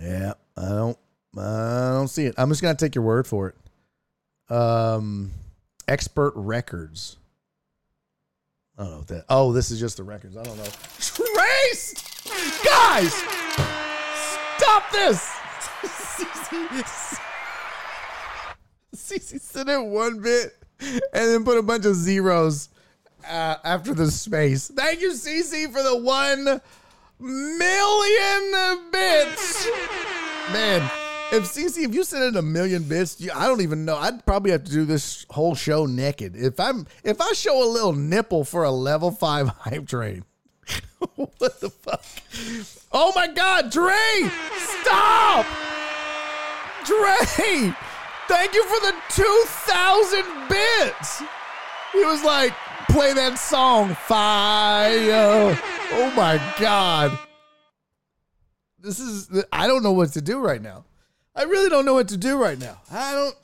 Yeah, 0.00 0.34
I 0.56 0.68
don't 0.68 0.98
I 1.36 1.90
don't 1.94 2.08
see 2.08 2.26
it. 2.26 2.34
I'm 2.38 2.48
just 2.48 2.62
gonna 2.62 2.74
take 2.74 2.94
your 2.94 3.04
word 3.04 3.26
for 3.26 3.48
it. 3.48 4.54
Um 4.54 5.32
expert 5.88 6.32
records. 6.36 7.16
I 8.78 8.82
don't 8.82 8.90
know 8.92 8.98
what 8.98 9.08
that. 9.08 9.24
Oh, 9.28 9.52
this 9.52 9.70
is 9.70 9.80
just 9.80 9.96
the 9.96 10.04
records. 10.04 10.36
I 10.36 10.42
don't 10.42 10.56
know. 10.58 10.64
Trace! 10.98 11.94
Guys! 12.62 13.14
Stop 14.58 14.90
this! 14.92 15.32
CC 18.94 19.40
said 19.40 19.68
it 19.68 19.82
one 19.82 20.20
bit 20.20 20.52
and 20.80 21.00
then 21.12 21.44
put 21.44 21.58
a 21.58 21.62
bunch 21.62 21.86
of 21.86 21.94
zeros 21.94 22.68
uh, 23.28 23.56
after 23.64 23.94
the 23.94 24.10
space. 24.10 24.68
Thank 24.68 25.00
you, 25.00 25.12
CC, 25.12 25.72
for 25.72 25.82
the 25.82 25.96
one 25.96 26.60
million 27.18 28.90
bits. 28.90 29.66
Man, 30.52 30.82
if 31.32 31.44
CC, 31.44 31.84
if 31.84 31.94
you 31.94 32.04
sent 32.04 32.24
in 32.24 32.36
a 32.36 32.42
million 32.42 32.84
bits, 32.84 33.20
you, 33.20 33.30
I 33.34 33.46
don't 33.46 33.60
even 33.60 33.84
know. 33.84 33.96
I'd 33.96 34.24
probably 34.24 34.52
have 34.52 34.64
to 34.64 34.70
do 34.70 34.84
this 34.84 35.26
whole 35.30 35.54
show 35.54 35.86
naked. 35.86 36.36
If 36.36 36.60
I'm, 36.60 36.86
if 37.02 37.20
I 37.20 37.32
show 37.32 37.62
a 37.62 37.68
little 37.68 37.92
nipple 37.92 38.44
for 38.44 38.64
a 38.64 38.70
level 38.70 39.10
five 39.10 39.48
hype 39.58 39.88
train, 39.88 40.24
what 41.14 41.60
the 41.60 41.70
fuck? 41.70 42.04
Oh 42.92 43.12
my 43.14 43.26
God, 43.28 43.70
Dre, 43.70 44.30
stop, 44.56 45.46
Dre. 46.84 47.74
Thank 48.28 48.54
you 48.54 48.64
for 48.64 48.80
the 48.80 48.94
two 49.10 49.42
thousand 49.46 50.48
bits. 50.48 51.22
He 51.92 52.04
was 52.04 52.24
like, 52.24 52.52
play 52.88 53.12
that 53.14 53.38
song, 53.38 53.94
fire. 53.94 55.58
Oh 55.92 56.12
my 56.16 56.40
God. 56.58 57.18
This 58.78 59.00
is, 59.00 59.44
I 59.52 59.66
don't 59.66 59.82
know 59.82 59.92
what 59.92 60.12
to 60.12 60.20
do 60.20 60.38
right 60.38 60.62
now. 60.62 60.84
I 61.34 61.42
really 61.42 61.68
don't 61.68 61.84
know 61.84 61.94
what 61.94 62.08
to 62.08 62.16
do 62.16 62.38
right 62.38 62.58
now. 62.58 62.80
I 62.90 63.12
don't. 63.12 63.36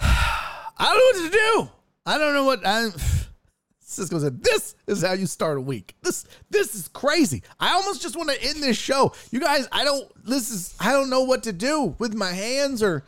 I 0.00 0.74
don't 0.78 0.98
know 0.98 1.22
what 1.22 1.30
to 1.30 1.38
do. 1.38 1.70
I 2.04 2.18
don't 2.18 2.34
know 2.34 2.44
what. 2.44 2.66
I, 2.66 2.88
Cisco 3.80 4.18
said, 4.18 4.42
"This 4.42 4.74
is 4.86 5.02
how 5.02 5.12
you 5.12 5.26
start 5.26 5.58
a 5.58 5.60
week. 5.60 5.94
This 6.02 6.26
this 6.50 6.74
is 6.74 6.88
crazy. 6.88 7.42
I 7.60 7.74
almost 7.74 8.02
just 8.02 8.16
want 8.16 8.30
to 8.30 8.42
end 8.42 8.62
this 8.62 8.76
show. 8.76 9.12
You 9.30 9.38
guys, 9.38 9.68
I 9.70 9.84
don't. 9.84 10.10
This 10.24 10.50
is. 10.50 10.74
I 10.80 10.92
don't 10.92 11.10
know 11.10 11.22
what 11.22 11.44
to 11.44 11.52
do 11.52 11.94
with 11.98 12.14
my 12.14 12.32
hands 12.32 12.82
or. 12.82 13.04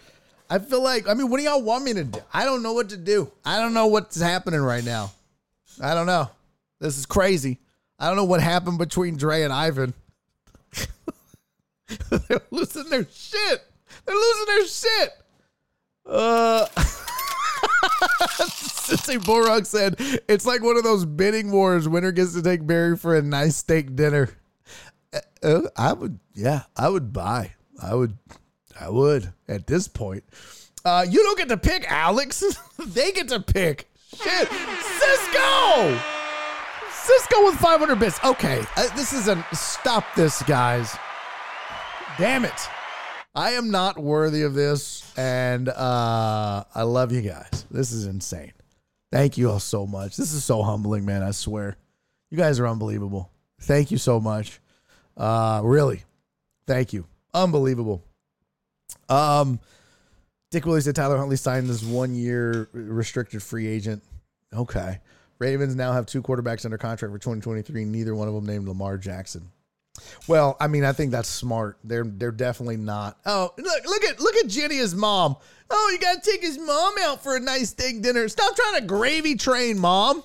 I 0.51 0.59
feel 0.59 0.83
like. 0.83 1.09
I 1.09 1.15
mean, 1.15 1.31
what 1.31 1.39
do 1.39 1.45
y'all 1.45 1.63
want 1.63 1.85
me 1.85 1.95
to 1.95 2.05
do? 2.05 2.21
I 2.33 2.45
don't 2.45 2.63
know 2.63 2.73
what 2.73 2.91
to 2.91 2.97
do. 2.97 3.31
I 3.45 3.59
don't 3.59 3.75
know 3.75 3.87
what's 3.87 4.21
happening 4.21 4.61
right 4.61 4.85
now. 4.85 5.13
I 5.83 5.95
don't 5.95 6.07
know. 6.07 6.31
This 6.81 6.99
is 6.99 7.07
crazy. 7.07 7.59
I 7.99 8.07
don't 8.07 8.17
know 8.17 8.25
what 8.25 8.41
happened 8.41 8.79
between 8.79 9.17
Dre 9.17 9.43
and 9.43 9.53
Ivan. 9.53 9.93
They're 12.11 12.41
losing 12.51 12.89
their 12.89 13.07
shit. 13.11 13.65
They're 14.05 14.15
losing 14.15 14.47
their 14.47 14.67
shit. 14.67 15.11
Uh, 16.07 16.67
Sensei 18.47 19.17
Borog 19.17 19.67
said 19.67 19.97
it's 20.29 20.47
like 20.47 20.63
one 20.63 20.77
of 20.77 20.85
those 20.85 21.05
bidding 21.05 21.51
wars. 21.51 21.89
Winner 21.89 22.13
gets 22.13 22.35
to 22.35 22.43
take 22.43 22.67
Barry 22.67 22.97
for 22.97 23.17
a 23.17 23.23
nice 23.23 23.57
steak 23.57 23.97
dinner. 23.97 24.31
Uh, 25.13 25.21
uh, 25.43 25.61
I 25.77 25.93
would, 25.93 26.19
yeah, 26.35 26.63
I 26.77 26.89
would 26.89 27.13
buy. 27.13 27.55
I 27.83 27.95
would, 27.95 28.17
I 28.81 28.89
would 28.89 29.33
at 29.49 29.67
this 29.67 29.89
point. 29.89 30.25
Uh, 30.85 31.05
you 31.09 31.23
don't 31.23 31.39
get 31.39 31.49
to 31.49 31.57
pick, 31.57 31.91
Alex. 31.91 32.43
they 32.79 33.13
get 33.13 33.29
to 33.29 33.41
pick. 33.41 33.89
Shit, 34.15 34.49
Cisco. 34.49 36.01
Cisco 36.91 37.45
with 37.45 37.57
500 37.57 37.97
bits. 37.99 38.19
Okay, 38.25 38.63
uh, 38.77 38.95
this 38.97 39.13
is 39.13 39.29
a 39.29 39.45
stop. 39.53 40.05
This 40.15 40.43
guys. 40.43 40.97
Damn 42.19 42.45
it. 42.45 42.69
I 43.35 43.53
am 43.53 43.71
not 43.71 43.99
worthy 43.99 44.43
of 44.43 44.55
this, 44.55 45.13
and 45.17 45.69
uh, 45.69 46.65
I 46.75 46.83
love 46.83 47.13
you 47.13 47.23
guys. 47.23 47.67
This 47.71 47.93
is 47.93 48.07
insane. 48.07 48.53
Thank 49.13 49.39
you 49.39 49.51
all 49.51 49.61
so 49.61 49.87
much. 49.87 50.17
This 50.17 50.33
is 50.33 50.45
so 50.45 50.63
humbling, 50.63 51.05
man. 51.05 51.23
I 51.23 51.31
swear, 51.31 51.77
you 52.31 52.37
guys 52.37 52.59
are 52.59 52.67
unbelievable. 52.67 53.31
Thank 53.61 53.91
you 53.91 53.99
so 53.99 54.21
much. 54.21 54.61
Uh, 55.17 55.61
really, 55.65 56.03
thank 56.67 56.93
you. 56.93 57.07
Unbelievable. 57.33 58.03
Um, 59.09 59.61
Dick 60.51 60.65
Willie 60.65 60.81
said 60.81 60.97
Tyler 60.97 61.19
Huntley 61.19 61.37
signed 61.37 61.69
this 61.69 61.83
one-year 61.83 62.69
restricted 62.73 63.43
free 63.43 63.67
agent. 63.67 64.03
Okay. 64.53 65.01
Ravens 65.39 65.75
now 65.77 65.93
have 65.93 66.07
two 66.07 66.23
quarterbacks 66.23 66.65
under 66.65 66.79
contract 66.79 67.13
for 67.13 67.19
2023. 67.19 67.85
Neither 67.85 68.15
one 68.15 68.29
of 68.29 68.35
them 68.35 68.47
named 68.47 68.67
Lamar 68.67 68.99
Jackson. 68.99 69.51
Well, 70.27 70.57
I 70.61 70.69
mean, 70.69 70.85
I 70.85 70.93
think 70.93 71.11
that's 71.11 71.29
smart. 71.29 71.79
They're 71.85 72.05
they're 72.05 72.31
definitely 72.31 72.77
not. 72.77 73.19
Oh, 73.27 73.53
look 73.59 73.85
look 73.85 74.05
at 74.05 74.21
look 74.21 74.37
at 74.37 74.49
Jenny, 74.49 74.77
his 74.77 74.95
mom. 74.95 75.37
Oh, 75.71 75.91
you 75.93 75.99
gotta 75.99 76.21
take 76.21 76.41
his 76.41 76.59
mom 76.59 76.95
out 77.01 77.23
for 77.23 77.37
a 77.37 77.41
nice 77.41 77.71
steak 77.71 78.01
dinner. 78.01 78.29
Stop 78.29 78.55
trying 78.55 78.81
to 78.81 78.87
gravy 78.87 79.35
train, 79.35 79.79
mom. 79.79 80.23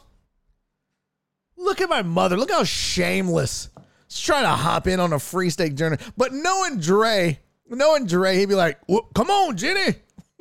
Look 1.58 1.82
at 1.82 1.90
my 1.90 2.02
mother. 2.02 2.38
Look 2.38 2.52
how 2.52 2.64
shameless. 2.64 3.70
She's 4.08 4.22
trying 4.22 4.44
to 4.44 4.50
hop 4.50 4.88
in 4.88 5.00
on 5.00 5.14
a 5.14 5.20
free 5.20 5.50
steak 5.50 5.76
dinner. 5.76 5.98
But 6.18 6.34
knowing 6.34 6.80
Dre, 6.80 7.40
knowing 7.78 8.06
Dre, 8.06 8.38
he'd 8.38 8.50
be 8.50 8.56
like, 8.56 8.80
well, 8.88 9.08
"Come 9.14 9.30
on, 9.30 9.58
Jenny." 9.58 9.96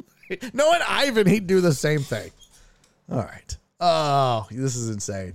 knowing 0.53 0.81
Ivan, 0.87 1.27
he'd 1.27 1.47
do 1.47 1.61
the 1.61 1.73
same 1.73 2.01
thing. 2.01 2.31
All 3.11 3.19
right. 3.19 3.57
Oh, 3.81 4.47
this 4.51 4.77
is 4.77 4.91
insane. 4.91 5.35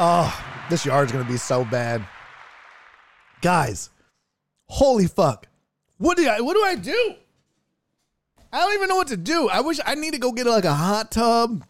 Oh, 0.00 0.32
this 0.70 0.86
yard's 0.86 1.10
going 1.12 1.24
to 1.24 1.30
be 1.30 1.36
so 1.36 1.64
bad. 1.64 2.04
Guys, 3.40 3.90
holy 4.66 5.06
fuck. 5.06 5.46
What 5.98 6.16
do 6.16 6.28
I 6.28 6.40
what 6.40 6.54
do 6.54 6.62
I 6.64 6.74
do? 6.74 7.14
I 8.52 8.60
don't 8.60 8.74
even 8.74 8.88
know 8.88 8.96
what 8.96 9.08
to 9.08 9.16
do. 9.16 9.48
I 9.48 9.60
wish 9.60 9.78
I 9.84 9.94
need 9.94 10.14
to 10.14 10.18
go 10.18 10.32
get 10.32 10.46
like 10.46 10.64
a 10.64 10.74
hot 10.74 11.12
tub 11.12 11.64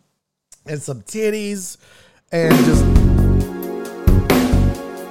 and 0.65 0.81
some 0.81 1.03
titties 1.03 1.77
and 2.33 2.55
just 2.65 2.85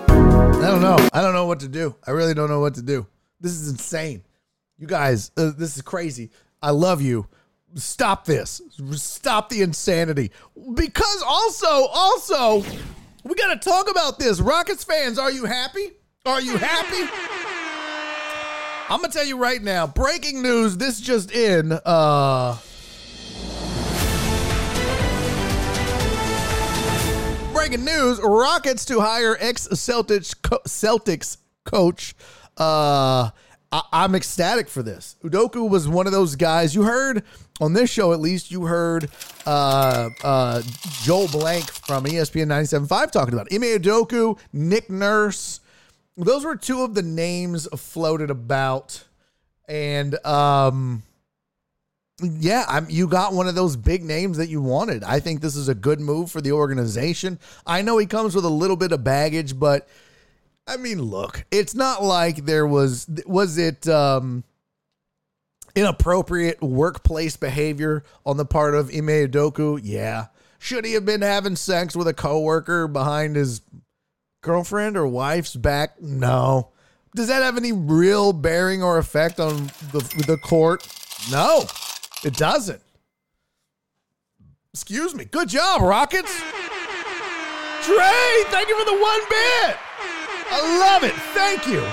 I 0.10 0.72
don't 0.72 0.82
know. 0.82 0.98
I 1.14 1.22
don't 1.22 1.34
know 1.34 1.46
what 1.46 1.60
to 1.60 1.68
do. 1.68 1.96
I 2.06 2.12
really 2.12 2.34
don't 2.34 2.50
know 2.50 2.60
what 2.60 2.74
to 2.76 2.82
do. 2.82 3.06
This 3.40 3.52
is 3.52 3.70
insane. 3.70 4.24
You 4.80 4.88
guys, 4.88 5.32
uh, 5.38 5.52
this 5.56 5.76
is 5.76 5.84
crazy. 5.84 6.32
I 6.62 6.72
love 6.72 7.02
you. 7.02 7.28
Stop 7.76 8.26
this. 8.26 8.62
Stop 8.94 9.50
the 9.50 9.62
insanity. 9.62 10.32
Because 10.74 11.24
also, 11.26 11.68
also, 11.68 12.64
we 13.24 13.36
got 13.36 13.62
to 13.62 13.70
talk 13.70 13.90
about 13.90 14.18
this. 14.18 14.40
Rockets 14.40 14.84
fans, 14.84 15.20
are 15.20 15.32
you 15.32 15.46
happy? 15.46 15.92
Are 16.28 16.42
you 16.42 16.58
happy? 16.58 17.10
I'm 18.90 19.00
gonna 19.02 19.14
tell 19.14 19.26
you 19.26 19.38
right 19.38 19.62
now. 19.64 19.88
Breaking 19.88 20.42
news. 20.42 20.76
This 20.78 21.00
just 21.00 21.32
in. 21.32 21.72
Uh, 21.86 22.58
breaking 27.54 27.84
news: 27.86 28.20
Rockets 28.22 28.86
to 28.86 29.00
hire 29.00 29.38
ex 29.40 29.68
Celtics 29.70 30.36
co- 30.42 30.60
Celtics 30.68 31.38
coach. 31.64 32.14
Uh, 32.58 33.30
I- 33.72 33.84
I'm 33.92 34.16
ecstatic 34.16 34.68
for 34.70 34.84
this. 34.84 35.16
Udoka 35.24 35.68
was 35.68 35.88
one 35.88 36.08
of 36.08 36.14
those 36.14 36.36
guys 36.36 36.74
you 36.76 36.84
heard 36.84 37.24
on 37.60 37.74
this 37.74 37.90
show. 37.90 38.14
At 38.14 38.20
least 38.20 38.52
you 38.52 38.66
heard 38.66 39.10
uh, 39.46 40.10
uh, 40.24 40.62
Joel 41.04 41.28
Blank 41.30 41.72
from 41.72 42.06
ESPN 42.06 42.48
97.5 42.48 43.12
talking 43.12 43.34
about 43.34 43.48
Ime 43.52 43.62
Udoka, 43.80 44.38
Nick 44.54 44.90
Nurse. 44.90 45.60
Those 46.18 46.44
were 46.44 46.56
two 46.56 46.82
of 46.82 46.96
the 46.96 47.04
names 47.04 47.68
floated 47.76 48.32
about, 48.32 49.04
and 49.68 50.16
um, 50.26 51.04
yeah, 52.22 52.66
I'm, 52.68 52.90
you 52.90 53.08
got 53.08 53.34
one 53.34 53.48
of 53.48 53.54
those 53.54 53.76
big 53.76 54.04
names 54.04 54.38
that 54.38 54.50
you 54.50 54.62
wanted. 54.62 55.04
I 55.04 55.20
think 55.20 55.42
this 55.42 55.56
is 55.56 55.70
a 55.70 55.76
good 55.76 56.00
move 56.00 56.32
for 56.32 56.42
the 56.42 56.54
organization. 56.54 57.38
I 57.66 57.84
know 57.84 58.00
he 58.00 58.08
comes 58.08 58.34
with 58.34 58.46
a 58.46 58.50
little 58.50 58.76
bit 58.76 58.92
of 58.92 59.04
baggage, 59.04 59.60
but 59.60 59.88
I 60.66 60.78
mean, 60.78 61.02
look, 61.02 61.46
it's 61.52 61.76
not 61.76 62.04
like 62.04 62.46
there 62.46 62.66
was 62.66 63.08
was 63.28 63.60
it 63.60 63.88
um 63.88 64.44
inappropriate 65.76 66.62
workplace 66.62 67.38
behavior 67.38 68.04
on 68.26 68.38
the 68.38 68.46
part 68.46 68.74
of 68.74 68.90
Ime 68.90 69.30
Udoka? 69.30 69.80
Yeah. 69.84 70.28
Should 70.58 70.86
he 70.86 70.94
have 70.94 71.06
been 71.06 71.22
having 71.22 71.56
sex 71.56 71.96
with 71.96 72.08
a 72.08 72.16
coworker 72.16 72.88
behind 72.88 73.36
his 73.36 73.62
girlfriend 74.42 74.98
or 74.98 75.08
wife's 75.08 75.56
back? 75.56 76.02
No. 76.02 76.70
Does 77.16 77.28
that 77.28 77.42
have 77.42 77.58
any 77.58 77.72
real 77.72 78.34
bearing 78.34 78.84
or 78.84 78.98
effect 78.98 79.40
on 79.40 79.68
the 79.92 80.24
the 80.28 80.38
court? 80.38 80.88
No. 81.32 81.66
It 82.24 82.36
doesn't. 82.36 82.82
Excuse 84.74 85.16
me. 85.16 85.26
Good 85.26 85.50
job, 85.50 85.82
Rockets. 85.82 86.36
Trey, 87.82 88.44
thank 88.48 88.68
you 88.68 88.78
for 88.78 88.86
the 88.86 89.02
one 89.02 89.20
bit. 89.30 89.78
I 90.50 90.78
love 90.80 91.04
it. 91.04 91.14
Thank 91.34 91.68
you. 91.68 91.84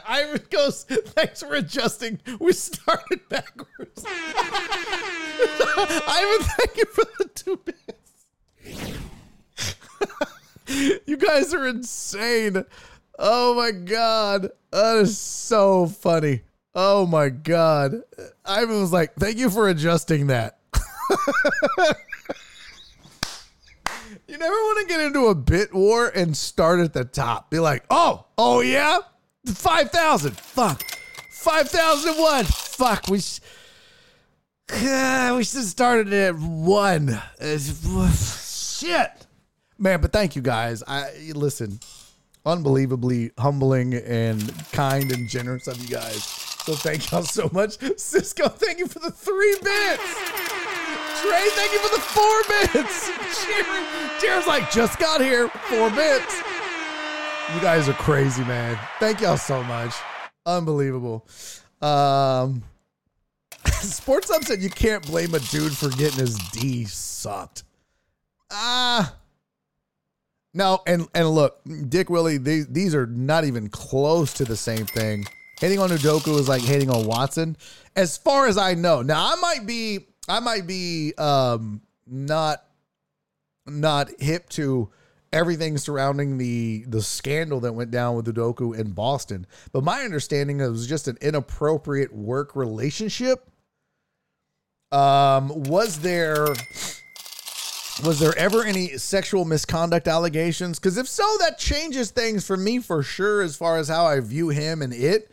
Ivan 0.08 0.42
goes, 0.50 0.84
thanks 0.84 1.42
for 1.42 1.54
adjusting. 1.54 2.20
We 2.40 2.52
started 2.52 3.26
backwards. 3.28 4.04
Ivan, 4.06 4.16
thank 6.46 6.76
you 6.76 6.84
for 6.86 7.04
the 7.18 7.28
two 7.34 7.56
bits. 7.64 8.26
you 10.68 11.16
guys 11.16 11.52
are 11.54 11.66
insane. 11.66 12.64
Oh 13.18 13.54
my 13.54 13.70
God. 13.72 14.50
That 14.70 14.96
is 14.98 15.18
so 15.18 15.86
funny. 15.86 16.42
Oh 16.74 17.06
my 17.06 17.28
God. 17.30 18.02
Ivan 18.44 18.80
was 18.80 18.92
like, 18.92 19.14
thank 19.14 19.38
you 19.38 19.50
for 19.50 19.68
adjusting 19.68 20.28
that. 20.28 20.58
You 24.26 24.36
never 24.36 24.54
want 24.54 24.86
to 24.86 24.94
get 24.94 25.00
into 25.00 25.26
a 25.28 25.34
bit 25.34 25.72
war 25.72 26.08
and 26.08 26.36
start 26.36 26.80
at 26.80 26.92
the 26.92 27.04
top. 27.04 27.50
Be 27.50 27.58
like, 27.60 27.84
oh, 27.88 28.26
oh 28.36 28.60
yeah, 28.60 28.98
five 29.46 29.90
thousand. 29.90 30.36
Fuck, 30.36 30.82
five 31.30 31.70
thousand 31.70 32.14
one. 32.20 32.44
Fuck, 32.44 33.08
we 33.08 33.20
sh- 33.20 33.40
uh, 34.70 35.32
we 35.36 35.44
should 35.44 35.60
have 35.60 35.66
started 35.66 36.12
at 36.12 36.36
one. 36.36 37.08
Uh, 37.40 37.58
shit, 38.12 39.10
man. 39.78 40.00
But 40.00 40.12
thank 40.12 40.36
you 40.36 40.42
guys. 40.42 40.82
I 40.86 41.10
listen, 41.34 41.80
unbelievably 42.44 43.32
humbling 43.38 43.94
and 43.94 44.52
kind 44.72 45.12
and 45.12 45.28
generous 45.28 45.66
of 45.66 45.80
you 45.82 45.88
guys. 45.88 46.24
So 46.24 46.74
thank 46.74 47.10
y'all 47.10 47.22
so 47.22 47.48
much, 47.52 47.78
Cisco. 47.98 48.48
Thank 48.48 48.78
you 48.78 48.86
for 48.86 48.98
the 48.98 49.10
three 49.10 49.56
bits. 49.62 50.14
Trey, 51.22 51.48
thank 51.50 51.72
you 51.72 51.78
for 51.80 51.96
the 51.96 52.02
four 52.02 52.42
bits. 52.48 53.08
Jared, 53.44 54.20
Jared's 54.20 54.46
like, 54.46 54.70
just 54.70 54.98
got 54.98 55.20
here. 55.20 55.48
Four 55.48 55.90
bits. 55.90 56.42
You 57.54 57.60
guys 57.60 57.88
are 57.88 57.94
crazy, 57.94 58.44
man. 58.44 58.78
Thank 59.00 59.20
y'all 59.22 59.38
so 59.38 59.62
much. 59.64 59.94
Unbelievable. 60.44 61.26
Um, 61.80 62.62
Sports 63.80 64.30
upset. 64.30 64.60
You 64.60 64.70
can't 64.70 65.04
blame 65.06 65.34
a 65.34 65.40
dude 65.40 65.76
for 65.76 65.88
getting 65.90 66.20
his 66.20 66.36
D 66.50 66.84
sucked. 66.84 67.64
Ah. 68.50 69.12
Uh, 69.12 69.14
no, 70.58 70.80
and 70.88 71.06
and 71.14 71.30
look, 71.30 71.60
Dick 71.88 72.10
Willie, 72.10 72.36
these 72.36 72.66
these 72.66 72.92
are 72.92 73.06
not 73.06 73.44
even 73.44 73.68
close 73.68 74.32
to 74.34 74.44
the 74.44 74.56
same 74.56 74.86
thing. 74.86 75.24
Hitting 75.60 75.78
on 75.78 75.90
Udoka 75.90 76.36
is 76.36 76.48
like 76.48 76.62
hitting 76.62 76.90
on 76.90 77.06
Watson, 77.06 77.56
as 77.94 78.18
far 78.18 78.48
as 78.48 78.58
I 78.58 78.74
know. 78.74 79.00
Now 79.00 79.32
I 79.32 79.36
might 79.36 79.66
be 79.66 80.08
I 80.28 80.40
might 80.40 80.66
be 80.66 81.14
um 81.16 81.80
not 82.08 82.64
not 83.66 84.10
hip 84.18 84.48
to 84.50 84.90
everything 85.32 85.78
surrounding 85.78 86.38
the 86.38 86.84
the 86.88 87.02
scandal 87.02 87.60
that 87.60 87.74
went 87.74 87.92
down 87.92 88.16
with 88.16 88.26
Udoka 88.26 88.76
in 88.76 88.90
Boston, 88.90 89.46
but 89.70 89.84
my 89.84 90.02
understanding 90.02 90.58
it 90.58 90.68
was 90.68 90.88
just 90.88 91.06
an 91.06 91.18
inappropriate 91.20 92.12
work 92.12 92.56
relationship. 92.56 93.48
Um, 94.90 95.62
was 95.64 96.00
there 96.00 96.48
was 98.04 98.20
there 98.20 98.36
ever 98.38 98.64
any 98.64 98.96
sexual 98.96 99.44
misconduct 99.44 100.06
allegations? 100.08 100.78
Because 100.78 100.96
if 100.96 101.08
so, 101.08 101.24
that 101.40 101.58
changes 101.58 102.10
things 102.10 102.46
for 102.46 102.56
me 102.56 102.78
for 102.78 103.02
sure 103.02 103.42
as 103.42 103.56
far 103.56 103.78
as 103.78 103.88
how 103.88 104.06
I 104.06 104.20
view 104.20 104.50
him 104.50 104.82
and 104.82 104.92
it. 104.92 105.30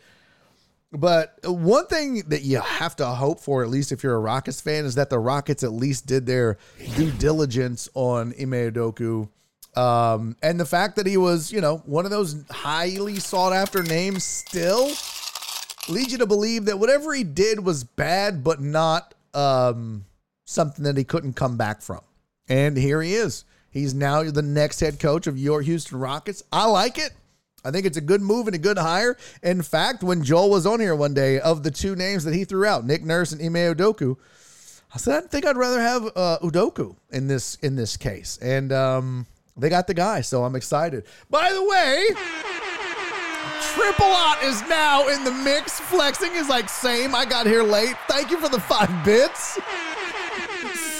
But 0.92 1.38
one 1.44 1.86
thing 1.86 2.22
that 2.28 2.42
you 2.42 2.60
have 2.60 2.96
to 2.96 3.06
hope 3.06 3.40
for, 3.40 3.62
at 3.62 3.68
least 3.68 3.92
if 3.92 4.02
you're 4.02 4.14
a 4.14 4.20
Rockets 4.20 4.60
fan, 4.60 4.84
is 4.84 4.94
that 4.94 5.10
the 5.10 5.18
Rockets 5.18 5.62
at 5.62 5.72
least 5.72 6.06
did 6.06 6.26
their 6.26 6.58
due 6.96 7.10
diligence 7.12 7.88
on 7.94 8.32
Ime. 8.40 8.72
Um, 9.76 10.36
and 10.42 10.58
the 10.58 10.64
fact 10.64 10.96
that 10.96 11.06
he 11.06 11.16
was, 11.16 11.52
you 11.52 11.60
know, 11.60 11.78
one 11.86 12.04
of 12.04 12.10
those 12.10 12.44
highly 12.50 13.16
sought 13.16 13.52
after 13.52 13.82
names 13.82 14.24
still 14.24 14.86
leads 15.88 16.12
you 16.12 16.18
to 16.18 16.26
believe 16.26 16.64
that 16.64 16.78
whatever 16.78 17.12
he 17.12 17.24
did 17.24 17.60
was 17.60 17.84
bad, 17.84 18.42
but 18.42 18.60
not 18.60 19.14
um, 19.34 20.06
something 20.46 20.84
that 20.84 20.96
he 20.96 21.04
couldn't 21.04 21.34
come 21.34 21.56
back 21.56 21.82
from. 21.82 22.00
And 22.48 22.76
here 22.76 23.02
he 23.02 23.14
is. 23.14 23.44
He's 23.70 23.94
now 23.94 24.22
the 24.22 24.42
next 24.42 24.80
head 24.80 24.98
coach 24.98 25.26
of 25.26 25.36
your 25.36 25.60
Houston 25.62 25.98
Rockets. 25.98 26.42
I 26.52 26.66
like 26.66 26.98
it. 26.98 27.10
I 27.64 27.70
think 27.72 27.84
it's 27.84 27.96
a 27.96 28.02
good 28.02 28.22
move 28.22 28.46
and 28.46 28.54
a 28.54 28.58
good 28.58 28.78
hire. 28.78 29.16
In 29.42 29.60
fact, 29.60 30.04
when 30.04 30.22
Joel 30.22 30.50
was 30.50 30.66
on 30.66 30.78
here 30.78 30.94
one 30.94 31.14
day, 31.14 31.40
of 31.40 31.64
the 31.64 31.70
two 31.70 31.96
names 31.96 32.24
that 32.24 32.32
he 32.32 32.44
threw 32.44 32.64
out, 32.64 32.86
Nick 32.86 33.04
Nurse 33.04 33.32
and 33.32 33.42
Ime 33.42 33.74
Udoka, 33.74 34.16
I 34.94 34.98
said 34.98 35.24
I 35.24 35.26
think 35.26 35.44
I'd 35.44 35.56
rather 35.56 35.80
have 35.80 36.04
uh, 36.14 36.38
Udoka 36.42 36.94
in 37.10 37.26
this 37.26 37.56
in 37.56 37.74
this 37.74 37.96
case, 37.96 38.38
and 38.40 38.72
um, 38.72 39.26
they 39.56 39.68
got 39.68 39.88
the 39.88 39.94
guy, 39.94 40.20
so 40.20 40.44
I'm 40.44 40.54
excited. 40.54 41.04
By 41.28 41.52
the 41.52 41.64
way, 41.64 42.06
Triple 43.74 44.06
Out 44.06 44.42
is 44.44 44.62
now 44.68 45.08
in 45.08 45.24
the 45.24 45.32
mix. 45.32 45.80
Flexing 45.80 46.34
is 46.34 46.48
like 46.48 46.68
same. 46.68 47.14
I 47.14 47.24
got 47.24 47.46
here 47.46 47.64
late. 47.64 47.96
Thank 48.08 48.30
you 48.30 48.38
for 48.38 48.48
the 48.48 48.60
five 48.60 49.04
bits. 49.04 49.58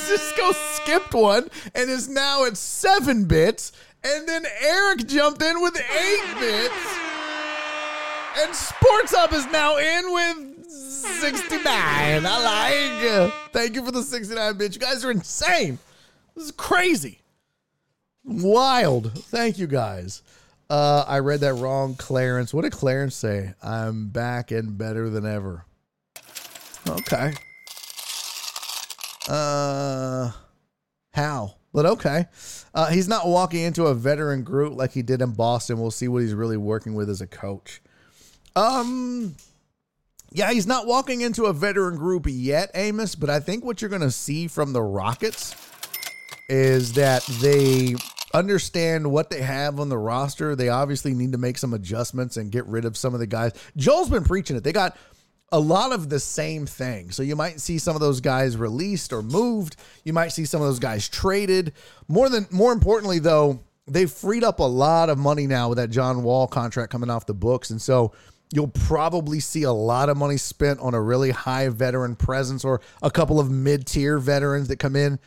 Cisco 0.07 0.53
skipped 0.53 1.15
one 1.15 1.49
and 1.75 1.91
is 1.91 2.09
now 2.09 2.45
at 2.45 2.57
seven 2.57 3.25
bits. 3.25 3.73
And 4.05 4.29
then 4.29 4.45
Eric 4.61 5.07
jumped 5.07 5.43
in 5.43 5.61
with 5.61 5.77
eight 5.77 6.35
bits. 6.39 6.97
And 8.39 8.55
Sports 8.55 9.15
Hub 9.15 9.33
is 9.33 9.47
now 9.47 9.77
in 9.79 10.13
with 10.13 10.71
69. 10.71 11.65
I 11.65 12.21
like 12.21 13.33
Thank 13.53 13.75
you 13.75 13.85
for 13.85 13.91
the 13.91 14.03
69 14.03 14.59
bits. 14.59 14.77
You 14.77 14.81
guys 14.81 15.05
are 15.05 15.11
insane. 15.11 15.79
This 16.35 16.45
is 16.45 16.53
crazy. 16.53 17.21
Wild. 18.25 19.13
Thank 19.13 19.59
you 19.59 19.67
guys. 19.67 20.23
Uh, 20.69 21.05
I 21.07 21.21
read 21.21 21.41
that 21.41 21.55
wrong, 21.55 21.95
Clarence. 21.95 22.53
What 22.53 22.63
did 22.63 22.73
Clarence 22.73 23.17
say? 23.17 23.55
I'm 23.63 24.09
back 24.09 24.51
and 24.51 24.77
better 24.77 25.09
than 25.09 25.25
ever. 25.25 25.65
Okay. 26.89 27.35
Uh, 29.29 30.31
how? 31.13 31.57
But 31.73 31.87
okay. 31.87 32.27
Uh, 32.75 32.87
he's 32.91 33.09
not 33.09 33.27
walking 33.27 33.63
into 33.63 33.87
a 33.87 33.95
veteran 33.95 34.43
group 34.43 34.75
like 34.77 34.93
he 34.93 35.03
did 35.03 35.21
in 35.21 35.33
Boston. 35.33 35.79
We'll 35.79 35.91
see 35.91 36.09
what 36.09 36.23
he's 36.23 36.35
really 36.35 36.57
working 36.57 36.95
with 36.95 37.11
as 37.11 37.21
a 37.21 37.27
coach. 37.27 37.83
Um, 38.55 39.37
yeah, 40.33 40.53
he's 40.53 40.67
not 40.67 40.87
walking 40.87 41.21
into 41.21 41.47
a 41.47 41.53
veteran 41.53 41.97
group 41.97 42.27
yet, 42.29 42.71
Amos. 42.75 43.15
But 43.15 43.31
I 43.31 43.41
think 43.41 43.65
what 43.65 43.83
you're 43.83 43.91
going 43.91 44.03
to 44.03 44.11
see 44.11 44.49
from 44.49 44.73
the 44.73 44.83
Rockets 44.83 45.55
is 46.49 46.95
that 46.95 47.23
they 47.41 47.95
understand 48.33 49.11
what 49.11 49.31
they 49.31 49.43
have 49.43 49.81
on 49.81 49.89
the 49.89 49.99
roster. 49.99 50.55
They 50.55 50.69
obviously 50.69 51.15
need 51.15 51.33
to 51.33 51.39
make 51.39 51.59
some 51.59 51.75
adjustments 51.75 52.37
and 52.37 52.51
get 52.51 52.67
rid 52.67 52.85
of 52.85 52.97
some 52.97 53.15
of 53.15 53.21
the 53.21 53.27
guys. 53.27 53.53
Joel's 53.77 54.11
been 54.11 54.25
preaching 54.25 54.57
it. 54.57 54.65
They 54.65 54.73
got 54.73 54.97
a 55.53 55.61
lot 55.61 55.93
of 55.93 56.09
the 56.09 56.19
same 56.19 56.67
thing. 56.67 57.11
So 57.11 57.23
you 57.23 57.37
might 57.37 57.61
see 57.61 57.79
some 57.79 57.95
of 57.95 58.01
those 58.01 58.21
guys 58.21 58.57
released 58.57 59.13
or 59.13 59.23
moved. 59.23 59.77
You 60.05 60.13
might 60.13 60.29
see 60.29 60.45
some 60.45 60.61
of 60.61 60.67
those 60.67 60.79
guys 60.79 61.09
traded. 61.09 61.73
More 62.09 62.29
than 62.29 62.47
more 62.51 62.73
importantly 62.73 63.19
though, 63.21 63.61
they've 63.87 64.11
freed 64.11 64.43
up 64.43 64.59
a 64.59 64.65
lot 64.65 65.09
of 65.09 65.19
money 65.19 65.47
now 65.47 65.69
with 65.69 65.79
that 65.79 65.91
John 65.91 66.23
Wall 66.23 66.47
contract 66.47 66.91
coming 66.91 67.11
off 67.11 67.27
the 67.27 67.35
books. 67.35 67.71
And 67.71 67.81
so 67.81 68.13
you'll 68.53 68.69
probably 68.69 69.41
see 69.41 69.63
a 69.63 69.73
lot 69.73 70.09
of 70.09 70.17
money 70.17 70.37
spent 70.37 70.81
on 70.81 70.95
a 70.95 71.01
really 71.01 71.31
high 71.31 71.69
veteran 71.69 72.17
presence 72.17 72.65
or 72.65 72.81
a 73.03 73.11
couple 73.11 73.39
of 73.39 73.51
mid-tier 73.51 74.19
veterans 74.19 74.69
that 74.69 74.79
come 74.79 74.97
in 74.97 75.19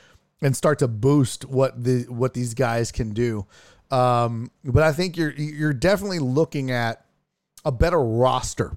and 0.41 0.55
start 0.55 0.79
to 0.79 0.87
boost 0.87 1.45
what 1.45 1.81
the 1.83 2.03
what 2.03 2.33
these 2.33 2.53
guys 2.53 2.91
can 2.91 3.13
do. 3.13 3.45
Um, 3.91 4.51
but 4.63 4.83
I 4.83 4.91
think 4.91 5.17
you're 5.17 5.31
you're 5.31 5.73
definitely 5.73 6.19
looking 6.19 6.71
at 6.71 7.05
a 7.63 7.71
better 7.71 7.99
roster 8.01 8.75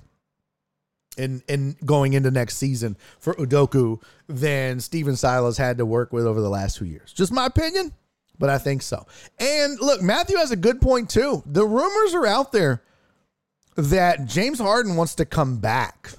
in 1.17 1.43
in 1.49 1.77
going 1.85 2.13
into 2.15 2.31
next 2.31 2.57
season 2.57 2.97
for 3.19 3.35
Udoka 3.35 4.01
than 4.29 4.81
Stephen 4.81 5.17
Silas 5.17 5.57
had 5.57 5.79
to 5.79 5.87
work 5.87 6.13
with 6.13 6.27
over 6.27 6.41
the 6.41 6.49
last 6.49 6.77
two 6.77 6.87
years. 6.87 7.13
Just 7.13 7.33
my 7.33 7.47
opinion, 7.47 7.93
but 8.39 8.51
I 8.51 8.59
think 8.59 8.83
so. 8.83 9.07
And 9.39 9.79
look, 9.81 10.03
Matthew 10.03 10.37
has 10.37 10.51
a 10.51 10.57
good 10.57 10.81
point 10.81 11.11
too. 11.11 11.43
The 11.47 11.67
rumors 11.67 12.15
are 12.15 12.27
out 12.27 12.53
there 12.53 12.83
that 13.77 14.27
James 14.27 14.59
Harden 14.59 14.97
wants 14.97 15.15
to 15.17 15.25
come 15.25 15.59
back. 15.59 16.13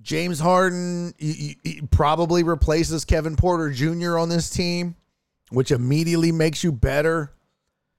James 0.00 0.40
Harden 0.40 1.12
he, 1.18 1.58
he 1.62 1.82
probably 1.90 2.42
replaces 2.42 3.04
Kevin 3.04 3.36
Porter 3.36 3.70
Jr. 3.70 4.18
on 4.18 4.28
this 4.28 4.48
team, 4.48 4.96
which 5.50 5.70
immediately 5.70 6.32
makes 6.32 6.64
you 6.64 6.72
better. 6.72 7.32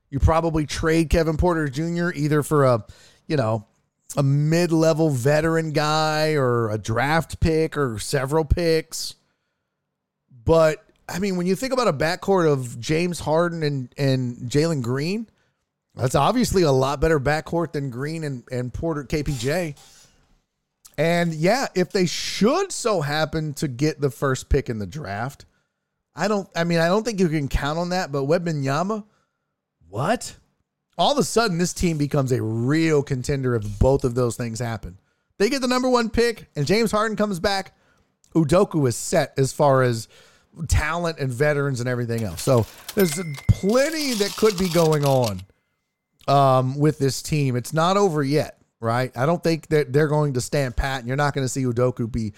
You 0.09 0.19
probably 0.19 0.65
trade 0.65 1.11
Kevin 1.11 1.37
Porter 1.37 1.67
Jr. 1.67 2.09
either 2.15 2.41
for 2.41 2.65
a, 2.65 2.83
you 3.27 3.37
know, 3.37 3.67
a 4.17 4.23
mid-level 4.23 5.09
veteran 5.09 5.71
guy 5.71 6.33
or 6.33 6.69
a 6.69 6.77
draft 6.77 7.39
pick 7.39 7.77
or 7.77 7.99
several 7.99 8.43
picks. 8.43 9.15
But 10.45 10.83
I 11.07 11.19
mean, 11.19 11.37
when 11.37 11.47
you 11.47 11.55
think 11.55 11.73
about 11.73 11.87
a 11.87 11.93
backcourt 11.93 12.51
of 12.51 12.79
James 12.79 13.19
Harden 13.19 13.63
and, 13.63 13.93
and 13.97 14.37
Jalen 14.49 14.81
Green, 14.81 15.27
that's 15.95 16.15
obviously 16.15 16.63
a 16.63 16.71
lot 16.71 17.01
better 17.01 17.19
backcourt 17.19 17.73
than 17.73 17.89
Green 17.89 18.23
and, 18.23 18.43
and 18.51 18.73
Porter 18.73 19.03
KPJ. 19.03 19.77
And 20.97 21.33
yeah, 21.33 21.67
if 21.75 21.91
they 21.91 22.05
should 22.05 22.71
so 22.71 23.01
happen 23.01 23.53
to 23.55 23.67
get 23.67 24.01
the 24.01 24.09
first 24.09 24.49
pick 24.49 24.69
in 24.69 24.79
the 24.79 24.85
draft, 24.87 25.45
I 26.15 26.27
don't 26.27 26.49
I 26.55 26.63
mean, 26.63 26.79
I 26.79 26.87
don't 26.87 27.03
think 27.03 27.19
you 27.19 27.29
can 27.29 27.47
count 27.47 27.79
on 27.79 27.89
that, 27.89 28.11
but 28.11 28.23
Wembanyama, 28.23 29.05
what? 29.87 30.35
All 30.99 31.13
of 31.13 31.17
a 31.17 31.23
sudden 31.23 31.57
this 31.57 31.73
team 31.73 31.97
becomes 31.97 32.31
a 32.31 32.41
real 32.43 33.01
contender 33.01 33.55
if 33.55 33.79
both 33.79 34.03
of 34.03 34.15
those 34.15 34.35
things 34.35 34.59
happen. 34.59 34.99
They 35.37 35.49
get 35.49 35.61
the 35.61 35.67
number 35.67 35.89
1 35.89 36.09
pick 36.09 36.47
and 36.55 36.67
James 36.67 36.91
Harden 36.91 37.17
comes 37.17 37.39
back, 37.39 37.75
Udoka 38.35 38.85
is 38.87 38.95
set 38.95 39.33
as 39.37 39.53
far 39.53 39.81
as 39.81 40.07
talent 40.67 41.17
and 41.17 41.31
veterans 41.31 41.79
and 41.79 41.87
everything 41.87 42.23
else. 42.23 42.43
So 42.43 42.65
there's 42.93 43.19
plenty 43.47 44.13
that 44.15 44.35
could 44.35 44.57
be 44.57 44.69
going 44.69 45.05
on 45.05 45.41
um, 46.27 46.77
with 46.77 46.99
this 46.99 47.21
team. 47.21 47.55
It's 47.55 47.73
not 47.73 47.97
over 47.97 48.21
yet 48.21 48.59
right? 48.81 49.15
I 49.17 49.25
don't 49.25 49.43
think 49.43 49.67
that 49.67 49.91
they're 49.91 50.07
going 50.07 50.33
to 50.33 50.41
stand 50.41 50.75
pat, 50.75 50.99
and 50.99 51.07
you're 51.07 51.17
not 51.17 51.33
going 51.33 51.45
to 51.45 51.49
see 51.49 51.63
Udoka 51.63 52.09
be 52.11 52.33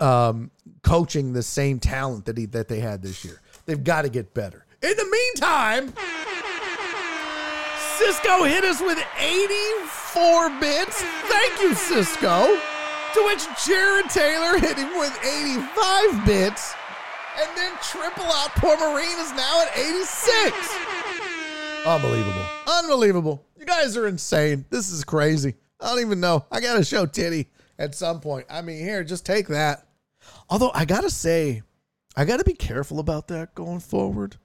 um, 0.00 0.50
coaching 0.82 1.32
the 1.32 1.42
same 1.42 1.78
talent 1.78 2.26
that 2.26 2.36
he 2.36 2.46
that 2.46 2.68
they 2.68 2.80
had 2.80 3.02
this 3.02 3.24
year. 3.24 3.40
They've 3.66 3.82
got 3.82 4.02
to 4.02 4.08
get 4.08 4.34
better. 4.34 4.66
In 4.82 4.94
the 4.96 5.04
meantime, 5.06 5.94
Cisco 7.98 8.44
hit 8.44 8.64
us 8.64 8.80
with 8.80 8.98
84 9.18 10.50
bits. 10.60 11.02
Thank 11.02 11.60
you, 11.60 11.74
Cisco. 11.74 12.58
To 13.14 13.24
which 13.26 13.46
Jared 13.64 14.10
Taylor 14.10 14.58
hit 14.58 14.76
him 14.76 14.98
with 14.98 15.16
85 15.24 16.26
bits. 16.26 16.74
And 17.40 17.56
then 17.56 17.72
triple 17.82 18.24
out 18.24 18.50
Poor 18.56 18.76
Marine 18.76 19.18
is 19.18 19.32
now 19.32 19.62
at 19.62 19.76
86. 19.78 20.74
Unbelievable. 21.86 22.46
Unbelievable. 22.66 23.44
You 23.58 23.64
guys 23.64 23.96
are 23.96 24.06
insane. 24.06 24.64
This 24.70 24.90
is 24.90 25.04
crazy. 25.04 25.54
I 25.80 25.88
don't 25.88 26.00
even 26.00 26.20
know. 26.20 26.44
I 26.50 26.60
got 26.60 26.74
to 26.76 26.84
show 26.84 27.06
Titty 27.06 27.48
at 27.78 27.94
some 27.94 28.20
point. 28.20 28.46
I 28.50 28.62
mean, 28.62 28.78
here, 28.78 29.04
just 29.04 29.26
take 29.26 29.48
that. 29.48 29.86
Although 30.48 30.70
I 30.74 30.84
gotta 30.84 31.10
say, 31.10 31.62
I 32.16 32.24
gotta 32.24 32.44
be 32.44 32.54
careful 32.54 32.98
about 32.98 33.28
that 33.28 33.54
going 33.54 33.80
forward. 33.80 34.36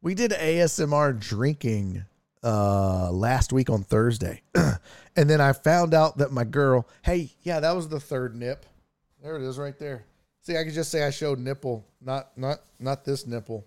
We 0.00 0.14
did 0.14 0.30
ASMR 0.30 1.18
drinking 1.18 2.04
uh 2.48 3.10
last 3.12 3.52
week 3.52 3.68
on 3.68 3.82
Thursday. 3.82 4.42
and 4.54 5.28
then 5.28 5.40
I 5.40 5.52
found 5.52 5.92
out 5.92 6.18
that 6.18 6.32
my 6.32 6.44
girl, 6.44 6.88
hey, 7.02 7.30
yeah, 7.42 7.60
that 7.60 7.76
was 7.76 7.88
the 7.88 8.00
third 8.00 8.34
nip. 8.34 8.64
There 9.22 9.36
it 9.36 9.42
is 9.42 9.58
right 9.58 9.78
there. 9.78 10.04
See, 10.40 10.56
I 10.56 10.64
could 10.64 10.72
just 10.72 10.90
say 10.90 11.04
I 11.04 11.10
showed 11.10 11.38
nipple, 11.38 11.84
not 12.00 12.36
not 12.36 12.60
not 12.80 13.04
this 13.04 13.26
nipple. 13.26 13.66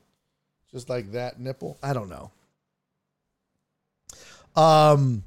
Just 0.72 0.90
like 0.90 1.12
that 1.12 1.40
nipple. 1.40 1.78
I 1.84 1.94
don't 1.94 2.10
know. 2.10 2.32
Um 4.56 5.24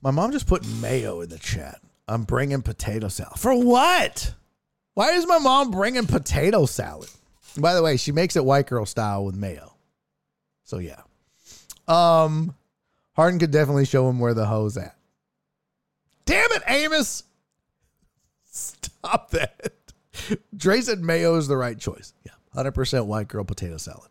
my 0.00 0.10
mom 0.10 0.32
just 0.32 0.46
put 0.46 0.66
mayo 0.80 1.20
in 1.20 1.28
the 1.28 1.38
chat. 1.38 1.80
I'm 2.08 2.22
bringing 2.22 2.62
potato 2.62 3.08
salad. 3.08 3.38
For 3.38 3.52
what? 3.52 4.32
Why 4.94 5.12
is 5.12 5.26
my 5.26 5.38
mom 5.38 5.70
bringing 5.70 6.06
potato 6.06 6.64
salad? 6.64 7.10
By 7.58 7.74
the 7.74 7.82
way, 7.82 7.96
she 7.98 8.12
makes 8.12 8.36
it 8.36 8.44
white 8.44 8.68
girl 8.68 8.86
style 8.86 9.24
with 9.24 9.34
mayo. 9.34 9.74
So 10.64 10.78
yeah. 10.78 11.00
Um 11.88 12.54
Harden 13.14 13.38
could 13.38 13.50
definitely 13.50 13.86
show 13.86 14.08
him 14.08 14.18
where 14.18 14.34
the 14.34 14.46
hoe's 14.46 14.76
at. 14.76 14.96
Damn 16.26 16.52
it, 16.52 16.62
Amos. 16.66 17.24
Stop 18.44 19.30
that. 19.30 19.72
Dre 20.56 20.80
said 20.80 21.00
mayo 21.00 21.36
is 21.36 21.48
the 21.48 21.56
right 21.56 21.78
choice. 21.78 22.12
Yeah. 22.24 22.32
100% 22.54 23.06
white 23.06 23.28
girl 23.28 23.44
potato 23.44 23.76
salad. 23.76 24.10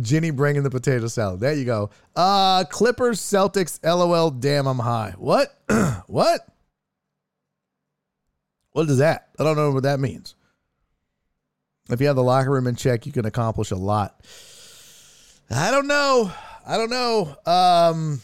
Jenny 0.00 0.30
bringing 0.30 0.62
the 0.62 0.70
potato 0.70 1.06
salad. 1.06 1.40
There 1.40 1.54
you 1.54 1.64
go. 1.64 1.90
Uh 2.14 2.64
Clippers, 2.64 3.20
Celtics, 3.20 3.78
LOL, 3.82 4.30
damn, 4.30 4.66
I'm 4.66 4.78
high. 4.78 5.14
What? 5.16 5.58
what? 6.06 6.40
What 8.72 8.88
is 8.88 8.98
that? 8.98 9.28
I 9.38 9.44
don't 9.44 9.56
know 9.56 9.70
what 9.70 9.84
that 9.84 9.98
means. 10.00 10.34
If 11.90 12.00
you 12.00 12.06
have 12.06 12.16
the 12.16 12.22
locker 12.22 12.50
room 12.50 12.66
in 12.66 12.76
check, 12.76 13.06
you 13.06 13.12
can 13.12 13.24
accomplish 13.24 13.70
a 13.70 13.76
lot. 13.76 14.20
I 15.50 15.70
don't 15.70 15.86
know. 15.86 16.30
I 16.68 16.76
don't 16.76 16.90
know. 16.90 17.34
Um, 17.46 18.20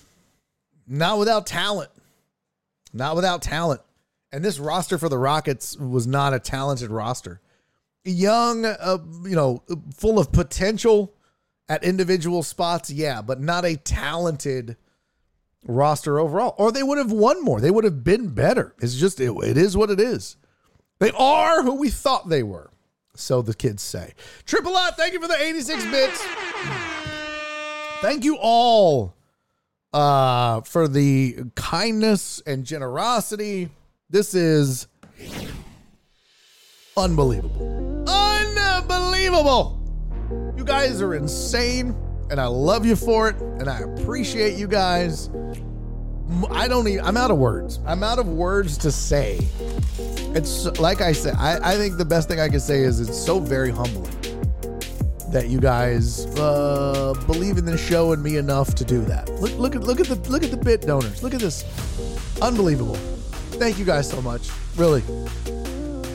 not 0.87 1.19
without 1.19 1.47
talent. 1.47 1.91
Not 2.93 3.17
without 3.17 3.41
talent. 3.41 3.81
And 4.31 4.45
this 4.45 4.59
roster 4.59 4.99
for 4.99 5.09
the 5.09 5.17
Rockets 5.17 5.79
was 5.79 6.07
not 6.07 6.35
a 6.35 6.39
talented 6.39 6.91
roster. 6.91 7.41
Young, 8.05 8.67
uh, 8.67 8.99
you 9.23 9.35
know, 9.35 9.63
full 9.97 10.19
of 10.19 10.31
potential 10.31 11.15
at 11.71 11.83
individual 11.83 12.43
spots, 12.43 12.91
yeah, 12.91 13.23
but 13.23 13.41
not 13.41 13.65
a 13.65 13.77
talented 13.77 14.77
roster 15.67 16.19
overall. 16.19 16.55
Or 16.59 16.71
they 16.71 16.83
would 16.83 16.99
have 16.99 17.13
won 17.13 17.43
more. 17.43 17.63
They 17.63 17.71
would 17.71 17.85
have 17.85 18.05
been 18.05 18.29
better. 18.35 18.75
It's 18.79 18.97
just, 18.97 19.21
it, 19.21 19.33
it 19.43 19.57
is 19.57 19.75
what 19.75 19.89
it 19.89 20.01
is. 20.01 20.37
They 20.99 21.13
are 21.13 21.63
who 21.63 21.77
we 21.77 21.89
thought 21.89 22.29
they 22.29 22.43
were. 22.43 22.71
So 23.17 23.41
the 23.41 23.55
kids 23.55 23.83
say. 23.83 24.13
Triple 24.45 24.77
out, 24.77 24.99
thank 24.99 25.15
you 25.15 25.21
for 25.21 25.29
the 25.29 25.41
86 25.41 25.85
bits. 25.87 26.27
Thank 28.05 28.23
you 28.23 28.37
all 28.39 29.15
uh, 29.95 30.61
for 30.61 30.89
the 30.89 31.37
kindness 31.55 32.43
and 32.45 32.63
generosity. 32.63 33.71
This 34.11 34.35
is 34.35 34.89
unbelievable. 36.99 38.05
Unbelievable. 38.07 39.81
You 40.55 40.65
guys 40.67 41.01
are 41.01 41.15
insane, 41.15 41.97
and 42.29 42.39
I 42.39 42.47
love 42.47 42.85
you 42.85 42.95
for 42.95 43.31
it, 43.31 43.37
and 43.41 43.71
I 43.71 43.79
appreciate 43.79 44.59
you 44.59 44.69
guys. 44.69 45.31
I 46.51 46.69
don't 46.69 46.87
even, 46.87 47.07
I'm 47.07 47.17
out 47.17 47.31
of 47.31 47.39
words. 47.39 47.81
I'm 47.87 48.03
out 48.03 48.19
of 48.19 48.29
words 48.29 48.77
to 48.79 48.93
say. 48.93 49.39
It's 50.35 50.67
like 50.79 51.01
I 51.01 51.13
said, 51.13 51.37
I, 51.37 51.73
I 51.73 51.77
think 51.77 51.97
the 51.97 52.05
best 52.05 52.29
thing 52.29 52.39
I 52.39 52.51
can 52.51 52.61
say 52.61 52.81
is 52.81 53.01
it's 53.01 53.17
so 53.19 53.41
very 53.41 53.71
humbling 53.71 54.13
that 55.35 55.49
you 55.49 55.59
guys 55.59 56.27
uh, 56.39 57.13
believe 57.27 57.59
in 57.59 57.65
this 57.65 57.85
show 57.85 58.13
and 58.13 58.23
me 58.23 58.37
enough 58.37 58.73
to 58.77 58.85
do 58.85 59.01
that. 59.01 59.29
Look, 59.41 59.53
look 59.59 59.75
at 59.75 59.83
look 59.83 59.99
at 59.99 60.07
the 60.07 60.31
look 60.31 60.45
at 60.45 60.53
the 60.53 60.57
bit 60.57 60.83
donors. 60.83 61.25
Look 61.25 61.35
at 61.35 61.41
this, 61.41 61.65
unbelievable. 62.41 62.95
Thank 63.59 63.77
you 63.77 63.85
guys 63.85 64.09
so 64.09 64.23
much. 64.23 64.49
Really, 64.77 65.01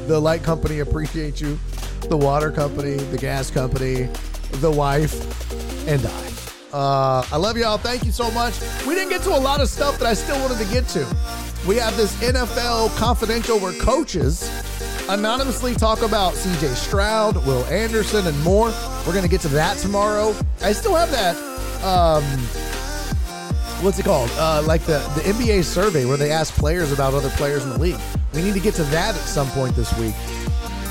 the 0.08 0.18
light 0.18 0.42
company 0.42 0.80
appreciate 0.80 1.42
you, 1.42 1.60
the 2.04 2.16
water 2.16 2.50
company, 2.50 2.96
the 2.96 3.18
gas 3.18 3.52
company, 3.52 4.08
the 4.62 4.72
wife, 4.72 5.14
and 5.86 6.02
I. 6.06 6.30
Uh, 6.72 7.26
I 7.30 7.36
love 7.36 7.58
y'all. 7.58 7.78
Thank 7.78 8.06
you 8.06 8.12
so 8.14 8.32
much. 8.32 8.54
We 8.88 8.96
didn't 8.96 9.10
get 9.10 9.22
to 9.24 9.36
a 9.36 9.40
lot 9.40 9.60
of 9.60 9.68
stuff 9.68 10.00
that 10.00 10.08
I 10.08 10.14
still 10.14 10.40
wanted 10.40 10.64
to 10.64 10.72
get 10.72 10.88
to. 10.90 11.06
We 11.68 11.76
have 11.76 11.98
this 11.98 12.16
NFL 12.22 12.96
confidential 12.98 13.60
where 13.60 13.74
coaches 13.82 14.50
anonymously 15.10 15.74
talk 15.74 16.02
about 16.02 16.34
CJ 16.34 16.76
Stroud, 16.76 17.36
Will 17.46 17.66
Anderson, 17.66 18.28
and 18.28 18.40
more. 18.44 18.68
We're 19.06 19.14
going 19.14 19.24
to 19.24 19.30
get 19.30 19.42
to 19.42 19.48
that 19.50 19.78
tomorrow. 19.78 20.36
I 20.62 20.72
still 20.72 20.96
have 20.96 21.10
that. 21.12 21.36
Um, 21.84 22.24
what's 23.84 23.98
it 23.98 24.06
called? 24.06 24.30
Uh, 24.34 24.62
like 24.66 24.82
the, 24.82 25.00
the 25.16 25.22
NBA 25.22 25.64
survey 25.64 26.06
where 26.06 26.18
they 26.18 26.32
ask 26.32 26.54
players 26.54 26.92
about 26.92 27.14
other 27.14 27.30
players 27.32 27.64
in 27.64 27.72
the 27.72 27.80
league. 27.80 28.00
We 28.34 28.44
need 28.44 28.54
to 28.54 28.60
get 28.60 28.76
to 28.76 28.84
that 28.86 29.16
at 29.16 29.22
some 29.22 29.48
point 29.50 29.76
this 29.76 29.92
week. 29.98 30.14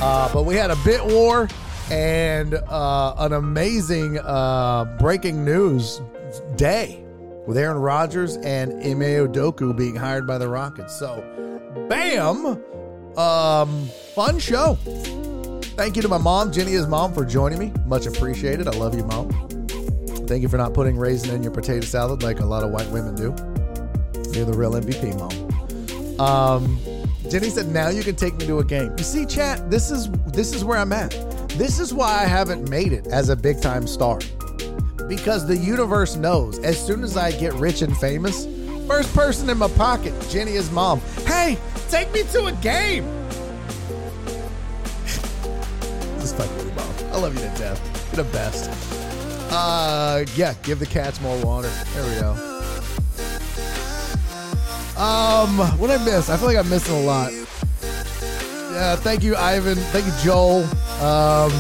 Uh, 0.01 0.33
but 0.33 0.45
we 0.45 0.57
had 0.57 0.71
a 0.71 0.77
bit 0.85 1.05
war 1.05 1.49
and 1.91 2.55
uh, 2.55 3.15
an 3.19 3.33
amazing 3.33 4.19
uh, 4.19 4.85
breaking 4.99 5.45
news 5.45 6.01
day 6.57 7.05
with 7.47 7.57
Aaron 7.57 7.79
Rodgers 7.79 8.37
and 8.39 8.73
Ime 8.85 9.29
Udoka 9.29 9.77
being 9.77 9.95
hired 9.95 10.27
by 10.27 10.39
the 10.39 10.49
Rockets. 10.49 10.99
So, 10.99 11.25
bam! 11.89 12.63
Um, 13.19 13.89
fun 14.15 14.39
show. 14.39 14.79
Thank 15.77 15.97
you 15.97 16.03
to 16.03 16.09
my 16.09 16.19
mom, 16.19 16.53
Jenny's 16.53 16.87
mom, 16.87 17.13
for 17.13 17.25
joining 17.25 17.59
me. 17.59 17.73
Much 17.85 18.07
appreciated. 18.07 18.69
I 18.69 18.71
love 18.73 18.95
you, 18.95 19.05
mom. 19.05 19.29
Thank 20.29 20.43
you 20.43 20.49
for 20.49 20.57
not 20.57 20.73
putting 20.73 20.97
raisin 20.97 21.35
in 21.35 21.43
your 21.43 21.51
potato 21.51 21.85
salad 21.85 22.23
like 22.23 22.39
a 22.39 22.45
lot 22.45 22.63
of 22.63 22.71
white 22.71 22.89
women 22.91 23.17
do. 23.17 23.35
You're 24.33 24.45
the 24.45 24.55
real 24.55 24.73
MVP, 24.73 25.19
mom. 25.19 26.21
Um, 26.21 26.79
Jenny 27.29 27.51
said, 27.51 27.69
"Now 27.73 27.89
you 27.89 28.05
can 28.05 28.15
take 28.15 28.37
me 28.39 28.47
to 28.47 28.61
a 28.61 28.65
game." 28.65 28.95
You 28.97 29.05
see, 29.05 29.27
chat. 29.27 29.69
This 29.69 29.91
is 29.91 30.09
this 30.29 30.55
is 30.55 30.65
where 30.65 30.79
I'm 30.79 30.93
at. 30.93 31.11
This 31.59 31.81
is 31.81 31.93
why 31.93 32.23
I 32.23 32.25
haven't 32.25 32.69
made 32.69 32.93
it 32.93 33.09
as 33.09 33.31
a 33.31 33.37
big 33.37 33.61
time 33.61 33.89
star. 33.89 34.21
Because 35.09 35.45
the 35.45 35.57
universe 35.57 36.15
knows 36.15 36.61
as 36.61 36.79
soon 36.79 37.03
as 37.03 37.17
I 37.17 37.33
get 37.33 37.53
rich 37.55 37.83
and 37.83 37.97
famous, 37.97 38.47
first 38.87 39.13
person 39.13 39.51
in 39.51 39.59
my 39.59 39.69
pocket, 39.69 40.15
Jenny 40.31 40.53
is 40.53 40.71
mom. 40.71 41.01
Hey, 41.27 41.59
take 41.89 42.13
me 42.13 42.23
to 42.25 42.47
a 42.47 42.53
game. 42.53 43.05
Just 46.21 46.37
fuck 46.37 46.49
with 46.57 46.67
you. 46.67 47.09
I 47.13 47.19
love 47.19 47.35
you 47.35 47.41
to 47.41 47.59
death. 47.59 48.13
You're 48.15 48.25
the 48.25 48.33
best. 48.33 48.71
Uh, 49.51 50.25
yeah, 50.37 50.55
give 50.63 50.79
the 50.79 50.87
cats 50.87 51.21
more 51.21 51.43
water. 51.43 51.71
There 51.95 52.05
we 52.05 52.21
go. 52.21 52.31
Um, 55.01 55.59
what 55.79 55.91
I 55.91 56.05
miss? 56.05 56.29
I 56.29 56.37
feel 56.37 56.49
like 56.49 56.59
I'm 56.59 56.69
missing 56.69 56.95
a 56.95 57.01
lot. 57.01 57.33
Yeah, 57.33 58.97
thank 58.97 59.23
you, 59.23 59.37
Ivan. 59.37 59.77
Thank 59.77 60.07
you, 60.07 60.13
Joel. 60.23 60.65
Um, 61.03 61.53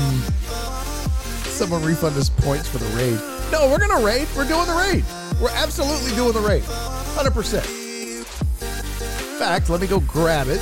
someone 1.44 1.82
refund 1.82 2.16
us 2.16 2.28
points 2.28 2.68
for 2.68 2.78
the 2.78 2.86
raid. 2.96 3.18
No, 3.50 3.70
we're 3.70 3.78
gonna 3.78 4.04
raid. 4.04 4.28
We're 4.36 4.46
doing 4.46 4.66
the 4.66 4.74
raid. 4.74 5.04
We're 5.40 5.50
absolutely 5.50 6.14
doing 6.14 6.32
the 6.32 6.40
raid. 6.40 6.62
100%. 6.64 7.87
Fact, 9.38 9.70
let 9.70 9.80
me 9.80 9.86
go 9.86 10.00
grab 10.00 10.48
it. 10.48 10.60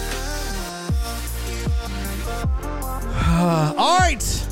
all 3.78 3.98
right. 3.98 4.46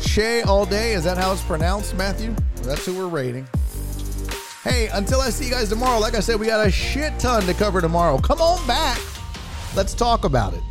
Che 0.00 0.42
all 0.42 0.66
day. 0.66 0.92
Is 0.92 1.04
that 1.04 1.16
how 1.16 1.32
it's 1.32 1.42
pronounced, 1.42 1.96
Matthew? 1.96 2.34
That's 2.62 2.84
who 2.84 2.94
we're 2.96 3.08
rating. 3.08 3.48
Hey, 4.62 4.88
until 4.92 5.20
I 5.20 5.30
see 5.30 5.46
you 5.46 5.50
guys 5.50 5.70
tomorrow, 5.70 5.98
like 5.98 6.14
I 6.14 6.20
said, 6.20 6.38
we 6.38 6.46
got 6.46 6.66
a 6.66 6.70
shit 6.70 7.18
ton 7.18 7.44
to 7.44 7.54
cover 7.54 7.80
tomorrow. 7.80 8.18
Come 8.18 8.40
on 8.42 8.64
back. 8.66 9.00
Let's 9.74 9.94
talk 9.94 10.24
about 10.24 10.52
it. 10.52 10.62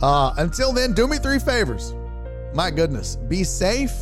Uh, 0.00 0.32
until 0.38 0.72
then, 0.72 0.92
do 0.92 1.08
me 1.08 1.18
three 1.18 1.40
favors. 1.40 1.94
My 2.54 2.70
goodness, 2.70 3.16
be 3.16 3.42
safe, 3.44 3.92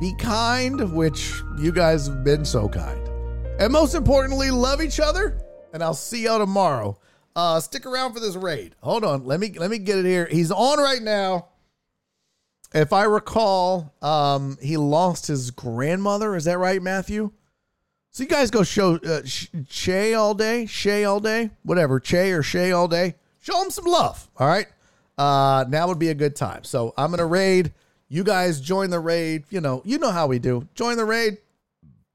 be 0.00 0.12
kind, 0.18 0.92
which 0.92 1.40
you 1.58 1.72
guys 1.72 2.08
have 2.08 2.24
been 2.24 2.44
so 2.44 2.68
kind. 2.68 3.07
And 3.58 3.72
most 3.72 3.94
importantly, 3.94 4.50
love 4.50 4.80
each 4.80 5.00
other. 5.00 5.36
And 5.72 5.82
I'll 5.82 5.94
see 5.94 6.24
y'all 6.24 6.38
tomorrow. 6.38 6.98
Uh, 7.34 7.60
stick 7.60 7.86
around 7.86 8.14
for 8.14 8.20
this 8.20 8.36
raid. 8.36 8.74
Hold 8.82 9.04
on, 9.04 9.24
let 9.24 9.38
me 9.40 9.52
let 9.58 9.70
me 9.70 9.78
get 9.78 9.98
it 9.98 10.04
here. 10.04 10.26
He's 10.30 10.50
on 10.50 10.78
right 10.78 11.02
now. 11.02 11.48
If 12.74 12.92
I 12.92 13.04
recall, 13.04 13.94
um, 14.02 14.58
he 14.60 14.76
lost 14.76 15.26
his 15.26 15.50
grandmother. 15.50 16.36
Is 16.36 16.44
that 16.44 16.58
right, 16.58 16.82
Matthew? 16.82 17.32
So 18.10 18.22
you 18.24 18.28
guys 18.28 18.50
go 18.50 18.62
show 18.62 18.96
uh, 18.96 19.22
Shay 19.68 20.14
all 20.14 20.34
day, 20.34 20.66
Shay 20.66 21.04
all 21.04 21.20
day, 21.20 21.50
whatever, 21.62 22.00
Shay 22.02 22.32
or 22.32 22.42
Shay 22.42 22.72
all 22.72 22.88
day. 22.88 23.14
Show 23.40 23.62
him 23.62 23.70
some 23.70 23.84
love. 23.84 24.28
All 24.36 24.48
right. 24.48 24.66
Uh, 25.16 25.64
now 25.68 25.88
would 25.88 25.98
be 25.98 26.08
a 26.08 26.14
good 26.14 26.36
time. 26.36 26.64
So 26.64 26.94
I'm 26.96 27.10
gonna 27.10 27.26
raid. 27.26 27.72
You 28.08 28.24
guys 28.24 28.60
join 28.60 28.90
the 28.90 29.00
raid. 29.00 29.44
You 29.50 29.60
know, 29.60 29.82
you 29.84 29.98
know 29.98 30.10
how 30.10 30.26
we 30.26 30.38
do. 30.38 30.66
Join 30.74 30.96
the 30.96 31.04
raid 31.04 31.38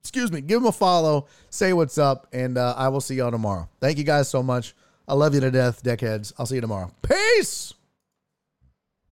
excuse 0.04 0.32
me, 0.32 0.42
give 0.42 0.60
them 0.60 0.68
a 0.68 0.72
follow, 0.72 1.28
say 1.50 1.72
what's 1.72 1.98
up, 1.98 2.28
and 2.34 2.58
uh, 2.58 2.76
I 2.78 2.90
will 2.90 3.02
see 3.02 3.16
y'all 3.16 3.32
tomorrow. 3.32 3.70
Thank 3.80 3.98
you 3.98 4.04
guys 4.04 4.30
so 4.30 4.44
much. 4.44 4.76
I 5.08 5.14
love 5.14 5.34
you 5.34 5.40
to 5.40 5.52
death, 5.52 5.82
deckheads. 5.82 6.34
I'll 6.38 6.46
see 6.46 6.56
you 6.56 6.62
tomorrow. 6.62 6.92
Peace. 7.02 7.74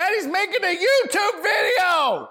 And 0.01 0.15
he's 0.15 0.27
making 0.27 0.65
a 0.65 0.77
YouTube 0.77 1.43
video. 1.43 2.31